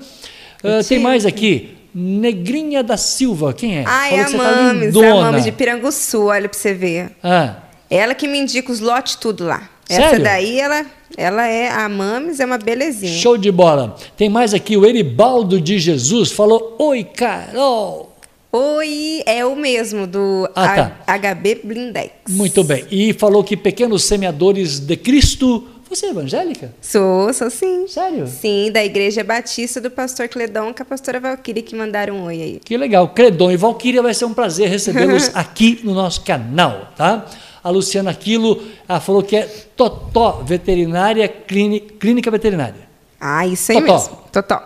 Ah, 0.63 0.83
tem 0.87 0.99
mais 0.99 1.25
aqui. 1.25 1.75
Negrinha 1.93 2.83
da 2.83 2.95
Silva, 2.97 3.53
quem 3.53 3.79
é? 3.79 3.83
Ah, 3.87 4.09
é 4.13 4.19
a 4.21 4.27
você 4.27 4.37
tá 4.37 4.43
Mames, 4.43 4.95
a. 4.95 5.15
Mames 5.21 5.43
de 5.43 5.51
Piranguçu, 5.51 6.25
olha 6.25 6.47
pra 6.47 6.57
você 6.57 6.73
ver. 6.73 7.09
Ah, 7.23 7.55
Ela 7.89 8.13
que 8.13 8.27
me 8.27 8.37
indica 8.37 8.71
os 8.71 8.79
lotes 8.79 9.15
tudo 9.15 9.45
lá. 9.45 9.67
Sério? 9.85 10.05
Essa 10.05 10.19
daí, 10.19 10.59
ela, 10.59 10.85
ela 11.15 11.47
é 11.47 11.69
a 11.69 11.87
Mames, 11.89 12.39
é 12.39 12.45
uma 12.45 12.57
belezinha. 12.57 13.11
show 13.19 13.37
de 13.37 13.51
bola. 13.51 13.95
Tem 14.17 14.29
mais 14.29 14.53
aqui 14.53 14.75
o 14.77 14.85
Eribaldo 14.85 15.59
de 15.61 15.79
Jesus. 15.79 16.31
Falou: 16.31 16.75
Oi, 16.77 17.03
Carol. 17.03 18.15
Oi, 18.51 19.21
é 19.25 19.45
o 19.45 19.55
mesmo 19.55 20.07
do 20.07 20.49
Ah, 20.55 20.91
tá. 21.05 21.17
HB 21.19 21.61
Blindex. 21.63 22.11
Muito 22.29 22.63
bem. 22.63 22.85
E 22.89 23.13
falou 23.13 23.43
que 23.43 23.57
pequenos 23.57 24.03
semeadores 24.03 24.79
de 24.79 24.95
Cristo. 24.95 25.67
Você 25.89 26.07
é 26.07 26.09
evangélica? 26.09 26.73
Sou, 26.81 27.31
sou 27.33 27.49
sim. 27.49 27.87
Sério? 27.87 28.27
Sim, 28.27 28.69
da 28.71 28.83
Igreja 28.83 29.23
Batista 29.23 29.79
do 29.79 29.89
pastor 29.89 30.27
Cledon 30.27 30.73
com 30.73 30.83
a 30.83 30.85
pastora 30.85 31.19
Valquíria 31.19 31.63
que 31.63 31.75
mandaram 31.75 32.15
um 32.15 32.23
oi 32.25 32.41
aí. 32.41 32.61
Que 32.63 32.75
legal. 32.77 33.07
Credon 33.09 33.51
e 33.51 33.57
Valquíria, 33.57 34.01
vai 34.01 34.13
ser 34.13 34.25
um 34.25 34.33
prazer 34.33 34.69
recebê-los 34.69 35.31
aqui 35.35 35.79
no 35.83 35.93
nosso 35.93 36.21
canal, 36.21 36.91
tá? 36.95 37.25
A 37.63 37.69
Luciana 37.69 38.11
Aquilo 38.11 38.61
ela 38.87 38.99
falou 38.99 39.23
que 39.23 39.35
é 39.35 39.43
Totó 39.75 40.43
Veterinária 40.45 41.27
Clínica, 41.27 41.93
Clínica 41.99 42.29
Veterinária. 42.31 42.87
Ah, 43.19 43.47
isso 43.47 43.71
aí 43.71 43.79
Totó. 43.81 43.93
mesmo. 43.93 44.17
Totó. 44.31 44.61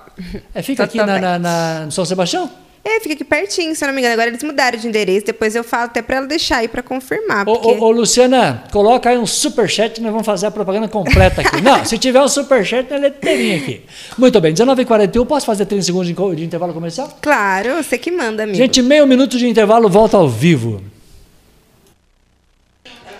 É, 0.53 0.61
fica 0.61 0.83
aqui 0.85 0.97
Totó 0.99 1.11
na, 1.11 1.19
na, 1.19 1.31
Vet. 1.33 1.41
na- 1.41 1.85
no 1.85 1.91
São 1.91 2.03
Sebastião? 2.05 2.49
É, 2.83 2.99
fica 2.99 3.13
aqui 3.13 3.23
pertinho, 3.23 3.75
se 3.75 3.83
eu 3.83 3.87
não 3.87 3.93
me 3.93 4.01
engano. 4.01 4.13
Agora 4.13 4.29
eles 4.29 4.41
mudaram 4.41 4.77
de 4.77 4.87
endereço. 4.87 5.27
Depois 5.27 5.55
eu 5.55 5.63
falo 5.63 5.85
até 5.85 6.01
pra 6.01 6.17
ela 6.17 6.25
deixar 6.25 6.57
aí 6.57 6.67
pra 6.67 6.81
confirmar. 6.81 7.47
Ô, 7.47 7.53
Porque... 7.53 7.79
ô, 7.79 7.85
ô, 7.85 7.91
Luciana, 7.91 8.63
coloca 8.71 9.09
aí 9.09 9.17
um 9.17 9.25
superchat 9.25 10.01
nós 10.01 10.11
vamos 10.11 10.25
fazer 10.25 10.47
a 10.47 10.51
propaganda 10.51 10.87
completa 10.87 11.41
aqui. 11.41 11.61
Não, 11.61 11.85
se 11.85 11.97
tiver 11.99 12.21
um 12.21 12.27
superchat, 12.27 12.89
nós 12.89 13.01
leteirinha 13.01 13.57
aqui. 13.57 13.81
Muito 14.17 14.41
bem, 14.41 14.53
19h41, 14.53 15.27
posso 15.27 15.45
fazer 15.45 15.65
30 15.65 15.83
segundos 15.83 16.07
de 16.35 16.43
intervalo 16.43 16.73
comercial? 16.73 17.15
Claro, 17.21 17.83
você 17.83 17.97
que 17.97 18.09
manda, 18.09 18.43
amigo. 18.43 18.57
Gente, 18.57 18.81
meio 18.81 19.05
minuto 19.05 19.37
de 19.37 19.47
intervalo, 19.47 19.87
volta 19.87 20.17
ao 20.17 20.27
vivo. 20.27 20.81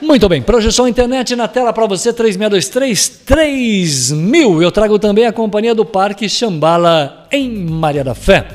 Muito 0.01 0.27
bem, 0.27 0.41
projeção 0.41 0.87
internet 0.87 1.35
na 1.35 1.47
tela 1.47 1.71
para 1.71 1.85
você, 1.85 2.11
3623-3000. 2.11 4.63
Eu 4.63 4.71
trago 4.71 4.97
também 4.97 5.27
a 5.27 5.31
companhia 5.31 5.75
do 5.75 5.85
Parque 5.85 6.27
Xambala 6.27 7.27
em 7.31 7.51
Maria 7.51 8.03
da 8.03 8.15
Fé. 8.15 8.47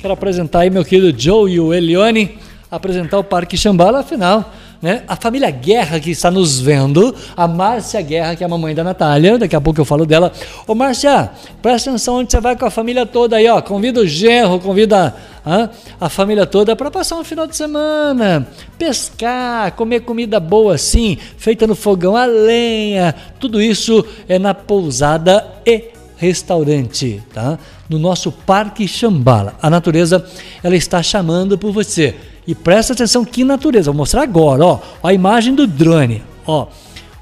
Quero 0.00 0.14
apresentar 0.14 0.60
aí 0.60 0.70
meu 0.70 0.82
querido 0.82 1.14
Joe 1.20 1.52
e 1.52 1.60
o 1.60 1.74
Elione, 1.74 2.38
apresentar 2.70 3.18
o 3.18 3.24
Parque 3.24 3.54
Xambala, 3.54 4.00
afinal, 4.00 4.50
né? 4.80 5.02
A 5.06 5.14
família 5.14 5.50
Guerra 5.50 6.00
que 6.00 6.10
está 6.10 6.30
nos 6.30 6.58
vendo, 6.58 7.14
a 7.36 7.46
Márcia 7.46 8.00
Guerra, 8.00 8.34
que 8.34 8.42
é 8.42 8.46
a 8.46 8.48
mamãe 8.48 8.74
da 8.74 8.82
Natália, 8.82 9.36
daqui 9.36 9.54
a 9.54 9.60
pouco 9.60 9.78
eu 9.78 9.84
falo 9.84 10.06
dela. 10.06 10.32
Ô 10.66 10.74
Márcia, 10.74 11.30
presta 11.60 11.90
atenção 11.90 12.16
onde 12.16 12.32
você 12.32 12.40
vai 12.40 12.56
com 12.56 12.64
a 12.64 12.70
família 12.70 13.04
toda 13.04 13.36
aí, 13.36 13.46
ó. 13.46 13.60
Convida 13.60 14.00
o 14.00 14.06
genro, 14.06 14.58
convida 14.58 15.14
hã, 15.46 15.68
a 16.00 16.08
família 16.08 16.46
toda 16.46 16.74
para 16.74 16.90
passar 16.90 17.16
um 17.16 17.24
final 17.24 17.46
de 17.46 17.54
semana, 17.54 18.48
pescar, 18.78 19.72
comer 19.72 20.00
comida 20.00 20.40
boa 20.40 20.76
assim, 20.76 21.18
feita 21.36 21.66
no 21.66 21.74
fogão 21.74 22.16
a 22.16 22.24
lenha. 22.24 23.14
Tudo 23.38 23.60
isso 23.60 24.02
é 24.26 24.38
na 24.38 24.54
pousada 24.54 25.46
e 25.66 25.99
restaurante, 26.20 27.22
tá? 27.32 27.58
No 27.88 27.98
nosso 27.98 28.30
Parque 28.30 28.86
Xambala. 28.86 29.54
A 29.60 29.70
natureza, 29.70 30.22
ela 30.62 30.76
está 30.76 31.02
chamando 31.02 31.56
por 31.56 31.72
você. 31.72 32.14
E 32.46 32.54
presta 32.54 32.92
atenção 32.92 33.24
que 33.24 33.42
natureza. 33.42 33.90
Vou 33.90 33.96
mostrar 33.96 34.22
agora, 34.22 34.62
ó, 34.62 34.80
a 35.02 35.14
imagem 35.14 35.54
do 35.54 35.66
drone, 35.66 36.22
ó. 36.46 36.66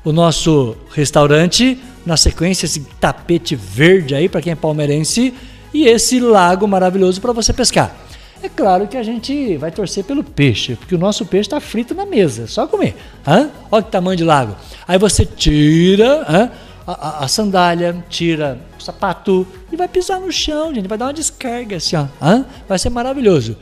O 0.05 0.13
nosso 0.13 0.77
restaurante, 0.91 1.79
na 2.05 2.17
sequência 2.17 2.67
esse 2.67 2.81
tapete 3.01 3.55
verde 3.55 4.17
aí 4.17 4.29
para 4.29 4.43
quem 4.43 4.53
é 4.53 4.57
palmeirense 4.57 5.33
e 5.73 5.87
esse 5.87 6.19
lago 6.19 6.67
maravilhoso 6.67 7.21
para 7.21 7.33
você 7.33 7.53
pescar. 7.53 7.95
É 8.43 8.49
claro 8.49 8.89
que 8.89 8.97
a 8.97 9.03
gente 9.03 9.57
vai 9.57 9.71
torcer 9.71 10.05
pelo 10.05 10.25
peixe, 10.25 10.75
porque 10.75 10.95
o 10.95 10.99
nosso 10.99 11.25
peixe 11.27 11.49
está 11.49 11.61
frito 11.61 11.95
na 11.95 12.07
mesa, 12.07 12.47
só 12.47 12.67
comer. 12.67 12.97
Hã? 13.27 13.51
Olha 13.71 13.83
que 13.83 13.91
tamanho 13.91 14.17
de 14.17 14.25
lago. 14.25 14.57
Aí 14.87 14.99
você 14.99 15.25
tira 15.25 16.25
hã? 16.29 16.51
A, 16.91 17.25
a- 17.25 17.29
sandália, 17.29 18.03
tira 18.09 18.59
o 18.79 18.83
sapato 18.83 19.47
e 19.71 19.77
vai 19.77 19.87
pisar 19.87 20.19
no 20.21 20.33
chão, 20.33 20.75
gente. 20.75 20.89
Vai 20.89 20.97
dar 20.97 21.07
uma 21.07 21.13
descarga 21.13 21.77
assim, 21.77 21.97
ó. 21.97 22.07
Hã? 22.21 22.47
Vai 22.67 22.79
ser 22.79 22.89
maravilhoso. 22.91 23.57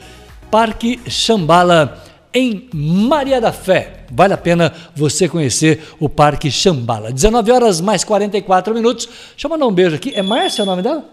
Parque 0.51 1.01
Xambala 1.11 2.05
em 2.33 2.68
Maria 2.72 3.41
da 3.41 3.51
Fé. 3.51 4.05
Vale 4.12 4.33
a 4.33 4.37
pena 4.37 4.72
você 4.95 5.29
conhecer 5.29 5.83
o 5.99 6.09
Parque 6.09 6.51
Xambala. 6.53 7.11
19 7.12 7.51
horas 7.51 7.81
mais 7.81 8.05
44 8.05 8.72
minutos. 8.72 9.07
Deixa 9.33 9.47
eu 9.47 9.51
mandar 9.51 9.66
um 9.66 9.72
beijo 9.72 9.97
aqui. 9.97 10.12
É 10.14 10.22
Márcia 10.22 10.62
o 10.62 10.66
nome 10.66 10.83
dela? 10.83 11.05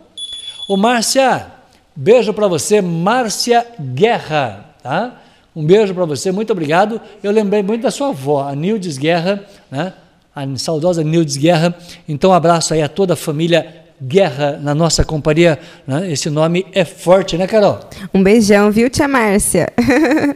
Ô 0.70 0.78
Márcia, 0.78 1.48
beijo 1.96 2.32
pra 2.32 2.48
você, 2.48 2.80
Márcia 2.80 3.66
Guerra, 3.80 4.66
tá? 4.84 5.20
Um 5.56 5.66
beijo 5.66 5.94
pra 5.96 6.06
você, 6.06 6.32
muito 6.32 6.52
obrigado. 6.54 7.02
Eu 7.24 7.32
lembrei 7.32 7.64
muito 7.64 7.82
da 7.82 7.90
sua 7.92 8.10
avó, 8.10 8.48
a 8.48 8.56
Nildes 8.56 8.98
Guerra, 9.00 9.44
né? 9.72 9.94
A 10.36 10.46
saudosa 10.58 11.04
Nildes 11.04 11.38
Guerra. 11.38 11.76
Então, 12.08 12.32
um 12.32 12.34
abraço 12.34 12.74
aí 12.74 12.82
a 12.82 12.88
toda 12.88 13.14
a 13.14 13.18
família 13.18 13.84
Guerra 14.02 14.60
na 14.62 14.74
nossa 14.76 15.04
companhia. 15.06 15.60
Né? 15.88 16.12
Esse 16.12 16.30
nome 16.30 16.66
é 16.74 16.84
forte, 16.84 17.38
né, 17.38 17.48
Carol? 17.48 17.80
Um 18.14 18.22
beijão, 18.24 18.72
viu, 18.72 18.90
tia 18.90 19.08
Márcia? 19.08 19.68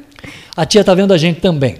A 0.56 0.66
tia 0.66 0.84
tá 0.84 0.94
vendo 0.96 1.14
a 1.14 1.18
gente 1.18 1.40
também. 1.40 1.78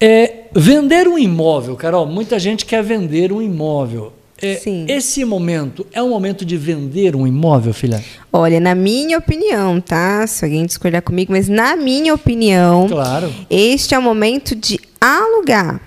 É, 0.00 0.46
vender 0.52 1.06
um 1.06 1.16
imóvel, 1.16 1.76
Carol, 1.76 2.04
muita 2.04 2.36
gente 2.38 2.66
quer 2.66 2.82
vender 2.82 3.32
um 3.32 3.40
imóvel. 3.40 4.12
É, 4.42 4.56
Sim. 4.56 4.84
Esse 4.88 5.24
momento 5.24 5.86
é 5.92 6.02
um 6.02 6.08
momento 6.08 6.44
de 6.44 6.56
vender 6.56 7.14
um 7.14 7.26
imóvel, 7.26 7.72
filha? 7.72 8.02
Olha, 8.32 8.58
na 8.58 8.74
minha 8.74 9.16
opinião, 9.16 9.80
tá? 9.80 10.26
Se 10.26 10.44
alguém 10.44 10.66
discordar 10.66 11.00
comigo, 11.02 11.32
mas 11.32 11.48
na 11.48 11.76
minha 11.76 12.12
opinião, 12.12 12.88
Claro. 12.88 13.32
este 13.48 13.94
é 13.94 13.98
o 13.98 14.02
momento 14.02 14.56
de 14.56 14.78
alugar. 15.00 15.80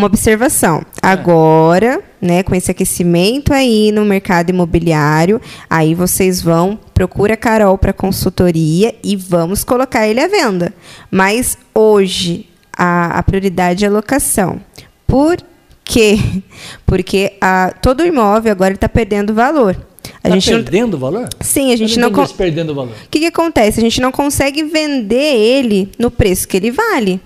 Uma 0.00 0.06
observação. 0.06 0.82
Agora, 1.02 2.00
né, 2.22 2.42
com 2.42 2.54
esse 2.54 2.70
aquecimento 2.70 3.52
aí 3.52 3.92
no 3.92 4.02
mercado 4.04 4.48
imobiliário, 4.48 5.40
aí 5.68 5.94
vocês 5.94 6.40
vão, 6.40 6.78
procura 6.94 7.34
a 7.34 7.36
Carol 7.36 7.76
para 7.76 7.92
consultoria 7.92 8.94
e 9.04 9.14
vamos 9.14 9.62
colocar 9.62 10.08
ele 10.08 10.18
à 10.20 10.26
venda. 10.26 10.72
Mas 11.10 11.58
hoje 11.74 12.46
a, 12.74 13.18
a 13.18 13.22
prioridade 13.22 13.84
é 13.84 13.88
a 13.88 13.90
locação. 13.90 14.58
Por 15.06 15.36
quê? 15.84 16.18
Porque 16.86 17.34
a, 17.40 17.74
todo 17.82 18.04
imóvel 18.06 18.50
agora 18.52 18.72
está 18.72 18.88
perdendo 18.88 19.34
valor. 19.34 19.76
A 20.24 20.28
Tá 20.28 20.34
gente 20.34 20.50
não- 20.50 20.62
perdendo 20.62 20.98
valor? 20.98 21.28
Sim, 21.40 21.72
a 21.72 21.76
gente 21.76 21.98
não. 21.98 22.08
entendi 22.08 22.14
con- 22.16 22.24
esse 22.24 22.34
perdendo 22.34 22.74
valor. 22.74 22.92
O 22.92 23.08
que, 23.10 23.20
que 23.20 23.26
acontece? 23.26 23.80
A 23.80 23.82
gente 23.82 24.00
não 24.00 24.10
consegue 24.10 24.62
vender 24.64 25.14
ele 25.36 25.90
no 25.98 26.10
preço 26.10 26.48
que 26.48 26.56
ele 26.56 26.70
vale. 26.70 27.20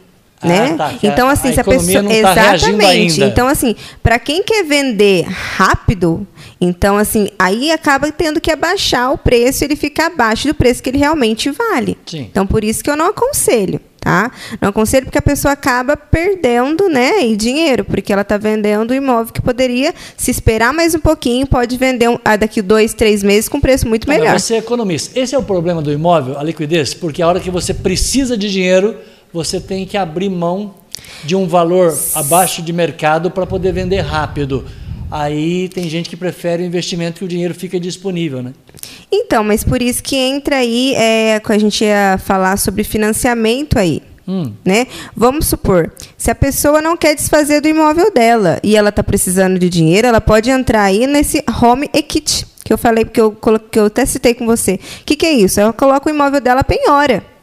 Ah, 0.44 0.48
né? 0.48 0.74
tá, 0.76 0.94
que 0.94 1.06
então 1.06 1.28
assim, 1.28 1.48
a 1.48 1.52
se 1.54 1.60
a 1.60 1.64
pessoa 1.64 2.02
não 2.02 2.10
tá 2.10 2.56
exatamente. 2.56 3.22
Então 3.22 3.48
assim, 3.48 3.74
para 4.02 4.18
quem 4.18 4.42
quer 4.42 4.64
vender 4.64 5.26
rápido, 5.26 6.26
então 6.60 6.96
assim, 6.98 7.28
aí 7.38 7.70
acaba 7.72 8.10
tendo 8.12 8.40
que 8.40 8.50
abaixar 8.50 9.12
o 9.12 9.18
preço, 9.18 9.64
ele 9.64 9.74
fica 9.74 10.06
abaixo 10.06 10.46
do 10.46 10.54
preço 10.54 10.82
que 10.82 10.90
ele 10.90 10.98
realmente 10.98 11.50
vale. 11.50 11.96
Sim. 12.06 12.28
Então 12.30 12.46
por 12.46 12.62
isso 12.62 12.84
que 12.84 12.90
eu 12.90 12.96
não 12.96 13.06
aconselho, 13.06 13.80
tá? 14.00 14.30
Não 14.60 14.68
aconselho 14.68 15.06
porque 15.06 15.18
a 15.18 15.22
pessoa 15.22 15.52
acaba 15.52 15.96
perdendo, 15.96 16.88
né, 16.88 17.24
e 17.26 17.36
dinheiro, 17.36 17.84
porque 17.84 18.12
ela 18.12 18.22
está 18.22 18.36
vendendo 18.36 18.90
um 18.92 18.94
imóvel 18.94 19.32
que 19.32 19.40
poderia 19.40 19.94
se 20.16 20.30
esperar 20.30 20.72
mais 20.74 20.94
um 20.94 21.00
pouquinho, 21.00 21.46
pode 21.46 21.76
vender 21.78 22.08
um, 22.08 22.18
ah, 22.24 22.36
daqui 22.36 22.60
dois, 22.60 22.92
três 22.92 23.22
meses 23.22 23.48
com 23.48 23.60
preço 23.60 23.88
muito 23.88 24.06
Não, 24.06 24.14
mas 24.14 24.22
melhor. 24.22 24.38
Você 24.38 24.54
é 24.54 24.58
economista. 24.58 25.18
Esse 25.18 25.34
é 25.34 25.38
o 25.38 25.42
problema 25.42 25.80
do 25.80 25.90
imóvel, 25.90 26.38
a 26.38 26.42
liquidez, 26.42 26.92
porque 26.92 27.22
a 27.22 27.28
hora 27.28 27.40
que 27.40 27.50
você 27.50 27.72
precisa 27.72 28.36
de 28.36 28.50
dinheiro, 28.50 28.96
você 29.34 29.60
tem 29.60 29.84
que 29.84 29.96
abrir 29.96 30.28
mão 30.28 30.76
de 31.24 31.34
um 31.34 31.48
valor 31.48 31.92
abaixo 32.14 32.62
de 32.62 32.72
mercado 32.72 33.32
para 33.32 33.44
poder 33.44 33.72
vender 33.72 34.00
rápido. 34.00 34.64
Aí 35.10 35.68
tem 35.70 35.88
gente 35.88 36.08
que 36.08 36.16
prefere 36.16 36.62
o 36.62 36.66
investimento 36.66 37.18
que 37.18 37.24
o 37.24 37.28
dinheiro 37.28 37.52
fica 37.52 37.80
disponível, 37.80 38.40
né? 38.40 38.52
Então, 39.10 39.42
mas 39.42 39.64
por 39.64 39.82
isso 39.82 40.00
que 40.04 40.14
entra 40.14 40.58
aí, 40.58 40.94
é, 40.94 41.42
a 41.44 41.58
gente 41.58 41.84
ia 41.84 42.16
falar 42.24 42.56
sobre 42.56 42.84
financiamento 42.84 43.76
aí. 43.76 44.00
Hum. 44.26 44.52
Né? 44.64 44.86
Vamos 45.14 45.48
supor, 45.48 45.92
se 46.16 46.30
a 46.30 46.34
pessoa 46.34 46.80
não 46.80 46.96
quer 46.96 47.14
desfazer 47.14 47.60
do 47.60 47.68
imóvel 47.68 48.10
dela 48.14 48.58
e 48.62 48.76
ela 48.76 48.88
está 48.88 49.02
precisando 49.02 49.58
de 49.58 49.68
dinheiro, 49.68 50.06
ela 50.06 50.20
pode 50.20 50.48
entrar 50.48 50.84
aí 50.84 51.06
nesse 51.06 51.44
home 51.60 51.90
equity 51.92 52.46
que 52.64 52.72
eu 52.72 52.78
falei, 52.78 53.04
porque 53.04 53.20
eu, 53.20 53.36
que 53.70 53.78
eu 53.78 53.86
até 53.86 54.06
citei 54.06 54.32
com 54.32 54.46
você. 54.46 54.80
O 55.00 55.04
que, 55.04 55.16
que 55.16 55.26
é 55.26 55.32
isso? 55.32 55.60
Ela 55.60 55.72
coloca 55.72 56.08
o 56.08 56.14
imóvel 56.14 56.40
dela 56.40 56.64
penhora. 56.64 57.33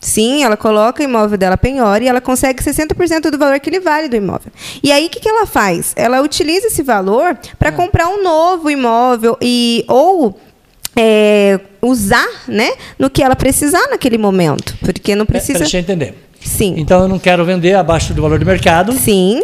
Sim, 0.00 0.44
ela 0.44 0.56
coloca 0.56 1.02
o 1.02 1.04
imóvel 1.04 1.36
dela 1.36 1.56
penhora 1.56 2.04
e 2.04 2.06
ela 2.06 2.20
consegue 2.20 2.62
60% 2.62 3.30
do 3.30 3.38
valor 3.38 3.58
que 3.58 3.68
ele 3.68 3.80
vale 3.80 4.08
do 4.08 4.14
imóvel. 4.14 4.52
E 4.82 4.92
aí, 4.92 5.06
o 5.06 5.10
que, 5.10 5.18
que 5.18 5.28
ela 5.28 5.44
faz? 5.44 5.92
Ela 5.96 6.22
utiliza 6.22 6.68
esse 6.68 6.82
valor 6.82 7.36
para 7.58 7.72
comprar 7.72 8.08
um 8.08 8.22
novo 8.22 8.70
imóvel 8.70 9.36
e 9.42 9.84
ou 9.88 10.38
é, 10.96 11.58
usar 11.82 12.26
né, 12.46 12.70
no 12.98 13.10
que 13.10 13.22
ela 13.22 13.34
precisar 13.34 13.88
naquele 13.90 14.18
momento. 14.18 14.76
Porque 14.80 15.16
não 15.16 15.24
É, 15.24 15.26
precisa. 15.26 15.58
Deixa 15.60 15.78
eu 15.78 15.80
entender. 15.80 16.14
Sim. 16.40 16.74
Então 16.76 17.02
eu 17.02 17.08
não 17.08 17.18
quero 17.18 17.44
vender 17.44 17.74
abaixo 17.74 18.14
do 18.14 18.22
valor 18.22 18.38
de 18.38 18.44
mercado. 18.44 18.92
Sim. 18.92 19.42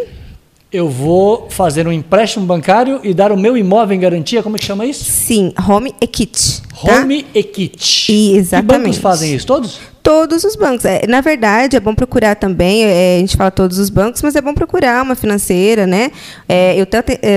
Eu 0.75 0.89
vou 0.89 1.47
fazer 1.49 1.87
um 1.87 1.91
empréstimo 1.91 2.45
bancário 2.45 2.99
e 3.03 3.13
dar 3.13 3.31
o 3.31 3.37
meu 3.37 3.55
imóvel 3.55 3.95
em 3.95 3.99
garantia. 3.99 4.43
Como 4.43 4.55
é 4.55 4.59
que 4.59 4.65
chama 4.65 4.85
isso? 4.85 5.05
Sim. 5.05 5.53
Home 5.67 5.93
equity. 6.01 6.61
tá? 6.85 7.01
Home 7.01 7.25
Equity. 7.33 8.11
E- 8.11 8.35
exatamente. 8.37 8.73
Que 8.73 8.79
bancos 8.83 8.97
fazem 8.97 9.33
isso? 9.33 9.45
Todos? 9.47 9.79
Todos 10.03 10.43
os 10.43 10.55
bancos. 10.55 10.85
É, 10.85 11.07
na 11.07 11.21
verdade, 11.21 11.75
é 11.75 11.79
bom 11.79 11.95
procurar 11.95 12.35
também, 12.35 12.83
é, 12.83 13.15
a 13.17 13.19
gente 13.21 13.35
fala 13.37 13.49
todos 13.49 13.79
os 13.79 13.89
bancos, 13.89 14.21
mas 14.21 14.35
é 14.35 14.41
bom 14.41 14.53
procurar 14.53 15.01
uma 15.01 15.15
financeira, 15.15 15.87
né? 15.87 16.11
É, 16.47 16.75
eu 16.79 16.83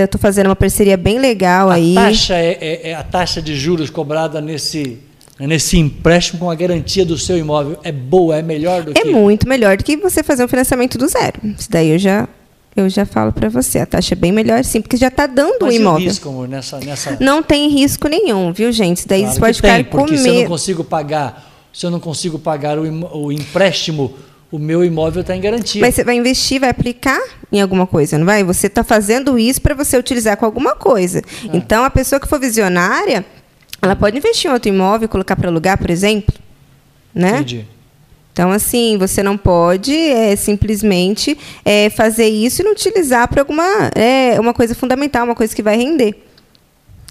estou 0.04 0.20
fazendo 0.20 0.46
uma 0.48 0.56
parceria 0.56 0.96
bem 0.96 1.18
legal 1.18 1.70
aí. 1.70 1.96
A 1.96 2.02
taxa 2.06 2.34
é, 2.34 2.58
é- 2.60 2.90
é 2.90 2.94
a 2.94 3.02
taxa 3.02 3.40
de 3.40 3.54
juros 3.56 3.88
cobrada 3.88 4.40
nesse, 4.40 4.98
nesse 5.40 5.78
empréstimo 5.78 6.40
com 6.40 6.50
a 6.50 6.54
garantia 6.54 7.06
do 7.06 7.16
seu 7.16 7.38
imóvel. 7.38 7.78
É 7.82 7.92
boa, 7.92 8.36
é 8.36 8.42
melhor 8.42 8.82
do 8.82 8.90
É 8.90 9.00
que. 9.02 9.08
muito 9.08 9.48
melhor 9.48 9.76
do 9.78 9.84
que 9.84 9.96
você 9.96 10.22
fazer 10.22 10.44
um 10.44 10.48
financiamento 10.48 10.98
do 10.98 11.08
zero. 11.08 11.40
Isso 11.58 11.70
daí 11.70 11.90
eu 11.90 11.98
já, 11.98 12.28
eu 12.80 12.88
já 12.88 13.04
falo 13.06 13.32
para 13.32 13.48
você. 13.48 13.78
A 13.78 13.86
taxa 13.86 14.14
é 14.14 14.16
bem 14.16 14.32
melhor, 14.32 14.64
sim, 14.64 14.80
porque 14.80 14.96
já 14.96 15.08
está 15.08 15.26
dando 15.26 15.62
o 15.62 15.66
Mas 15.66 15.74
o 15.74 15.76
imóvel. 15.76 16.08
risco, 16.08 16.28
amor, 16.28 16.48
nessa. 16.48 16.78
nessa... 16.80 17.16
Não 17.20 17.42
tem 17.42 17.68
risco 17.68 18.08
nenhum, 18.08 18.52
viu, 18.52 18.70
gente? 18.72 19.06
Daí 19.06 19.20
Claro 19.22 19.34
você 19.34 19.40
pode 19.40 19.62
tem, 19.62 19.70
ficar 19.70 19.90
com 19.90 19.98
porque 19.98 20.16
se 20.16 20.26
eu 20.28 20.32
não 20.32 20.38
medo. 20.40 20.48
consigo 20.48 20.84
pagar, 20.84 21.50
se 21.72 21.86
eu 21.86 21.90
não 21.90 22.00
consigo 22.00 22.38
pagar 22.38 22.78
o, 22.78 23.26
o 23.26 23.32
empréstimo, 23.32 24.14
o 24.50 24.58
meu 24.58 24.84
imóvel 24.84 25.20
está 25.20 25.36
em 25.36 25.40
garantia. 25.40 25.80
Mas 25.80 25.94
você 25.94 26.04
vai 26.04 26.16
investir, 26.16 26.60
vai 26.60 26.70
aplicar 26.70 27.20
em 27.52 27.60
alguma 27.60 27.86
coisa, 27.86 28.16
não 28.16 28.24
vai? 28.24 28.42
Você 28.44 28.66
está 28.66 28.82
fazendo 28.82 29.38
isso 29.38 29.60
para 29.60 29.74
você 29.74 29.96
utilizar 29.98 30.36
com 30.36 30.44
alguma 30.46 30.74
coisa. 30.74 31.18
É. 31.18 31.22
Então, 31.56 31.84
a 31.84 31.90
pessoa 31.90 32.18
que 32.18 32.26
for 32.26 32.40
visionária, 32.40 33.24
ela 33.82 33.94
pode 33.94 34.16
investir 34.16 34.50
em 34.50 34.54
outro 34.54 34.68
imóvel 34.70 35.06
e 35.06 35.08
colocar 35.08 35.36
para 35.36 35.48
alugar, 35.48 35.76
por 35.78 35.90
exemplo. 35.90 36.34
Né? 37.14 37.30
Entendi. 37.40 37.66
Então, 38.38 38.52
assim, 38.52 38.96
você 38.96 39.20
não 39.20 39.36
pode 39.36 39.92
é, 39.92 40.36
simplesmente 40.36 41.36
é, 41.64 41.90
fazer 41.90 42.28
isso 42.28 42.62
e 42.62 42.64
não 42.64 42.70
utilizar 42.70 43.26
para 43.26 43.42
alguma 43.42 43.90
é, 43.96 44.38
uma 44.38 44.54
coisa 44.54 44.76
fundamental, 44.76 45.24
uma 45.24 45.34
coisa 45.34 45.52
que 45.56 45.60
vai 45.60 45.76
render. 45.76 46.14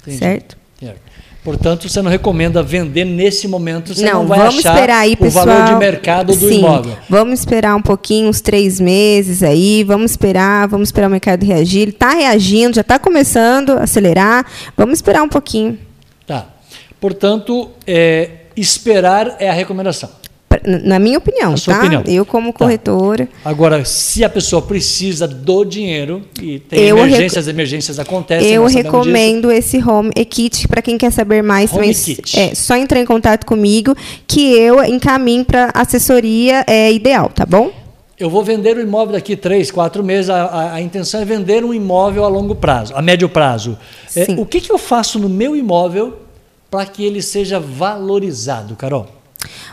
Entendi. 0.04 0.20
Certo? 0.20 0.58
Certo. 0.80 1.02
Portanto, 1.44 1.90
você 1.90 2.02
não 2.02 2.10
recomenda 2.10 2.64
vender 2.64 3.04
nesse 3.04 3.46
momento, 3.46 3.94
você 3.94 4.06
não, 4.06 4.22
não, 4.22 4.28
vai 4.28 4.40
vamos 4.40 4.60
achar 4.60 4.74
esperar 4.74 5.00
aí, 5.00 5.14
o 5.16 5.18
pessoal. 5.18 5.46
valor 5.46 5.66
de 5.66 5.76
mercado 5.76 6.34
do 6.34 6.48
Sim, 6.48 6.60
imóvel. 6.60 6.98
Vamos 7.10 7.40
esperar 7.42 7.76
um 7.76 7.82
pouquinho, 7.82 8.30
uns 8.30 8.40
três 8.40 8.80
meses 8.80 9.44
aí. 9.44 9.84
Vamos 9.84 10.12
esperar, 10.12 10.66
vamos 10.70 10.88
esperar 10.88 11.08
o 11.08 11.12
mercado 11.12 11.44
reagir. 11.44 11.82
Ele 11.82 11.92
está 11.92 12.12
reagindo, 12.12 12.74
já 12.74 12.82
está 12.82 12.98
começando 12.98 13.72
a 13.72 13.84
acelerar. 13.84 14.46
Vamos 14.78 15.00
esperar 15.00 15.24
um 15.24 15.30
pouquinho. 15.30 15.78
Tá. 16.26 16.48
Portanto, 17.02 17.72
é, 17.86 18.30
esperar 18.56 19.36
é 19.40 19.50
a 19.50 19.54
recomendação. 19.54 20.10
Na 20.66 20.98
minha 20.98 21.18
opinião, 21.18 21.54
A 21.54 21.58
tá? 21.60 21.78
opinião. 21.80 22.04
Eu, 22.08 22.26
como 22.26 22.52
Tá. 22.54 22.60
corretora. 22.60 23.28
Agora, 23.44 23.84
se 23.84 24.24
a 24.24 24.30
pessoa 24.30 24.62
precisa 24.62 25.28
do 25.28 25.66
dinheiro 25.66 26.22
e 26.42 26.60
tem 26.60 26.80
Eu 26.84 26.98
emergências, 27.00 27.46
as 27.46 27.48
emergências 27.48 28.00
acontecem. 28.00 28.50
Eu 28.50 28.66
recomendo 28.66 29.52
esse 29.52 29.78
Home 29.84 30.12
Kit 30.12 30.68
para 30.68 30.82
quem 30.82 30.98
quer 30.98 31.12
saber 31.12 31.44
mais. 31.44 31.72
Home 31.72 31.94
também, 31.94 31.94
Kit. 31.94 32.40
É 32.40 32.56
só 32.56 32.76
entrar 32.78 33.00
em 33.00 33.06
contato 33.06 33.46
comigo 33.46 33.94
que 34.26 34.54
eu 34.58 34.82
encaminho 34.86 35.44
para 35.44 35.70
assessoria 35.74 36.64
é, 36.66 36.92
ideal, 36.94 37.30
tá 37.30 37.46
bom? 37.46 37.70
Eu 38.18 38.30
vou 38.30 38.44
vender 38.44 38.76
o 38.78 38.82
imóvel 38.82 39.14
daqui 39.14 39.36
três, 39.36 39.70
quatro 39.70 40.04
meses. 40.04 40.30
A, 40.30 40.44
a- 40.46 40.74
a 40.76 40.82
intenção 40.82 41.22
é 41.22 41.26
vender 41.26 41.64
um 41.64 41.74
imóvel 41.74 42.24
a 42.24 42.28
longo 42.30 42.56
prazo, 42.56 42.94
a 42.96 43.02
médio 43.02 43.30
prazo. 43.30 43.78
É, 44.16 44.28
o 44.38 44.46
que, 44.46 44.60
que 44.62 44.72
eu 44.72 44.78
faço 44.78 45.20
no 45.20 45.30
meu 45.30 45.56
imóvel 45.56 46.18
para 46.72 46.86
que 46.86 47.06
ele 47.06 47.22
seja 47.22 47.60
valorizado, 47.60 48.76
Carol? 48.76 49.08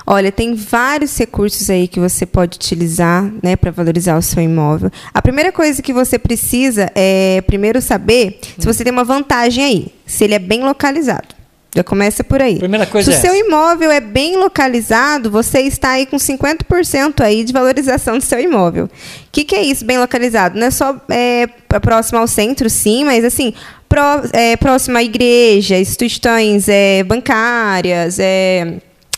Olha, 0.06 0.30
tem 0.30 0.54
vários 0.54 1.16
recursos 1.16 1.70
aí 1.70 1.88
que 1.88 1.98
você 1.98 2.26
pode 2.26 2.56
utilizar, 2.56 3.30
né, 3.42 3.56
para 3.56 3.70
valorizar 3.70 4.16
o 4.16 4.22
seu 4.22 4.42
imóvel. 4.42 4.90
A 5.12 5.22
primeira 5.22 5.50
coisa 5.50 5.80
que 5.80 5.92
você 5.92 6.18
precisa 6.18 6.90
é 6.94 7.40
primeiro 7.46 7.80
saber 7.80 8.38
se 8.58 8.66
você 8.66 8.84
tem 8.84 8.92
uma 8.92 9.04
vantagem 9.04 9.64
aí, 9.64 9.86
se 10.06 10.24
ele 10.24 10.34
é 10.34 10.38
bem 10.38 10.62
localizado. 10.62 11.34
Já 11.74 11.82
começa 11.82 12.22
por 12.22 12.40
aí. 12.40 12.58
Primeira 12.58 12.86
coisa 12.86 13.10
se 13.10 13.16
é 13.16 13.18
o 13.18 13.20
seu 13.20 13.34
essa. 13.34 13.46
imóvel 13.48 13.90
é 13.90 14.00
bem 14.00 14.36
localizado, 14.36 15.28
você 15.28 15.60
está 15.62 15.90
aí 15.90 16.06
com 16.06 16.16
50% 16.16 17.20
aí 17.20 17.42
de 17.42 17.52
valorização 17.52 18.16
do 18.16 18.22
seu 18.22 18.38
imóvel. 18.38 18.84
O 18.84 18.90
que, 19.32 19.42
que 19.42 19.56
é 19.56 19.62
isso, 19.62 19.84
bem 19.84 19.98
localizado? 19.98 20.56
Não 20.56 20.68
é 20.68 20.70
só 20.70 20.94
é, 21.08 21.48
próximo 21.82 22.20
ao 22.20 22.28
centro, 22.28 22.70
sim, 22.70 23.02
mas 23.02 23.24
assim, 23.24 23.52
pró, 23.88 24.22
é, 24.32 24.56
próximo 24.56 24.96
à 24.96 25.02
igreja, 25.02 25.76
instituições 25.76 26.68
é, 26.68 27.02
bancárias, 27.02 28.20
é, 28.20 28.74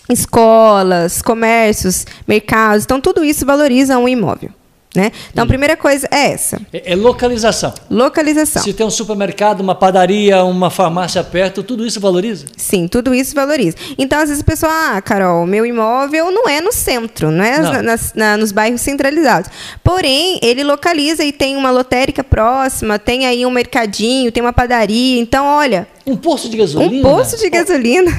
escolas, 0.09 1.23
comércios, 1.23 2.07
mercados. 2.27 2.85
Então, 2.85 3.01
tudo 3.01 3.25
isso 3.25 3.45
valoriza 3.47 3.99
um 3.99 4.09
imóvel. 4.09 4.51
Né? 4.95 5.13
Então, 5.31 5.45
a 5.45 5.47
primeira 5.47 5.77
coisa 5.77 6.09
é 6.11 6.31
essa: 6.33 6.59
É, 6.73 6.93
é 6.93 6.97
localização. 6.97 7.75
localização. 7.91 8.63
Se 8.63 8.73
tem 8.73 8.87
um 8.87 8.91
supermercado, 8.91 9.61
uma 9.61 9.75
padaria, 9.75 10.43
uma 10.43 10.71
farmácia 10.71 11.23
perto, 11.23 11.63
tudo 11.63 11.85
isso 11.87 12.01
valoriza? 12.01 12.47
Sim, 12.57 12.89
tudo 12.89 13.15
isso 13.15 13.35
valoriza. 13.35 13.77
Então, 13.99 14.19
às 14.19 14.31
vezes 14.31 14.43
a 14.43 14.47
pessoa, 14.47 14.73
ah, 14.73 15.03
Carol, 15.03 15.45
meu 15.45 15.67
imóvel 15.67 16.31
não 16.31 16.49
é 16.49 16.63
no 16.63 16.73
centro, 16.73 17.31
não 17.31 17.45
é 17.45 17.59
Não. 17.59 17.83
nas- 17.83 18.15
na- 18.15 18.39
nos 18.39 18.53
bairros 18.53 18.81
centralizados. 18.81 19.51
Porém, 19.85 20.39
ele 20.43 20.65
localiza 20.65 21.23
e 21.23 21.31
tem 21.31 21.57
uma 21.57 21.71
lotérica 21.71 22.25
próxima, 22.25 22.99
tem 22.99 23.27
aí 23.27 23.45
um 23.45 23.51
mercadinho, 23.51 24.33
tem 24.33 24.43
uma 24.43 24.53
padaria. 24.53 25.21
Então, 25.21 25.45
olha, 25.45 25.87
Um 26.07 26.17
posto 26.17 26.49
de 26.49 26.57
gasolina? 26.57 27.09
um 27.09 27.17
posto 27.17 27.37
de 27.39 27.51
gasolina. 27.51 28.11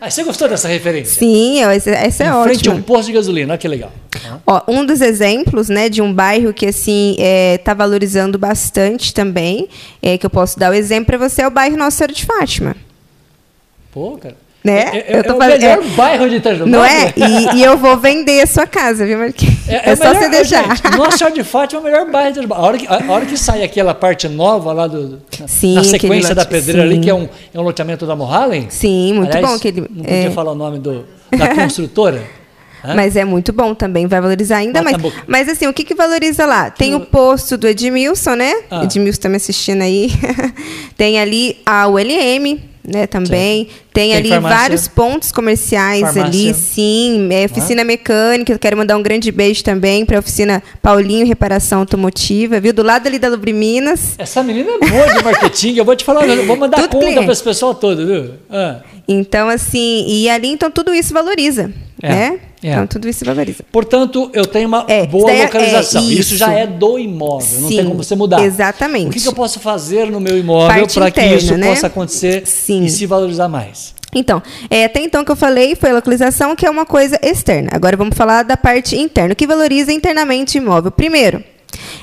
Ah, 0.00 0.08
você 0.10 0.22
gostou 0.22 0.48
dessa 0.48 0.68
referência? 0.68 1.18
Sim, 1.18 1.60
essa, 1.62 1.90
essa 1.90 2.24
é 2.24 2.26
em 2.28 2.42
frente 2.44 2.68
a 2.68 2.70
ótima. 2.70 2.74
um 2.76 2.82
posto 2.82 3.06
de 3.06 3.12
gasolina, 3.14 3.52
olha 3.52 3.58
que 3.58 3.66
legal. 3.66 3.92
Ó, 4.46 4.62
um 4.68 4.84
dos 4.86 5.00
exemplos, 5.00 5.68
né, 5.68 5.88
de 5.88 6.00
um 6.00 6.12
bairro 6.12 6.52
que 6.52 6.66
assim 6.66 7.16
está 7.18 7.74
valorizando 7.74 8.38
bastante 8.38 9.12
também, 9.12 9.68
é, 10.00 10.16
que 10.16 10.24
eu 10.24 10.30
posso 10.30 10.58
dar 10.58 10.70
o 10.70 10.74
exemplo 10.74 11.06
para 11.06 11.18
você 11.18 11.42
é 11.42 11.46
o 11.46 11.50
bairro 11.50 11.76
Nossa 11.76 11.96
Senhora 11.98 12.12
de 12.12 12.24
Fátima. 12.24 12.76
Pô, 13.92 14.16
cara. 14.18 14.36
Né? 14.64 14.78
É, 14.92 15.14
é- 15.14 15.18
Eu 15.18 15.24
tô 15.24 15.30
é 15.30 15.34
o 15.34 15.38
fazendo- 15.38 15.60
melhor 15.60 15.78
é- 15.84 15.88
bairro 15.96 16.30
de 16.30 16.36
Itajubá. 16.36 16.66
Não 16.70 16.84
é? 16.84 17.12
E, 17.16 17.56
e 17.56 17.64
eu 17.64 17.76
vou 17.76 17.96
vender 17.96 18.42
a 18.42 18.46
sua 18.46 18.64
casa, 18.66 19.04
viu, 19.04 19.18
Marquinhos? 19.18 19.56
É, 19.68 19.92
o 19.92 19.96
só 19.96 20.04
melhor- 20.04 20.22
você 20.22 20.28
deixar. 20.28 20.76
Gente, 20.76 20.96
Nossa 20.96 21.18
Senhora 21.18 21.34
de 21.34 21.42
Fátima 21.42 21.80
é 21.80 21.82
o 21.82 21.84
melhor 21.84 22.10
bairro 22.10 22.32
de 22.32 22.38
Itajubá. 22.38 22.56
A 22.56 22.60
hora 22.60 22.78
que, 22.78 22.86
a 22.86 23.12
hora 23.12 23.26
que 23.26 23.36
sai 23.36 23.64
aquela 23.64 23.92
parte 23.92 24.28
nova 24.28 24.72
lá 24.72 24.86
do, 24.86 25.20
Sim, 25.48 25.74
na 25.74 25.80
aquele 25.80 25.90
sequência 25.98 26.34
da 26.34 26.44
pedreira 26.44 26.82
ali, 26.82 26.94
sim. 26.94 27.00
que 27.00 27.10
é 27.10 27.14
um, 27.14 27.28
é 27.52 27.58
um 27.58 27.62
loteamento 27.62 28.06
da 28.06 28.14
Morralen. 28.14 28.66
Sim, 28.70 29.14
muito 29.14 29.36
Aliás, 29.36 29.52
bom. 29.54 29.58
Que 29.58 29.68
ele, 29.68 29.80
Não 29.80 30.04
podia 30.04 30.28
é, 30.28 30.30
falar 30.30 30.52
o 30.52 30.54
nome 30.54 30.78
do, 30.78 31.04
da 31.36 31.48
construtora. 31.56 32.22
Hã? 32.84 32.94
mas 32.96 33.14
é 33.14 33.24
muito 33.24 33.52
bom 33.52 33.76
também, 33.76 34.08
vai 34.08 34.20
valorizar 34.20 34.56
ainda 34.56 34.82
Bota 34.82 34.98
mais. 34.98 35.14
Mas 35.28 35.48
assim, 35.48 35.68
o 35.68 35.72
que, 35.72 35.84
que 35.84 35.94
valoriza 35.94 36.44
lá? 36.44 36.68
Tem 36.68 36.96
o 36.96 37.00
posto 37.00 37.56
do 37.56 37.68
Edmilson, 37.68 38.34
né? 38.34 38.52
Ah. 38.68 38.82
Edmilson 38.82 39.20
tá 39.20 39.28
me 39.28 39.36
assistindo 39.36 39.82
aí. 39.82 40.10
Tem 40.98 41.20
ali 41.20 41.58
a 41.64 41.86
ULM, 41.86 42.58
né, 42.84 43.06
também. 43.06 43.64
Tem, 43.92 44.10
Tem 44.10 44.14
ali 44.14 44.28
farmácia? 44.30 44.58
vários 44.58 44.88
pontos 44.88 45.30
comerciais 45.30 46.00
Farmácia? 46.00 46.24
ali, 46.24 46.54
sim. 46.54 47.28
É, 47.30 47.44
oficina 47.44 47.84
mecânica, 47.84 48.52
eu 48.52 48.58
quero 48.58 48.76
mandar 48.76 48.96
um 48.96 49.02
grande 49.02 49.30
beijo 49.30 49.62
também 49.62 50.04
para 50.04 50.16
a 50.16 50.20
oficina 50.20 50.62
Paulinho 50.80 51.26
Reparação 51.26 51.80
Automotiva, 51.80 52.58
viu? 52.58 52.72
Do 52.72 52.82
lado 52.82 53.06
ali 53.06 53.18
da 53.18 53.28
Lubre 53.28 53.52
Minas. 53.52 54.14
Essa 54.18 54.42
menina 54.42 54.70
é 54.70 54.88
boa 54.88 55.06
de 55.06 55.24
marketing. 55.24 55.76
Eu 55.76 55.84
vou 55.84 55.94
te 55.94 56.04
falar, 56.04 56.26
eu 56.26 56.46
vou 56.46 56.56
mandar 56.56 56.78
Tudo 56.88 57.00
conta 57.00 57.22
para 57.22 57.32
esse 57.32 57.42
pessoal 57.42 57.74
todo, 57.74 58.06
viu? 58.06 58.30
Ah. 58.50 58.80
Então, 59.06 59.48
assim, 59.48 60.04
e 60.08 60.28
ali, 60.28 60.48
então, 60.48 60.70
tudo 60.70 60.94
isso 60.94 61.12
valoriza, 61.12 61.72
É, 62.02 62.08
né? 62.08 62.38
é. 62.62 62.72
Então, 62.72 62.86
tudo 62.86 63.08
isso 63.08 63.24
valoriza. 63.24 63.64
Portanto, 63.70 64.28
eu 64.34 64.44
tenho 64.44 64.66
uma 64.66 64.84
É, 64.88 65.06
boa 65.06 65.26
daí 65.26 65.40
é- 65.40 65.42
localização. 65.44 66.02
é 66.02 66.06
isso. 66.06 66.20
isso. 66.20 66.36
já 66.36 66.52
é 66.52 66.66
do 66.66 66.98
imóvel, 66.98 67.60
não 67.60 67.68
tem 67.68 67.78
Sim, 67.78 67.84
como 67.84 68.02
você 68.02 68.16
mudar. 68.16 68.42
exatamente. 68.44 69.06
O 69.08 69.10
que, 69.10 69.20
que 69.20 69.28
eu 69.28 69.32
posso 69.32 69.60
fazer 69.60 70.10
no 70.10 70.20
meu 70.20 70.36
imóvel 70.36 70.86
para 70.88 71.10
que 71.10 71.20
isso 71.22 71.56
né? 71.56 71.68
possa 71.68 71.86
acontecer 71.86 72.46
Sim. 72.46 72.84
e 72.84 72.90
se 72.90 73.06
valorizar 73.06 73.48
mais? 73.48 73.94
Então, 74.14 74.42
é, 74.68 74.84
até 74.84 75.00
então 75.00 75.24
que 75.24 75.30
eu 75.32 75.36
falei 75.36 75.74
foi 75.74 75.90
a 75.90 75.94
localização, 75.94 76.54
que 76.54 76.66
é 76.66 76.70
uma 76.70 76.84
coisa 76.84 77.18
externa. 77.22 77.70
Agora 77.72 77.96
vamos 77.96 78.14
falar 78.16 78.42
da 78.42 78.56
parte 78.58 78.94
interna. 78.94 79.32
O 79.32 79.36
que 79.36 79.46
valoriza 79.46 79.90
internamente 79.90 80.58
o 80.58 80.62
imóvel? 80.62 80.90
Primeiro, 80.90 81.42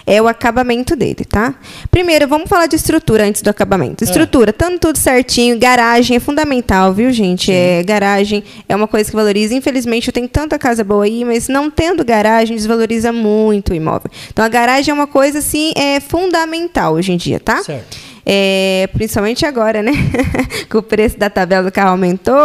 é 0.05 0.21
o 0.21 0.27
acabamento 0.27 0.95
dele, 0.95 1.25
tá? 1.25 1.55
Primeiro, 1.91 2.27
vamos 2.27 2.49
falar 2.49 2.67
de 2.67 2.75
estrutura 2.75 3.25
antes 3.25 3.41
do 3.41 3.49
acabamento. 3.49 4.03
Estrutura, 4.03 4.51
tanto 4.53 4.79
tudo 4.79 4.97
certinho, 4.97 5.57
garagem 5.59 6.17
é 6.17 6.19
fundamental, 6.19 6.93
viu, 6.93 7.11
gente? 7.11 7.51
É, 7.51 7.83
garagem 7.83 8.43
é 8.67 8.75
uma 8.75 8.87
coisa 8.87 9.09
que 9.09 9.15
valoriza. 9.15 9.53
Infelizmente, 9.53 10.07
eu 10.07 10.13
tenho 10.13 10.27
tanta 10.27 10.57
casa 10.57 10.83
boa 10.83 11.05
aí, 11.05 11.23
mas 11.25 11.47
não 11.47 11.69
tendo 11.69 12.03
garagem 12.03 12.55
desvaloriza 12.55 13.11
muito 13.11 13.71
o 13.71 13.75
imóvel. 13.75 14.09
Então, 14.31 14.43
a 14.43 14.47
garagem 14.47 14.91
é 14.91 14.93
uma 14.93 15.07
coisa, 15.07 15.39
assim, 15.39 15.71
é 15.75 15.99
fundamental 15.99 16.93
hoje 16.93 17.11
em 17.11 17.17
dia, 17.17 17.39
tá? 17.39 17.61
Certo. 17.63 17.97
É, 18.25 18.87
principalmente 18.93 19.45
agora, 19.45 19.81
né? 19.81 19.91
que 20.69 20.77
o 20.77 20.83
preço 20.83 21.17
da 21.17 21.29
tabela 21.29 21.63
do 21.63 21.71
carro 21.71 21.91
aumentou. 21.91 22.35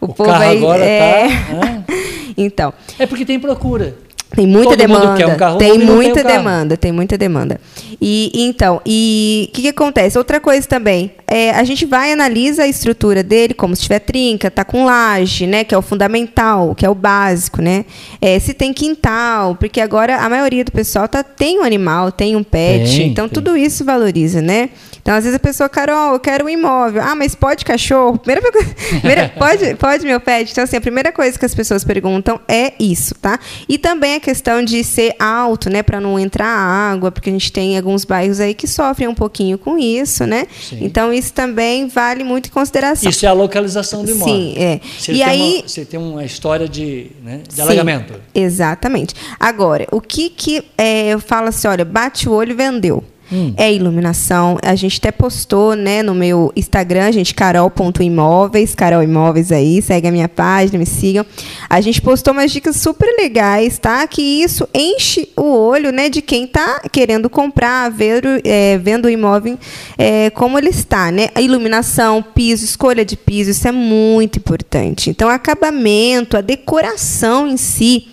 O, 0.00 0.06
O 0.06 0.14
povo 0.14 0.30
aí. 0.30 0.56
agora 0.56 0.84
é... 0.84 1.28
tá. 1.28 1.94
então, 2.36 2.72
É 2.98 3.06
porque 3.06 3.24
tem 3.24 3.38
procura. 3.38 3.94
Tem 4.34 4.46
muita 4.46 4.70
Todo 4.70 4.78
demanda. 4.78 5.26
um 5.26 5.36
carro 5.36 5.58
tem 5.58 5.78
muita 5.78 6.20
um 6.20 6.24
demanda, 6.24 6.76
tem 6.76 6.92
muita 6.92 7.18
demanda. 7.18 7.60
E 8.00 8.30
então, 8.34 8.80
e 8.86 9.48
o 9.48 9.52
que, 9.52 9.62
que 9.62 9.68
acontece? 9.68 10.16
Outra 10.16 10.40
coisa 10.40 10.66
também, 10.66 11.12
é, 11.26 11.50
a 11.50 11.64
gente 11.64 11.84
vai 11.84 12.12
analisa 12.12 12.62
a 12.62 12.68
estrutura 12.68 13.22
dele, 13.22 13.54
como 13.54 13.74
se 13.74 13.82
tiver 13.82 13.98
trinca, 13.98 14.50
tá 14.50 14.64
com 14.64 14.84
laje, 14.84 15.46
né? 15.46 15.64
Que 15.64 15.74
é 15.74 15.78
o 15.78 15.82
fundamental, 15.82 16.74
que 16.74 16.86
é 16.86 16.90
o 16.90 16.94
básico, 16.94 17.60
né? 17.60 17.84
É, 18.20 18.38
se 18.38 18.54
tem 18.54 18.72
quintal, 18.72 19.56
porque 19.56 19.80
agora 19.80 20.16
a 20.18 20.28
maioria 20.28 20.64
do 20.64 20.72
pessoal 20.72 21.08
tá, 21.08 21.22
tem 21.24 21.58
um 21.58 21.62
animal, 21.64 22.12
tem 22.12 22.36
um 22.36 22.42
pet, 22.44 22.96
Tem, 22.96 23.08
então 23.08 23.28
tem. 23.28 23.34
tudo 23.34 23.56
isso 23.56 23.84
valoriza, 23.84 24.40
né? 24.40 24.70
Então, 25.02 25.14
às 25.14 25.24
vezes 25.24 25.36
a 25.36 25.40
pessoa, 25.40 25.68
Carol, 25.68 26.12
eu 26.14 26.20
quero 26.20 26.44
um 26.44 26.48
imóvel. 26.48 27.02
Ah, 27.02 27.14
mas 27.14 27.34
pode 27.34 27.64
cachorro? 27.64 28.18
Primeira, 28.18 28.50
primeira- 29.00 29.28
pode, 29.36 29.74
pode 29.76 30.04
meu 30.06 30.20
pet? 30.20 30.50
Então, 30.52 30.64
assim, 30.64 30.76
a 30.76 30.80
primeira 30.80 31.10
coisa 31.10 31.38
que 31.38 31.44
as 31.44 31.54
pessoas 31.54 31.82
perguntam 31.84 32.38
é 32.46 32.72
isso, 32.78 33.14
tá? 33.14 33.38
E 33.68 33.78
também 33.78 34.16
a 34.16 34.20
questão 34.20 34.62
de 34.64 34.84
ser 34.84 35.14
alto, 35.18 35.70
né? 35.70 35.82
Para 35.82 36.00
não 36.00 36.18
entrar 36.18 36.46
água, 36.46 37.10
porque 37.10 37.30
a 37.30 37.32
gente 37.32 37.50
tem 37.52 37.76
alguns 37.76 38.04
bairros 38.04 38.40
aí 38.40 38.54
que 38.54 38.66
sofrem 38.66 39.08
um 39.08 39.14
pouquinho 39.14 39.56
com 39.58 39.78
isso, 39.78 40.26
né? 40.26 40.46
Sim. 40.68 40.78
Então, 40.82 41.12
isso 41.12 41.32
também 41.32 41.88
vale 41.88 42.22
muito 42.22 42.48
em 42.48 42.52
consideração. 42.52 43.08
Isso 43.10 43.24
é 43.24 43.28
a 43.28 43.32
localização 43.32 44.04
do 44.04 44.10
imóvel. 44.10 44.34
Sim, 44.34 44.54
é. 44.58 44.80
Se 44.98 45.12
E 45.12 45.22
aí- 45.22 45.58
uma, 45.60 45.68
você 45.68 45.84
tem 45.84 45.98
uma 45.98 46.24
história 46.24 46.68
de, 46.68 47.10
né, 47.22 47.40
de 47.48 47.54
Sim, 47.54 47.62
alagamento. 47.62 48.14
Exatamente. 48.34 49.14
Agora, 49.38 49.86
o 49.90 50.00
que 50.00 50.28
que 50.28 50.62
é, 50.76 51.08
eu 51.08 51.20
falo 51.20 51.48
assim, 51.48 51.66
olha, 51.68 51.84
bate 51.84 52.28
o 52.28 52.32
olho 52.32 52.50
e 52.50 52.54
vendeu. 52.54 53.02
Hum. 53.32 53.54
É 53.56 53.72
iluminação. 53.72 54.58
A 54.62 54.74
gente 54.74 54.98
até 54.98 55.12
postou, 55.12 55.74
né, 55.74 56.02
no 56.02 56.14
meu 56.14 56.52
Instagram, 56.56 57.12
gente, 57.12 57.34
carol.imóveis, 57.34 58.74
Carol 58.74 59.02
Imóveis 59.02 59.52
aí, 59.52 59.80
segue 59.80 60.08
a 60.08 60.12
minha 60.12 60.28
página, 60.28 60.78
me 60.78 60.86
sigam. 60.86 61.24
A 61.68 61.80
gente 61.80 62.02
postou 62.02 62.32
umas 62.32 62.50
dicas 62.50 62.76
super 62.76 63.08
legais, 63.18 63.78
tá? 63.78 64.06
Que 64.06 64.22
isso 64.22 64.68
enche 64.74 65.28
o 65.36 65.44
olho, 65.44 65.92
né, 65.92 66.08
de 66.08 66.20
quem 66.20 66.46
tá 66.46 66.82
querendo 66.90 67.30
comprar, 67.30 67.90
ver, 67.90 68.22
é, 68.44 68.78
vendo 68.78 69.06
o 69.06 69.10
imóvel 69.10 69.58
é, 69.96 70.30
como 70.30 70.58
ele 70.58 70.68
está, 70.68 71.10
né? 71.10 71.28
A 71.34 71.40
iluminação, 71.40 72.22
piso, 72.22 72.64
escolha 72.64 73.04
de 73.04 73.16
piso, 73.16 73.50
isso 73.50 73.66
é 73.68 73.72
muito 73.72 74.38
importante. 74.38 75.10
Então, 75.10 75.28
acabamento, 75.28 76.36
a 76.36 76.40
decoração 76.40 77.46
em 77.46 77.56
si 77.56 78.08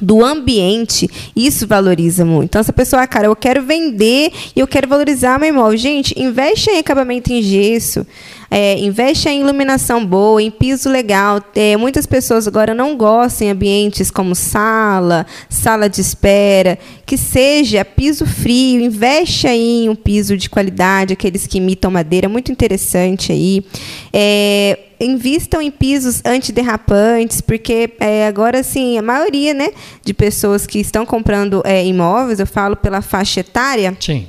do 0.00 0.24
ambiente, 0.24 1.08
isso 1.34 1.66
valoriza 1.66 2.24
muito. 2.24 2.50
Então, 2.50 2.60
essa 2.60 2.72
pessoa, 2.72 3.02
ah, 3.02 3.06
cara, 3.06 3.26
eu 3.26 3.36
quero 3.36 3.62
vender 3.62 4.30
e 4.54 4.60
eu 4.60 4.66
quero 4.66 4.88
valorizar 4.88 5.38
meu 5.38 5.48
imóvel. 5.48 5.78
Gente, 5.78 6.20
investe 6.20 6.70
em 6.70 6.78
acabamento 6.78 7.32
em 7.32 7.42
gesso, 7.42 8.06
é, 8.50 8.78
investe 8.78 9.28
em 9.28 9.40
iluminação 9.40 10.04
boa, 10.04 10.42
em 10.42 10.50
piso 10.50 10.88
legal. 10.88 11.42
É, 11.54 11.76
muitas 11.76 12.06
pessoas 12.06 12.46
agora 12.46 12.74
não 12.74 12.96
gostam 12.96 13.48
em 13.48 13.50
ambientes 13.50 14.10
como 14.10 14.34
sala, 14.34 15.26
sala 15.48 15.88
de 15.88 16.00
espera, 16.00 16.78
que 17.04 17.16
seja 17.16 17.84
piso 17.84 18.26
frio, 18.26 18.80
investe 18.80 19.46
aí 19.46 19.84
em 19.84 19.88
um 19.88 19.94
piso 19.94 20.36
de 20.36 20.48
qualidade, 20.48 21.12
aqueles 21.12 21.46
que 21.46 21.58
imitam 21.58 21.90
madeira, 21.90 22.28
muito 22.28 22.52
interessante 22.52 23.32
aí. 23.32 23.64
É, 24.12 24.78
invistam 24.98 25.60
em 25.60 25.70
pisos 25.70 26.22
antiderrapantes, 26.24 27.40
porque 27.40 27.90
é, 28.00 28.26
agora 28.26 28.62
sim, 28.62 28.96
a 28.98 29.02
maioria 29.02 29.52
né, 29.52 29.70
de 30.02 30.14
pessoas 30.14 30.66
que 30.66 30.78
estão 30.78 31.04
comprando 31.04 31.62
é, 31.64 31.84
imóveis, 31.84 32.40
eu 32.40 32.46
falo 32.46 32.76
pela 32.76 33.02
faixa 33.02 33.40
etária, 33.40 33.96
Sim. 34.00 34.26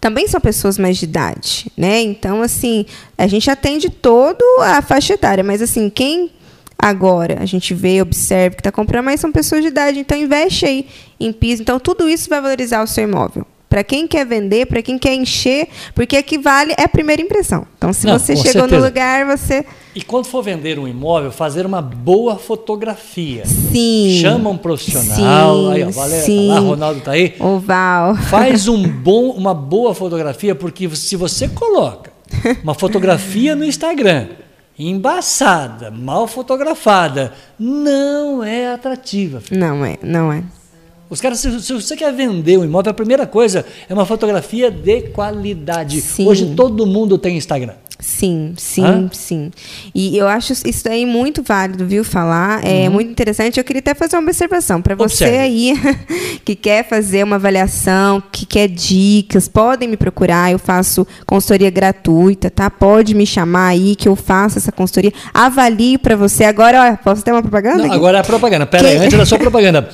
Também 0.00 0.28
são 0.28 0.40
pessoas 0.40 0.78
mais 0.78 0.96
de 0.96 1.04
idade, 1.04 1.70
né? 1.76 2.00
Então, 2.00 2.42
assim, 2.42 2.86
a 3.16 3.26
gente 3.26 3.50
atende 3.50 3.90
todo 3.90 4.42
a 4.62 4.82
faixa 4.82 5.14
etária, 5.14 5.42
mas 5.42 5.62
assim, 5.62 5.90
quem 5.90 6.30
agora 6.78 7.38
a 7.40 7.46
gente 7.46 7.74
vê, 7.74 8.02
observa 8.02 8.54
que 8.56 8.60
está 8.60 8.70
comprando, 8.70 9.06
mas 9.06 9.20
são 9.20 9.32
pessoas 9.32 9.62
de 9.62 9.68
idade, 9.68 9.98
então 9.98 10.16
investe 10.16 10.66
aí 10.66 10.86
em 11.18 11.32
piso. 11.32 11.62
Então, 11.62 11.80
tudo 11.80 12.08
isso 12.08 12.28
vai 12.28 12.40
valorizar 12.40 12.82
o 12.82 12.86
seu 12.86 13.04
imóvel. 13.04 13.46
Para 13.68 13.82
quem 13.82 14.06
quer 14.06 14.24
vender, 14.24 14.66
para 14.66 14.80
quem 14.80 14.96
quer 14.96 15.14
encher, 15.14 15.68
porque 15.94 16.16
aqui 16.16 16.38
vale 16.38 16.72
é 16.78 16.84
a 16.84 16.88
primeira 16.88 17.20
impressão. 17.20 17.66
Então, 17.76 17.92
se 17.92 18.06
Não, 18.06 18.18
você 18.18 18.36
chegou 18.36 18.52
certeza. 18.52 18.78
no 18.78 18.84
lugar, 18.84 19.26
você 19.26 19.64
E 19.94 20.02
quando 20.02 20.26
for 20.26 20.42
vender 20.42 20.78
um 20.78 20.86
imóvel, 20.86 21.32
fazer 21.32 21.66
uma 21.66 21.82
boa 21.82 22.36
fotografia. 22.36 23.44
sim. 23.44 24.18
Chama 24.20 24.50
um 24.50 24.56
profissional. 24.56 25.16
Sim, 25.16 25.72
aí, 25.72 25.84
ó, 25.84 25.90
Valéria 25.90 26.24
sim. 26.24 26.48
tá 26.48 26.54
lá, 26.54 26.60
Ronaldo 26.60 27.00
tá 27.00 27.10
aí. 27.12 27.34
Oval. 27.40 28.14
Faz 28.16 28.66
um 28.68 28.82
bom, 28.88 29.30
uma 29.30 29.52
boa 29.52 29.94
fotografia, 29.94 30.54
porque 30.54 30.88
se 30.94 31.16
você 31.16 31.48
coloca 31.48 32.12
uma 32.62 32.74
fotografia 32.74 33.56
no 33.56 33.64
Instagram 33.64 34.28
embaçada, 34.78 35.90
mal 35.90 36.26
fotografada, 36.28 37.32
não 37.58 38.44
é 38.44 38.72
atrativa. 38.72 39.40
filho. 39.40 39.58
Não 39.58 39.84
é, 39.84 39.96
não 40.02 40.32
é. 40.32 40.42
Os 41.08 41.20
caras, 41.20 41.38
se, 41.38 41.60
se 41.62 41.72
você 41.72 41.96
quer 41.96 42.12
vender 42.12 42.58
um 42.58 42.64
imóvel, 42.64 42.90
a 42.90 42.94
primeira 42.94 43.26
coisa 43.26 43.64
é 43.88 43.94
uma 43.94 44.04
fotografia 44.06 44.70
de 44.70 45.02
qualidade. 45.02 46.00
Sim. 46.00 46.26
Hoje 46.26 46.52
todo 46.56 46.84
mundo 46.86 47.16
tem 47.16 47.36
Instagram. 47.36 47.74
Sim, 47.98 48.52
sim, 48.58 48.84
Hã? 48.84 49.08
sim. 49.10 49.50
E 49.94 50.18
eu 50.18 50.28
acho 50.28 50.52
isso 50.52 50.86
aí 50.86 51.06
muito 51.06 51.42
válido, 51.42 51.86
viu, 51.86 52.04
falar. 52.04 52.62
É 52.62 52.90
muito 52.90 53.10
interessante. 53.10 53.56
Eu 53.58 53.64
queria 53.64 53.80
até 53.80 53.94
fazer 53.94 54.16
uma 54.16 54.22
observação 54.24 54.82
para 54.82 54.94
você 54.94 55.24
Uhum. 55.24 55.40
Aí 55.40 55.72
que 56.44 56.54
quer 56.54 56.86
fazer 56.86 57.24
uma 57.24 57.36
avaliação, 57.36 58.22
que 58.30 58.44
quer 58.44 58.68
dicas, 58.68 59.48
podem 59.48 59.88
me 59.88 59.96
procurar. 59.96 60.52
Eu 60.52 60.58
faço 60.58 61.06
consultoria 61.24 61.70
gratuita, 61.70 62.50
tá? 62.50 62.68
Pode 62.68 63.14
me 63.14 63.24
chamar 63.26 63.68
aí 63.68 63.96
que 63.96 64.08
eu 64.08 64.14
faço 64.14 64.58
essa 64.58 64.70
consultoria. 64.70 65.12
Avalio 65.32 65.98
para 65.98 66.16
você. 66.16 66.44
Agora, 66.44 66.92
ó, 66.92 67.02
posso 67.02 67.24
ter 67.24 67.32
uma 67.32 67.40
propaganda? 67.42 67.86
Não, 67.86 67.92
agora 67.94 68.18
é 68.18 68.20
a 68.20 68.24
propaganda. 68.24 68.66
Pera 68.66 68.88
aí, 68.88 68.96
Quem- 68.96 69.06
antes 69.06 69.16
da 69.18 69.24
sua 69.24 69.38
propaganda. 69.40 69.88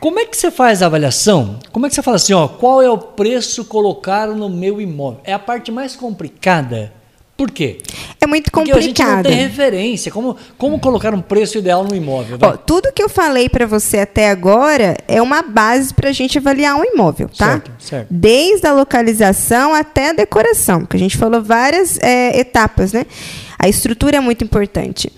Como 0.00 0.18
é 0.18 0.24
que 0.24 0.34
você 0.34 0.50
faz 0.50 0.82
a 0.82 0.86
avaliação? 0.86 1.58
Como 1.70 1.84
é 1.84 1.88
que 1.90 1.94
você 1.94 2.02
fala 2.02 2.16
assim, 2.16 2.32
ó, 2.32 2.48
qual 2.48 2.80
é 2.80 2.88
o 2.88 2.96
preço 2.96 3.66
colocado 3.66 4.34
no 4.34 4.48
meu 4.48 4.80
imóvel? 4.80 5.20
É 5.24 5.34
a 5.34 5.38
parte 5.38 5.70
mais 5.70 5.94
complicada. 5.94 6.90
Por 7.36 7.50
quê? 7.50 7.78
É 8.20 8.26
muito 8.26 8.50
Porque 8.50 8.70
a 8.70 8.80
gente 8.80 9.02
não 9.02 9.22
tem 9.22 9.34
referência. 9.34 10.12
Como, 10.12 10.36
como 10.58 10.78
colocar 10.78 11.14
um 11.14 11.22
preço 11.22 11.56
ideal 11.56 11.84
no 11.84 11.94
imóvel? 11.94 12.38
Ó, 12.42 12.56
tudo 12.56 12.92
que 12.92 13.02
eu 13.02 13.08
falei 13.08 13.48
para 13.48 13.66
você 13.66 14.00
até 14.00 14.28
agora 14.28 14.96
é 15.08 15.22
uma 15.22 15.40
base 15.42 15.92
para 15.94 16.10
a 16.10 16.12
gente 16.12 16.36
avaliar 16.36 16.76
um 16.76 16.84
imóvel, 16.84 17.30
tá? 17.30 17.52
Certo, 17.52 17.70
certo. 17.78 18.08
Desde 18.10 18.66
a 18.66 18.74
localização 18.74 19.74
até 19.74 20.10
a 20.10 20.12
decoração, 20.12 20.84
que 20.84 20.96
a 20.96 21.00
gente 21.00 21.16
falou 21.16 21.42
várias 21.42 21.98
é, 22.00 22.38
etapas, 22.38 22.92
né? 22.92 23.06
A 23.58 23.68
estrutura 23.68 24.18
é 24.18 24.20
muito 24.20 24.44
importante. 24.44 25.10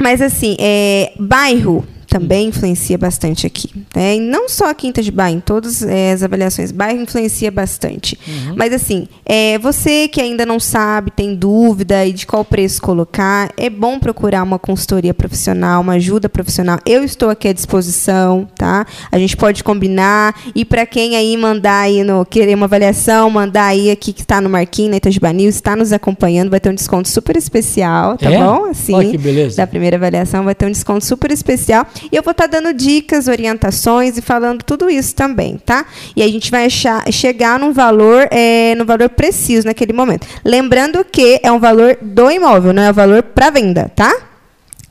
Mas 0.00 0.20
assim, 0.20 0.56
é, 0.58 1.12
bairro, 1.16 1.86
também 2.12 2.48
influencia 2.48 2.98
bastante 2.98 3.46
aqui. 3.46 3.70
Né? 3.96 4.16
E 4.16 4.20
não 4.20 4.46
só 4.46 4.68
a 4.68 4.74
Quinta 4.74 5.02
de 5.02 5.10
em 5.30 5.40
todas 5.40 5.82
é, 5.82 6.12
as 6.12 6.22
avaliações, 6.22 6.70
bairro 6.70 7.00
influencia 7.00 7.50
bastante. 7.50 8.18
Uhum. 8.26 8.54
Mas 8.56 8.72
assim, 8.72 9.06
é, 9.24 9.58
você 9.58 10.08
que 10.08 10.20
ainda 10.20 10.44
não 10.44 10.60
sabe, 10.60 11.10
tem 11.10 11.34
dúvida 11.34 12.04
e 12.04 12.12
de 12.12 12.26
qual 12.26 12.44
preço 12.44 12.82
colocar, 12.82 13.50
é 13.56 13.70
bom 13.70 13.98
procurar 13.98 14.42
uma 14.42 14.58
consultoria 14.58 15.14
profissional, 15.14 15.80
uma 15.80 15.94
ajuda 15.94 16.28
profissional. 16.28 16.78
Eu 16.84 17.02
estou 17.02 17.30
aqui 17.30 17.48
à 17.48 17.52
disposição, 17.52 18.46
tá? 18.56 18.84
A 19.10 19.18
gente 19.18 19.36
pode 19.36 19.64
combinar. 19.64 20.34
E 20.54 20.64
para 20.64 20.84
quem 20.84 21.16
aí 21.16 21.34
mandar 21.36 21.80
aí 21.82 22.04
no 22.04 22.26
querer 22.26 22.54
uma 22.54 22.66
avaliação, 22.66 23.30
mandar 23.30 23.66
aí 23.66 23.90
aqui 23.90 24.12
que 24.12 24.20
está 24.20 24.40
no 24.40 24.50
Marquinhos, 24.50 24.90
na 24.90 24.96
Itajuba 24.98 25.32
News, 25.32 25.54
está 25.54 25.74
nos 25.76 25.92
acompanhando, 25.92 26.50
vai 26.50 26.60
ter 26.60 26.68
um 26.70 26.74
desconto 26.74 27.08
super 27.08 27.36
especial, 27.36 28.18
tá 28.18 28.30
É? 28.30 28.38
bom? 28.38 28.66
Assim, 28.66 28.94
Olha 28.94 29.10
que 29.10 29.18
beleza. 29.18 29.56
da 29.56 29.66
primeira 29.66 29.96
avaliação 29.96 30.44
vai 30.44 30.54
ter 30.54 30.66
um 30.66 30.70
desconto 30.70 31.04
super 31.04 31.30
especial. 31.30 31.86
E 32.10 32.16
eu 32.16 32.22
vou 32.22 32.32
estar 32.32 32.46
dando 32.46 32.72
dicas, 32.72 33.28
orientações 33.28 34.16
e 34.16 34.22
falando 34.22 34.62
tudo 34.62 34.88
isso 34.90 35.14
também, 35.14 35.56
tá? 35.56 35.86
E 36.16 36.22
a 36.22 36.28
gente 36.28 36.50
vai 36.50 36.66
achar, 36.66 37.04
chegar 37.12 37.58
num 37.58 37.72
valor, 37.72 38.28
é, 38.30 38.74
no 38.74 38.84
valor 38.84 39.08
preciso 39.10 39.66
naquele 39.66 39.92
momento. 39.92 40.26
Lembrando 40.44 41.04
que 41.04 41.40
é 41.42 41.52
um 41.52 41.58
valor 41.58 41.98
do 42.00 42.30
imóvel, 42.30 42.72
não 42.72 42.82
é 42.82 42.90
o 42.90 42.94
valor 42.94 43.22
para 43.22 43.50
venda, 43.50 43.90
tá? 43.94 44.14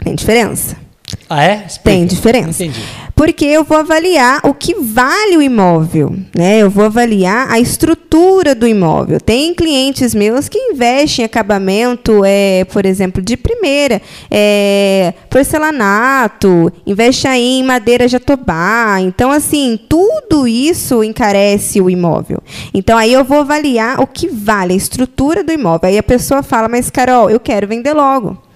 Tem 0.03 0.15
diferença. 0.15 0.90
Ah, 1.33 1.45
é? 1.45 1.63
Explica. 1.65 1.97
Tem 1.97 2.05
diferença. 2.05 2.61
Entendi. 2.61 2.81
Porque 3.15 3.45
eu 3.45 3.63
vou 3.63 3.77
avaliar 3.77 4.41
o 4.43 4.53
que 4.53 4.75
vale 4.75 5.37
o 5.37 5.41
imóvel, 5.41 6.13
né? 6.37 6.57
Eu 6.57 6.69
vou 6.69 6.83
avaliar 6.83 7.49
a 7.49 7.57
estrutura 7.57 8.53
do 8.53 8.67
imóvel. 8.67 9.17
Tem 9.17 9.53
clientes 9.53 10.13
meus 10.13 10.49
que 10.49 10.57
investem 10.57 11.23
em 11.23 11.25
acabamento, 11.25 12.21
é, 12.25 12.65
por 12.65 12.85
exemplo, 12.85 13.21
de 13.21 13.37
primeira, 13.37 14.01
é, 14.29 15.13
porcelanato, 15.29 16.69
investe 16.85 17.29
aí 17.29 17.59
em 17.59 17.63
madeira 17.63 18.09
jatobá. 18.09 18.97
Então, 18.99 19.31
assim, 19.31 19.79
tudo 19.87 20.45
isso 20.45 21.01
encarece 21.01 21.79
o 21.79 21.89
imóvel. 21.89 22.43
Então, 22.73 22.97
aí 22.97 23.13
eu 23.13 23.23
vou 23.23 23.39
avaliar 23.39 24.01
o 24.01 24.07
que 24.07 24.27
vale 24.27 24.73
a 24.73 24.77
estrutura 24.77 25.45
do 25.45 25.53
imóvel. 25.53 25.87
Aí 25.87 25.97
a 25.97 26.03
pessoa 26.03 26.43
fala, 26.43 26.67
mas 26.67 26.89
Carol, 26.89 27.29
eu 27.29 27.39
quero 27.39 27.67
vender 27.67 27.93
logo. 27.93 28.50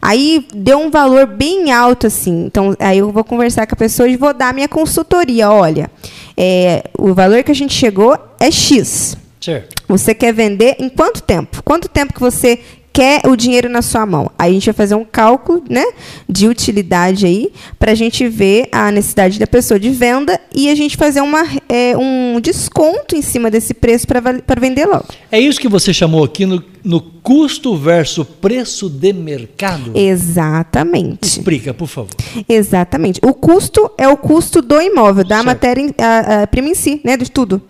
Aí 0.00 0.46
deu 0.54 0.78
um 0.78 0.90
valor 0.90 1.26
bem 1.26 1.72
alto, 1.72 2.06
assim. 2.06 2.46
Então, 2.46 2.74
aí 2.78 2.98
eu 2.98 3.12
vou 3.12 3.24
conversar 3.24 3.66
com 3.66 3.74
a 3.74 3.78
pessoa 3.78 4.08
e 4.08 4.16
vou 4.16 4.32
dar 4.32 4.54
minha 4.54 4.68
consultoria. 4.68 5.50
Olha, 5.50 5.90
é, 6.36 6.84
o 6.98 7.12
valor 7.12 7.42
que 7.42 7.50
a 7.50 7.54
gente 7.54 7.74
chegou 7.74 8.16
é 8.38 8.50
X. 8.50 9.16
Certo. 9.40 9.82
Você 9.88 10.14
quer 10.14 10.32
vender 10.32 10.76
em 10.78 10.88
quanto 10.88 11.22
tempo? 11.22 11.62
Quanto 11.64 11.88
tempo 11.88 12.12
que 12.12 12.20
você 12.20 12.60
quer 12.92 13.22
o 13.26 13.36
dinheiro 13.36 13.68
na 13.68 13.82
sua 13.82 14.04
mão? 14.06 14.30
Aí 14.38 14.50
a 14.50 14.54
gente 14.54 14.66
vai 14.66 14.74
fazer 14.74 14.94
um 14.94 15.04
cálculo 15.04 15.62
né, 15.68 15.84
de 16.28 16.48
utilidade 16.48 17.26
aí 17.26 17.52
para 17.78 17.92
a 17.92 17.94
gente 17.94 18.28
ver 18.28 18.68
a 18.72 18.90
necessidade 18.90 19.38
da 19.38 19.46
pessoa 19.46 19.78
de 19.78 19.90
venda 19.90 20.40
e 20.54 20.68
a 20.68 20.74
gente 20.74 20.96
fazer 20.96 21.20
uma, 21.20 21.44
é, 21.68 21.96
um 21.96 22.40
desconto 22.40 23.14
em 23.16 23.22
cima 23.22 23.50
desse 23.50 23.74
preço 23.74 24.06
para 24.06 24.60
vender 24.60 24.86
logo. 24.86 25.06
É 25.30 25.40
isso 25.40 25.60
que 25.60 25.68
você 25.68 25.92
chamou 25.92 26.24
aqui 26.24 26.46
no, 26.46 26.62
no 26.84 27.00
custo 27.00 27.76
versus 27.76 28.26
preço 28.40 28.88
de 28.88 29.12
mercado? 29.12 29.92
Exatamente. 29.94 31.24
Explica, 31.26 31.72
por 31.72 31.86
favor. 31.88 32.10
Exatamente. 32.48 33.20
O 33.22 33.32
custo 33.34 33.90
é 33.96 34.08
o 34.08 34.16
custo 34.16 34.60
do 34.62 34.80
imóvel, 34.80 35.24
da 35.24 35.36
Certo. 35.36 35.46
matéria-prima 35.46 36.68
em 36.68 36.74
si, 36.74 37.00
né, 37.04 37.16
de 37.16 37.30
tudo. 37.30 37.62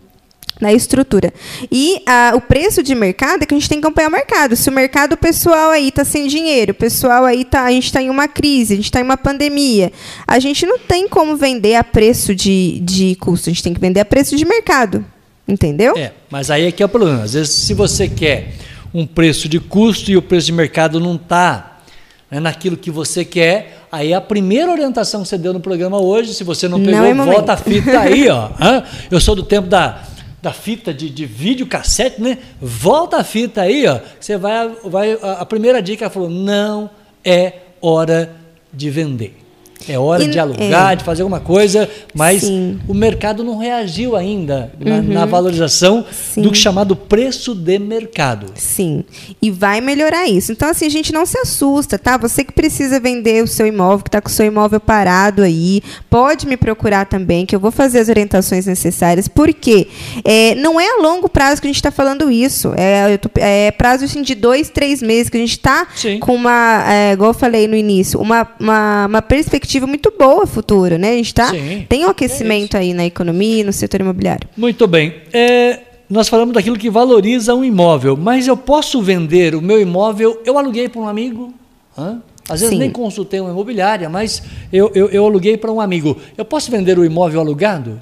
Na 0.61 0.73
estrutura. 0.73 1.33
E 1.73 2.03
ah, 2.07 2.33
o 2.35 2.41
preço 2.41 2.83
de 2.83 2.95
mercado 2.95 3.43
é 3.43 3.47
que 3.47 3.55
a 3.55 3.59
gente 3.59 3.69
tem 3.69 3.81
que 3.81 3.87
acompanhar 3.87 4.09
o 4.09 4.13
mercado. 4.13 4.55
Se 4.57 4.69
o 4.69 4.73
mercado 4.73 5.17
pessoal 5.17 5.71
aí 5.71 5.89
está 5.89 6.05
sem 6.05 6.27
dinheiro, 6.27 6.73
o 6.73 6.75
pessoal 6.75 7.25
aí 7.25 7.45
tá, 7.47 7.65
a 7.65 7.71
gente 7.73 7.87
está 7.87 8.03
em 8.03 8.11
uma 8.11 8.29
crise, 8.29 8.75
a 8.75 8.77
gente 8.77 8.85
está 8.85 9.01
em 9.01 9.03
uma 9.05 9.17
pandemia, 9.17 9.91
a 10.27 10.39
gente 10.39 10.67
não 10.67 10.79
tem 10.79 11.09
como 11.09 11.35
vender 11.35 11.77
a 11.77 11.85
preço 11.85 12.35
de, 12.35 12.79
de 12.81 13.15
custo, 13.17 13.49
a 13.49 13.53
gente 13.53 13.63
tem 13.63 13.73
que 13.73 13.81
vender 13.81 14.01
a 14.01 14.05
preço 14.05 14.37
de 14.37 14.45
mercado. 14.45 15.05
Entendeu? 15.49 15.97
É, 15.97 16.13
mas 16.31 16.51
aí 16.51 16.67
é 16.67 16.73
que 16.73 16.83
é 16.83 16.87
o 16.87 16.89
problema. 16.89 17.23
Às 17.23 17.33
vezes, 17.33 17.51
se 17.55 17.75
você 17.75 18.07
quer 18.07 18.53
um 18.95 19.07
preço 19.07 19.49
de 19.49 19.59
custo 19.59 20.11
e 20.11 20.17
o 20.17 20.23
preço 20.23 20.47
de 20.47 20.53
mercado 20.53 21.01
não 21.01 21.17
está 21.17 21.79
naquilo 22.31 22.77
que 22.77 22.91
você 22.91 23.25
quer, 23.25 23.87
aí 23.91 24.15
a 24.15 24.21
primeira 24.21 24.71
orientação 24.71 25.23
que 25.23 25.29
você 25.29 25.37
deu 25.39 25.53
no 25.53 25.59
programa 25.59 26.01
hoje, 26.01 26.35
se 26.35 26.45
você 26.45 26.69
não 26.69 26.79
Não 26.79 26.85
pegou, 26.87 27.05
é 27.05 27.15
momento. 27.15 27.35
volta 27.35 27.55
a 27.55 27.57
fita 27.57 27.99
aí, 27.99 28.29
ó. 28.29 28.51
Eu 29.11 29.19
sou 29.21 29.35
do 29.35 29.43
tempo 29.43 29.67
da, 29.67 30.05
da 30.43 30.53
fita 30.53 30.93
de, 30.93 31.11
de 31.11 31.27
vídeo 31.27 31.67
cassete, 31.67 32.21
né? 32.21 32.39
Volta 32.61 33.19
a 33.19 33.25
fita 33.25 33.63
aí, 33.63 33.87
ó. 33.87 34.01
Você 34.19 34.37
vai, 34.37 34.69
vai. 34.85 35.13
A 35.23 35.41
a 35.41 35.47
primeira 35.47 35.83
dica 35.83 36.09
falou: 36.11 36.31
não 36.31 36.91
é 37.25 37.55
hora 37.81 38.35
de 38.73 38.91
vender. 38.91 39.37
É 39.89 39.99
hora 39.99 40.23
E- 40.25 40.29
de 40.29 40.39
alugar, 40.39 40.93
é. 40.93 40.97
de 40.97 41.05
fazer 41.05 41.23
alguma 41.23 41.41
coisa, 41.41 41.89
mas 42.15 42.43
Sim. 42.43 42.79
o 42.87 42.93
mercado 42.95 43.43
não 43.43 43.57
reagiu 43.59 44.15
ainda 44.15 44.71
na, 44.79 44.97
Uhum. 44.97 45.03
na 45.03 45.25
valorização 45.25 46.05
Sim. 46.13 46.43
do 46.43 46.55
chamado 46.55 46.95
preço 46.95 47.55
de 47.55 47.79
mercado. 47.79 48.47
Sim, 48.57 49.03
e 49.41 49.51
vai 49.51 49.81
melhorar 49.81 50.27
isso. 50.29 50.53
Então, 50.53 50.69
assim, 50.69 50.85
a 50.87 50.91
gente 50.91 51.13
não 51.13 51.25
se 51.25 51.39
assusta, 51.39 51.99
tá? 51.99 52.17
Você 52.19 52.45
que 52.45 52.53
precisa 52.53 53.01
vender 53.01 53.43
o 53.43 53.47
seu 53.47 53.67
imóvel, 53.67 54.01
que 54.05 54.09
está 54.09 54.21
com 54.21 54.29
o 54.29 54.33
seu 54.33 54.45
imóvel 54.47 54.79
parado 54.81 55.43
aí, 55.43 55.83
pode 56.11 56.47
me 56.47 56.57
procurar 56.59 57.07
também, 57.07 57.47
que 57.47 57.57
eu 57.57 57.61
vou 57.61 57.71
fazer 57.71 58.01
as 58.01 58.09
orientações 58.11 58.67
necessárias, 58.67 59.29
porque 59.29 59.89
é, 60.25 60.55
não 60.57 60.79
é 60.79 60.87
a 60.99 61.03
longo 61.03 61.29
prazo 61.29 61.61
que 61.61 61.67
a 61.67 61.71
gente 61.71 61.77
está 61.77 61.91
falando 61.91 62.31
isso. 62.31 62.73
É, 62.77 63.17
tô- 63.17 63.31
é 63.37 63.71
prazo 63.71 64.05
assim, 64.05 64.21
de 64.23 64.35
dois, 64.35 64.69
três 64.69 65.01
meses, 65.03 65.31
que 65.31 65.37
a 65.39 65.41
gente 65.41 65.53
está 65.53 65.87
com 66.21 66.35
uma, 66.35 66.85
é, 66.87 67.13
igual 67.13 67.31
eu 67.31 67.35
falei 67.35 67.67
no 67.67 67.75
início, 67.77 68.21
uma, 68.21 68.47
uma, 68.61 69.07
uma 69.07 69.23
perspectiva 69.23 69.70
muito 69.79 70.13
boa 70.19 70.47
futura, 70.47 70.99
né? 70.99 71.11
A 71.11 71.17
gente 71.17 71.35
tá, 71.35 71.51
Sim, 71.51 71.87
tem 71.89 72.05
um 72.05 72.09
aquecimento 72.09 72.77
aí 72.77 72.93
na 72.93 73.05
economia 73.05 73.61
e 73.61 73.65
no 73.65 73.73
setor 73.73 74.01
imobiliário. 74.01 74.49
Muito 74.57 74.87
bem. 74.87 75.15
É, 75.33 75.81
nós 76.09 76.29
falamos 76.29 76.53
daquilo 76.55 76.77
que 76.77 76.91
valoriza 76.91 77.55
um 77.55 77.63
imóvel, 77.63 78.17
mas 78.17 78.49
eu 78.49 78.57
posso 78.57 79.01
vender 79.01 79.55
o 79.55 79.63
meu 79.63 79.81
imóvel, 79.81 80.43
eu 80.45 80.59
aluguei 80.59 80.89
para 80.89 81.01
um 81.01 81.07
amigo, 81.07 81.55
hã? 81.97 82.21
às 82.49 82.61
vezes 82.61 82.75
Sim. 82.75 82.81
nem 82.81 82.91
consultei 82.91 83.39
uma 83.39 83.51
imobiliária, 83.51 84.09
mas 84.09 84.43
eu, 84.73 84.91
eu, 84.93 85.09
eu 85.11 85.25
aluguei 85.25 85.57
para 85.57 85.71
um 85.71 85.81
amigo. 85.81 86.17
Eu 86.37 86.45
posso 86.45 86.69
vender 86.69 86.99
o 86.99 87.05
imóvel 87.05 87.41
alugado? 87.41 88.01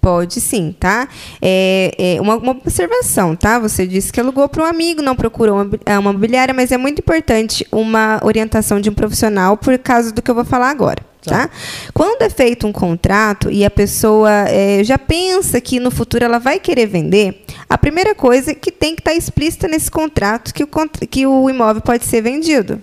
Pode 0.00 0.40
sim, 0.40 0.74
tá? 0.80 1.06
É, 1.42 2.16
é 2.16 2.20
uma, 2.22 2.36
uma 2.36 2.52
observação, 2.52 3.36
tá? 3.36 3.58
Você 3.58 3.86
disse 3.86 4.10
que 4.10 4.18
alugou 4.18 4.48
para 4.48 4.62
um 4.62 4.66
amigo, 4.66 5.02
não 5.02 5.14
procurou 5.14 5.56
uma, 5.56 5.70
é, 5.84 5.98
uma 5.98 6.10
imobiliária, 6.10 6.54
mas 6.54 6.72
é 6.72 6.78
muito 6.78 7.00
importante 7.00 7.66
uma 7.70 8.18
orientação 8.24 8.80
de 8.80 8.88
um 8.88 8.94
profissional 8.94 9.58
por 9.58 9.76
causa 9.76 10.10
do 10.10 10.22
que 10.22 10.30
eu 10.30 10.34
vou 10.34 10.46
falar 10.46 10.70
agora. 10.70 11.09
Tá. 11.22 11.48
Tá? 11.48 11.50
Quando 11.92 12.22
é 12.22 12.30
feito 12.30 12.66
um 12.66 12.72
contrato 12.72 13.50
e 13.50 13.64
a 13.64 13.70
pessoa 13.70 14.30
é, 14.48 14.82
já 14.82 14.96
pensa 14.98 15.60
que 15.60 15.78
no 15.78 15.90
futuro 15.90 16.24
ela 16.24 16.38
vai 16.38 16.58
querer 16.58 16.86
vender, 16.86 17.44
a 17.68 17.76
primeira 17.76 18.14
coisa 18.14 18.52
é 18.52 18.54
que 18.54 18.70
tem 18.72 18.94
que 18.94 19.02
estar 19.02 19.14
explícita 19.14 19.68
nesse 19.68 19.90
contrato 19.90 20.54
que 20.54 20.64
o, 20.64 20.68
que 21.10 21.26
o 21.26 21.50
imóvel 21.50 21.82
pode 21.82 22.04
ser 22.06 22.22
vendido. 22.22 22.80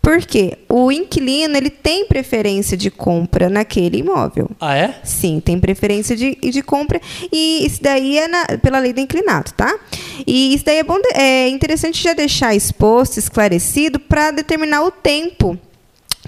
Por 0.00 0.18
quê? 0.18 0.58
O 0.68 0.90
inquilino 0.92 1.56
ele 1.56 1.70
tem 1.70 2.06
preferência 2.06 2.76
de 2.76 2.90
compra 2.90 3.48
naquele 3.48 3.98
imóvel. 3.98 4.48
Ah, 4.60 4.76
é? 4.76 5.00
Sim, 5.02 5.40
tem 5.44 5.58
preferência 5.58 6.16
de, 6.16 6.36
de 6.36 6.62
compra. 6.62 7.00
E 7.32 7.66
isso 7.66 7.82
daí 7.82 8.16
é 8.16 8.28
na- 8.28 8.46
pela 8.62 8.78
lei 8.78 8.92
do 8.92 9.00
inclinado, 9.00 9.52
tá? 9.56 9.76
E 10.26 10.54
isso 10.54 10.64
daí 10.64 10.78
é, 10.78 10.84
bom, 10.84 10.98
é 11.14 11.48
interessante 11.48 12.02
já 12.02 12.12
deixar 12.14 12.54
exposto, 12.54 13.18
esclarecido, 13.18 13.98
para 13.98 14.30
determinar 14.30 14.82
o 14.84 14.90
tempo 14.90 15.58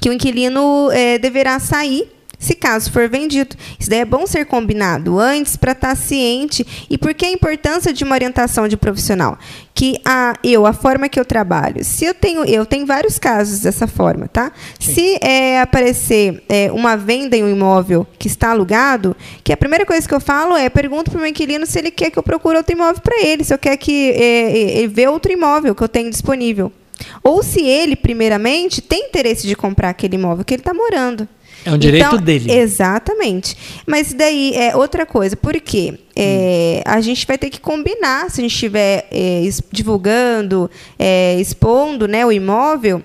que 0.01 0.09
o 0.09 0.13
inquilino 0.13 0.91
eh, 0.93 1.19
deverá 1.19 1.59
sair. 1.59 2.19
Se 2.39 2.55
caso 2.55 2.93
for 2.93 3.09
vendido. 3.09 3.57
Isso 3.79 3.91
daí 3.91 3.99
é 3.99 4.05
bom 4.05 4.25
ser 4.25 4.47
combinado 4.47 5.19
antes 5.19 5.57
para 5.57 5.73
estar 5.73 5.97
ciente. 5.97 6.65
E 6.89 6.97
por 6.97 7.13
que 7.13 7.27
a 7.27 7.31
importância 7.31 7.93
de 7.93 8.05
uma 8.05 8.15
orientação 8.15 8.69
de 8.69 8.77
profissional? 8.77 9.37
Que 9.75 10.01
a, 10.05 10.35
eu, 10.45 10.65
a 10.65 10.73
forma 10.73 11.09
que 11.09 11.19
eu 11.19 11.25
trabalho, 11.25 11.85
se 11.85 12.05
eu 12.05 12.15
tenho, 12.15 12.45
eu 12.45 12.65
tenho 12.65 12.87
vários 12.87 13.19
casos 13.19 13.61
dessa 13.61 13.89
forma, 13.89 14.29
tá? 14.29 14.53
Se 14.79 15.19
eh, 15.21 15.61
aparecer 15.61 16.43
eh, 16.49 16.71
uma 16.73 16.97
venda 16.97 17.37
em 17.37 17.43
um 17.43 17.51
imóvel 17.51 18.07
que 18.19 18.29
está 18.29 18.51
alugado, 18.51 19.17
que 19.43 19.53
a 19.53 19.57
primeira 19.57 19.85
coisa 19.85 20.07
que 20.07 20.15
eu 20.15 20.21
falo 20.21 20.57
é 20.57 20.69
pergunto 20.69 21.11
para 21.11 21.19
o 21.19 21.21
meu 21.21 21.31
inquilino 21.31 21.67
se 21.67 21.79
ele 21.79 21.91
quer 21.91 22.11
que 22.11 22.19
eu 22.19 22.23
procure 22.23 22.57
outro 22.57 22.73
imóvel 22.73 23.01
para 23.03 23.21
ele, 23.21 23.43
se 23.45 23.53
eu 23.53 23.59
quer 23.59 23.77
que 23.77 24.11
eh, 24.13 24.79
ele 24.79 24.89
vê 24.89 25.09
outro 25.09 25.33
imóvel 25.33 25.75
que 25.75 25.83
eu 25.83 25.89
tenho 25.89 26.11
disponível. 26.11 26.73
Ou 27.23 27.43
se 27.43 27.61
ele, 27.63 27.97
primeiramente, 27.97 28.81
tem 28.81 29.07
interesse 29.07 29.47
de 29.47 29.55
comprar 29.55 29.91
aquele 29.91 30.17
imóvel 30.17 30.45
que 30.45 30.55
ele 30.55 30.61
está 30.61 30.75
morando. 30.75 31.29
É 31.65 31.73
um 31.73 31.79
direito 31.79 32.07
Então, 32.07 32.19
dele. 32.19 32.51
Exatamente. 32.53 33.57
Mas 33.87 34.13
daí 34.15 34.53
é 34.55 34.77
outra 34.77 35.05
coisa, 35.05 35.37
porque 35.37 35.99
é, 36.17 36.83
a 36.85 37.01
gente 37.01 37.27
vai 37.27 37.37
ter 37.37 37.51
que 37.51 37.61
combinar, 37.61 38.31
se 38.31 38.41
a 38.41 38.43
gente 38.43 38.53
estiver 38.55 39.07
é, 39.11 39.43
divulgando, 39.73 40.71
é, 40.99 41.39
expondo 41.41 42.07
né, 42.07 42.25
o 42.25 42.33
imóvel, 42.33 43.03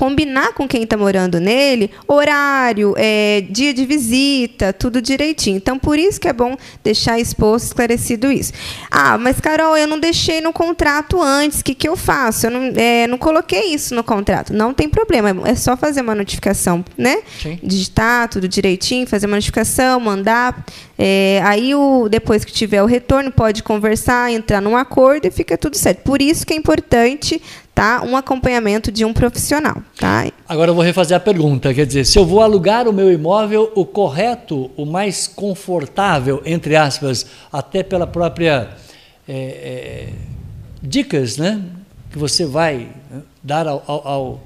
combinar 0.00 0.54
com 0.54 0.66
quem 0.66 0.84
está 0.84 0.96
morando 0.96 1.38
nele 1.38 1.90
horário, 2.08 2.94
é, 2.96 3.44
dia 3.50 3.74
de 3.74 3.84
visita, 3.84 4.72
tudo 4.72 5.02
direitinho. 5.02 5.58
Então, 5.58 5.78
por 5.78 5.98
isso 5.98 6.18
que 6.18 6.26
é 6.26 6.32
bom 6.32 6.56
deixar 6.82 7.20
exposto, 7.20 7.66
esclarecido 7.66 8.32
isso. 8.32 8.50
Ah, 8.90 9.18
mas 9.18 9.38
Carol, 9.40 9.76
eu 9.76 9.86
não 9.86 10.00
deixei 10.00 10.40
no 10.40 10.54
contrato 10.54 11.20
antes, 11.20 11.60
o 11.60 11.64
que, 11.64 11.74
que 11.74 11.86
eu 11.86 11.98
faço? 11.98 12.46
Eu 12.46 12.50
não, 12.50 12.72
é, 12.74 13.06
não 13.08 13.18
coloquei 13.18 13.74
isso 13.74 13.94
no 13.94 14.02
contrato. 14.02 14.54
Não 14.54 14.72
tem 14.72 14.88
problema, 14.88 15.46
é 15.46 15.54
só 15.54 15.76
fazer 15.76 16.00
uma 16.00 16.14
notificação, 16.14 16.82
né? 16.96 17.18
Sim. 17.38 17.58
Digitar 17.62 18.26
tudo 18.30 18.48
direitinho, 18.48 19.06
fazer 19.06 19.26
uma 19.26 19.36
notificação, 19.36 20.00
mandar. 20.00 20.64
É, 20.96 21.42
aí, 21.44 21.74
o, 21.74 22.08
depois 22.08 22.42
que 22.42 22.52
tiver 22.52 22.82
o 22.82 22.86
retorno, 22.86 23.30
pode 23.30 23.62
conversar, 23.62 24.32
entrar 24.32 24.62
num 24.62 24.78
acordo 24.78 25.26
e 25.26 25.30
fica 25.30 25.58
tudo 25.58 25.76
certo. 25.76 26.02
Por 26.04 26.22
isso 26.22 26.46
que 26.46 26.54
é 26.54 26.56
importante 26.56 27.40
tá, 27.74 28.02
um 28.02 28.16
acompanhamento 28.16 28.92
de 28.92 29.04
um 29.04 29.12
profissional. 29.12 29.82
Tá? 29.98 30.26
Agora 30.48 30.70
eu 30.70 30.74
vou 30.74 30.84
refazer 30.84 31.16
a 31.16 31.20
pergunta. 31.20 31.72
Quer 31.72 31.86
dizer, 31.86 32.04
se 32.04 32.18
eu 32.18 32.26
vou 32.26 32.40
alugar 32.40 32.88
o 32.88 32.92
meu 32.92 33.12
imóvel, 33.12 33.72
o 33.74 33.84
correto, 33.84 34.70
o 34.76 34.84
mais 34.84 35.26
confortável, 35.26 36.42
entre 36.44 36.76
aspas, 36.76 37.26
até 37.52 37.82
pela 37.82 38.06
própria 38.06 38.70
é, 39.28 39.32
é, 39.32 40.08
dicas 40.82 41.36
né, 41.36 41.62
que 42.10 42.18
você 42.18 42.44
vai 42.44 42.88
né, 43.10 43.22
dar 43.42 43.66
ao, 43.66 43.82
ao, 43.86 44.08
ao 44.08 44.40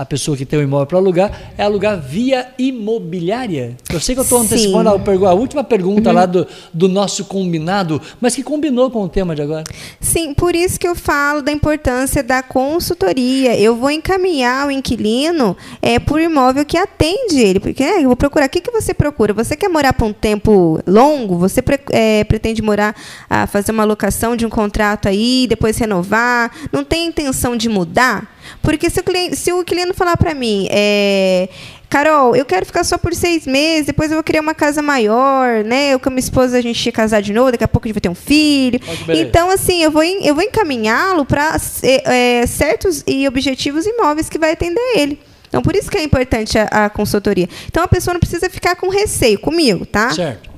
a 0.00 0.04
pessoa 0.06 0.34
que 0.34 0.46
tem 0.46 0.58
o 0.58 0.62
imóvel 0.62 0.86
para 0.86 0.96
alugar, 0.96 1.52
é 1.58 1.62
alugar 1.62 2.00
via 2.00 2.48
imobiliária. 2.58 3.76
Eu 3.92 4.00
sei 4.00 4.14
que 4.14 4.20
eu 4.20 4.22
estou 4.22 4.40
antecipando 4.40 4.88
a, 4.88 5.28
a, 5.28 5.34
última 5.34 5.62
pergunta 5.62 6.08
uhum. 6.08 6.14
lá 6.14 6.24
do, 6.24 6.46
do 6.72 6.88
nosso 6.88 7.26
combinado, 7.26 8.00
mas 8.18 8.34
que 8.34 8.42
combinou 8.42 8.90
com 8.90 9.02
o 9.02 9.08
tema 9.10 9.36
de 9.36 9.42
agora. 9.42 9.64
Sim, 10.00 10.32
por 10.32 10.56
isso 10.56 10.80
que 10.80 10.88
eu 10.88 10.94
falo 10.94 11.42
da 11.42 11.52
importância 11.52 12.22
da 12.22 12.42
consultoria. 12.42 13.54
Eu 13.60 13.76
vou 13.76 13.90
encaminhar 13.90 14.68
o 14.68 14.70
inquilino 14.70 15.54
é, 15.82 15.98
por 15.98 16.18
imóvel 16.18 16.64
que 16.64 16.78
atende 16.78 17.38
ele. 17.38 17.60
Porque 17.60 17.82
é, 17.82 17.98
eu 17.98 18.06
vou 18.06 18.16
procurar. 18.16 18.46
O 18.46 18.48
que, 18.48 18.62
que 18.62 18.70
você 18.70 18.94
procura? 18.94 19.34
Você 19.34 19.54
quer 19.54 19.68
morar 19.68 19.92
por 19.92 20.06
um 20.06 20.14
tempo 20.14 20.80
longo? 20.86 21.36
Você 21.36 21.60
pre, 21.60 21.78
é, 21.90 22.24
pretende 22.24 22.62
morar, 22.62 22.96
a 23.28 23.46
fazer 23.46 23.70
uma 23.70 23.84
locação 23.84 24.34
de 24.34 24.46
um 24.46 24.50
contrato 24.50 25.08
aí, 25.08 25.46
depois 25.46 25.76
renovar? 25.76 26.50
Não 26.72 26.82
tem 26.82 27.06
intenção 27.06 27.54
de 27.54 27.68
mudar? 27.68 28.39
Porque 28.62 28.90
se 28.90 29.00
o 29.00 29.02
cliente, 29.02 29.36
se 29.36 29.52
o 29.52 29.64
cliente 29.64 29.92
falar 29.94 30.16
para 30.16 30.34
mim, 30.34 30.66
é, 30.70 31.48
Carol, 31.88 32.36
eu 32.36 32.44
quero 32.44 32.64
ficar 32.64 32.84
só 32.84 32.96
por 32.96 33.12
seis 33.14 33.46
meses, 33.46 33.86
depois 33.86 34.10
eu 34.10 34.16
vou 34.16 34.22
criar 34.22 34.40
uma 34.40 34.54
casa 34.54 34.80
maior, 34.80 35.64
né? 35.64 35.92
Eu 35.92 35.98
com 35.98 36.08
a 36.08 36.12
minha 36.12 36.20
esposa 36.20 36.56
a 36.56 36.60
gente 36.60 36.84
ia 36.86 36.92
casar 36.92 37.20
de 37.20 37.32
novo, 37.32 37.50
daqui 37.50 37.64
a 37.64 37.68
pouco 37.68 37.86
a 37.86 37.88
gente 37.88 37.94
vai 37.94 38.00
ter 38.00 38.08
um 38.08 38.14
filho. 38.14 38.80
Então, 39.08 39.50
assim, 39.50 39.82
eu 39.82 39.90
vou, 39.90 40.02
eu 40.04 40.34
vou 40.34 40.44
encaminhá-lo 40.44 41.24
para 41.24 41.56
é, 41.82 42.40
é, 42.40 42.46
certos 42.46 43.02
e 43.06 43.26
objetivos 43.26 43.86
imóveis 43.86 44.28
que 44.28 44.38
vai 44.38 44.52
atender 44.52 44.80
ele. 44.96 45.18
Então, 45.48 45.62
por 45.62 45.74
isso 45.74 45.90
que 45.90 45.98
é 45.98 46.04
importante 46.04 46.56
a, 46.56 46.84
a 46.86 46.90
consultoria. 46.90 47.48
Então, 47.66 47.82
a 47.82 47.88
pessoa 47.88 48.14
não 48.14 48.20
precisa 48.20 48.48
ficar 48.48 48.76
com 48.76 48.88
receio 48.88 49.40
comigo, 49.40 49.84
tá? 49.84 50.10
Certo. 50.10 50.49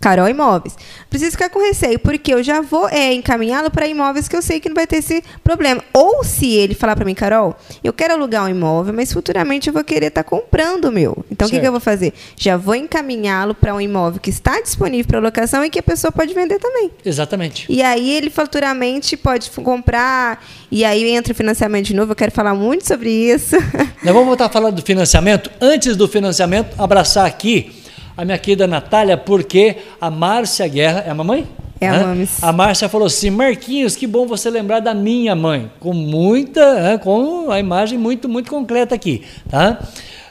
Carol 0.00 0.28
Imóveis. 0.28 0.74
Preciso 1.10 1.32
ficar 1.32 1.50
com 1.50 1.60
receio, 1.60 1.98
porque 1.98 2.32
eu 2.32 2.42
já 2.42 2.62
vou 2.62 2.88
é, 2.88 3.12
encaminhá-lo 3.12 3.70
para 3.70 3.86
imóveis 3.86 4.28
que 4.28 4.34
eu 4.34 4.40
sei 4.40 4.58
que 4.58 4.68
não 4.68 4.74
vai 4.74 4.86
ter 4.86 4.96
esse 4.96 5.22
problema. 5.44 5.84
Ou 5.92 6.24
se 6.24 6.54
ele 6.54 6.74
falar 6.74 6.96
para 6.96 7.04
mim, 7.04 7.14
Carol, 7.14 7.54
eu 7.84 7.92
quero 7.92 8.14
alugar 8.14 8.44
um 8.44 8.48
imóvel, 8.48 8.94
mas 8.94 9.12
futuramente 9.12 9.68
eu 9.68 9.74
vou 9.74 9.84
querer 9.84 10.06
estar 10.06 10.22
tá 10.22 10.30
comprando 10.30 10.86
o 10.86 10.92
meu. 10.92 11.22
Então, 11.30 11.46
o 11.46 11.50
que, 11.50 11.60
que, 11.60 11.66
eu 11.66 11.70
vou 11.70 11.80
fazer? 11.80 12.14
Já 12.34 12.56
vou 12.56 12.74
encaminhá-lo 12.74 13.54
para 13.54 13.74
um 13.74 13.80
imóvel 13.80 14.18
que 14.18 14.30
está 14.30 14.58
disponível 14.62 15.06
para 15.06 15.18
locação 15.18 15.62
e 15.62 15.68
que 15.68 15.78
a 15.78 15.82
pessoa 15.82 16.10
pode 16.10 16.32
vender 16.32 16.58
também. 16.58 16.90
Exatamente. 17.04 17.66
E 17.68 17.82
aí 17.82 18.10
ele 18.10 18.30
futuramente 18.30 19.18
pode 19.18 19.50
comprar, 19.50 20.42
e 20.70 20.82
aí 20.82 21.10
entra 21.10 21.34
o 21.34 21.36
financiamento 21.36 21.86
de 21.86 21.94
novo. 21.94 22.12
Eu 22.12 22.16
quero 22.16 22.32
falar 22.32 22.54
muito 22.54 22.88
sobre 22.88 23.10
isso. 23.10 23.54
Nós 24.02 24.14
vamos 24.14 24.26
voltar 24.26 24.46
a 24.46 24.50
falar 24.50 24.70
do 24.70 24.80
financiamento. 24.80 25.50
Antes 25.60 25.94
do 25.94 26.08
financiamento, 26.08 26.80
abraçar 26.80 27.26
aqui 27.26 27.79
a 28.20 28.24
minha 28.24 28.36
querida 28.36 28.66
Natália, 28.66 29.16
porque 29.16 29.76
a 29.98 30.10
Márcia 30.10 30.68
Guerra, 30.68 31.04
é 31.06 31.10
a 31.10 31.14
mamãe? 31.14 31.48
É 31.80 31.88
a 31.88 32.06
Mames. 32.06 32.44
A 32.44 32.52
Márcia 32.52 32.86
falou 32.86 33.06
assim: 33.06 33.30
Marquinhos, 33.30 33.96
que 33.96 34.06
bom 34.06 34.26
você 34.26 34.50
lembrar 34.50 34.80
da 34.80 34.92
minha 34.92 35.34
mãe. 35.34 35.70
Com 35.80 35.94
muita, 35.94 37.00
com 37.02 37.50
a 37.50 37.58
imagem 37.58 37.98
muito, 37.98 38.28
muito 38.28 38.50
concreta 38.50 38.94
aqui. 38.94 39.22
Tá? 39.48 39.78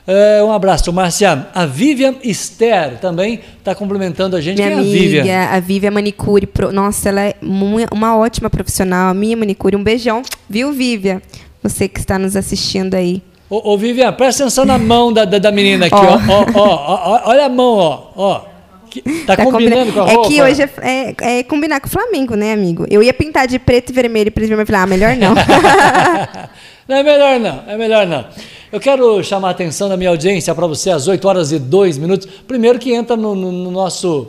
Uh, 0.08 0.46
um 0.46 0.52
abraço, 0.52 0.94
Márcia. 0.94 1.48
A 1.52 1.66
Vivian 1.66 2.14
Esther 2.24 3.00
também 3.00 3.40
está 3.58 3.74
complementando 3.74 4.36
a 4.36 4.42
gente. 4.42 4.58
Minha 4.58 4.70
Quem 4.70 4.80
amiga, 4.80 4.92
é 4.92 5.00
a 5.00 5.24
Vivian? 5.24 5.44
a 5.46 5.60
Vivian 5.60 5.92
Manicure. 5.92 6.50
Nossa, 6.72 7.10
ela 7.10 7.22
é 7.22 7.36
uma 7.92 8.16
ótima 8.16 8.52
profissional. 8.52 9.10
A 9.10 9.14
minha 9.16 9.36
manicure. 9.36 9.76
Um 9.76 9.84
beijão. 9.84 10.22
Viu, 10.48 10.72
Vivian? 10.72 11.20
Você 11.64 11.88
que 11.88 12.00
está 12.00 12.20
nos 12.20 12.36
assistindo 12.36 12.94
aí. 12.94 13.24
Ô, 13.50 13.74
ô 13.74 13.78
Vivian, 13.78 14.14
presta 14.14 14.43
atenção 14.43 14.64
na 14.64 14.78
mão 14.78 15.12
da, 15.12 15.26
da, 15.26 15.39
da 15.39 15.52
menina 15.52 15.88
aqui, 15.88 15.95
ó. 15.95 16.20
Ó, 16.30 16.45
ó, 16.54 17.14
ó. 17.14 17.22
Olha 17.26 17.45
a 17.45 17.50
mão, 17.50 17.78
ó. 17.78 18.04
ó. 18.16 18.41
Tá, 19.26 19.36
tá 19.36 19.43
combinando 19.43 19.93
com 19.93 20.02
a 20.02 20.04
roupa? 20.06 20.28
É 20.28 20.28
que 20.28 20.41
hoje 20.41 20.62
é, 20.64 20.70
é, 20.82 21.39
é, 21.39 21.43
combinar 21.43 21.80
com 21.80 21.88
o 21.88 21.89
Flamengo, 21.89 22.36
né, 22.36 22.54
amigo? 22.54 22.86
Eu 22.89 23.04
ia 23.04 23.14
pintar 23.14 23.47
de 23.47 23.60
preto 23.60 23.91
e 23.91 23.93
vermelho 23.93 24.28
e 24.28 24.32
preto 24.32 24.47
e 24.47 24.50
vermelho. 24.50 24.68
Falei, 24.68 24.82
ah, 24.82 24.88
melhor 24.88 25.16
não. 25.16 25.34
não 26.88 26.95
é 26.95 27.04
melhor 27.04 27.39
não, 27.39 27.64
é 27.68 27.78
melhor 27.78 28.08
não. 28.08 28.26
Eu 28.72 28.80
quero 28.80 29.24
chamar 29.24 29.50
a 29.50 29.52
atenção 29.52 29.89
da 29.89 29.97
minha 29.97 30.10
audiência 30.10 30.54
para 30.54 30.68
você 30.68 30.91
às 30.91 31.08
8 31.08 31.28
horas 31.28 31.52
e 31.52 31.60
2 31.60 31.97
minutos. 31.97 32.28
Primeiro 32.47 32.78
que 32.78 32.93
entra 32.93 33.16
no, 33.16 33.36
no, 33.36 33.52
no 33.52 33.72
nosso 33.72 34.28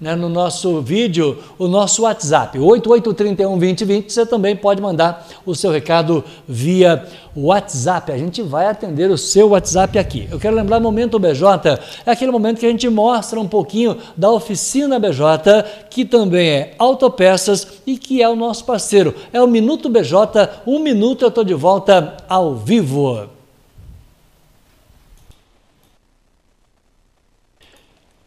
né, 0.00 0.14
no 0.16 0.28
nosso 0.28 0.80
vídeo 0.80 1.38
o 1.58 1.68
nosso 1.68 2.02
WhatsApp, 2.02 2.58
88312020. 2.58 4.08
Você 4.08 4.24
também 4.24 4.56
pode 4.56 4.80
mandar 4.80 5.26
o 5.44 5.54
seu 5.54 5.70
recado 5.70 6.24
via 6.48 7.06
WhatsApp. 7.36 8.10
A 8.10 8.18
gente 8.18 8.42
vai 8.42 8.66
atender 8.66 9.10
o 9.10 9.18
seu 9.18 9.50
WhatsApp 9.50 9.98
aqui. 9.98 10.28
Eu 10.30 10.38
quero 10.38 10.56
lembrar 10.56 10.80
Momento 10.80 11.18
BJ, 11.18 11.78
é 12.06 12.10
aquele 12.10 12.30
momento 12.30 12.58
que 12.58 12.66
a 12.66 12.70
gente 12.70 12.88
mostra 12.88 13.38
um 13.38 13.46
pouquinho 13.46 13.96
da 14.16 14.30
oficina 14.30 14.98
BJ, 14.98 15.64
que 15.90 16.04
também 16.04 16.48
é 16.48 16.74
autopeças 16.78 17.66
e 17.86 17.98
que 17.98 18.22
é 18.22 18.28
o 18.28 18.36
nosso 18.36 18.64
parceiro. 18.64 19.14
É 19.32 19.40
o 19.42 19.46
Minuto 19.46 19.88
BJ, 19.88 20.62
um 20.66 20.78
minuto 20.78 21.24
eu 21.24 21.28
estou 21.28 21.44
de 21.44 21.54
volta 21.54 22.16
ao 22.28 22.54
vivo. 22.54 23.39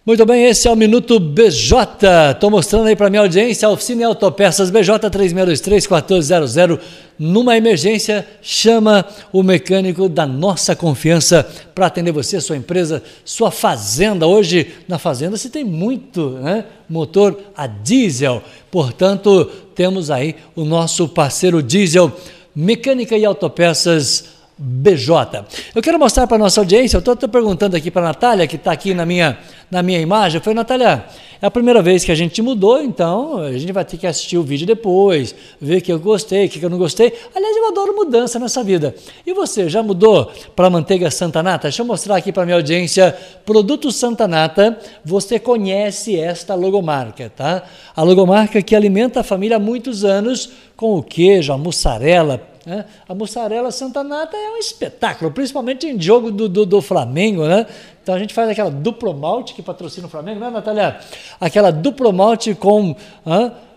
Muito 0.05 0.25
bem, 0.25 0.43
esse 0.43 0.67
é 0.67 0.71
o 0.71 0.75
Minuto 0.75 1.17
BJ. 1.17 2.31
Estou 2.31 2.51
mostrando 2.51 2.87
aí 2.87 2.95
para 2.95 3.09
minha 3.09 3.21
audiência 3.21 3.65
a 3.65 3.71
oficina 3.71 4.05
Autopeças 4.05 4.69
BJ 4.69 5.09
3623-1400. 5.09 6.77
Numa 7.17 7.55
emergência, 7.55 8.27
chama 8.41 9.05
o 9.31 9.41
mecânico 9.41 10.09
da 10.09 10.25
nossa 10.25 10.75
confiança 10.75 11.47
para 11.73 11.85
atender 11.85 12.11
você, 12.11 12.41
sua 12.41 12.57
empresa, 12.57 13.01
sua 13.23 13.49
fazenda. 13.49 14.27
Hoje, 14.27 14.73
na 14.89 14.99
fazenda, 14.99 15.37
se 15.37 15.49
tem 15.49 15.63
muito 15.63 16.31
né? 16.31 16.65
motor 16.89 17.39
a 17.55 17.65
diesel. 17.65 18.43
Portanto, 18.69 19.49
temos 19.73 20.11
aí 20.11 20.35
o 20.53 20.65
nosso 20.65 21.07
parceiro 21.07 21.63
diesel, 21.63 22.11
Mecânica 22.53 23.15
e 23.15 23.23
Autopeças 23.23 24.25
BJ. 24.66 25.43
Eu 25.76 25.82
quero 25.82 25.99
mostrar 25.99 26.26
para 26.26 26.38
nossa 26.38 26.61
audiência, 26.61 26.95
eu 26.95 26.99
estou 26.99 27.18
perguntando 27.28 27.76
aqui 27.76 27.91
para 27.91 28.01
a 28.03 28.05
Natália, 28.05 28.47
que 28.47 28.55
está 28.55 28.72
aqui 28.72 28.93
na 28.93 29.05
minha, 29.05 29.38
na 29.70 29.84
minha 29.84 29.99
imagem, 29.99 30.39
foi 30.39 30.53
Natália, 30.53 31.03
é 31.41 31.45
a 31.45 31.51
primeira 31.51 31.82
vez 31.82 32.05
que 32.05 32.11
a 32.14 32.16
gente 32.16 32.41
mudou, 32.41 32.82
então 32.82 33.39
a 33.39 33.51
gente 33.51 33.74
vai 33.74 33.84
ter 33.84 33.97
que 33.97 34.07
assistir 34.07 34.38
o 34.38 34.43
vídeo 34.43 34.66
depois, 34.66 35.36
ver 35.59 35.80
o 35.80 35.82
que 35.82 35.91
eu 35.91 35.99
gostei, 35.99 36.45
o 36.45 36.49
que 36.49 36.64
eu 36.64 36.70
não 36.70 36.78
gostei. 36.78 37.11
Aliás, 37.36 37.57
eu 37.57 37.68
adoro 37.68 37.93
mudança 37.93 38.39
nessa 38.39 38.64
vida. 38.64 38.95
E 39.28 39.34
você, 39.34 39.68
já 39.68 39.84
mudou 39.84 40.32
para 40.55 40.70
manteiga 40.70 41.11
Santa 41.11 41.43
Nata? 41.43 41.64
Deixa 41.64 41.82
eu 41.82 41.86
mostrar 41.86 42.16
aqui 42.16 42.32
para 42.32 42.45
minha 42.45 42.55
audiência, 42.55 43.14
produto 43.45 43.91
Santa 43.91 44.26
Nata, 44.26 44.80
você 45.03 45.38
conhece 45.38 46.18
esta 46.18 46.55
logomarca, 46.55 47.30
tá? 47.36 47.64
A 47.93 48.01
logomarca 48.01 48.61
que 48.61 48.74
alimenta 48.74 49.20
a 49.20 49.24
família 49.24 49.57
há 49.57 49.59
muitos 49.59 50.05
anos 50.05 50.49
com 50.78 50.97
o 50.97 51.03
queijo, 51.03 51.51
a 51.51 51.57
mussarela, 51.57 52.52
né? 52.66 52.86
A 53.07 53.14
mussarela 53.14 53.72
Santa 53.72 54.03
Nata 54.03 54.38
é 54.38 54.51
um 54.51 54.57
espetáculo, 54.57 55.32
principalmente 55.32 55.88
em 55.88 55.99
jogo 55.99 56.32
do, 56.32 56.47
do, 56.47 56.66
do 56.66 56.82
Flamengo, 56.82 57.45
né? 57.45 57.66
Então 58.01 58.16
a 58.16 58.20
gente 58.20 58.34
faz 58.34 58.49
aquela 58.49 58.70
duplo 58.70 59.14
malte 59.14 59.53
que 59.53 59.61
patrocina 59.61 60.07
o 60.07 60.09
Flamengo, 60.09 60.39
né, 60.39 60.49
Natália? 60.49 60.99
Aquela 61.39 61.72
duplo 61.72 62.11
malte 62.11 62.53
com. 62.55 62.95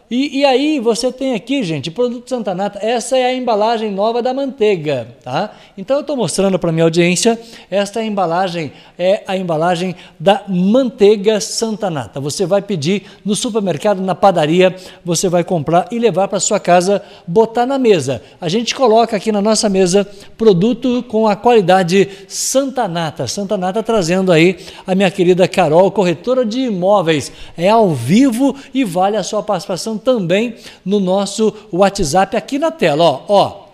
E, 0.08 0.38
e, 0.38 0.44
aí 0.44 0.78
você 0.78 1.10
tem 1.10 1.34
aqui, 1.34 1.64
gente, 1.64 1.90
produto 1.90 2.28
Santa 2.28 2.54
Nata, 2.54 2.78
essa 2.80 3.18
é 3.18 3.24
a 3.24 3.34
embalagem 3.34 3.90
nova 3.90 4.22
da 4.22 4.32
manteiga, 4.32 5.08
tá? 5.20 5.50
Então 5.76 5.96
eu 5.96 6.02
estou 6.02 6.16
mostrando 6.16 6.56
para 6.60 6.70
minha 6.70 6.84
audiência, 6.84 7.36
esta 7.68 8.04
embalagem 8.04 8.72
é 8.96 9.24
a 9.26 9.36
embalagem 9.36 9.96
da 10.18 10.44
manteiga 10.46 11.40
Santa 11.40 11.90
Nata. 11.90 12.20
Você 12.20 12.46
vai 12.46 12.62
pedir 12.62 13.02
no 13.24 13.34
supermercado, 13.34 14.00
na 14.00 14.14
padaria, 14.14 14.76
você 15.04 15.28
vai 15.28 15.42
comprar 15.42 15.88
e 15.90 15.98
levar 15.98 16.28
para 16.28 16.38
sua 16.38 16.60
casa, 16.60 17.02
botar 17.26 17.66
na 17.66 17.76
mesa. 17.76 18.22
A 18.40 18.48
gente 18.48 18.76
coloca 18.76 19.16
aqui 19.16 19.32
na 19.32 19.42
nossa 19.42 19.68
mesa 19.68 20.08
produto 20.38 21.04
com 21.08 21.26
a 21.26 21.34
qualidade 21.34 22.08
Santa 22.28 22.86
Nata. 22.86 23.26
Santa 23.26 23.56
Nata 23.56 23.82
trazendo 23.82 24.30
aí 24.30 24.56
a 24.86 24.94
minha 24.94 25.10
querida 25.10 25.48
Carol, 25.48 25.90
corretora 25.90 26.46
de 26.46 26.60
imóveis. 26.60 27.32
É 27.56 27.68
ao 27.68 27.90
vivo 27.90 28.54
e 28.72 28.84
vale 28.84 29.16
a 29.16 29.24
sua 29.24 29.42
participação 29.42 29.95
também 29.98 30.54
no 30.84 31.00
nosso 31.00 31.52
WhatsApp 31.72 32.36
aqui 32.36 32.58
na 32.58 32.70
tela, 32.70 33.04
ó, 33.04 33.22
ó. 33.28 33.66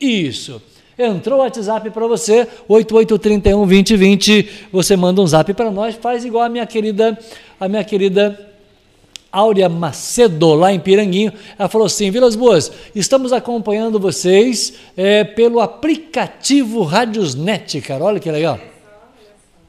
Isso. 0.00 0.60
Entrou 0.98 1.40
o 1.40 1.42
WhatsApp 1.42 1.90
para 1.90 2.06
você, 2.06 2.48
8831 2.68 3.66
2020. 3.66 4.50
Você 4.72 4.96
manda 4.96 5.20
um 5.20 5.26
zap 5.26 5.52
para 5.52 5.70
nós, 5.70 5.94
faz 5.94 6.24
igual 6.24 6.44
a 6.44 6.48
minha 6.48 6.66
querida, 6.66 7.18
a 7.60 7.68
minha 7.68 7.84
querida 7.84 8.48
Áurea 9.30 9.68
Macedo, 9.68 10.54
lá 10.54 10.72
em 10.72 10.80
Piranguinho. 10.80 11.32
Ela 11.58 11.68
falou 11.68 11.86
assim: 11.86 12.10
Vilas 12.10 12.34
Boas, 12.34 12.72
estamos 12.94 13.32
acompanhando 13.34 14.00
vocês 14.00 14.74
é, 14.96 15.24
pelo 15.24 15.60
aplicativo 15.60 16.82
Radiosnet, 16.82 17.82
cara. 17.82 18.02
Olha 18.02 18.18
que 18.18 18.30
legal. 18.30 18.58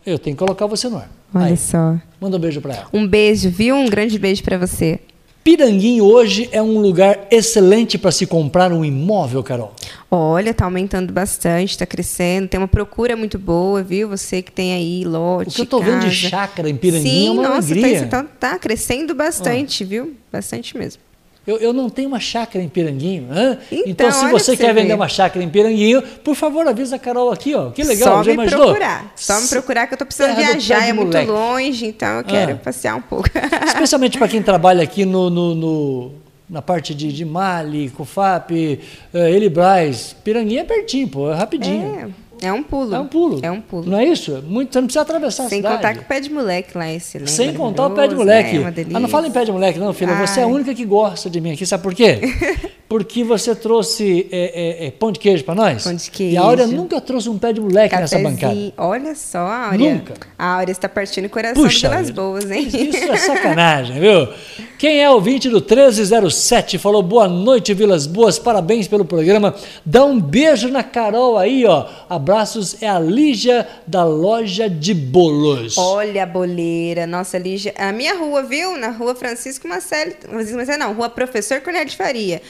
Eu 0.06 0.18
tenho 0.18 0.38
que 0.38 0.40
colocar 0.40 0.66
você 0.68 0.88
no 0.88 0.96
ar. 0.96 1.12
Olha 1.36 1.48
Aí, 1.48 1.58
só. 1.58 1.98
manda 2.22 2.38
um 2.38 2.40
beijo 2.40 2.62
para 2.62 2.74
ela. 2.74 2.88
Um 2.94 3.06
beijo, 3.06 3.50
viu? 3.50 3.76
Um 3.76 3.90
grande 3.90 4.18
beijo 4.18 4.42
pra 4.42 4.58
você. 4.58 5.02
Piranguinho 5.48 6.04
hoje 6.04 6.50
é 6.52 6.62
um 6.62 6.78
lugar 6.78 7.26
excelente 7.32 7.98
para 7.98 8.12
se 8.12 8.26
comprar 8.26 8.74
um 8.74 8.84
imóvel, 8.84 9.42
Carol. 9.42 9.74
Olha, 10.12 10.54
tá 10.54 10.66
aumentando 10.66 11.14
bastante, 11.14 11.78
tá 11.78 11.86
crescendo, 11.86 12.50
tem 12.50 12.60
uma 12.60 12.68
procura 12.68 13.16
muito 13.16 13.40
boa, 13.40 13.82
viu? 13.82 14.10
Você 14.10 14.42
que 14.42 14.52
tem 14.52 14.74
aí 14.74 15.06
lote, 15.06 15.52
O 15.52 15.54
que 15.54 15.62
eu 15.62 15.66
tô 15.66 15.80
vendo 15.80 16.02
de 16.02 16.12
chácara 16.14 16.70
em 16.70 16.76
Piranguinho 16.76 17.10
Sim, 17.10 17.28
é 17.28 17.32
uma 17.32 17.44
nossa, 17.44 17.72
alegria. 17.72 18.00
Tá, 18.00 18.06
então 18.06 18.30
tá 18.38 18.60
crescendo 18.60 19.16
bastante, 19.16 19.86
viu? 19.86 20.18
Bastante 20.30 20.78
mesmo. 20.78 21.07
Eu, 21.48 21.58
eu 21.60 21.72
não 21.72 21.90
tenho 21.90 22.10
uma 22.10 22.20
chácara 22.20 22.62
em 22.64 22.68
Piranguinho. 22.68 23.30
hã? 23.32 23.58
Então, 23.72 23.84
Então, 23.88 24.12
se 24.12 24.28
você 24.30 24.58
quer 24.58 24.74
vender 24.74 24.94
uma 24.94 25.08
chácara 25.08 25.44
em 25.44 25.48
Piranguinho, 25.50 26.02
por 26.02 26.36
favor, 26.36 26.68
avisa 26.68 26.98
a 26.98 27.00
Carol 27.00 27.32
aqui, 27.32 27.56
ó. 27.56 27.70
Que 27.72 27.84
legal, 27.84 28.18
Só 28.18 28.24
já 28.24 28.28
me 28.32 28.34
imaginou? 28.34 28.66
procurar. 28.66 29.14
Só 29.16 29.40
me 29.40 29.48
procurar 29.48 29.88
que 29.88 29.94
eu 29.94 29.98
tô 29.98 30.06
precisando 30.06 30.36
Terra 30.36 30.42
pé 30.48 30.52
viajar, 30.58 30.90
é 30.90 30.92
muito 30.94 31.08
moleque. 31.08 31.32
longe, 31.32 31.86
então 31.88 32.18
eu 32.18 32.24
quero 32.26 32.52
Ah. 32.52 32.60
passear 32.62 32.96
um 32.98 33.02
pouco. 33.02 33.30
Especialmente 33.66 34.18
para 34.18 34.28
quem 34.28 34.42
trabalha 34.44 34.84
aqui 34.84 35.06
no, 35.06 35.30
no- 35.30 35.56
no- 35.56 36.12
na 36.50 36.62
parte 36.62 36.94
de, 36.94 37.12
de 37.14 37.24
Mali, 37.26 37.90
CUFAP, 37.90 38.80
eh, 39.14 39.32
Elibraz. 39.32 40.16
Piranguinho 40.24 40.62
é 40.62 40.64
pertinho, 40.66 41.08
pô, 41.08 41.32
é 41.32 41.36
rapidinho. 41.36 41.96
É, 41.96 42.08
é 42.42 42.54
um 42.54 42.64
pulo. 42.64 42.96
É 42.96 43.00
um 43.00 43.08
pulo. 43.08 43.40
É 43.44 43.52
um 43.52 43.62
pulo. 43.62 43.90
Não 43.90 43.98
é 44.00 44.06
isso? 44.06 44.44
Muito, 44.48 44.74
você 44.74 44.80
não 44.80 44.88
precisa 44.88 45.02
atravessar 45.02 45.46
a 45.46 45.50
Sem 45.50 45.60
cidade. 45.60 45.76
contar 45.78 45.94
que 45.94 46.00
o 46.00 46.06
pé 46.06 46.20
de 46.20 46.32
moleque 46.32 46.78
lá 46.78 46.88
é 46.88 46.96
excelente. 46.96 47.32
Sem 47.32 47.54
contar 47.54 47.88
o 47.88 47.92
pé 47.92 48.08
de 48.08 48.16
moleque. 48.16 48.58
né? 48.60 48.74
É 48.78 48.86
ah, 48.96 49.00
não 49.00 49.10
fala 49.10 49.28
em 49.28 49.32
pé 49.32 49.46
de 49.46 49.52
moleque, 49.52 49.80
não, 49.80 49.94
filha. 49.94 50.16
Você 50.16 50.40
é 50.40 50.44
a 50.44 50.46
Ai. 50.46 50.52
única 50.52 50.74
que 50.74 50.86
gosta 50.86 51.30
de 51.30 51.42
mim 51.42 51.54
aqui. 51.54 51.66
Sabe 51.66 51.84
por 51.84 51.94
quê? 51.94 52.20
Porque 52.90 53.24
você 53.24 53.54
trouxe 53.54 54.28
é, 54.32 54.84
é, 54.84 54.88
é, 54.88 54.92
pão 54.92 55.12
de 55.12 55.20
queijo 55.20 55.44
para 55.44 55.56
nós. 55.56 55.84
Pão 55.84 55.94
de 55.94 56.10
E 56.24 56.38
a 56.38 56.42
Áurea 56.42 56.66
queijo. 56.66 56.82
nunca 56.82 57.02
trouxe 57.02 57.28
um 57.30 57.38
pé 57.38 57.52
de 57.52 57.60
moleque 57.60 57.94
nessa 57.96 58.18
Cafezinho. 58.18 58.48
bancada. 58.48 58.74
Olha 58.78 59.14
só, 59.16 59.40
a 59.40 59.66
Áurea. 59.72 59.94
Nunca. 59.96 60.14
A 60.38 60.54
Áurea 60.56 60.72
está 60.72 60.88
partindo 60.88 61.26
o 61.26 61.30
coração 61.30 61.62
Puxa 61.62 61.90
pelas 61.90 62.10
boas, 62.10 62.50
hein? 62.50 62.66
Isso 62.68 63.12
é 63.12 63.18
sacanagem, 63.18 64.00
viu? 64.00 64.30
Quem 64.78 65.02
é 65.02 65.10
ouvinte 65.10 65.50
do 65.50 65.60
1307 65.60 66.78
falou 66.78 67.02
boa 67.02 67.28
noite, 67.28 67.74
Vilas 67.74 68.06
Boas, 68.06 68.38
parabéns 68.38 68.88
pelo 68.88 69.04
programa. 69.04 69.56
Dá 69.86 70.06
um 70.06 70.20
beijo 70.22 70.70
na 70.70 70.84
Carol 70.84 71.38
aí, 71.38 71.66
ó. 71.66 71.88
Abraços, 72.10 72.82
é 72.82 72.88
a 72.88 73.00
Lígia 73.00 73.68
da 73.86 74.04
loja 74.06 74.70
de 74.70 74.94
bolos. 74.94 75.78
Olha 75.78 76.24
a 76.24 76.26
boleira, 76.26 77.08
nossa, 77.08 77.38
Lígia. 77.38 77.74
A 77.78 77.92
minha 77.92 78.16
rua, 78.18 78.44
viu? 78.44 78.78
Na 78.78 78.90
rua 78.92 79.16
Francisco 79.16 79.68
Marcelli. 79.68 80.16
Francisco 80.22 80.56
Marcelli, 80.56 80.80
não, 80.80 80.94
rua 80.94 81.10
Professor 81.10 81.60
Cornélio 81.60 81.90
de 81.90 81.98
Faria. 81.98 82.42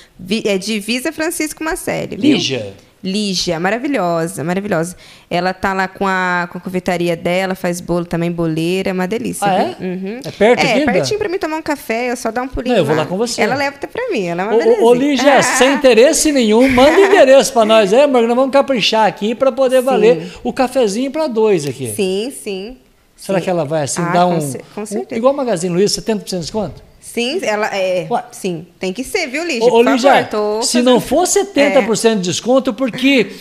É 0.46 0.58
divisa 0.58 1.12
Francisco 1.12 1.64
Marcelli. 1.64 2.16
viu? 2.18 2.34
Lígia. 2.34 2.74
Lígia, 3.04 3.60
maravilhosa, 3.60 4.44
maravilhosa. 4.44 4.96
Ela 5.30 5.54
tá 5.54 5.72
lá 5.72 5.88
com 5.88 6.06
a, 6.08 6.50
com 6.52 6.58
a 6.58 6.62
confeitaria 6.62 7.16
dela, 7.16 7.54
faz 7.54 7.80
bolo 7.80 8.04
também, 8.06 8.32
boleira, 8.32 8.90
é 8.90 8.94
uma 8.94 9.08
delícia. 9.08 9.46
Ah, 9.48 9.54
é? 9.54 9.76
Uhum. 9.80 10.20
É 10.26 10.32
perto 10.32 10.66
É, 10.66 10.84
pertinho 10.84 11.20
pra 11.20 11.30
mim 11.30 11.38
tomar 11.38 11.58
um 11.58 11.62
café, 11.62 12.10
eu 12.12 12.18
só 12.18 12.32
dar 12.32 12.42
um 12.42 12.48
pulinho 12.48 12.74
Não, 12.74 12.82
eu 12.82 12.86
vou 12.86 12.96
lá 12.96 13.06
com 13.06 13.16
você. 13.16 13.44
Ela 13.44 13.54
leva 13.56 13.76
até 13.78 13.86
pra 13.86 14.10
mim, 14.12 14.26
ela 14.26 14.42
é 14.42 14.46
uma 14.46 14.58
delícia. 14.58 14.84
ô, 14.84 14.94
Lígia, 14.96 15.44
sem 15.58 15.76
interesse 15.76 16.32
nenhum, 16.32 16.68
manda 16.70 17.00
endereço 17.00 17.54
para 17.54 17.66
nós, 17.66 17.94
é, 17.94 18.08
Morgan? 18.08 18.28
Nós 18.30 18.36
vamos 18.36 18.52
caprichar 18.52 19.06
aqui 19.06 19.36
para 19.36 19.52
poder 19.52 19.82
valer 19.82 20.32
o 20.44 20.52
cafezinho 20.52 21.12
para 21.12 21.28
dois 21.28 21.68
aqui. 21.68 21.94
Sim, 21.96 22.34
sim. 22.44 22.78
Será 23.16 23.38
sim. 23.38 23.44
que 23.46 23.50
ela 23.50 23.64
vai 23.64 23.84
assim 23.84 24.02
Ah, 24.02 24.10
dar 24.12 24.26
um, 24.26 24.40
com 24.74 24.82
um- 24.82 24.86
certeza. 24.86 25.16
igual 25.18 25.34
a 25.34 25.38
Magazine 25.38 25.74
Luiza, 25.74 26.02
70% 26.02 26.24
de 26.26 26.40
desconto? 26.40 26.87
Sim, 27.18 27.40
ela 27.44 27.68
é. 27.76 28.06
Ué. 28.10 28.24
Sim, 28.32 28.68
tem 28.80 28.94
que 28.94 29.04
ser, 29.04 29.28
viu, 29.28 29.44
Lígia? 29.46 29.72
Ô, 29.74 29.82
Lígia, 29.82 30.26
favor, 30.28 30.62
se 30.64 30.74
fazendo- 30.74 30.86
não 30.92 31.00
for 31.00 31.26
70% 31.26 32.16
de 32.18 32.22
desconto, 32.30 32.74
porque 32.74 33.32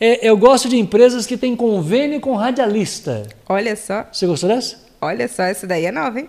é, 0.00 0.28
eu 0.28 0.36
gosto 0.36 0.68
de 0.68 0.76
empresas 0.78 1.26
que 1.26 1.36
têm 1.36 1.56
convênio 1.56 2.20
com 2.20 2.34
radialista. 2.34 3.26
Olha 3.48 3.74
só, 3.74 4.06
Você 4.12 4.26
gostou 4.26 4.48
dessa? 4.48 4.76
olha 5.00 5.26
só, 5.28 5.42
essa 5.42 5.66
daí 5.66 5.84
é 5.86 5.90
nova, 5.92 6.20
hein? 6.20 6.28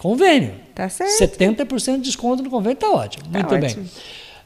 Convênio. 0.00 0.54
Tá 0.74 0.88
certo. 0.88 1.10
70% 1.18 1.96
de 1.96 2.02
desconto 2.02 2.42
no 2.42 2.50
convênio, 2.50 2.76
tá 2.76 2.88
ótimo. 2.90 3.24
Tá 3.32 3.38
Muito 3.40 3.56
bem. 3.58 3.70
ótimo. 3.70 3.84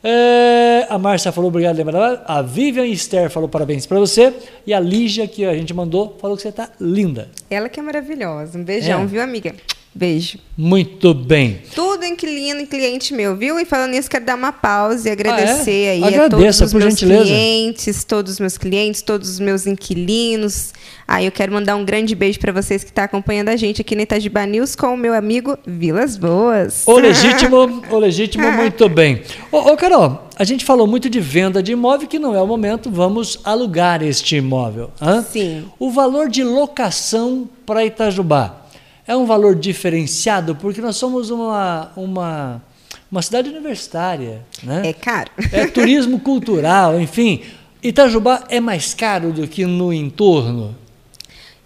É, 0.04 0.86
a 0.90 0.98
Márcia 0.98 1.30
falou 1.30 1.48
obrigado, 1.48 1.76
lembrar. 1.76 2.24
A 2.26 2.42
Vivian 2.42 2.86
Esther 2.86 3.30
falou 3.30 3.48
parabéns 3.48 3.86
para 3.86 3.98
você. 4.00 4.34
E 4.66 4.74
a 4.74 4.80
Lígia, 4.80 5.28
que 5.28 5.44
a 5.44 5.54
gente 5.54 5.72
mandou, 5.72 6.16
falou 6.20 6.36
que 6.36 6.42
você 6.42 6.50
tá 6.50 6.68
linda. 6.80 7.30
Ela 7.48 7.68
que 7.68 7.78
é 7.78 7.82
maravilhosa. 7.82 8.58
Um 8.58 8.64
beijão, 8.64 9.02
É. 9.02 9.06
viu, 9.06 9.22
amiga? 9.22 9.54
Beijo. 9.94 10.38
Muito 10.56 11.12
bem. 11.12 11.60
Tudo 11.74 12.04
inquilino 12.04 12.60
e 12.60 12.66
cliente 12.66 13.12
meu, 13.12 13.36
viu? 13.36 13.58
E 13.60 13.64
falando 13.66 13.90
nisso, 13.90 14.08
quero 14.08 14.24
dar 14.24 14.36
uma 14.36 14.50
pausa 14.50 15.08
e 15.08 15.12
agradecer 15.12 15.90
aí 15.90 16.02
a 16.02 16.06
Agradeça, 16.06 16.30
todos 16.30 16.60
os 16.60 16.72
por 16.72 16.78
meus 16.78 16.94
gentileza. 16.94 17.24
clientes, 17.24 18.04
todos 18.04 18.32
os 18.32 18.40
meus 18.40 18.56
clientes, 18.58 19.02
todos 19.02 19.28
os 19.28 19.38
meus 19.38 19.66
inquilinos. 19.66 20.72
Aí 21.06 21.26
eu 21.26 21.32
quero 21.32 21.52
mandar 21.52 21.76
um 21.76 21.84
grande 21.84 22.14
beijo 22.14 22.38
para 22.38 22.52
vocês 22.52 22.82
que 22.82 22.90
estão 22.90 23.04
acompanhando 23.04 23.50
a 23.50 23.56
gente 23.56 23.82
aqui 23.82 23.94
na 23.94 24.02
Itagiba 24.02 24.46
News 24.46 24.74
com 24.74 24.94
o 24.94 24.96
meu 24.96 25.12
amigo 25.12 25.58
Vilas 25.66 26.16
Boas. 26.16 26.84
O 26.86 26.98
legítimo, 26.98 27.82
o 27.90 27.98
legítimo, 27.98 28.50
muito 28.50 28.88
bem. 28.88 29.22
Ô, 29.50 29.58
ô, 29.72 29.76
Carol, 29.76 30.28
a 30.36 30.44
gente 30.44 30.64
falou 30.64 30.86
muito 30.86 31.10
de 31.10 31.20
venda 31.20 31.62
de 31.62 31.72
imóvel, 31.72 32.08
que 32.08 32.18
não 32.18 32.34
é 32.34 32.40
o 32.40 32.46
momento, 32.46 32.90
vamos 32.90 33.40
alugar 33.44 34.02
este 34.02 34.36
imóvel. 34.36 34.90
hã? 35.00 35.22
Sim. 35.22 35.66
O 35.78 35.90
valor 35.90 36.30
de 36.30 36.42
locação 36.42 37.46
para 37.66 37.84
Itajubá 37.84 38.61
é 39.06 39.16
um 39.16 39.26
valor 39.26 39.54
diferenciado, 39.54 40.54
porque 40.56 40.80
nós 40.80 40.96
somos 40.96 41.30
uma, 41.30 41.90
uma, 41.96 42.62
uma 43.10 43.22
cidade 43.22 43.50
universitária, 43.50 44.44
né? 44.62 44.82
É 44.84 44.92
caro. 44.92 45.30
É 45.52 45.66
turismo 45.66 46.20
cultural, 46.20 47.00
enfim. 47.00 47.42
Itajubá 47.82 48.44
é 48.48 48.60
mais 48.60 48.94
caro 48.94 49.32
do 49.32 49.48
que 49.48 49.66
no 49.66 49.92
entorno? 49.92 50.76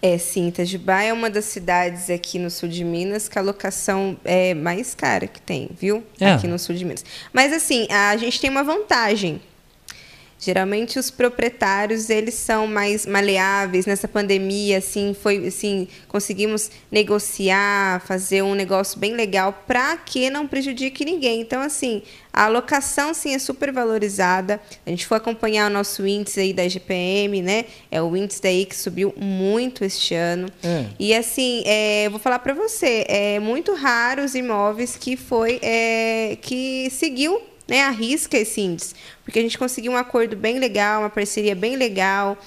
É, 0.01 0.17
sim, 0.19 0.49
Itajubá 0.49 1.03
é 1.03 1.13
uma 1.13 1.29
das 1.29 1.47
cidades 1.47 2.11
aqui 2.11 2.39
no 2.39 2.51
sul 2.51 2.69
de 2.69 2.85
Minas 2.85 3.29
que 3.29 3.39
a 3.39 3.43
locação 3.43 4.17
é 4.25 4.55
mais 4.55 4.95
cara 4.95 5.27
que 5.27 5.41
tem, 5.41 5.71
viu? 5.79 6.05
É. 6.21 6.33
Aqui 6.33 6.47
no 6.47 6.59
sul 6.59 6.75
de 6.75 6.85
Minas. 6.85 7.05
Mas 7.33 7.53
assim, 7.53 7.87
a 7.91 8.17
gente 8.17 8.41
tem 8.41 8.49
uma 8.49 8.63
vantagem. 8.63 9.41
Geralmente 10.39 10.99
os 10.99 11.11
proprietários, 11.11 12.11
eles 12.11 12.35
são 12.35 12.67
mais 12.67 13.07
maleáveis. 13.07 13.87
Nessa 13.87 14.07
pandemia, 14.07 14.79
assim, 14.79 15.17
foi 15.19 15.47
assim, 15.47 15.89
conseguimos 16.09 16.71
negociar, 16.91 18.01
fazer 18.03 18.43
um 18.43 18.55
negócio 18.55 18.99
bem 18.99 19.15
legal 19.15 19.65
para 19.67 19.97
que 19.97 20.29
não 20.29 20.47
prejudique 20.47 21.07
ninguém. 21.07 21.41
Então, 21.41 21.63
assim, 21.63 22.03
a 22.31 22.45
alocação 22.45 23.15
sim 23.15 23.35
é 23.35 23.39
super 23.39 23.73
valorizada. 23.73 24.61
A 24.85 24.91
gente 24.91 25.07
foi 25.07 25.17
acompanhar 25.17 25.71
o 25.71 25.73
nosso 25.73 26.07
índice 26.07 26.39
aí 26.39 26.53
da 26.53 26.69
GPM, 26.69 27.41
né? 27.41 27.65
É 27.91 28.03
o 28.03 28.15
índice 28.15 28.43
daí 28.43 28.67
que 28.67 28.77
subiu 28.77 29.15
muito 29.17 29.83
este 29.85 30.15
ano. 30.15 30.49
É. 30.63 30.85
E 30.99 31.15
assim, 31.15 31.63
é, 31.65 32.07
eu 32.07 32.11
vou 32.11 32.21
falar 32.21 32.41
para 32.41 32.53
você, 32.53 33.07
é 33.09 33.41
muito 33.41 33.73
raro 33.75 34.23
os 34.23 34.35
imóveis 34.35 34.97
que 34.97 35.17
foi 35.17 35.59
é, 35.63 36.37
que 36.43 36.91
seguiu 36.91 37.41
né, 37.67 37.83
a 37.83 37.91
risca 37.91 38.37
esse 38.37 38.61
índice, 38.61 38.95
porque 39.25 39.39
a 39.39 39.43
gente 39.43 39.59
conseguiu 39.59 39.93
um 39.93 39.97
acordo 39.97 40.37
bem 40.37 40.59
legal, 40.59 41.03
uma 41.03 41.11
parceria 41.11 41.55
bem 41.55 41.77
legal, 41.77 42.39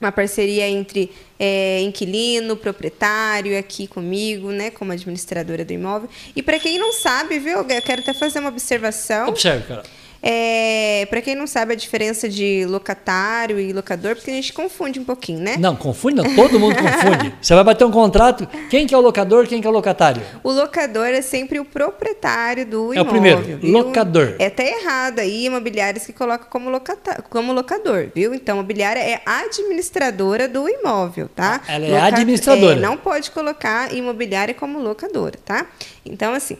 uma 0.00 0.12
parceria 0.12 0.68
entre 0.68 1.10
é, 1.38 1.80
inquilino, 1.80 2.56
proprietário 2.56 3.58
aqui 3.58 3.86
comigo, 3.86 4.50
né, 4.50 4.70
como 4.70 4.92
administradora 4.92 5.64
do 5.64 5.72
imóvel. 5.72 6.08
E 6.34 6.42
para 6.42 6.58
quem 6.58 6.78
não 6.78 6.92
sabe, 6.92 7.38
viu, 7.38 7.58
eu 7.58 7.82
quero 7.82 8.00
até 8.02 8.14
fazer 8.14 8.38
uma 8.38 8.48
observação. 8.48 9.28
Observe, 9.28 9.66
Carol. 9.66 9.84
É, 10.22 11.06
para 11.08 11.20
quem 11.22 11.34
não 11.34 11.46
sabe 11.46 11.72
a 11.72 11.76
diferença 11.76 12.28
de 12.28 12.64
locatário 12.66 13.58
e 13.60 13.72
locador, 13.72 14.16
porque 14.16 14.30
a 14.30 14.34
gente 14.34 14.52
confunde 14.52 14.98
um 14.98 15.04
pouquinho, 15.04 15.38
né? 15.40 15.56
Não, 15.58 15.76
confunde 15.76 16.16
não, 16.16 16.34
todo 16.34 16.58
mundo 16.58 16.74
confunde. 16.76 17.34
Você 17.40 17.54
vai 17.54 17.62
bater 17.64 17.84
um 17.84 17.90
contrato, 17.90 18.46
quem 18.68 18.86
que 18.86 18.94
é 18.94 18.98
o 18.98 19.00
locador, 19.00 19.46
quem 19.46 19.60
que 19.60 19.66
é 19.66 19.70
o 19.70 19.72
locatário? 19.72 20.20
O 20.42 20.50
locador 20.50 21.06
é 21.06 21.22
sempre 21.22 21.60
o 21.60 21.64
proprietário 21.64 22.66
do 22.66 22.86
É 22.92 22.98
o 22.98 23.02
imóvel. 23.02 23.06
primeiro, 23.10 23.42
viu? 23.42 23.70
locador. 23.72 24.34
É 24.38 24.46
até 24.46 24.80
errado 24.80 25.20
aí 25.20 25.44
imobiliários 25.46 26.04
que 26.04 26.12
colocam 26.12 26.48
como, 26.50 26.68
locata- 26.68 27.22
como 27.30 27.52
locador, 27.52 28.08
viu? 28.14 28.34
Então, 28.34 28.56
a 28.56 28.58
imobiliária 28.58 29.00
é 29.00 29.20
administradora 29.24 30.48
do 30.48 30.68
imóvel, 30.68 31.28
tá? 31.28 31.60
Ela 31.68 31.86
é 31.86 32.00
administradora. 32.00 32.76
é, 32.76 32.80
não 32.80 32.96
pode 32.96 33.30
colocar 33.30 33.94
imobiliária 33.94 34.52
como 34.54 34.78
locadora, 34.80 35.38
tá? 35.44 35.66
Então, 36.04 36.32
assim, 36.34 36.56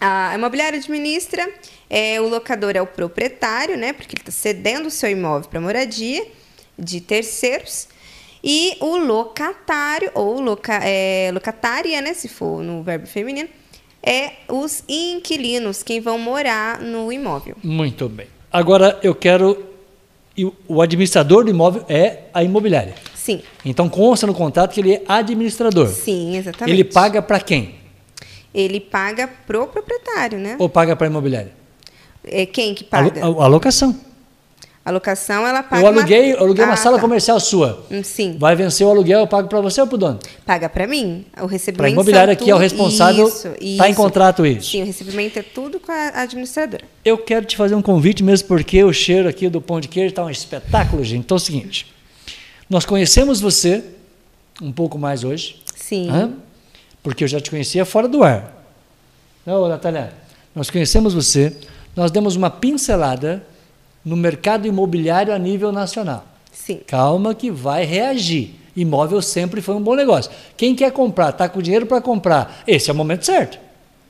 a 0.00 0.32
imobiliária 0.34 0.78
administra, 0.78 1.48
é, 1.88 2.20
o 2.20 2.28
locador 2.28 2.72
é 2.76 2.80
o 2.82 2.86
proprietário, 2.86 3.76
né? 3.76 3.92
Porque 3.92 4.14
ele 4.16 4.22
está 4.22 4.32
cedendo 4.32 4.86
o 4.86 4.90
seu 4.90 5.10
imóvel 5.10 5.48
para 5.48 5.60
moradia 5.60 6.26
de 6.78 7.00
terceiros. 7.00 7.88
E 8.42 8.76
o 8.80 8.96
locatário, 8.96 10.10
ou 10.14 10.40
loca, 10.40 10.80
é, 10.82 11.30
locatária, 11.32 12.00
né? 12.00 12.14
Se 12.14 12.28
for 12.28 12.62
no 12.62 12.82
verbo 12.82 13.06
feminino, 13.06 13.48
é 14.02 14.32
os 14.48 14.82
inquilinos, 14.88 15.82
quem 15.82 16.00
vão 16.00 16.18
morar 16.18 16.80
no 16.80 17.12
imóvel. 17.12 17.54
Muito 17.62 18.08
bem. 18.08 18.26
Agora 18.50 18.98
eu 19.02 19.14
quero 19.14 19.66
o- 20.38 20.52
o 20.66 20.80
administrador 20.80 21.44
do 21.44 21.50
imóvel 21.50 21.84
é 21.88 22.20
a 22.32 22.42
imobiliária. 22.42 22.94
Sim, 23.14 23.42
Então 23.62 23.88
consta 23.90 24.26
no 24.26 24.32
contrato 24.32 24.72
que 24.72 24.80
ele 24.80 24.94
é 24.94 25.02
administrador. 25.06 25.88
sim, 25.88 26.36
exatamente. 26.38 26.74
Ele 26.74 26.82
paga 26.84 27.20
para 27.20 27.38
quem? 27.38 27.74
Ele 28.54 28.80
paga 28.80 29.28
pro 29.46 29.66
proprietário, 29.68 30.38
né? 30.38 30.56
Ou 30.58 30.68
paga 30.68 30.96
para 30.96 31.06
a 31.06 31.10
imobiliária? 31.10 31.52
É 32.24 32.44
quem 32.46 32.74
que 32.74 32.84
A, 32.84 32.86
paga? 32.88 33.26
lo- 33.26 33.40
a- 33.40 33.44
a 33.44 33.48
locação. 33.48 33.98
A 34.82 34.90
locação, 34.90 35.46
ela 35.46 35.62
paga. 35.62 35.82
Eu 35.82 35.86
aluguei, 35.88 36.32
eu 36.32 36.38
aluguei 36.40 36.64
uma 36.64 36.72
Ah, 36.72 36.76
sala 36.76 36.96
tá. 36.96 37.02
comercial 37.02 37.38
sua. 37.38 37.84
Hum, 37.90 38.02
Sim, 38.02 38.36
Vai 38.38 38.56
vencer 38.56 38.84
o 38.86 38.90
aluguel, 38.90 39.20
eu 39.20 39.26
pago 39.26 39.46
para 39.46 39.60
você 39.60 39.80
ou 39.80 39.86
para 39.86 39.94
o 39.94 39.98
dono? 39.98 40.18
paga 40.44 40.68
para 40.70 40.86
mim. 40.86 41.24
O 41.40 41.46
recebimento. 41.46 41.76
Para 41.76 41.86
a 41.86 41.90
imobiliária 41.90 42.34
que 42.34 42.50
é 42.50 42.54
o 42.54 42.58
responsável, 42.58 43.28
está 43.60 43.88
em 43.88 43.94
contrato 43.94 44.44
isso. 44.44 44.70
Sim, 44.72 44.82
o 44.82 44.86
recebimento 44.86 45.38
é 45.38 45.42
tudo 45.42 45.78
com 45.78 45.92
a 45.92 46.22
administradora. 46.22 46.84
Eu 47.04 47.18
quero 47.18 47.44
te 47.44 47.56
fazer 47.56 47.74
um 47.74 47.82
convite 47.82 48.22
mesmo 48.24 48.48
porque 48.48 48.82
o 48.82 48.92
cheiro 48.92 49.28
aqui 49.28 49.48
do 49.50 49.60
pão 49.60 49.80
de 49.80 49.86
queijo 49.86 50.08
está 50.08 50.24
um 50.24 50.30
espetáculo, 50.30 51.04
gente. 51.04 51.24
Então 51.24 51.36
é 51.36 51.40
o 51.40 51.40
seguinte, 51.40 51.86
nós 52.68 52.84
conhecemos 52.86 53.38
você 53.40 53.84
um 54.62 54.72
pouco 54.72 54.98
mais 54.98 55.24
hoje, 55.24 55.56
Sim. 55.76 56.08
hã? 56.10 56.30
Porque 57.02 57.24
eu 57.24 57.28
já 57.28 57.40
te 57.40 57.50
conhecia 57.50 57.84
fora 57.84 58.08
do 58.08 58.22
ar. 58.22 58.52
Não, 59.44 59.68
Natália, 59.68 60.12
nós 60.54 60.70
conhecemos 60.70 61.14
você, 61.14 61.56
nós 61.96 62.10
demos 62.10 62.36
uma 62.36 62.50
pincelada 62.50 63.44
no 64.04 64.16
mercado 64.16 64.66
imobiliário 64.66 65.34
a 65.34 65.38
nível 65.38 65.72
nacional. 65.72 66.24
Sim. 66.52 66.80
Calma 66.86 67.34
que 67.34 67.50
vai 67.50 67.84
reagir. 67.84 68.54
Imóvel 68.76 69.20
sempre 69.20 69.60
foi 69.60 69.74
um 69.74 69.82
bom 69.82 69.94
negócio. 69.94 70.30
Quem 70.56 70.74
quer 70.74 70.92
comprar, 70.92 71.30
está 71.30 71.48
com 71.48 71.60
dinheiro 71.60 71.86
para 71.86 72.00
comprar, 72.00 72.62
esse 72.66 72.90
é 72.90 72.92
o 72.92 72.96
momento 72.96 73.24
certo. 73.26 73.58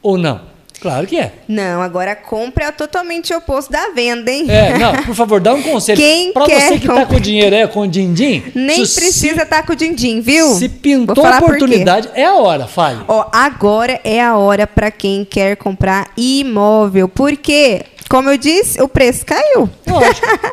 Ou 0.03 0.19
não? 0.19 0.41
Claro 0.81 1.07
que 1.07 1.19
é. 1.19 1.33
Não, 1.47 1.83
agora 1.83 2.13
a 2.13 2.17
compra 2.17 2.65
é 2.67 2.73
totalmente 2.73 3.35
oposto 3.35 3.71
da 3.71 3.91
venda, 3.91 4.31
hein? 4.31 4.47
É, 4.49 4.79
não, 4.79 4.95
por 5.05 5.15
favor, 5.15 5.39
dá 5.41 5.53
um 5.53 5.63
conselho. 5.63 5.99
Quem 5.99 6.33
Para 6.33 6.47
quer 6.47 6.61
você 6.69 6.79
que 6.79 6.87
comprar- 6.87 7.07
com 7.07 7.21
dinheiro, 7.21 7.55
é 7.55 7.67
com 7.67 7.87
din-din, 7.87 8.43
Nem 8.55 8.77
precisa 8.79 9.43
estar 9.43 9.63
com 9.65 9.73
o 9.73 9.77
din-din, 9.77 10.21
viu? 10.21 10.47
Se 10.55 10.69
pintou 10.71 11.25
a 11.25 11.33
por 11.33 11.39
quê. 11.39 11.45
oportunidade, 11.57 12.09
é 12.15 12.25
a 12.25 12.35
hora, 12.35 12.67
fale. 12.67 13.01
Ó, 13.07 13.27
agora 13.33 14.01
é 14.05 14.23
a 14.23 14.37
hora 14.37 14.67
para 14.67 14.91
quem 14.91 15.25
quer 15.25 15.57
comprar 15.57 16.09
imóvel. 16.17 17.09
Porque, 17.09 17.83
como 18.11 18.29
eu 18.29 18.37
disse, 18.37 18.83
o 18.83 18.89
preço 18.89 19.25
caiu. 19.25 19.71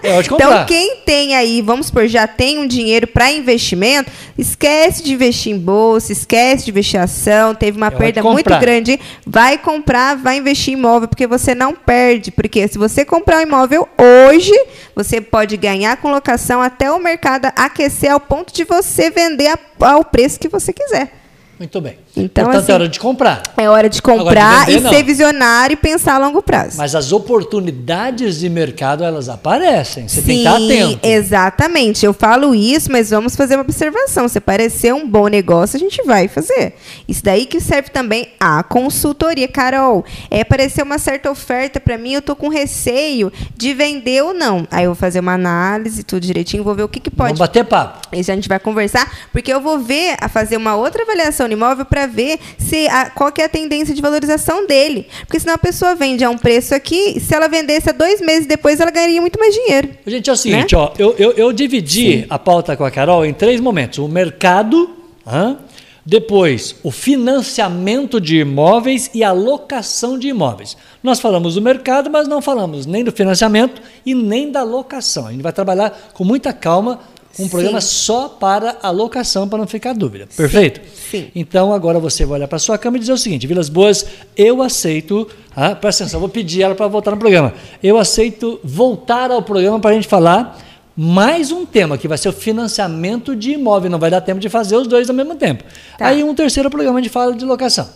É 0.03 0.13
ótimo, 0.13 0.37
é. 0.37 0.37
Então, 0.47 0.65
quem 0.67 0.97
tem 0.97 1.35
aí, 1.35 1.59
vamos 1.61 1.87
supor, 1.87 2.07
já 2.07 2.27
tem 2.27 2.59
um 2.59 2.67
dinheiro 2.67 3.07
para 3.07 3.31
investimento, 3.31 4.11
esquece 4.37 5.01
de 5.01 5.11
investir 5.13 5.51
em 5.53 5.57
bolsa, 5.57 6.11
esquece 6.11 6.65
de 6.65 6.69
investir 6.71 6.99
em 6.99 7.03
ação, 7.03 7.55
teve 7.55 7.75
uma 7.75 7.87
É 7.87 7.91
perda 7.91 8.21
muito 8.23 8.45
grande, 8.59 8.99
vai 9.25 9.57
comprar, 9.57 10.15
vai 10.15 10.37
investir 10.37 10.75
em 10.75 10.77
imóvel, 10.77 11.07
porque 11.07 11.25
você 11.25 11.55
não 11.55 11.73
perde. 11.73 12.29
Porque 12.31 12.67
se 12.67 12.77
você 12.77 13.03
comprar 13.03 13.39
um 13.39 13.41
imóvel 13.41 13.87
hoje, 14.29 14.53
você 14.95 15.19
pode 15.19 15.57
ganhar 15.57 15.97
com 15.97 16.11
locação 16.11 16.61
até 16.61 16.91
o 16.91 16.99
mercado 16.99 17.51
aquecer 17.55 18.11
ao 18.11 18.19
ponto 18.19 18.53
de 18.53 18.63
você 18.65 19.09
vender 19.09 19.47
a- 19.47 19.59
ao 19.93 20.05
preço 20.05 20.39
que 20.39 20.47
você 20.47 20.71
quiser. 20.71 21.11
Muito 21.59 21.81
bem. 21.81 21.97
Então, 22.15 22.45
Portanto, 22.45 22.63
assim, 22.63 22.71
é 22.71 22.75
hora 22.75 22.87
de 22.89 22.99
comprar. 22.99 23.43
É 23.57 23.69
hora 23.69 23.89
de 23.89 24.01
comprar 24.01 24.65
de 24.65 24.73
vender, 24.73 24.79
e 24.79 24.83
não. 24.83 24.91
ser 24.91 25.03
visionário 25.03 25.73
e 25.73 25.77
pensar 25.77 26.15
a 26.15 26.17
longo 26.19 26.41
prazo. 26.41 26.77
Mas 26.77 26.93
as 26.93 27.11
oportunidades 27.11 28.39
de 28.39 28.49
mercado, 28.49 29.03
elas 29.03 29.27
aparecem. 29.29 30.07
Você 30.07 30.21
tem 30.21 30.43
que 30.43 30.47
estar 30.47 30.57
Sim, 30.59 30.83
atento. 30.93 31.07
exatamente. 31.07 32.05
Eu 32.05 32.13
falo 32.13 32.53
isso, 32.53 32.91
mas 32.91 33.09
vamos 33.09 33.35
fazer 33.35 33.55
uma 33.55 33.61
observação. 33.63 34.27
Se 34.27 34.39
parecer 34.39 34.93
um 34.93 35.07
bom 35.07 35.27
negócio, 35.27 35.77
a 35.77 35.79
gente 35.79 36.01
vai 36.03 36.27
fazer. 36.27 36.75
Isso 37.07 37.23
daí 37.23 37.45
que 37.45 37.59
serve 37.59 37.89
também 37.89 38.29
a 38.39 38.61
consultoria. 38.63 39.47
Carol, 39.47 40.05
é 40.29 40.41
aparecer 40.41 40.83
uma 40.83 40.97
certa 40.99 41.31
oferta 41.31 41.79
para 41.79 41.97
mim, 41.97 42.13
eu 42.13 42.21
tô 42.21 42.35
com 42.35 42.49
receio 42.49 43.31
de 43.55 43.73
vender 43.73 44.23
ou 44.23 44.33
não. 44.33 44.67
Aí 44.69 44.83
eu 44.85 44.91
vou 44.91 44.95
fazer 44.95 45.19
uma 45.19 45.33
análise, 45.33 46.03
tudo 46.03 46.21
direitinho, 46.21 46.63
vou 46.63 46.75
ver 46.75 46.83
o 46.83 46.87
que, 46.89 46.99
que 46.99 47.09
Vamos 47.09 47.31
pode 47.31 47.39
bater 47.39 47.65
papo. 47.65 48.15
isso 48.15 48.31
a 48.31 48.35
gente 48.35 48.47
vai 48.49 48.59
conversar, 48.59 49.11
porque 49.31 49.51
eu 49.51 49.59
vou 49.59 49.79
ver, 49.79 50.15
a 50.21 50.29
fazer 50.29 50.57
uma 50.57 50.75
outra 50.75 51.03
avaliação 51.03 51.46
imóvel 51.53 51.85
para 51.85 52.05
ver 52.07 52.39
se 52.57 52.87
a- 52.87 53.09
qual 53.09 53.31
que 53.31 53.41
é 53.41 53.45
a 53.45 53.49
tendência 53.49 53.93
de 53.93 54.01
valorização 54.01 54.65
dele. 54.67 55.07
Porque 55.21 55.39
senão 55.39 55.53
a 55.55 55.57
pessoa 55.57 55.95
vende 55.95 56.23
a 56.23 56.29
um 56.29 56.37
preço 56.37 56.73
aqui, 56.75 57.19
se 57.19 57.33
ela 57.33 57.47
vendesse 57.47 57.89
há 57.89 57.93
dois 57.93 58.21
meses 58.21 58.45
depois, 58.45 58.79
ela 58.79 58.91
ganharia 58.91 59.21
muito 59.21 59.39
mais 59.39 59.53
dinheiro. 59.53 59.89
Gente, 60.05 60.29
é 60.29 60.33
o 60.33 60.37
seguinte, 60.37 60.75
Né? 60.75 60.81
ó, 60.81 60.91
eu, 60.97 61.15
eu, 61.17 61.31
eu 61.33 61.53
dividi 61.53 62.25
a 62.29 62.37
pauta 62.39 62.75
com 62.75 62.83
a 62.83 62.91
Carol 62.91 63.25
em 63.25 63.33
três 63.33 63.59
momentos. 63.59 63.99
O 63.99 64.07
mercado, 64.07 64.89
hã? 65.25 65.57
depois 66.05 66.75
o 66.83 66.89
financiamento 66.91 68.19
de 68.19 68.37
imóveis 68.39 69.09
e 69.13 69.23
a 69.23 69.31
locação 69.31 70.17
de 70.17 70.29
imóveis. 70.29 70.75
Nós 71.03 71.19
falamos 71.19 71.55
do 71.55 71.61
mercado, 71.61 72.09
mas 72.09 72.27
não 72.27 72.41
falamos 72.41 72.85
nem 72.85 73.03
do 73.03 73.11
financiamento 73.11 73.81
e 74.05 74.13
nem 74.15 74.51
da 74.51 74.63
locação. 74.63 75.27
A 75.27 75.31
gente 75.31 75.41
vai 75.41 75.51
trabalhar 75.53 76.11
com 76.13 76.23
muita 76.23 76.51
calma 76.53 76.99
um 77.39 77.43
Sim. 77.43 77.49
programa 77.49 77.79
só 77.81 78.27
para 78.27 78.77
a 78.81 78.89
locação, 78.89 79.47
para 79.47 79.59
não 79.59 79.67
ficar 79.67 79.93
dúvida. 79.93 80.27
Perfeito? 80.35 80.81
sim. 81.09 81.31
Então 81.35 81.71
agora 81.71 81.99
você 81.99 82.25
vai 82.25 82.39
olhar 82.39 82.47
para 82.47 82.59
sua 82.59 82.77
cama 82.77 82.97
e 82.97 82.99
dizer 82.99 83.13
o 83.13 83.17
seguinte: 83.17 83.45
Vilas 83.45 83.69
Boas, 83.69 84.05
eu 84.35 84.61
aceito. 84.61 85.27
Ah, 85.55 85.75
presta 85.75 86.03
atenção, 86.03 86.19
vou 86.19 86.29
pedir 86.29 86.61
ela 86.61 86.75
para 86.75 86.87
voltar 86.87 87.11
no 87.11 87.17
programa. 87.17 87.53
Eu 87.81 87.97
aceito 87.97 88.59
voltar 88.63 89.31
ao 89.31 89.41
programa 89.41 89.79
para 89.79 89.91
a 89.91 89.93
gente 89.93 90.07
falar 90.07 90.59
mais 90.95 91.51
um 91.51 91.63
tema, 91.63 91.95
que 91.95 92.07
vai 92.07 92.17
ser 92.17 92.29
o 92.29 92.33
financiamento 92.33 93.35
de 93.35 93.51
imóvel. 93.51 93.89
Não 93.89 93.99
vai 93.99 94.09
dar 94.09 94.21
tempo 94.21 94.39
de 94.39 94.49
fazer 94.49 94.75
os 94.75 94.87
dois 94.87 95.09
ao 95.09 95.15
mesmo 95.15 95.35
tempo. 95.35 95.63
Tá. 95.97 96.07
Aí 96.07 96.23
um 96.23 96.33
terceiro 96.33 96.69
programa 96.71 96.97
a 96.97 97.01
gente 97.01 97.11
fala 97.11 97.35
de 97.35 97.45
locação. 97.45 97.87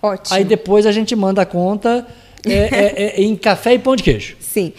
Ótimo. 0.00 0.36
Aí 0.36 0.44
depois 0.44 0.86
a 0.86 0.92
gente 0.92 1.16
manda 1.16 1.42
a 1.42 1.46
conta 1.46 2.06
é, 2.46 2.52
é, 2.52 3.02
é, 3.02 3.22
em 3.22 3.34
café 3.34 3.74
e 3.74 3.78
pão 3.78 3.96
de 3.96 4.04
queijo. 4.04 4.36
Sim. 4.38 4.72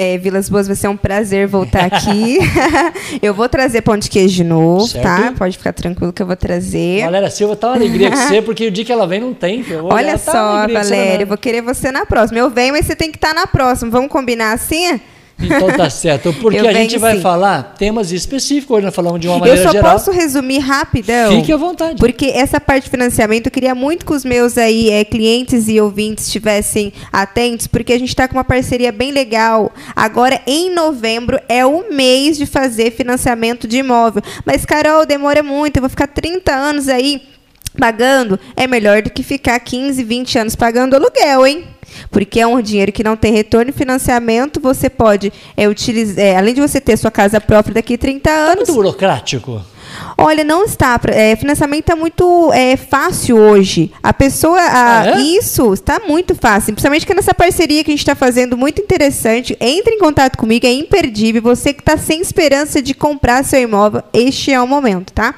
É, 0.00 0.16
Vilas 0.16 0.48
Boas, 0.48 0.68
vai 0.68 0.76
ser 0.76 0.86
um 0.86 0.96
prazer 0.96 1.48
voltar 1.48 1.86
aqui. 1.86 2.38
eu 3.20 3.34
vou 3.34 3.48
trazer 3.48 3.82
pão 3.82 3.96
de 3.96 4.08
queijo 4.08 4.36
de 4.36 4.44
novo, 4.44 4.86
Certo. 4.86 5.02
tá? 5.02 5.34
Pode 5.36 5.58
ficar 5.58 5.72
tranquilo 5.72 6.12
que 6.12 6.22
eu 6.22 6.26
vou 6.26 6.36
trazer. 6.36 7.02
Valéria 7.02 7.28
Silva, 7.28 7.56
tá 7.56 7.66
uma 7.66 7.74
alegria 7.74 8.08
com 8.08 8.16
você, 8.16 8.40
porque 8.42 8.68
o 8.68 8.70
dia 8.70 8.84
que 8.84 8.92
ela 8.92 9.08
vem 9.08 9.20
não 9.20 9.34
tem. 9.34 9.64
Olha 9.82 10.16
tá 10.16 10.18
só, 10.18 10.66
você, 10.68 10.72
Valéria, 10.72 11.16
né? 11.16 11.22
eu 11.24 11.26
vou 11.26 11.36
querer 11.36 11.62
você 11.62 11.90
na 11.90 12.06
próxima. 12.06 12.38
Eu 12.38 12.48
venho, 12.48 12.74
mas 12.74 12.86
você 12.86 12.94
tem 12.94 13.10
que 13.10 13.16
estar 13.16 13.34
na 13.34 13.48
próxima. 13.48 13.90
Vamos 13.90 14.08
combinar 14.08 14.52
assim? 14.52 15.00
Então 15.40 15.68
tá 15.76 15.88
certo, 15.88 16.32
porque 16.34 16.58
Eu 16.58 16.68
a 16.68 16.72
gente 16.72 16.98
vai 16.98 17.16
sim. 17.16 17.22
falar 17.22 17.74
temas 17.78 18.10
específicos, 18.10 18.76
hoje 18.76 18.86
nós 18.86 18.94
falamos 18.94 19.20
de 19.20 19.28
uma 19.28 19.36
Eu 19.36 19.40
maneira 19.40 19.62
só 19.62 19.70
geral. 19.70 19.92
posso 19.92 20.10
resumir 20.10 20.58
rapidão. 20.58 21.32
Fique 21.36 21.52
à 21.52 21.56
vontade. 21.56 21.96
Porque 21.98 22.26
essa 22.26 22.60
parte 22.60 22.84
de 22.84 22.90
financiamento, 22.90 23.46
eu 23.46 23.52
queria 23.52 23.74
muito 23.74 24.04
que 24.04 24.12
os 24.12 24.24
meus 24.24 24.58
aí, 24.58 24.90
eh, 24.90 25.04
clientes 25.04 25.68
e 25.68 25.80
ouvintes 25.80 26.26
estivessem 26.26 26.92
atentos, 27.12 27.66
porque 27.66 27.92
a 27.92 27.98
gente 27.98 28.08
está 28.08 28.26
com 28.26 28.34
uma 28.36 28.44
parceria 28.44 28.90
bem 28.90 29.12
legal. 29.12 29.72
Agora, 29.94 30.40
em 30.46 30.74
novembro, 30.74 31.38
é 31.48 31.64
o 31.64 31.92
mês 31.92 32.36
de 32.36 32.46
fazer 32.46 32.90
financiamento 32.92 33.68
de 33.68 33.78
imóvel. 33.78 34.22
Mas, 34.44 34.64
Carol, 34.64 35.06
demora 35.06 35.42
muito, 35.42 35.76
eu 35.76 35.82
vou 35.82 35.90
ficar 35.90 36.08
30 36.08 36.52
anos 36.52 36.88
aí 36.88 37.22
pagando. 37.78 38.38
É 38.56 38.66
melhor 38.66 39.02
do 39.02 39.10
que 39.10 39.22
ficar 39.22 39.58
15, 39.60 40.02
20 40.02 40.38
anos 40.38 40.56
pagando 40.56 40.96
aluguel, 40.96 41.46
hein? 41.46 41.64
Porque 42.10 42.40
é 42.40 42.46
um 42.46 42.60
dinheiro 42.60 42.92
que 42.92 43.04
não 43.04 43.16
tem 43.16 43.32
retorno 43.32 43.70
e 43.70 43.72
financiamento, 43.72 44.60
você 44.60 44.88
pode 44.90 45.32
é, 45.56 45.68
utilizar, 45.68 46.24
é, 46.24 46.36
além 46.36 46.54
de 46.54 46.60
você 46.60 46.80
ter 46.80 46.96
sua 46.96 47.10
casa 47.10 47.40
própria 47.40 47.74
daqui 47.74 47.94
a 47.94 47.98
30 47.98 48.28
Tá 48.28 48.36
anos, 48.36 48.56
muito 48.68 48.74
burocrático. 48.74 49.60
Olha, 50.18 50.44
não 50.44 50.64
está. 50.64 51.00
É, 51.08 51.34
financiamento 51.36 51.90
é 51.90 51.94
muito 51.94 52.52
é, 52.52 52.76
fácil 52.76 53.36
hoje. 53.38 53.90
A 54.02 54.12
pessoa. 54.12 54.58
a- 54.60 55.00
Ah, 55.00 55.06
é? 55.06 55.20
Isso, 55.20 55.72
está 55.72 55.98
muito 56.06 56.34
fácil. 56.34 56.72
Principalmente 56.74 57.06
que 57.06 57.14
nessa 57.14 57.32
parceria 57.32 57.82
que 57.82 57.90
a 57.90 57.92
gente 57.92 58.00
está 58.00 58.14
fazendo, 58.14 58.56
muito 58.56 58.82
interessante. 58.82 59.56
Entre 59.60 59.94
em 59.94 59.98
contato 59.98 60.36
comigo, 60.36 60.66
é 60.66 60.72
imperdível. 60.72 61.40
Você 61.42 61.72
que 61.72 61.80
está 61.80 61.96
sem 61.96 62.20
esperança 62.20 62.82
de 62.82 62.94
comprar 62.94 63.44
seu 63.44 63.60
imóvel, 63.62 64.02
este 64.12 64.52
é 64.52 64.60
o 64.60 64.66
momento, 64.66 65.12
tá? 65.12 65.34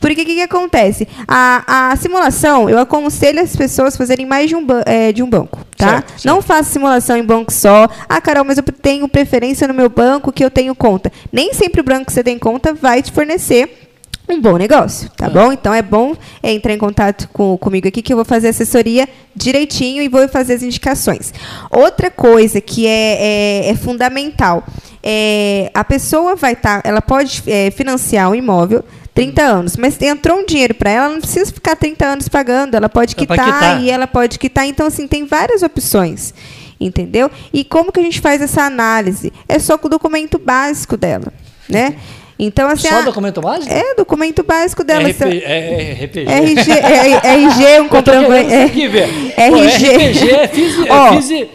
Porque 0.00 0.22
o 0.22 0.24
que, 0.26 0.34
que 0.34 0.42
acontece? 0.42 1.08
A, 1.26 1.90
a 1.92 1.96
simulação, 1.96 2.68
eu 2.68 2.78
aconselho 2.78 3.40
as 3.40 3.56
pessoas 3.56 3.94
a 3.94 3.98
fazerem 3.98 4.26
mais 4.26 4.48
de 4.48 4.54
um, 4.56 4.66
é, 4.84 5.12
de 5.12 5.22
um 5.22 5.30
banco, 5.30 5.63
tá? 5.76 5.88
Certo, 5.88 6.08
certo. 6.10 6.24
Não 6.26 6.40
faça 6.42 6.70
simulação 6.70 7.16
em 7.16 7.24
banco 7.24 7.52
só. 7.52 7.88
Ah, 8.08 8.20
Carol, 8.20 8.44
mas 8.44 8.58
eu 8.58 8.64
tenho 8.64 9.08
preferência 9.08 9.66
no 9.68 9.74
meu 9.74 9.88
banco 9.88 10.32
que 10.32 10.44
eu 10.44 10.50
tenho 10.50 10.74
conta. 10.74 11.10
Nem 11.32 11.52
sempre 11.54 11.80
o 11.80 11.84
banco 11.84 12.06
que 12.06 12.12
você 12.12 12.22
tem 12.24 12.38
conta 12.38 12.72
vai 12.74 13.02
te 13.02 13.10
fornecer 13.12 13.80
um 14.26 14.40
bom 14.40 14.56
negócio, 14.56 15.10
tá 15.10 15.26
Ah. 15.26 15.30
bom? 15.30 15.52
Então 15.52 15.74
é 15.74 15.82
bom 15.82 16.14
é, 16.42 16.50
entrar 16.52 16.72
em 16.72 16.78
contato 16.78 17.28
com, 17.30 17.58
comigo 17.58 17.86
aqui 17.86 18.00
que 18.00 18.10
eu 18.12 18.16
vou 18.16 18.24
fazer 18.24 18.48
assessoria 18.48 19.06
direitinho 19.36 20.00
e 20.02 20.08
vou 20.08 20.26
fazer 20.28 20.54
as 20.54 20.62
indicações. 20.62 21.32
Outra 21.70 22.10
coisa 22.10 22.58
que 22.60 22.86
é, 22.86 23.66
é- 23.66 23.68
é 23.70 23.74
fundamental, 23.76 24.64
é, 25.02 25.70
a 25.74 25.84
pessoa 25.84 26.34
vai 26.36 26.54
estar, 26.54 26.80
ela 26.84 27.02
pode 27.02 27.42
é, 27.46 27.70
financiar 27.70 28.30
um 28.30 28.34
imóvel 28.34 28.82
30 29.14 29.42
anos, 29.42 29.76
mas 29.76 30.00
entrou 30.02 30.38
um 30.38 30.44
dinheiro 30.44 30.74
para 30.74 30.90
ela, 30.90 31.04
ela 31.06 31.14
não 31.14 31.20
precisa 31.20 31.52
ficar 31.52 31.76
30 31.76 32.04
anos 32.04 32.28
pagando, 32.28 32.74
ela 32.74 32.88
pode 32.88 33.14
Ela 33.16 33.26
quitar, 33.26 33.44
quitar. 33.46 33.82
e 33.82 33.88
ela 33.90 34.06
pode 34.08 34.38
quitar. 34.38 34.66
Então, 34.66 34.86
assim, 34.86 35.06
tem 35.06 35.24
várias 35.24 35.62
opções. 35.62 36.34
Entendeu? 36.80 37.30
E 37.52 37.62
como 37.64 37.92
que 37.92 38.00
a 38.00 38.02
gente 38.02 38.20
faz 38.20 38.42
essa 38.42 38.62
análise? 38.62 39.32
É 39.48 39.58
só 39.60 39.78
com 39.78 39.86
o 39.86 39.90
documento 39.90 40.38
básico 40.38 40.96
dela, 40.96 41.32
né? 41.68 41.94
Então, 42.36 42.68
assim, 42.68 42.88
Só 42.88 42.96
a- 42.98 43.02
documento 43.02 43.40
básico? 43.40 43.72
é, 43.72 43.94
documento 43.94 44.42
básico 44.42 44.82
dela. 44.82 45.08
RP, 45.08 45.22
é, 45.22 45.92
é 46.00 46.04
RPG. 46.04 46.28
RG, 46.28 46.72
é, 46.72 47.34
RG, 47.34 47.80
um 47.80 47.84
Eu 47.84 47.88
tô 47.88 48.02
querendo 48.02 48.22
comprovante. 48.24 48.54
aqui 48.54 48.88
ver. 48.88 49.08
Pô, 49.08 49.40
RG. 49.40 49.86
RPG 49.96 50.30
é 50.34 50.48
fisi, 50.48 50.88
é 50.88 50.92
Ó, 50.92 51.12
fisi- 51.14 51.48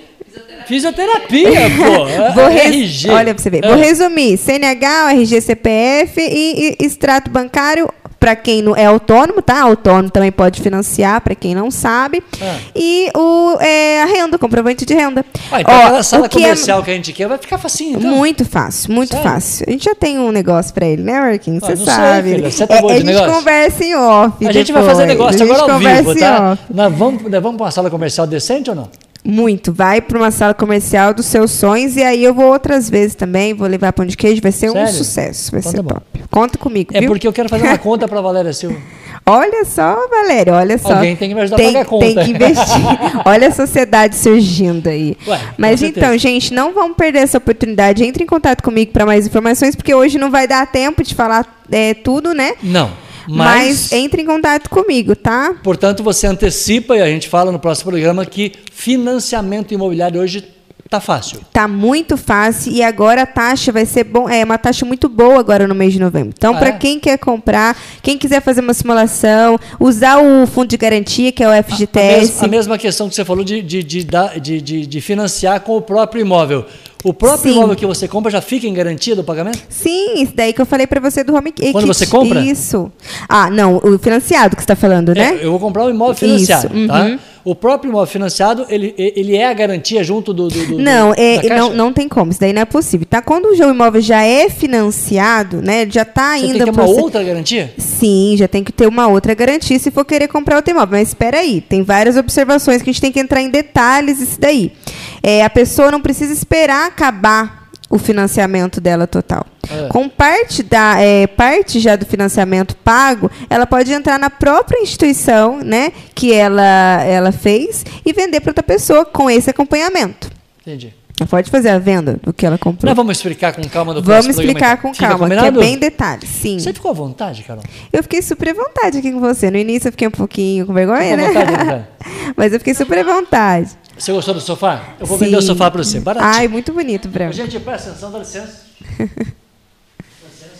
Fisioterapia, 0.69 1.59
pô. 1.75 2.05
Vou 2.39 2.47
res- 2.49 2.65
RG. 2.75 3.09
Olha 3.09 3.33
pra 3.33 3.43
você 3.43 3.49
ver. 3.49 3.61
Vou 3.65 3.75
resumir: 3.75 4.37
CNH, 4.37 5.11
RG, 5.13 5.41
CPF 5.41 6.21
e, 6.21 6.75
e 6.79 6.85
extrato 6.85 7.29
bancário 7.29 7.89
para 8.19 8.35
quem 8.35 8.61
não 8.61 8.75
é 8.75 8.83
autônomo, 8.85 9.41
tá? 9.41 9.61
Autônomo 9.61 10.09
também 10.09 10.29
pode 10.29 10.61
financiar, 10.61 11.21
para 11.21 11.33
quem 11.33 11.55
não 11.55 11.71
sabe. 11.71 12.21
Ah. 12.41 12.57
E 12.75 13.09
o, 13.15 13.57
é, 13.61 14.01
a 14.01 14.05
renda, 14.07 14.35
o 14.35 14.39
comprovante 14.39 14.85
de 14.85 14.93
renda. 14.93 15.25
Ah, 15.49 15.61
então 15.61 15.73
Ó, 15.73 15.77
aquela 15.83 16.03
sala 16.03 16.27
que 16.27 16.37
é 16.37 16.41
comercial 16.41 16.83
que 16.83 16.91
a 16.91 16.93
gente 16.95 17.13
quer 17.13 17.29
vai 17.29 17.37
ficar 17.37 17.57
facinho, 17.57 17.97
então. 17.97 18.11
Muito 18.11 18.43
fácil, 18.43 18.91
muito 18.93 19.11
Sério? 19.15 19.23
fácil. 19.31 19.65
A 19.69 19.71
gente 19.71 19.85
já 19.85 19.95
tem 19.95 20.19
um 20.19 20.31
negócio 20.33 20.73
pra 20.73 20.85
ele, 20.85 21.01
né, 21.01 21.17
Marquinhos? 21.19 21.63
Ah, 21.63 21.67
Você 21.67 21.77
sei, 21.77 21.85
sabe. 21.85 22.35
filha. 22.35 22.51
Você 22.51 22.67
tá 22.67 22.75
É, 22.75 22.81
boa 22.81 22.91
a 22.91 22.95
de 22.95 23.01
gente 23.05 23.13
negócio? 23.13 23.33
conversa 23.35 23.85
em 23.85 23.95
off. 23.95 24.47
A 24.47 24.51
gente 24.51 24.71
vai 24.73 24.83
fazer 24.83 25.05
negócio 25.05 25.35
A 25.41 25.45
gente 25.45 25.55
agora 25.55 25.73
ao 25.73 25.79
vivo, 25.79 26.15
tá? 26.15 26.57
Nós 26.69 26.93
vamos, 26.93 27.23
nós 27.23 27.41
vamos 27.41 27.57
para 27.57 27.65
uma 27.65 27.71
sala 27.71 27.89
comercial 27.89 28.27
decente 28.27 28.69
ou 28.69 28.75
não? 28.75 28.89
Muito. 29.23 29.71
Vai 29.73 30.01
para 30.01 30.17
uma 30.17 30.31
sala 30.31 30.53
comercial 30.53 31.13
dos 31.13 31.25
seus 31.25 31.51
sonhos 31.51 31.95
e 31.97 32.03
aí 32.03 32.23
eu 32.23 32.33
vou 32.33 32.45
outras 32.51 32.89
vezes 32.89 33.15
também. 33.15 33.53
Vou 33.53 33.67
levar 33.67 33.91
pão 33.93 34.05
de 34.05 34.15
queijo. 34.17 34.41
Vai 34.41 34.51
ser 34.51 34.69
um 34.69 34.73
Sério? 34.73 34.93
sucesso. 34.93 35.51
Vai 35.51 35.59
Então 35.59 35.71
ser 35.71 35.83
tá 35.83 35.93
top. 35.95 36.05
Conta 36.31 36.57
comigo, 36.57 36.91
É 36.93 36.99
viu? 37.01 37.09
porque 37.09 37.27
eu 37.27 37.33
quero 37.33 37.49
fazer 37.49 37.67
uma 37.67 37.77
conta 37.79 38.07
para 38.07 38.21
Valéria 38.21 38.53
Silva. 38.53 38.77
Olha 39.25 39.63
só, 39.63 40.07
Valéria, 40.09 40.53
olha 40.55 40.77
só. 40.79 40.93
Alguém 40.93 41.15
tem 41.15 41.29
que 41.29 41.35
me 41.35 41.41
ajudar 41.41 41.57
a 41.57 41.59
tem, 41.59 41.67
pagar 41.67 41.81
a 41.81 41.85
conta. 41.85 42.05
Tem 42.05 42.15
que 42.15 42.31
investir. 42.31 42.81
olha 43.25 43.47
a 43.49 43.51
sociedade 43.51 44.15
surgindo 44.15 44.87
aí. 44.89 45.15
Ué, 45.27 45.39
Mas 45.55 45.83
então, 45.83 46.17
gente, 46.17 46.51
não 46.51 46.73
vamos 46.73 46.97
perder 46.97 47.19
essa 47.19 47.37
oportunidade. 47.37 48.03
Entre 48.03 48.23
em 48.23 48.25
contato 48.27 48.63
comigo 48.63 48.91
para 48.91 49.05
mais 49.05 49.27
informações, 49.27 49.75
porque 49.75 49.93
hoje 49.93 50.17
não 50.17 50.31
vai 50.31 50.47
dar 50.47 50.65
tempo 50.65 51.03
de 51.03 51.13
falar 51.13 51.45
é, 51.71 51.93
tudo, 51.93 52.33
né? 52.33 52.53
Não. 52.63 52.89
Mas, 53.29 53.67
Mas, 53.67 53.91
entre 53.93 54.21
em 54.21 54.25
contato 54.25 54.69
comigo, 54.69 55.15
tá? 55.15 55.55
portanto, 55.63 56.01
você 56.03 56.25
antecipa 56.27 56.95
e 56.97 57.01
a 57.01 57.05
gente 57.07 57.27
fala 57.29 57.51
no 57.51 57.59
próximo 57.59 57.91
programa 57.91 58.25
que 58.25 58.51
financiamento 58.71 59.73
imobiliário 59.73 60.19
hoje 60.21 60.43
tá 60.89 60.99
fácil. 60.99 61.39
Tá 61.53 61.67
muito 61.67 62.17
fácil 62.17 62.71
e 62.73 62.81
agora 62.81 63.21
a 63.21 63.25
taxa 63.27 63.71
vai 63.71 63.85
ser 63.85 64.03
bom, 64.03 64.27
é 64.27 64.43
uma 64.43 64.57
taxa 64.57 64.83
muito 64.85 65.07
boa 65.07 65.39
agora 65.39 65.67
no 65.67 65.75
mês 65.75 65.93
de 65.93 65.99
novembro. 65.99 66.33
Então, 66.35 66.55
Ah, 66.55 66.57
para 66.57 66.69
é? 66.69 66.71
quem 66.71 66.99
quer 66.99 67.19
comprar, 67.19 67.77
quem 68.01 68.17
quiser 68.17 68.41
fazer 68.41 68.61
uma 68.61 68.73
simulação, 68.73 69.59
usar 69.79 70.17
o 70.17 70.47
fundo 70.47 70.67
de 70.69 70.77
garantia, 70.77 71.31
que 71.31 71.43
é 71.43 71.47
o 71.47 71.51
A, 71.51 71.55
mes- 71.57 71.65
FGTS. 71.67 72.43
a 72.43 72.47
mesma 72.47 72.75
questão 72.77 73.07
que 73.07 73.13
você 73.13 73.23
falou 73.23 73.43
de, 73.43 73.61
de, 73.61 73.83
de, 73.83 74.03
de, 74.41 74.61
de- 74.61 74.85
de 74.87 75.01
financiar 75.01 75.59
com 75.61 75.77
o 75.77 75.81
próprio 75.81 76.21
imóvel. 76.21 76.65
O 77.03 77.13
próprio 77.13 77.53
Sim. 77.53 77.57
imóvel 77.57 77.75
que 77.77 77.85
você 77.85 78.07
compra 78.07 78.29
já 78.29 78.41
fica 78.41 78.67
em 78.67 78.73
garantia 78.73 79.15
do 79.15 79.23
pagamento? 79.23 79.59
Sim, 79.69 80.21
isso 80.21 80.33
daí 80.35 80.51
que 80.51 80.61
eu 80.61 80.65
falei 80.65 80.85
para 80.85 80.99
você 80.99 81.23
do 81.23 81.33
home 81.33 81.51
kit. 81.51 81.71
Quando 81.71 81.87
você 81.87 82.05
compra? 82.05 82.41
Isso. 82.41 82.91
Ah, 83.27 83.49
não, 83.49 83.77
o 83.77 83.97
financiado 83.97 84.55
que 84.55 84.61
você 84.61 84.65
está 84.65 84.75
falando, 84.75 85.13
né? 85.13 85.39
É, 85.41 85.45
eu 85.45 85.51
vou 85.51 85.59
comprar 85.59 85.85
um 85.85 85.89
imóvel 85.89 86.15
financiado, 86.15 86.75
uhum. 86.75 86.87
tá? 86.87 87.17
O 87.45 87.55
próprio 87.55 87.89
imóvel 87.89 88.05
financiado, 88.05 88.65
ele, 88.69 88.93
ele 88.97 89.35
é 89.35 89.47
a 89.47 89.53
garantia 89.53 90.03
junto 90.03 90.33
do, 90.33 90.49
do, 90.49 90.65
do 90.67 90.77
Não, 90.77 91.11
do- 91.11 91.15
é, 91.19 91.57
não, 91.57 91.73
não 91.73 91.93
tem 91.93 92.09
como, 92.09 92.31
isso 92.31 92.39
daí 92.39 92.51
não 92.51 92.61
é 92.61 92.65
possível. 92.65 93.07
Tá? 93.09 93.21
Quando 93.21 93.45
o 93.45 93.55
imóvel 93.55 94.01
já 94.01 94.21
é 94.23 94.49
financiado, 94.49 95.61
né? 95.61 95.83
ele 95.83 95.91
Já 95.91 96.01
está 96.01 96.37
Você 96.37 96.45
ainda 96.45 96.65
tem 96.65 96.65
que 96.65 96.71
ter 96.71 96.81
uma 96.81 96.85
outra 96.85 97.23
garantia? 97.23 97.73
Sim, 97.77 98.35
já 98.37 98.47
tem 98.47 98.61
que 98.63 98.73
ter 98.73 98.87
uma 98.87 99.07
outra 99.07 99.33
garantia 99.33 99.79
se 99.79 99.89
for 99.89 100.03
querer 100.03 100.27
comprar 100.27 100.57
outro 100.57 100.71
imóvel. 100.71 100.99
Mas 100.99 101.07
espera 101.07 101.39
aí, 101.39 101.61
tem 101.61 101.81
várias 101.81 102.17
observações 102.17 102.81
que 102.81 102.89
a 102.89 102.93
gente 102.93 103.01
tem 103.01 103.11
que 103.11 103.19
entrar 103.19 103.41
em 103.41 103.49
detalhes 103.49 104.19
isso 104.19 104.39
daí. 104.39 104.73
É, 105.21 105.43
a 105.43 105.49
pessoa 105.49 105.91
não 105.91 106.01
precisa 106.01 106.33
esperar 106.33 106.87
acabar 106.87 107.69
o 107.89 107.97
financiamento 107.97 108.79
dela 108.79 109.07
total. 109.07 109.45
É. 109.69 109.87
Com 109.87 110.07
parte 110.07 110.61
da 110.61 111.01
é, 111.01 111.25
parte 111.25 111.79
já 111.79 111.95
do 111.95 112.05
financiamento 112.05 112.75
pago, 112.77 113.31
ela 113.49 113.65
pode 113.65 113.91
entrar 113.91 114.19
na 114.19 114.29
própria 114.29 114.79
instituição, 114.79 115.59
né, 115.59 115.91
que 116.13 116.31
ela 116.31 117.03
ela 117.03 117.31
fez 117.31 117.83
e 118.05 118.13
vender 118.13 118.41
para 118.41 118.51
outra 118.51 118.63
pessoa 118.63 119.05
com 119.05 119.29
esse 119.29 119.49
acompanhamento. 119.49 120.29
Entendi. 120.61 120.93
Pode 121.27 121.49
fazer 121.49 121.69
a 121.69 121.79
venda 121.79 122.19
do 122.23 122.31
que 122.33 122.45
ela 122.45 122.57
comprou. 122.57 122.87
Nós 122.89 122.95
vamos 122.95 123.17
explicar 123.17 123.53
com 123.53 123.61
calma 123.69 123.93
no 123.93 124.01
Vamos 124.01 124.27
explicar 124.27 124.81
com 124.81 124.91
calma, 124.93 125.27
que 125.29 125.33
é 125.35 125.51
bem 125.51 125.77
detalhes. 125.77 126.29
Sim. 126.29 126.59
Você 126.59 126.73
ficou 126.73 126.91
à 126.91 126.93
vontade, 126.93 127.43
Carol? 127.43 127.63
Eu 127.91 128.01
fiquei 128.03 128.21
super 128.21 128.49
à 128.49 128.53
vontade 128.53 128.97
aqui 128.97 129.11
com 129.11 129.19
você. 129.19 129.49
No 129.51 129.57
início 129.57 129.87
eu 129.87 129.91
fiquei 129.91 130.07
um 130.07 130.11
pouquinho 130.11 130.65
com 130.65 130.73
vergonha, 130.73 131.15
né? 131.17 131.27
vontade? 131.27 131.87
Mas 132.35 132.53
eu 132.53 132.59
fiquei 132.59 132.73
super 132.73 132.99
à 132.99 133.03
vontade. 133.03 133.69
Você 133.97 134.11
gostou 134.13 134.33
do 134.33 134.39
sofá? 134.41 134.95
Eu 134.99 135.05
vou 135.05 135.17
Sim. 135.17 135.25
vender 135.25 135.37
o 135.37 135.41
sofá 135.41 135.69
para 135.69 135.83
você. 135.83 135.99
Baratinho. 135.99 136.33
Ai, 136.33 136.47
muito 136.47 136.71
bonito, 136.71 137.07
branco. 137.09 137.33
Gente, 137.33 137.59
presta 137.59 137.89
atenção, 137.89 138.11
dá 138.11 138.19
licença. 138.19 138.61
Dá 138.97 139.03
licença. 139.03 140.53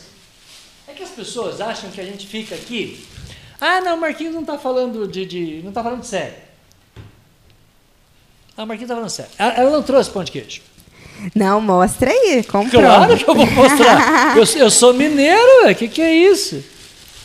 É 0.88 0.92
que 0.94 1.04
as 1.04 1.10
pessoas 1.10 1.62
acham 1.62 1.90
que 1.90 2.02
a 2.02 2.04
gente 2.06 2.28
fica 2.28 2.54
aqui. 2.56 3.06
Ah, 3.62 3.82
não, 3.82 3.98
o 3.98 4.02
Marquinhos 4.02 4.34
não 4.34 4.42
está 4.42 4.58
falando 4.58 5.08
de, 5.08 5.26
de- 5.26 5.62
não 5.64 5.70
está 5.70 5.84
falando 5.84 6.04
sério. 6.04 6.34
Ah, 8.60 8.64
o 8.64 8.68
Marquinhos 8.68 8.90
está 8.92 8.96
falando 8.96 9.10
sério. 9.10 9.32
Ela, 9.40 9.54
ela 9.54 9.70
não 9.72 9.82
trouxe 9.82 10.10
pão 10.10 10.22
de 10.22 10.32
queijo. 10.34 10.60
Não, 11.34 11.62
mostra 11.62 12.12
aí. 12.12 12.44
Comprou. 12.44 12.82
Claro 12.84 13.16
que 13.18 13.26
eu 13.30 13.34
vou 13.36 13.46
mostrar. 13.46 14.36
eu, 14.38 14.44
eu 14.62 14.70
sou 14.70 14.94
mineiro, 14.94 15.70
o 15.72 15.76
que, 15.76 15.88
que 15.88 16.02
é 16.02 16.14
isso? 16.14 16.62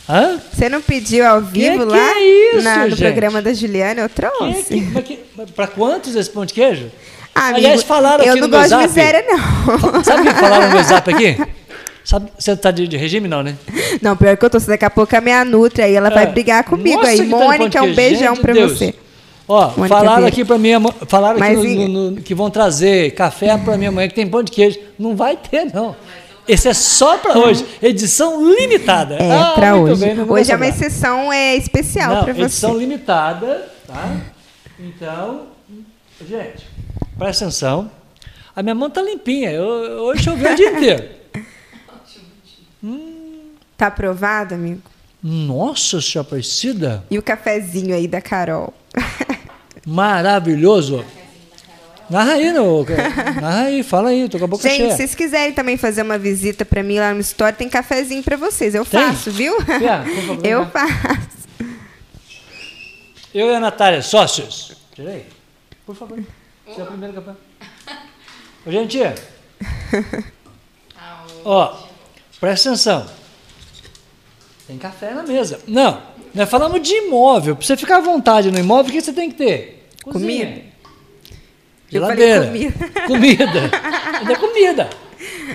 Hã? 0.07 0.39
Você 0.53 0.69
não 0.69 0.81
pediu 0.81 1.25
ao 1.27 1.41
vivo 1.41 1.79
que 1.79 1.83
lá 1.91 1.97
é 1.97 2.21
isso, 2.53 2.61
na- 2.63 2.87
no 2.87 2.95
programa 2.95 3.41
da 3.41 3.53
Juliana? 3.53 4.01
Eu 4.03 4.09
Que, 4.09 4.23
é 4.25 4.29
trouxe. 4.29 4.63
que, 4.63 5.01
que, 5.01 5.19
para 5.53 5.67
quantos 5.67 6.15
esse 6.15 6.29
pão 6.29 6.45
de 6.45 6.53
queijo? 6.53 6.89
Ah, 7.33 7.47
amigo, 7.47 7.57
Aliás, 7.57 7.83
falaram 7.83 8.23
eu 8.23 8.31
aqui 8.31 8.39
não 8.39 8.47
no 8.47 8.51
meu 8.51 8.59
gosto 8.61 8.77
de 8.79 8.87
zap. 8.87 8.87
miséria, 8.87 9.25
não. 9.27 10.03
Sabe 10.05 10.21
o 10.29 10.33
que 10.33 10.39
falaram 10.39 10.67
no 10.69 10.73
meu 10.75 10.83
zap 10.83 11.13
aqui? 11.13 11.37
Sabe, 12.05 12.31
você 12.37 12.51
está 12.51 12.69
de, 12.71 12.87
de 12.87 12.95
regime, 12.97 13.27
não, 13.27 13.41
né? 13.43 13.55
Não, 14.01 14.15
pior 14.15 14.37
que 14.37 14.45
eu 14.45 14.49
tô. 14.49 14.59
Daqui 14.59 14.85
a 14.85 14.89
pouco 14.91 15.13
a 15.17 15.19
minha 15.19 15.43
Nutri 15.43 15.81
aí, 15.81 15.95
ela 15.95 16.11
vai 16.11 16.23
É. 16.23 16.27
brigar 16.27 16.63
comigo 16.63 16.97
Nossa, 16.97 17.09
aí. 17.09 17.17
que 17.17 17.29
tá 17.29 17.35
Mônica, 17.37 17.81
um 17.83 17.93
beijão 17.95 18.35
Gente 18.35 18.41
pra 18.41 18.53
de 18.53 18.59
Deus. 18.59 18.71
você. 18.77 18.93
Ó, 19.47 19.67
Mônica 19.77 19.87
falaram 19.87 20.09
Vieira. 20.17 20.27
aqui 20.27 20.43
pra 20.45 20.57
minha 20.57 20.79
mãe, 20.79 20.93
falaram 21.07 21.37
Mas 21.39 21.59
aqui 21.59 21.75
no- 21.75 21.87
no- 21.87 22.11
no- 22.11 22.21
que 22.21 22.33
vão 22.33 22.49
trazer 22.49 23.11
café 23.13 23.55
pra 23.57 23.77
minha 23.77 23.91
mãe 23.91 24.07
que 24.09 24.15
tem 24.15 24.27
pão 24.27 24.41
de 24.41 24.51
queijo. 24.51 24.79
Não 24.97 25.15
vai 25.15 25.37
ter, 25.37 25.65
não. 25.73 25.95
Esse 26.47 26.67
é 26.67 26.73
só 26.73 27.17
pra 27.17 27.37
hoje. 27.37 27.65
Edição 27.81 28.43
limitada. 28.53 29.15
É, 29.15 29.31
ah, 29.31 29.51
pra 29.55 29.75
muito 29.75 29.93
hoje. 29.93 30.05
bem, 30.05 30.19
hoje 30.31 30.51
é 30.51 30.55
uma 30.55 30.67
exceção 30.67 31.31
é, 31.33 31.55
especial 31.55 32.23
pra 32.23 32.33
você. 32.33 32.41
edição 32.43 32.77
limitada, 32.77 33.67
tá? 33.87 34.17
Então, 34.79 35.43
gente, 36.27 36.67
presta 37.17 37.45
atenção. 37.45 37.89
A 38.55 38.61
minha 38.63 38.75
mão 38.75 38.89
tá 38.89 39.01
limpinha. 39.01 39.51
Eu, 39.51 39.65
hoje 40.05 40.23
choveu 40.23 40.51
o 40.51 40.55
dia 40.55 40.71
inteiro. 40.71 41.03
Tá 43.77 43.87
aprovado, 43.87 44.53
amigo? 44.55 44.81
Nossa 45.21 45.99
Senhora 45.99 46.27
Aparecida. 46.27 47.03
E 47.09 47.17
o 47.17 47.21
cafezinho 47.23 47.93
aí 47.95 48.07
da 48.07 48.21
Carol? 48.21 48.73
Maravilhoso. 49.85 51.05
Narra 52.09 52.33
aí, 52.33 52.51
não, 52.51 52.85
narra 53.41 53.63
aí, 53.63 53.81
fala 53.81 54.09
aí, 54.09 54.29
tô 54.29 54.37
com 54.37 54.45
a 54.45 54.47
boca 54.47 54.61
Gente, 54.61 54.77
cheia. 54.77 54.91
se 54.91 54.97
vocês 54.97 55.15
quiserem 55.15 55.53
também 55.53 55.75
fazer 55.75 56.03
uma 56.03 56.19
visita 56.19 56.63
pra 56.63 56.83
mim 56.83 56.99
lá 56.99 57.11
no 57.13 57.19
Store, 57.21 57.55
tem 57.55 57.67
cafezinho 57.67 58.21
pra 58.21 58.37
vocês. 58.37 58.75
Eu 58.75 58.85
Tem? 58.85 58.99
faço, 58.99 59.31
viu? 59.31 59.55
Eu 60.43 60.65
né? 60.65 60.71
faço. 60.71 61.35
Eu 63.33 63.49
e 63.51 63.55
a 63.55 63.59
Natália, 63.59 64.01
sócios. 64.03 64.73
Tirei. 64.93 65.25
Por 65.85 65.95
favor. 65.95 66.23
Você 66.67 66.79
é 66.79 66.83
o 66.83 66.87
primeiro 66.87 67.13
café. 67.13 67.31
Ô, 68.65 68.71
gente. 68.71 68.99
Ó, 71.43 71.77
presta 72.39 72.69
atenção. 72.69 73.05
Tem 74.67 74.77
café 74.77 75.11
na 75.13 75.23
mesa. 75.23 75.59
Não, 75.67 76.01
nós 76.35 76.49
falamos 76.49 76.81
de 76.81 76.93
imóvel. 76.93 77.55
Pra 77.55 77.65
você 77.65 77.75
ficar 77.77 77.97
à 77.97 78.01
vontade 78.01 78.51
no 78.51 78.59
imóvel, 78.59 78.89
o 78.89 78.93
que 78.93 79.01
você 79.01 79.13
tem 79.13 79.29
que 79.29 79.35
ter? 79.37 79.87
Cozinha. 80.03 80.45
Comida. 80.45 80.75
Geladeira. 81.89 82.45
comida. 82.47 82.73
Comida. 83.07 83.71
Ainda 84.19 84.35
comida. 84.37 84.89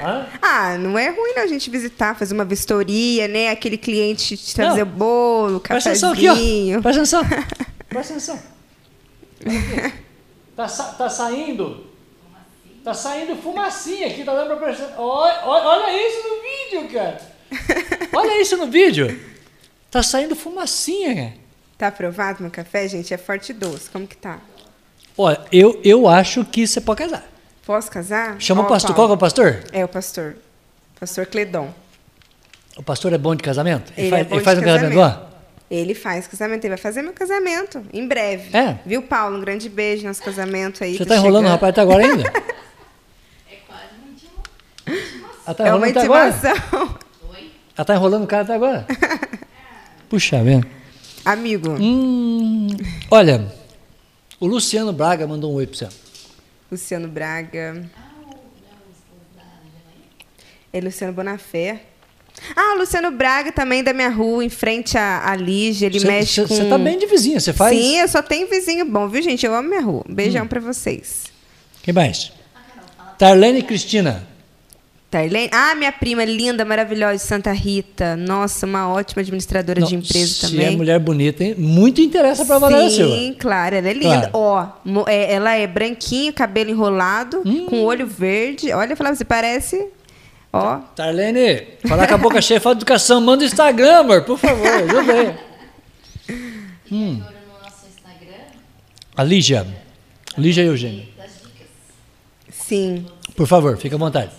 Hã? 0.02 0.26
Ah, 0.40 0.78
não 0.78 0.98
é 0.98 1.08
ruim 1.10 1.32
não 1.36 1.42
a 1.42 1.46
gente 1.46 1.68
visitar, 1.70 2.16
fazer 2.16 2.32
uma 2.34 2.44
vistoria, 2.44 3.28
né? 3.28 3.50
Aquele 3.50 3.76
cliente 3.76 4.36
te 4.36 4.54
trazer 4.54 4.84
Não. 4.84 4.92
bolo, 4.92 5.60
Presta 5.60 5.90
atenção 5.90 6.12
aqui, 6.12 6.28
ó. 6.28 6.32
cafezinho. 6.32 6.82
Presta 6.82 7.00
atenção. 7.02 7.22
Presta 7.88 8.12
atenção. 8.14 8.38
Tá, 10.56 10.68
sa- 10.68 10.92
tá 10.94 11.08
saindo. 11.08 11.86
Tá 12.84 12.94
saindo 12.94 13.36
fumacinha 13.36 14.06
aqui, 14.06 14.24
tá 14.24 14.34
dando 14.34 14.48
pra 14.48 14.56
prestar. 14.56 14.94
Olha, 14.98 15.40
olha 15.44 16.08
isso 16.08 16.28
no 16.28 16.78
vídeo, 16.80 16.92
cara. 16.92 17.20
Olha 18.14 18.40
isso 18.40 18.56
no 18.56 18.66
vídeo. 18.66 19.20
Tá 19.90 20.02
saindo 20.02 20.36
fumacinha. 20.36 21.34
Tá 21.76 21.88
aprovado 21.88 22.42
meu 22.42 22.50
café, 22.50 22.86
gente? 22.86 23.12
É 23.12 23.16
forte 23.16 23.50
e 23.50 23.52
doce. 23.52 23.90
Como 23.90 24.06
que 24.06 24.16
tá? 24.16 24.38
Olha, 25.18 25.40
eu, 25.50 25.80
eu 25.82 26.06
acho 26.08 26.44
que 26.44 26.66
você 26.66 26.80
pode 26.80 27.02
casar. 27.02 27.24
Posso 27.66 27.90
casar? 27.90 28.36
Chama 28.40 28.62
Ó, 28.62 28.66
o 28.66 28.68
pastor. 28.68 28.94
Qual 28.94 29.08
Paulo. 29.08 29.08
que 29.08 29.12
é 29.12 29.16
o 29.16 29.18
pastor? 29.18 29.64
É 29.72 29.84
o 29.84 29.88
pastor. 29.88 30.36
Pastor 30.98 31.26
Cledon. 31.26 31.74
O 32.76 32.82
pastor 32.82 33.12
é 33.12 33.18
bom 33.18 33.34
de 33.34 33.42
casamento? 33.42 33.92
Ele, 33.96 34.10
faz, 34.10 34.22
é 34.22 34.24
bom 34.24 34.36
ele 34.36 34.44
faz 34.44 34.58
um 34.58 34.62
casamento 34.62 34.96
lá? 34.96 35.26
Ele 35.70 35.94
faz 35.94 36.26
casamento, 36.26 36.64
ele 36.64 36.70
vai 36.70 36.78
fazer 36.78 37.02
meu 37.02 37.12
casamento 37.12 37.82
em 37.92 38.06
breve. 38.06 38.56
É? 38.56 38.78
Viu, 38.84 39.02
Paulo? 39.02 39.36
Um 39.36 39.40
grande 39.40 39.68
beijo 39.68 40.06
nosso 40.06 40.22
casamento 40.22 40.82
aí. 40.82 40.96
Você 40.96 41.04
tá 41.04 41.16
enrolando 41.16 41.46
o 41.46 41.48
rapaz 41.48 41.70
até 41.70 41.80
agora 41.80 42.04
ainda? 42.04 42.24
Ela 45.46 45.54
tá 45.54 45.66
É 45.66 45.74
uma 45.74 45.88
intimação. 45.88 46.98
Ela 47.76 47.84
tá 47.84 47.94
enrolando 47.94 48.24
o 48.24 48.26
cara 48.26 48.42
até 48.42 48.54
agora? 48.54 48.86
Puxa, 50.10 50.42
vendo. 50.42 50.66
Amigo, 51.24 51.70
Hum, 51.80 52.66
olha, 53.10 53.46
o 54.40 54.46
Luciano 54.46 54.92
Braga 54.92 55.26
mandou 55.26 55.52
um 55.52 55.54
oi 55.54 55.66
pra 55.66 55.76
você. 55.76 55.88
Luciano 56.70 57.08
Braga. 57.08 57.88
É 60.72 60.80
Luciano 60.80 61.12
Bonafé. 61.12 61.82
Ah, 62.56 62.74
o 62.74 62.78
Luciano 62.78 63.10
Braga 63.10 63.52
também 63.52 63.82
da 63.84 63.92
minha 63.92 64.08
rua, 64.08 64.44
em 64.44 64.48
frente 64.48 64.96
à, 64.96 65.30
à 65.30 65.36
Lígia. 65.36 65.86
Ele 65.86 66.00
mexe 66.00 66.42
com... 66.42 66.54
Você 66.54 66.64
tá 66.68 66.78
bem 66.78 66.98
de 66.98 67.06
vizinha, 67.06 67.38
você 67.38 67.52
faz? 67.52 67.76
Sim, 67.76 67.98
eu 67.98 68.08
só 68.08 68.22
tenho 68.22 68.48
vizinho 68.48 68.84
bom, 68.86 69.08
viu, 69.08 69.22
gente? 69.22 69.44
Eu 69.46 69.54
amo 69.54 69.68
minha 69.68 69.80
rua. 69.82 70.04
Um 70.08 70.14
beijão 70.14 70.46
pra 70.46 70.60
vocês. 70.60 71.24
Quem 71.82 71.92
mais? 71.94 72.32
Tarlene 73.18 73.62
Cristina. 73.62 74.26
Tarlene. 75.10 75.50
Ah, 75.52 75.74
minha 75.74 75.90
prima 75.90 76.24
linda, 76.24 76.64
maravilhosa 76.64 77.16
de 77.16 77.22
Santa 77.22 77.50
Rita. 77.52 78.14
Nossa, 78.16 78.64
uma 78.64 78.88
ótima 78.92 79.22
administradora 79.22 79.82
de 79.82 79.92
Não, 79.96 80.00
empresa 80.02 80.26
se 80.34 80.40
também. 80.50 80.66
é 80.66 80.70
mulher 80.70 81.00
bonita, 81.00 81.42
hein? 81.42 81.54
muito 81.58 82.00
interessa 82.00 82.44
pra 82.44 82.58
Valéria 82.58 82.88
Silva. 82.90 83.16
Sim, 83.16 83.34
claro, 83.38 83.74
ela 83.74 83.88
é 83.88 83.92
linda. 83.92 84.28
Claro. 84.28 84.30
Ó, 84.34 84.66
mo- 84.84 85.04
é, 85.08 85.32
ela 85.32 85.54
é 85.56 85.66
branquinha, 85.66 86.32
cabelo 86.32 86.70
enrolado, 86.70 87.42
Hum. 87.44 87.66
com 87.66 87.82
olho 87.82 88.06
verde. 88.06 88.72
Olha, 88.72 88.92
eu 88.92 88.96
falava, 88.96 89.16
você 89.16 89.24
parece. 89.24 89.84
Ó, 90.52 90.78
Tarlene, 90.94 91.62
falar 91.88 92.06
com 92.06 92.14
a 92.14 92.18
boca 92.18 92.40
cheia, 92.40 92.60
fala 92.60 92.76
educação, 92.76 93.20
manda 93.20 93.42
o 93.42 93.46
Instagram, 93.46 93.98
amor, 94.00 94.22
por 94.24 94.38
favor, 94.38 94.66
ajuda 94.66 95.12
aí. 95.12 95.34
Hum. 96.92 97.20
A 99.16 99.24
Lígia. 99.24 99.66
Lígia 100.38 100.62
Eugênio. 100.62 101.04
sim. 102.48 103.04
Por 103.36 103.46
favor, 103.46 103.76
fica 103.76 103.96
à 103.96 103.98
vontade. 103.98 104.30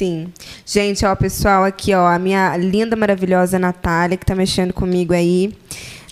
Sim. 0.00 0.32
Gente, 0.64 1.04
ó, 1.04 1.14
pessoal, 1.14 1.62
aqui, 1.62 1.92
ó, 1.92 2.06
a 2.06 2.18
minha 2.18 2.56
linda, 2.56 2.96
maravilhosa 2.96 3.58
Natália, 3.58 4.16
que 4.16 4.24
tá 4.24 4.34
mexendo 4.34 4.72
comigo 4.72 5.12
aí 5.12 5.54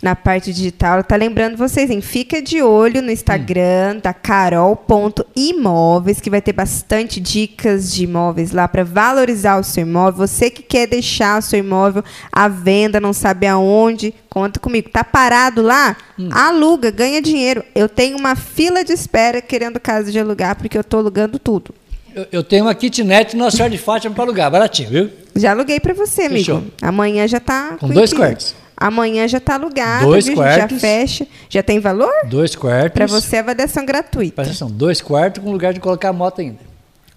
na 0.03 0.15
parte 0.15 0.53
digital. 0.53 1.03
Tá 1.03 1.17
lembrando 1.17 1.57
vocês, 1.57 1.89
hein? 1.89 2.03
Fica 2.03 2.43
de 2.43 2.61
olho 2.61 3.01
no 3.01 3.11
Instagram 3.11 3.97
da 4.03 4.13
carol.imóveis, 4.13 6.21
que 6.21 6.29
vai 6.29 6.43
ter 6.43 6.53
bastante 6.53 7.19
dicas 7.19 7.91
de 7.91 8.05
imóveis 8.05 8.53
lá 8.53 8.69
para 8.69 8.85
valorizar 8.85 9.59
o 9.59 9.65
seu 9.65 9.85
imóvel. 9.85 10.27
Você 10.27 10.51
que 10.51 10.63
quer 10.63 10.87
deixar 10.87 11.39
o 11.39 11.43
seu 11.43 11.61
imóvel 11.61 12.05
à 12.31 12.47
venda, 12.47 13.01
não 13.01 13.15
sabe 13.15 13.47
aonde, 13.47 14.13
conta 14.29 14.61
comigo. 14.61 14.91
Tá 14.91 15.03
parado 15.03 15.63
lá? 15.63 15.97
Aluga, 16.31 16.91
ganha 16.91 17.23
dinheiro. 17.23 17.65
Eu 17.75 17.89
tenho 17.89 18.19
uma 18.19 18.37
fila 18.37 18.85
de 18.85 18.93
espera 18.93 19.41
querendo 19.41 19.81
casa 19.81 20.13
de 20.13 20.21
alugar, 20.21 20.57
porque 20.57 20.77
eu 20.77 20.85
tô 20.85 20.99
alugando 20.99 21.39
tudo. 21.39 21.75
Eu, 22.15 22.27
eu 22.33 22.43
tenho 22.43 22.65
uma 22.65 22.75
kitnet 22.75 23.37
no 23.37 23.51
Senhora 23.51 23.71
de 23.71 23.79
Fátima 23.79 24.15
para 24.15 24.25
alugar, 24.25 24.51
baratinho, 24.51 24.89
viu? 24.91 25.11
Já 25.37 25.53
aluguei 25.53 25.79
pra 25.79 25.95
você, 25.95 26.23
amigo. 26.23 26.39
Fechou. 26.39 26.65
Amanhã 26.83 27.27
já 27.29 27.39
tá. 27.41 27.77
Com 27.79 27.89
dois 27.89 28.13
quartos. 28.13 28.55
Amanhã 28.77 29.27
já 29.27 29.41
tá 29.41 29.55
alugado, 29.55 30.07
Dois 30.07 30.25
viu? 30.27 30.37
Já 30.37 30.43
quartos. 30.43 30.81
fecha. 30.81 31.27
Já 31.49 31.63
tem 31.65 31.81
valor? 31.81 32.13
Dois 32.27 32.55
quartos. 32.55 32.93
Pra 32.93 33.07
você, 33.07 33.39
avaliação 33.39 33.85
gratuita. 33.85 34.37
Presta 34.37 34.53
atenção, 34.53 34.71
dois 34.71 35.01
quartos 35.01 35.43
com 35.43 35.51
lugar 35.51 35.73
de 35.75 35.81
colocar 35.81 36.11
a 36.11 36.13
moto 36.13 36.41
ainda. 36.41 36.59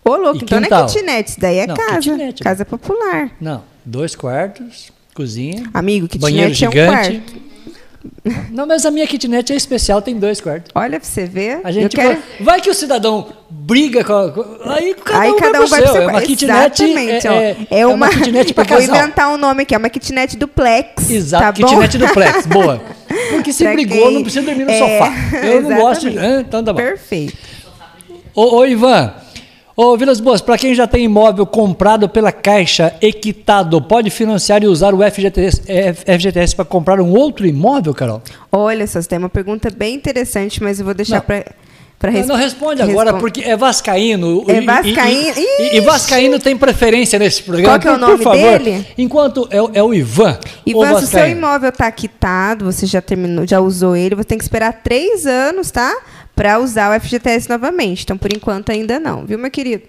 Ô, 0.03 0.15
louco, 0.15 0.39
E 0.39 0.43
então 0.43 0.59
não 0.59 0.65
é 0.65 0.69
quintal? 0.69 0.85
kitnet, 0.87 1.29
isso 1.29 1.39
daí 1.39 1.57
é 1.59 1.67
Não, 1.67 1.75
casa. 1.75 1.99
kitnet, 1.99 2.43
casa 2.43 2.65
popular. 2.65 3.29
Não, 3.39 3.63
dois 3.85 4.15
quartos, 4.15 4.91
cozinha. 5.13 5.63
Amigo, 5.71 6.07
Banheiro 6.17 6.49
kitnet 6.51 6.65
é 6.65 6.67
um 6.67 6.71
gigante. 6.71 7.21
quarto. 7.21 7.50
Não, 8.51 8.65
mas 8.65 8.85
a 8.85 8.91
minha 8.91 9.05
kitnet 9.07 9.51
é 9.51 9.55
especial, 9.55 10.01
tem 10.01 10.17
dois 10.17 10.39
quartos. 10.41 10.71
Olha 10.75 10.99
pra 10.99 11.07
você 11.07 11.25
ver. 11.25 11.59
A 11.63 11.71
gente 11.71 11.95
quero... 11.95 12.17
vai 12.39 12.59
que 12.61 12.69
o 12.69 12.73
cidadão 12.73 13.27
briga 13.49 14.03
com, 14.03 14.13
a- 14.13 14.75
aí 14.75 14.93
cada 14.95 15.19
Aí 15.21 15.31
um 15.31 15.35
cada 15.37 15.51
vai 15.59 15.65
um 15.65 15.69
vai 15.69 15.81
pro 15.81 15.91
seu. 15.91 16.01
É 16.01 16.07
uma 16.07 16.21
kitnet 16.21 16.83
Exatamente, 16.83 17.27
é, 17.27 17.31
ó. 17.31 17.33
é, 17.33 17.57
É 17.81 17.87
uma, 17.87 18.09
kitnet 18.09 18.53
para 18.53 18.63
eu 18.63 18.67
vou 18.77 18.77
casal. 18.87 18.95
inventar 19.03 19.29
um 19.33 19.37
nome 19.37 19.63
aqui, 19.63 19.75
é 19.75 19.77
uma 19.77 19.89
kitnet 19.89 20.35
duplex. 20.37 21.09
Exato, 21.09 21.43
tá 21.43 21.53
kitnet 21.53 21.97
bom? 21.97 22.05
duplex, 22.07 22.45
boa. 22.47 22.81
Porque 23.31 23.53
se 23.53 23.63
Pra 23.63 23.73
brigou, 23.73 23.97
quem- 23.97 24.13
não 24.15 24.21
precisa 24.23 24.45
dormir 24.45 24.65
no 24.65 24.71
É, 24.71 24.77
sofá. 24.79 25.13
Eu 25.43 25.61
não 25.61 25.75
gosto 25.77 26.09
de. 26.09 26.17
então 26.17 26.63
tá 26.63 26.73
bom. 26.73 26.77
Perfeito. 26.77 27.37
Ô, 28.33 28.57
ô, 28.57 28.65
Ivan, 28.65 29.13
ô 29.75 29.97
Vilas 29.97 30.19
Boas, 30.19 30.41
para 30.41 30.57
quem 30.57 30.73
já 30.73 30.87
tem 30.87 31.05
imóvel 31.05 31.45
comprado 31.45 32.07
pela 32.09 32.31
Caixa 32.31 32.93
equitado, 33.01 33.81
pode 33.81 34.09
financiar 34.09 34.63
e 34.63 34.67
usar 34.67 34.93
o 34.93 34.99
FGTS, 34.99 35.61
FGTS 35.95 36.55
para 36.55 36.65
comprar 36.65 36.99
um 36.99 37.11
outro 37.11 37.45
imóvel, 37.45 37.93
Carol? 37.93 38.21
Olha 38.51 38.85
só, 38.87 39.01
você 39.01 39.07
tem 39.07 39.19
uma 39.19 39.29
pergunta 39.29 39.69
bem 39.69 39.95
interessante, 39.95 40.61
mas 40.61 40.79
eu 40.79 40.85
vou 40.85 40.93
deixar 40.93 41.25
Não. 41.27 41.43
Pra, 42.01 42.11
Não, 42.11 42.17
res- 42.17 42.27
não 42.27 42.35
responde 42.35 42.81
agora, 42.81 43.13
porque 43.13 43.41
é 43.41 43.55
vascaíno. 43.55 44.43
É 44.47 44.59
vascaíno. 44.59 45.33
E, 45.37 45.61
e, 45.61 45.77
e 45.77 45.81
vascaíno 45.81 46.39
tem 46.39 46.57
preferência 46.57 47.17
nesse 47.19 47.43
programa. 47.43 47.69
Qual 47.69 47.79
que 47.79 47.87
é 47.87 47.91
o 47.91 47.97
nome 47.97 48.17
por 48.17 48.23
favor, 48.23 48.59
dele? 48.59 48.85
Enquanto 48.97 49.47
é, 49.51 49.61
o- 49.61 49.69
é 49.73 49.83
o 49.83 49.93
Ivan, 49.93 50.37
Ivan, 50.65 50.97
se 50.99 51.03
o 51.05 51.07
seu 51.07 51.27
imóvel 51.27 51.69
está 51.69 51.89
quitado, 51.91 52.65
você 52.65 52.85
já 52.85 53.01
terminou, 53.01 53.47
já 53.47 53.59
usou 53.61 53.95
ele, 53.95 54.15
você 54.15 54.23
tem 54.25 54.37
que 54.37 54.43
esperar 54.43 54.81
três 54.83 55.25
anos, 55.27 55.69
tá? 55.71 55.95
Para 56.35 56.59
usar 56.59 56.89
o 56.95 56.99
FGTS 56.99 57.47
novamente. 57.47 58.03
Então, 58.03 58.17
por 58.17 58.33
enquanto, 58.33 58.71
ainda 58.71 58.99
não, 58.99 59.23
viu, 59.25 59.37
meu 59.37 59.51
querido? 59.51 59.83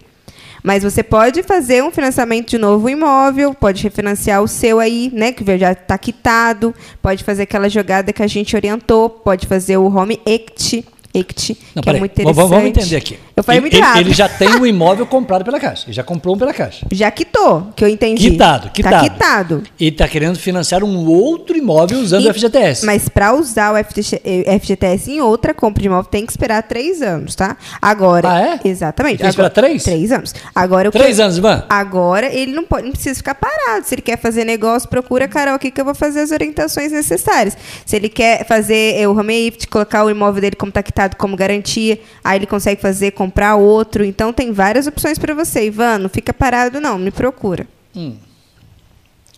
Mas 0.63 0.85
você 0.85 1.03
pode 1.03 1.43
fazer 1.43 1.83
um 1.83 1.91
financiamento 1.91 2.51
de 2.51 2.59
novo 2.59 2.89
imóvel, 2.89 3.53
pode 3.53 3.83
refinanciar 3.83 4.41
o 4.43 4.47
seu 4.47 4.79
aí, 4.79 5.11
né? 5.13 5.33
Que 5.33 5.45
já 5.59 5.73
está 5.73 5.99
quitado, 5.99 6.73
pode 7.01 7.25
fazer 7.25 7.43
aquela 7.43 7.69
jogada 7.69 8.13
que 8.13 8.23
a 8.23 8.27
gente 8.29 8.55
orientou, 8.55 9.11
pode 9.11 9.47
fazer 9.49 9.77
o 9.77 9.87
home 9.87 10.21
equity, 10.25 10.85
equity 11.15 11.59
Não, 11.75 11.83
que 11.83 11.89
é 11.89 11.93
peraí, 11.93 12.01
muito 12.01 12.13
interessante. 12.13 12.49
vamos 12.49 12.65
entender 12.67 12.97
aqui. 12.97 13.19
Eu 13.37 13.43
falei 13.43 13.59
ele, 13.59 13.63
muito 13.63 13.77
errado. 13.77 13.99
ele 13.99 14.13
já 14.13 14.29
tem 14.29 14.49
o 14.57 14.67
imóvel 14.67 15.07
comprado 15.07 15.45
pela 15.45 15.59
Caixa. 15.61 15.85
Ele 15.87 15.93
já 15.93 16.03
comprou 16.03 16.35
um 16.35 16.39
pela 16.39 16.53
Caixa. 16.53 16.87
Já 16.93 17.11
quitou, 17.11 17.69
que 17.77 17.85
eu 17.85 17.89
entendi. 17.89 18.31
Quitado, 18.31 18.71
quitado. 18.71 18.97
Tá 18.97 19.03
quitado. 19.11 19.63
E 19.79 19.89
está 19.89 20.09
querendo 20.09 20.39
financiar 20.39 20.83
um 20.85 21.07
outro 21.07 21.57
imóvel 21.57 21.99
usando 22.01 22.25
E- 22.25 22.29
o 22.29 22.35
FGTS. 22.35 22.85
Mas 22.87 23.09
para 23.09 23.33
usar 23.35 23.73
o 23.73 23.77
FTX 23.85 24.15
eh, 24.25 24.59
FGTS 24.59 25.11
em 25.11 25.21
outra 25.21 25.53
compra 25.55 25.81
de 25.81 25.87
imóvel 25.89 26.05
tem 26.11 26.25
que 26.25 26.33
esperar 26.33 26.63
três 26.63 27.03
anos, 27.03 27.35
tá? 27.35 27.57
Agora. 27.81 28.31
Ah, 28.31 28.41
é? 28.41 28.61
Exatamente. 28.69 29.19
Tem 29.19 29.25
que 29.27 29.31
esperar 29.31 29.51
três? 29.51 29.83
Três 29.83 30.13
anos. 30.13 30.35
Agora 30.55 30.89
o 30.89 30.93
que- 30.93 30.99
Três 30.99 31.19
anos, 31.21 31.39
Ivan? 31.39 31.65
Agora 31.69 32.27
ele 32.33 32.53
não 32.53 32.65
pode, 32.65 32.85
não 32.85 32.93
precisa 32.93 33.15
ficar 33.17 33.35
parado. 33.35 33.87
Se 33.87 33.95
ele 33.95 34.03
quer 34.03 34.19
fazer 34.19 34.45
negócio, 34.45 34.89
procura 34.89 35.25
a 35.25 35.29
Carol 35.29 35.55
aqui 35.55 35.71
que 35.71 35.81
eu 35.81 35.85
vou 35.85 35.95
fazer 35.95 36.21
as 36.21 36.31
orientações 36.31 36.93
necessárias. 36.93 37.57
Se 37.85 37.97
ele 37.97 38.09
quer 38.09 38.47
fazer 38.47 38.99
eh, 39.01 39.07
o 39.09 39.19
home 39.19 39.53
colocar 39.71 40.05
o 40.05 40.11
imóvel 40.11 40.41
dele 40.41 40.57
como 40.57 40.71
tá 40.73 40.83
quitado 40.83 41.02
como 41.11 41.37
garantia, 41.37 42.01
aí 42.23 42.39
ele 42.39 42.47
consegue 42.47 42.81
fazer 42.81 43.13
comprar 43.13 43.57
outro. 43.57 44.05
Então 44.05 44.33
tem 44.33 44.53
várias 44.53 44.87
opções 44.87 45.19
para 45.19 45.35
você, 45.35 45.67
Ivan. 45.67 45.99
Não 45.99 46.09
fica 46.09 46.33
parado 46.33 46.81
não, 46.81 46.99
me 46.99 47.11
procura. 47.11 47.67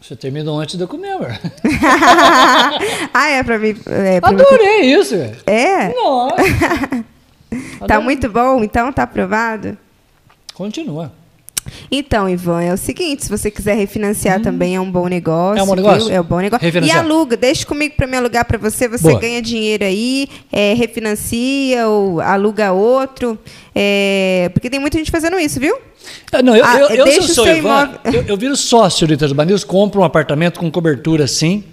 Você 0.01 0.15
terminou 0.15 0.61
antes 0.61 0.77
de 0.77 0.83
eu 0.85 0.89
comer, 0.89 1.13
amor. 1.13 1.31
ah, 3.15 3.29
é 3.31 3.43
para 3.43 3.59
mim. 3.59 3.75
É, 3.87 4.21
pra 4.21 4.33
mim- 4.33 4.41
Adorei 4.43 4.81
isso, 4.95 5.15
é? 5.47 5.93
Nossa. 5.95 6.37
Tá 7.87 8.01
muito 8.01 8.29
bom, 8.29 8.65
então 8.65 8.93
tá 8.93 9.05
aprovado? 9.05 9.79
Continua. 10.55 11.13
Então, 11.91 12.29
Ivan, 12.29 12.63
é 12.63 12.73
o 12.73 12.77
seguinte, 12.77 13.25
se 13.25 13.31
você 13.31 13.51
quiser 13.51 13.75
refinanciar 13.77 14.41
também 14.41 14.77
é 14.77 14.81
um 14.81 14.91
bom 14.91 15.07
negócio. 15.09 15.59
É 15.59 15.63
um 15.63 15.67
bom 15.67 15.75
viu? 15.75 15.85
negócio? 15.85 16.13
É 16.13 16.21
um 16.21 16.25
bom 16.25 16.41
negócio. 16.41 16.67
E 16.83 16.91
aluga, 16.91 17.37
deixa 17.37 17.65
comigo 17.67 17.95
para 17.97 18.07
me 18.07 18.17
alugar 18.17 18.45
para 18.45 18.59
você, 18.59 18.87
você 18.89 19.09
Boa. 19.09 19.21
ganha 19.21 19.41
dinheiro 19.41 19.85
aí, 19.85 20.29
é, 20.53 20.75
refinancia 20.75 21.87
ou 21.89 22.21
aluga 22.21 22.73
outro. 22.73 23.39
é, 23.75 24.51
porque 24.53 24.69
tem 24.71 24.79
muita 24.79 24.99
gente 24.99 25.11
fazendo 25.11 25.39
isso, 25.39 25.59
viu? 25.59 25.77
Ah, 26.33 26.43
Não, 26.43 26.55
eu, 26.55 26.65
Ah, 26.65 26.79
eu, 26.79 26.89
eu 26.91 27.07
se 27.09 27.17
eu 27.19 27.23
o 27.23 27.29
sou 27.29 27.47
Ivan, 27.47 27.59
imóvel- 27.59 27.99
eu, 28.13 28.23
eu 28.29 28.37
viro 28.37 28.55
sócio 28.57 29.07
de 29.07 29.17
Transbanils, 29.17 29.65
compro 29.65 30.01
um 30.01 30.05
apartamento 30.05 30.61
com 30.61 30.71
cobertura 30.71 31.25
assim? 31.25 31.65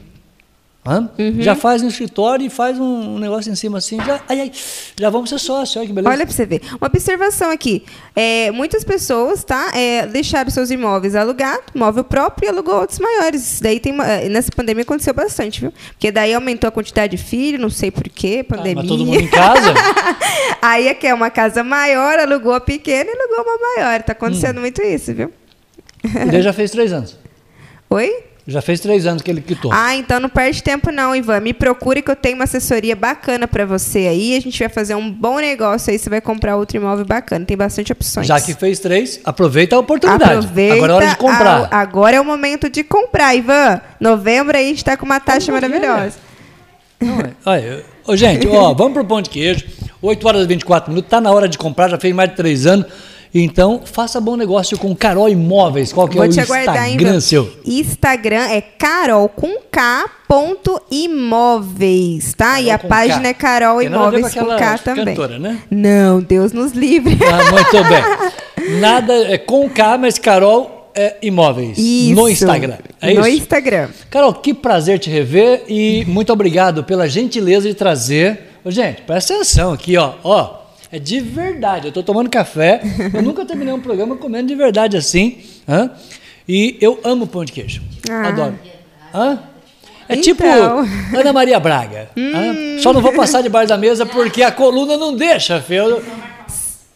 Uhum. 0.84 1.40
já 1.42 1.54
faz 1.56 1.84
no 1.84 1.90
escritório 1.90 2.44
e 2.44 2.50
faz 2.50 2.80
um, 2.80 3.20
negócio 3.20 3.52
em 3.52 3.56
cima 3.56 3.78
assim, 3.78 3.98
já, 3.98 4.20
ai, 4.28 4.42
ai, 4.42 4.52
já 5.00 5.12
vamos 5.12 5.30
ser 5.30 5.38
sócio, 5.38 5.80
olha 5.80 5.88
que 5.88 5.94
beleza. 5.94 6.12
Olha 6.12 6.26
para 6.26 6.34
você 6.36 6.44
ver. 6.44 6.62
Uma 6.80 6.88
observação 6.88 7.52
aqui. 7.52 7.84
É, 8.16 8.50
muitas 8.50 8.84
pessoas, 8.84 9.44
tá? 9.44 9.72
É, 9.76 10.08
deixaram 10.08 10.50
seus 10.50 10.72
imóveis 10.72 11.16
alugados, 11.16 11.66
imóvel 11.76 12.04
próprio, 12.04 12.48
e 12.48 12.50
alugou 12.50 12.80
outros 12.80 12.98
maiores. 12.98 13.46
Isso 13.54 13.62
daí 13.64 13.80
tem 13.80 13.96
é, 14.02 14.28
nessa 14.28 14.52
pandemia 14.52 14.82
aconteceu 14.82 15.14
bastante, 15.14 15.62
viu? 15.62 15.72
Porque 15.92 16.12
daí 16.12 16.34
aumentou 16.34 16.68
a 16.68 16.72
quantidade 16.72 17.16
de 17.16 17.22
filhos, 17.24 17.62
não 17.62 17.70
sei 17.70 17.92
porquê, 17.92 18.40
Ah, 18.42 18.56
pandemia. 18.56 18.76
mas 18.78 18.88
todo 18.88 19.06
mundo 19.06 19.20
em 19.20 19.28
casa, 19.28 19.74
Aí 20.64 20.90
aqui 20.90 21.06
é 21.06 21.14
uma 21.14 21.30
casa 21.30 21.64
maior, 21.64 22.18
alugou 22.18 22.54
a 22.54 22.60
pequena 22.60 23.08
e 23.08 23.14
alugou 23.16 23.44
uma 23.46 23.76
maior. 23.76 24.02
Tá 24.02 24.14
acontecendo 24.14 24.58
Hum. 24.58 24.62
muito 24.62 24.82
isso, 24.82 25.14
viu? 25.14 25.32
ele 26.04 26.42
já 26.42 26.52
fez 26.54 26.72
três 26.72 26.92
anos. 26.92 27.16
Oi? 27.90 28.31
Já 28.52 28.62
fez 28.62 28.80
três 28.80 29.06
anos 29.06 29.22
que 29.22 29.32
ele 29.32 29.42
quitou. 29.42 29.72
Ah, 29.74 29.96
então 29.96 30.20
não 30.20 30.30
perde 30.30 30.62
tempo 30.62 30.92
não, 30.92 31.16
Ivan. 31.16 31.40
Me 31.40 31.54
procure 31.54 32.02
que 32.02 32.12
eu 32.12 32.16
tenho 32.16 32.36
uma 32.36 32.44
assessoria 32.44 32.96
bacana 32.96 33.48
pra 33.48 33.66
você 33.66 34.00
aí. 34.08 34.36
A 34.36 34.40
gente 34.42 34.60
vai 34.60 34.70
fazer 34.70 34.94
um 34.96 35.10
bom 35.12 35.38
negócio 35.40 35.92
aí. 35.92 35.98
Você 35.98 36.10
vai 36.10 36.22
comprar 36.22 36.56
outro 36.58 36.78
imóvel 36.78 37.06
bacana. 37.06 37.46
Tem 37.46 37.56
bastante 37.58 37.92
opções. 37.92 38.28
Já 38.28 38.40
que 38.42 38.54
fez 38.54 38.80
três, 38.80 39.20
aproveita 39.24 39.76
a 39.76 39.80
oportunidade. 39.80 40.32
Aproveita. 40.46 40.76
Agora 40.76 40.92
é 40.92 40.96
hora 40.96 41.08
de 41.08 41.16
comprar. 41.18 41.70
a- 41.72 41.78
agora 41.80 42.16
é 42.18 42.22
o 42.22 42.26
momento 42.26 42.70
de 42.70 42.84
comprar, 42.84 43.34
Ivan. 43.36 43.82
Novembro 44.00 44.58
aí 44.58 44.66
a 44.66 44.70
gente 44.70 44.84
tá 44.84 44.98
com 44.98 45.06
uma 45.06 45.20
taxa 45.20 45.52
ver. 45.52 45.62
maravilhosa. 45.68 46.16
Não, 47.00 47.20
é. 47.20 47.32
Olha, 47.46 47.86
ô, 48.06 48.16
gente, 48.16 48.48
ó, 48.48 48.74
vamos 48.76 48.94
pro 48.94 49.06
pão 49.06 49.22
de 49.22 49.30
queijo. 49.30 49.66
8 50.02 50.28
horas 50.28 50.44
e 50.44 50.48
24 50.48 50.90
minutos, 50.92 51.10
tá 51.10 51.22
na 51.22 51.32
hora 51.32 51.48
de 51.48 51.58
comprar, 51.58 51.88
já 51.90 51.98
fez 52.00 52.14
mais 52.14 52.30
de 52.32 52.36
três 52.36 52.66
anos. 52.66 52.86
Então, 53.34 53.82
faça 53.86 54.20
bom 54.20 54.36
negócio 54.36 54.78
com 54.78 54.94
Carol 54.96 55.30
Imóveis. 55.30 55.94
Qual 55.94 56.08
que 56.08 56.16
Vou 56.18 56.26
é 56.26 56.28
o 56.28 56.30
Instagram 56.30 56.90
Ivan? 56.90 57.20
seu? 57.22 57.50
Instagram 57.66 58.48
é 58.50 58.60
carol 58.62 59.30
com 59.30 59.58
K 59.72 60.10
ponto 60.28 60.82
imóveis, 60.92 62.34
tá? 62.34 62.60
e 62.62 62.70
a 62.72 62.80
página 62.80 63.22
K. 63.22 63.30
é 63.30 63.34
Carol 63.34 63.80
Tem 63.80 63.88
Imóveis 63.88 64.34
com 64.34 64.46
K 64.46 64.78
também. 64.78 65.06
cantora, 65.06 65.38
né? 65.40 65.60
Não, 65.70 66.22
Deus 66.22 66.52
nos 66.54 66.72
livre. 66.74 67.18
Ah, 67.26 67.52
muito 67.52 67.84
bem. 68.68 68.80
Nada 68.80 69.14
é 69.14 69.38
com 69.38 69.70
K, 69.70 69.98
mas 69.98 70.18
Carol 70.18 70.90
é 70.96 71.16
Imóveis. 71.22 71.78
Isso. 71.78 72.16
No 72.16 72.30
Instagram. 72.30 72.78
É 73.02 73.14
no 73.14 73.28
isso? 73.28 73.40
Instagram. 73.40 73.90
Carol, 74.10 74.34
que 74.34 74.54
prazer 74.54 75.00
te 75.00 75.10
rever 75.10 75.64
e 75.68 76.06
muito 76.06 76.32
obrigado 76.32 76.84
pela 76.84 77.08
gentileza 77.08 77.68
de 77.68 77.74
trazer. 77.74 78.52
Gente, 78.66 79.02
presta 79.02 79.34
atenção 79.34 79.74
aqui, 79.74 79.98
ó. 79.98 80.14
Ó, 80.24 80.61
é 80.92 81.00
de 81.00 81.20
verdade. 81.20 81.88
Eu 81.88 81.92
tô 81.92 82.04
tomando 82.04 82.30
café. 82.30 82.82
Eu 83.14 83.22
nunca 83.22 83.46
terminei 83.46 83.74
um 83.74 83.80
programa 83.80 84.16
comendo 84.18 84.48
de 84.48 84.56
verdade 84.56 84.98
assim. 84.98 85.38
Hã? 85.68 85.92
E 86.48 86.78
eu 86.82 87.00
amo 87.04 87.28
pão 87.28 87.46
de 87.46 87.52
queijo. 87.52 87.82
Ah. 88.10 88.28
Adoro. 88.28 88.60
Hã? 89.14 89.40
É 90.10 90.14
Então. 90.16 90.24
tipo 90.24 90.44
Ana 91.18 91.32
Maria 91.32 91.60
Braga. 91.60 92.10
hã? 92.18 92.80
Só 92.82 92.92
não 92.92 93.02
vou 93.02 93.14
passar 93.14 93.42
debaixo 93.42 93.70
da 93.70 93.78
mesa 93.78 94.06
porque 94.06 94.44
a 94.44 94.52
coluna 94.52 94.98
não 94.98 95.16
deixa, 95.16 95.62
filho. 95.62 96.04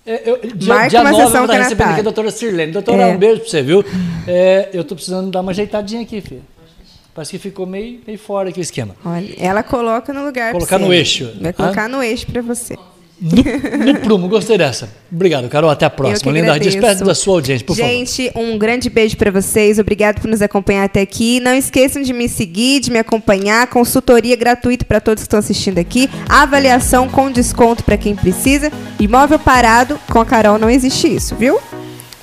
Eu, 0.06 0.16
eu, 0.18 0.40
dia, 0.56 0.74
Marca 0.74 0.90
dia 0.90 1.02
uma 1.02 1.12
9 1.12 1.24
eu 1.24 1.30
vou 1.32 1.42
estar 1.46 1.58
recebendo 1.58 1.90
aqui 1.90 2.00
a 2.02 2.04
doutora 2.04 2.30
Sirlene. 2.32 2.72
Doutora, 2.72 3.02
É. 3.04 3.06
um 3.08 3.18
beijo 3.18 3.42
pra 3.42 3.50
você, 3.50 3.62
viu? 3.64 3.84
É, 4.28 4.70
eu 4.72 4.84
tô 4.84 4.94
precisando 4.94 5.32
dar 5.32 5.42
uma 5.42 5.52
ajeitadinha 5.52 6.02
aqui, 6.04 6.22
filho. 6.22 6.44
Parece 7.14 7.32
que 7.32 7.40
ficou 7.40 7.66
meio, 7.66 8.02
meio 8.06 8.20
fora 8.20 8.50
aqui 8.50 8.60
o 8.60 8.62
esquema. 8.62 8.96
Olha, 9.04 9.34
ela 9.40 9.64
coloca 9.64 10.14
no 10.14 10.24
lugar 10.26 10.52
Colocar 10.52 10.78
no 10.78 10.94
eixo. 10.94 11.32
Vai 11.42 11.54
colocar 11.54 11.88
no 11.90 12.04
eixo 12.04 12.28
pra 12.28 12.42
você. 12.42 12.78
No, 13.20 13.94
no 13.94 14.00
prumo, 14.02 14.28
gostei 14.28 14.58
dessa. 14.58 14.90
Obrigado, 15.12 15.48
Carol. 15.48 15.70
Até 15.70 15.86
a 15.86 15.90
próxima. 15.90 16.32
Linda, 16.32 16.60
despede 16.60 17.04
da 17.04 17.16
sua 17.16 17.36
audiência, 17.36 17.66
por 17.66 17.76
Gente, 17.76 18.32
um 18.36 18.58
grande 18.58 18.90
beijo 18.90 19.16
pra 19.16 19.32
vocês. 19.32 19.80
Obrigado 19.80 20.20
por 20.20 20.30
nos 20.30 20.42
acompanhar 20.42 20.84
até 20.84 21.02
aqui. 21.02 21.40
Não 21.40 21.54
esqueçam 21.54 22.02
de 22.02 22.12
me 22.12 22.28
seguir, 22.28 22.82
de 22.82 22.92
me 22.92 23.00
acompanhar. 23.00 23.68
Consultoria 23.68 24.36
gratuita 24.36 24.84
para 24.84 25.00
todos 25.00 25.24
que 25.24 25.28
estão 25.28 25.40
assistindo 25.40 25.78
aqui. 25.78 26.10
Avaliação 26.28 27.08
com 27.08 27.32
desconto 27.32 27.84
pra 27.84 27.98
quem 27.98 28.16
precisa. 28.16 28.72
Imóvel 29.00 29.40
parado 29.40 29.98
com 30.10 30.20
a 30.20 30.26
Carol 30.26 30.60
não 30.60 30.70
existe 30.70 31.08
isso, 31.08 31.36
viu? 31.36 31.60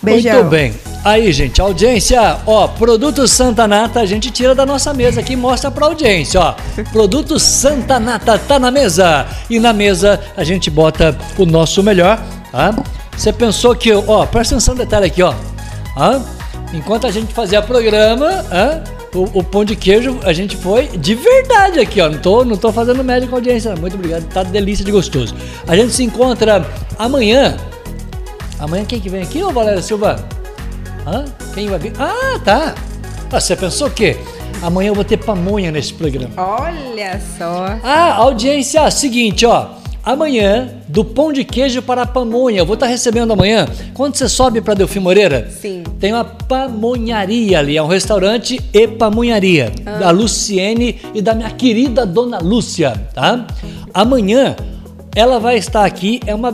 Beijão. 0.03 0.35
Muito 0.35 0.51
bem. 0.51 0.75
Aí, 1.05 1.33
gente, 1.33 1.61
audiência, 1.61 2.39
ó, 2.47 2.69
produto 2.69 3.27
Santa 3.27 3.67
Nata 3.67 4.01
a 4.01 4.07
gente 4.07 4.31
tira 4.31 4.55
da 4.55 4.65
nossa 4.65 4.95
mesa 4.95 5.21
aqui 5.21 5.33
e 5.33 5.37
mostra 5.37 5.71
pra 5.71 5.87
audiência, 5.87 6.41
ó. 6.41 6.55
Produto 6.93 7.39
Santa 7.41 7.99
Nata 7.99 8.39
tá 8.39 8.59
na 8.59 8.71
mesa. 8.71 9.27
E 9.51 9.59
na 9.59 9.73
mesa 9.73 10.21
a 10.37 10.45
gente 10.45 10.71
bota 10.71 11.17
o 11.37 11.45
nosso 11.45 11.83
melhor, 11.83 12.21
tá? 12.53 12.75
Você 13.17 13.33
pensou 13.33 13.75
que, 13.75 13.93
ó, 13.93 14.25
presta 14.27 14.55
atenção 14.55 14.75
no 14.75 14.81
detalhe 14.81 15.07
aqui, 15.07 15.23
ó. 15.23 15.35
Hã? 15.97 16.23
Enquanto 16.73 17.07
a 17.07 17.11
gente 17.11 17.35
fazia 17.35 17.61
programa, 17.61 18.45
hã? 18.51 18.83
O, 19.15 19.41
o 19.41 19.45
pão 19.45 19.63
de 19.63 19.77
queijo 19.77 20.19
a 20.25 20.33
gente 20.33 20.57
foi 20.57 20.87
de 20.87 21.15
verdade 21.15 21.81
aqui, 21.81 22.01
ó. 22.01 22.09
Não 22.09 22.19
tô, 22.19 22.45
não 22.45 22.57
tô 22.57 22.73
fazendo 22.73 23.03
média 23.05 23.29
com 23.29 23.35
a 23.35 23.39
audiência. 23.39 23.73
não. 23.73 23.81
Muito 23.81 23.95
obrigado, 23.95 24.25
tá 24.29 24.43
delícia 24.43 24.85
de 24.85 24.91
gostoso. 24.93 25.35
A 25.67 25.77
gente 25.77 25.93
se 25.93 26.03
encontra 26.03 26.65
amanhã. 26.99 27.57
Amanhã 28.63 28.85
quem 28.85 29.01
que 29.01 29.09
vem 29.09 29.23
aqui, 29.23 29.43
ô 29.43 29.51
Valéria 29.51 29.83
Silva? 29.83 30.25
Hã? 31.05 31.25
Quem 31.53 31.67
vai 31.67 31.81
vir? 31.81 31.93
Ah, 31.99 32.39
tá. 32.45 32.77
Ah, 33.33 33.41
você 33.41 33.57
pensou 33.57 33.89
o 33.89 33.91
quê? 33.91 34.17
Amanhã 34.63 34.91
eu 34.91 34.95
vou 34.95 35.03
ter 35.03 35.17
pamonha 35.17 35.73
nesse 35.73 35.93
programa. 35.93 36.31
Olha 36.37 37.21
só. 37.37 37.77
Ah, 37.83 38.15
audiência, 38.15 38.89
seguinte, 38.93 39.45
ó. 39.45 39.67
Amanhã, 40.05 40.75
do 40.87 41.05
pão 41.05 41.33
de 41.33 41.43
queijo 41.43 41.83
para 41.83 42.03
a 42.03 42.07
pamonha. 42.07 42.61
Eu 42.61 42.67
vou 42.67 42.75
estar 42.75 42.87
recebendo 42.87 43.33
amanhã. 43.33 43.67
Quando 43.95 44.15
você 44.15 44.29
sobe 44.29 44.61
para 44.61 44.75
Delfim 44.75 45.01
Moreira, 45.01 45.51
Sim. 45.51 45.83
tem 45.99 46.13
uma 46.13 46.25
pamonharia 46.25 47.59
ali. 47.59 47.77
É 47.77 47.83
um 47.83 47.89
restaurante 47.89 48.61
e 48.73 48.87
pamonharia. 48.87 49.73
Da 49.85 50.13
Luciene 50.13 51.01
e 51.13 51.21
da 51.21 51.35
minha 51.35 51.51
querida 51.51 52.07
dona 52.07 52.39
Lúcia, 52.39 52.93
tá? 53.13 53.45
Amanhã, 53.93 54.55
ela 55.17 55.41
vai 55.41 55.57
estar 55.57 55.85
aqui. 55.85 56.21
É 56.27 56.35
uma 56.35 56.53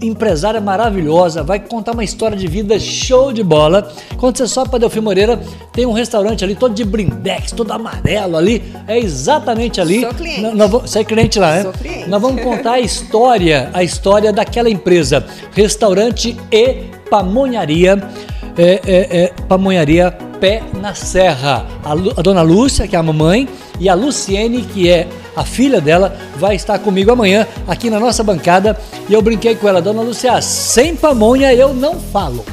empresária 0.00 0.60
maravilhosa, 0.60 1.42
vai 1.42 1.60
contar 1.60 1.92
uma 1.92 2.02
história 2.04 2.36
de 2.36 2.46
vida 2.46 2.78
show 2.78 3.32
de 3.32 3.42
bola. 3.42 3.92
Quando 4.16 4.38
você 4.38 4.46
sobe 4.46 4.70
para 4.70 4.78
Delfim 4.80 5.00
Moreira, 5.00 5.38
tem 5.72 5.84
um 5.86 5.92
restaurante 5.92 6.42
ali 6.44 6.54
todo 6.54 6.74
de 6.74 6.84
brindex, 6.84 7.52
todo 7.52 7.70
amarelo 7.72 8.36
ali. 8.36 8.62
É 8.86 8.98
exatamente 8.98 9.80
ali. 9.80 10.00
Sou 10.00 10.14
cliente. 10.14 10.40
Nós- 10.56 10.70
Você 10.70 11.00
é 11.00 11.04
cliente 11.04 11.38
lá, 11.38 11.54
né? 11.56 11.62
Sou 11.62 11.72
cliente. 11.72 12.08
Nós 12.08 12.22
vamos 12.22 12.42
contar 12.42 12.72
a 12.72 12.80
história, 12.80 13.70
a 13.72 13.82
história 13.84 14.32
daquela 14.32 14.70
empresa. 14.70 15.24
Restaurante 15.52 16.36
e 16.50 16.84
pamonharia. 17.10 18.02
É, 18.56 18.80
é, 18.86 19.22
é, 19.24 19.32
pamonharia 19.48 20.16
Pé 20.40 20.62
na 20.80 20.94
Serra. 20.94 21.66
A, 21.84 21.92
Lu- 21.92 22.12
a 22.16 22.22
dona 22.22 22.42
Lúcia, 22.42 22.88
que 22.88 22.96
é 22.96 22.98
a 22.98 23.02
mamãe, 23.02 23.48
e 23.78 23.88
a 23.88 23.94
Luciene, 23.94 24.62
que 24.62 24.88
é 24.88 25.06
a 25.36 25.44
filha 25.44 25.80
dela, 25.80 26.16
vai 26.36 26.56
estar 26.56 26.78
comigo 26.78 27.12
amanhã 27.12 27.46
aqui 27.68 27.90
na 27.90 28.00
nossa 28.00 28.22
bancada. 28.24 28.76
E 29.08 29.12
eu 29.12 29.22
brinquei 29.22 29.54
com 29.54 29.68
ela, 29.68 29.80
dona 29.82 30.02
Lúcia, 30.02 30.40
sem 30.40 30.96
pamonha 30.96 31.52
eu 31.54 31.72
não 31.74 32.00
falo. 32.00 32.44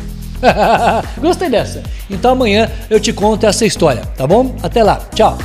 Gostei 1.19 1.49
dessa. 1.49 1.81
Então 2.09 2.31
amanhã 2.33 2.69
eu 2.89 2.99
te 2.99 3.11
conto 3.11 3.45
essa 3.45 3.65
história, 3.65 4.03
tá 4.15 4.27
bom? 4.27 4.55
Até 4.61 4.83
lá. 4.83 4.99
Tchau. 5.15 5.37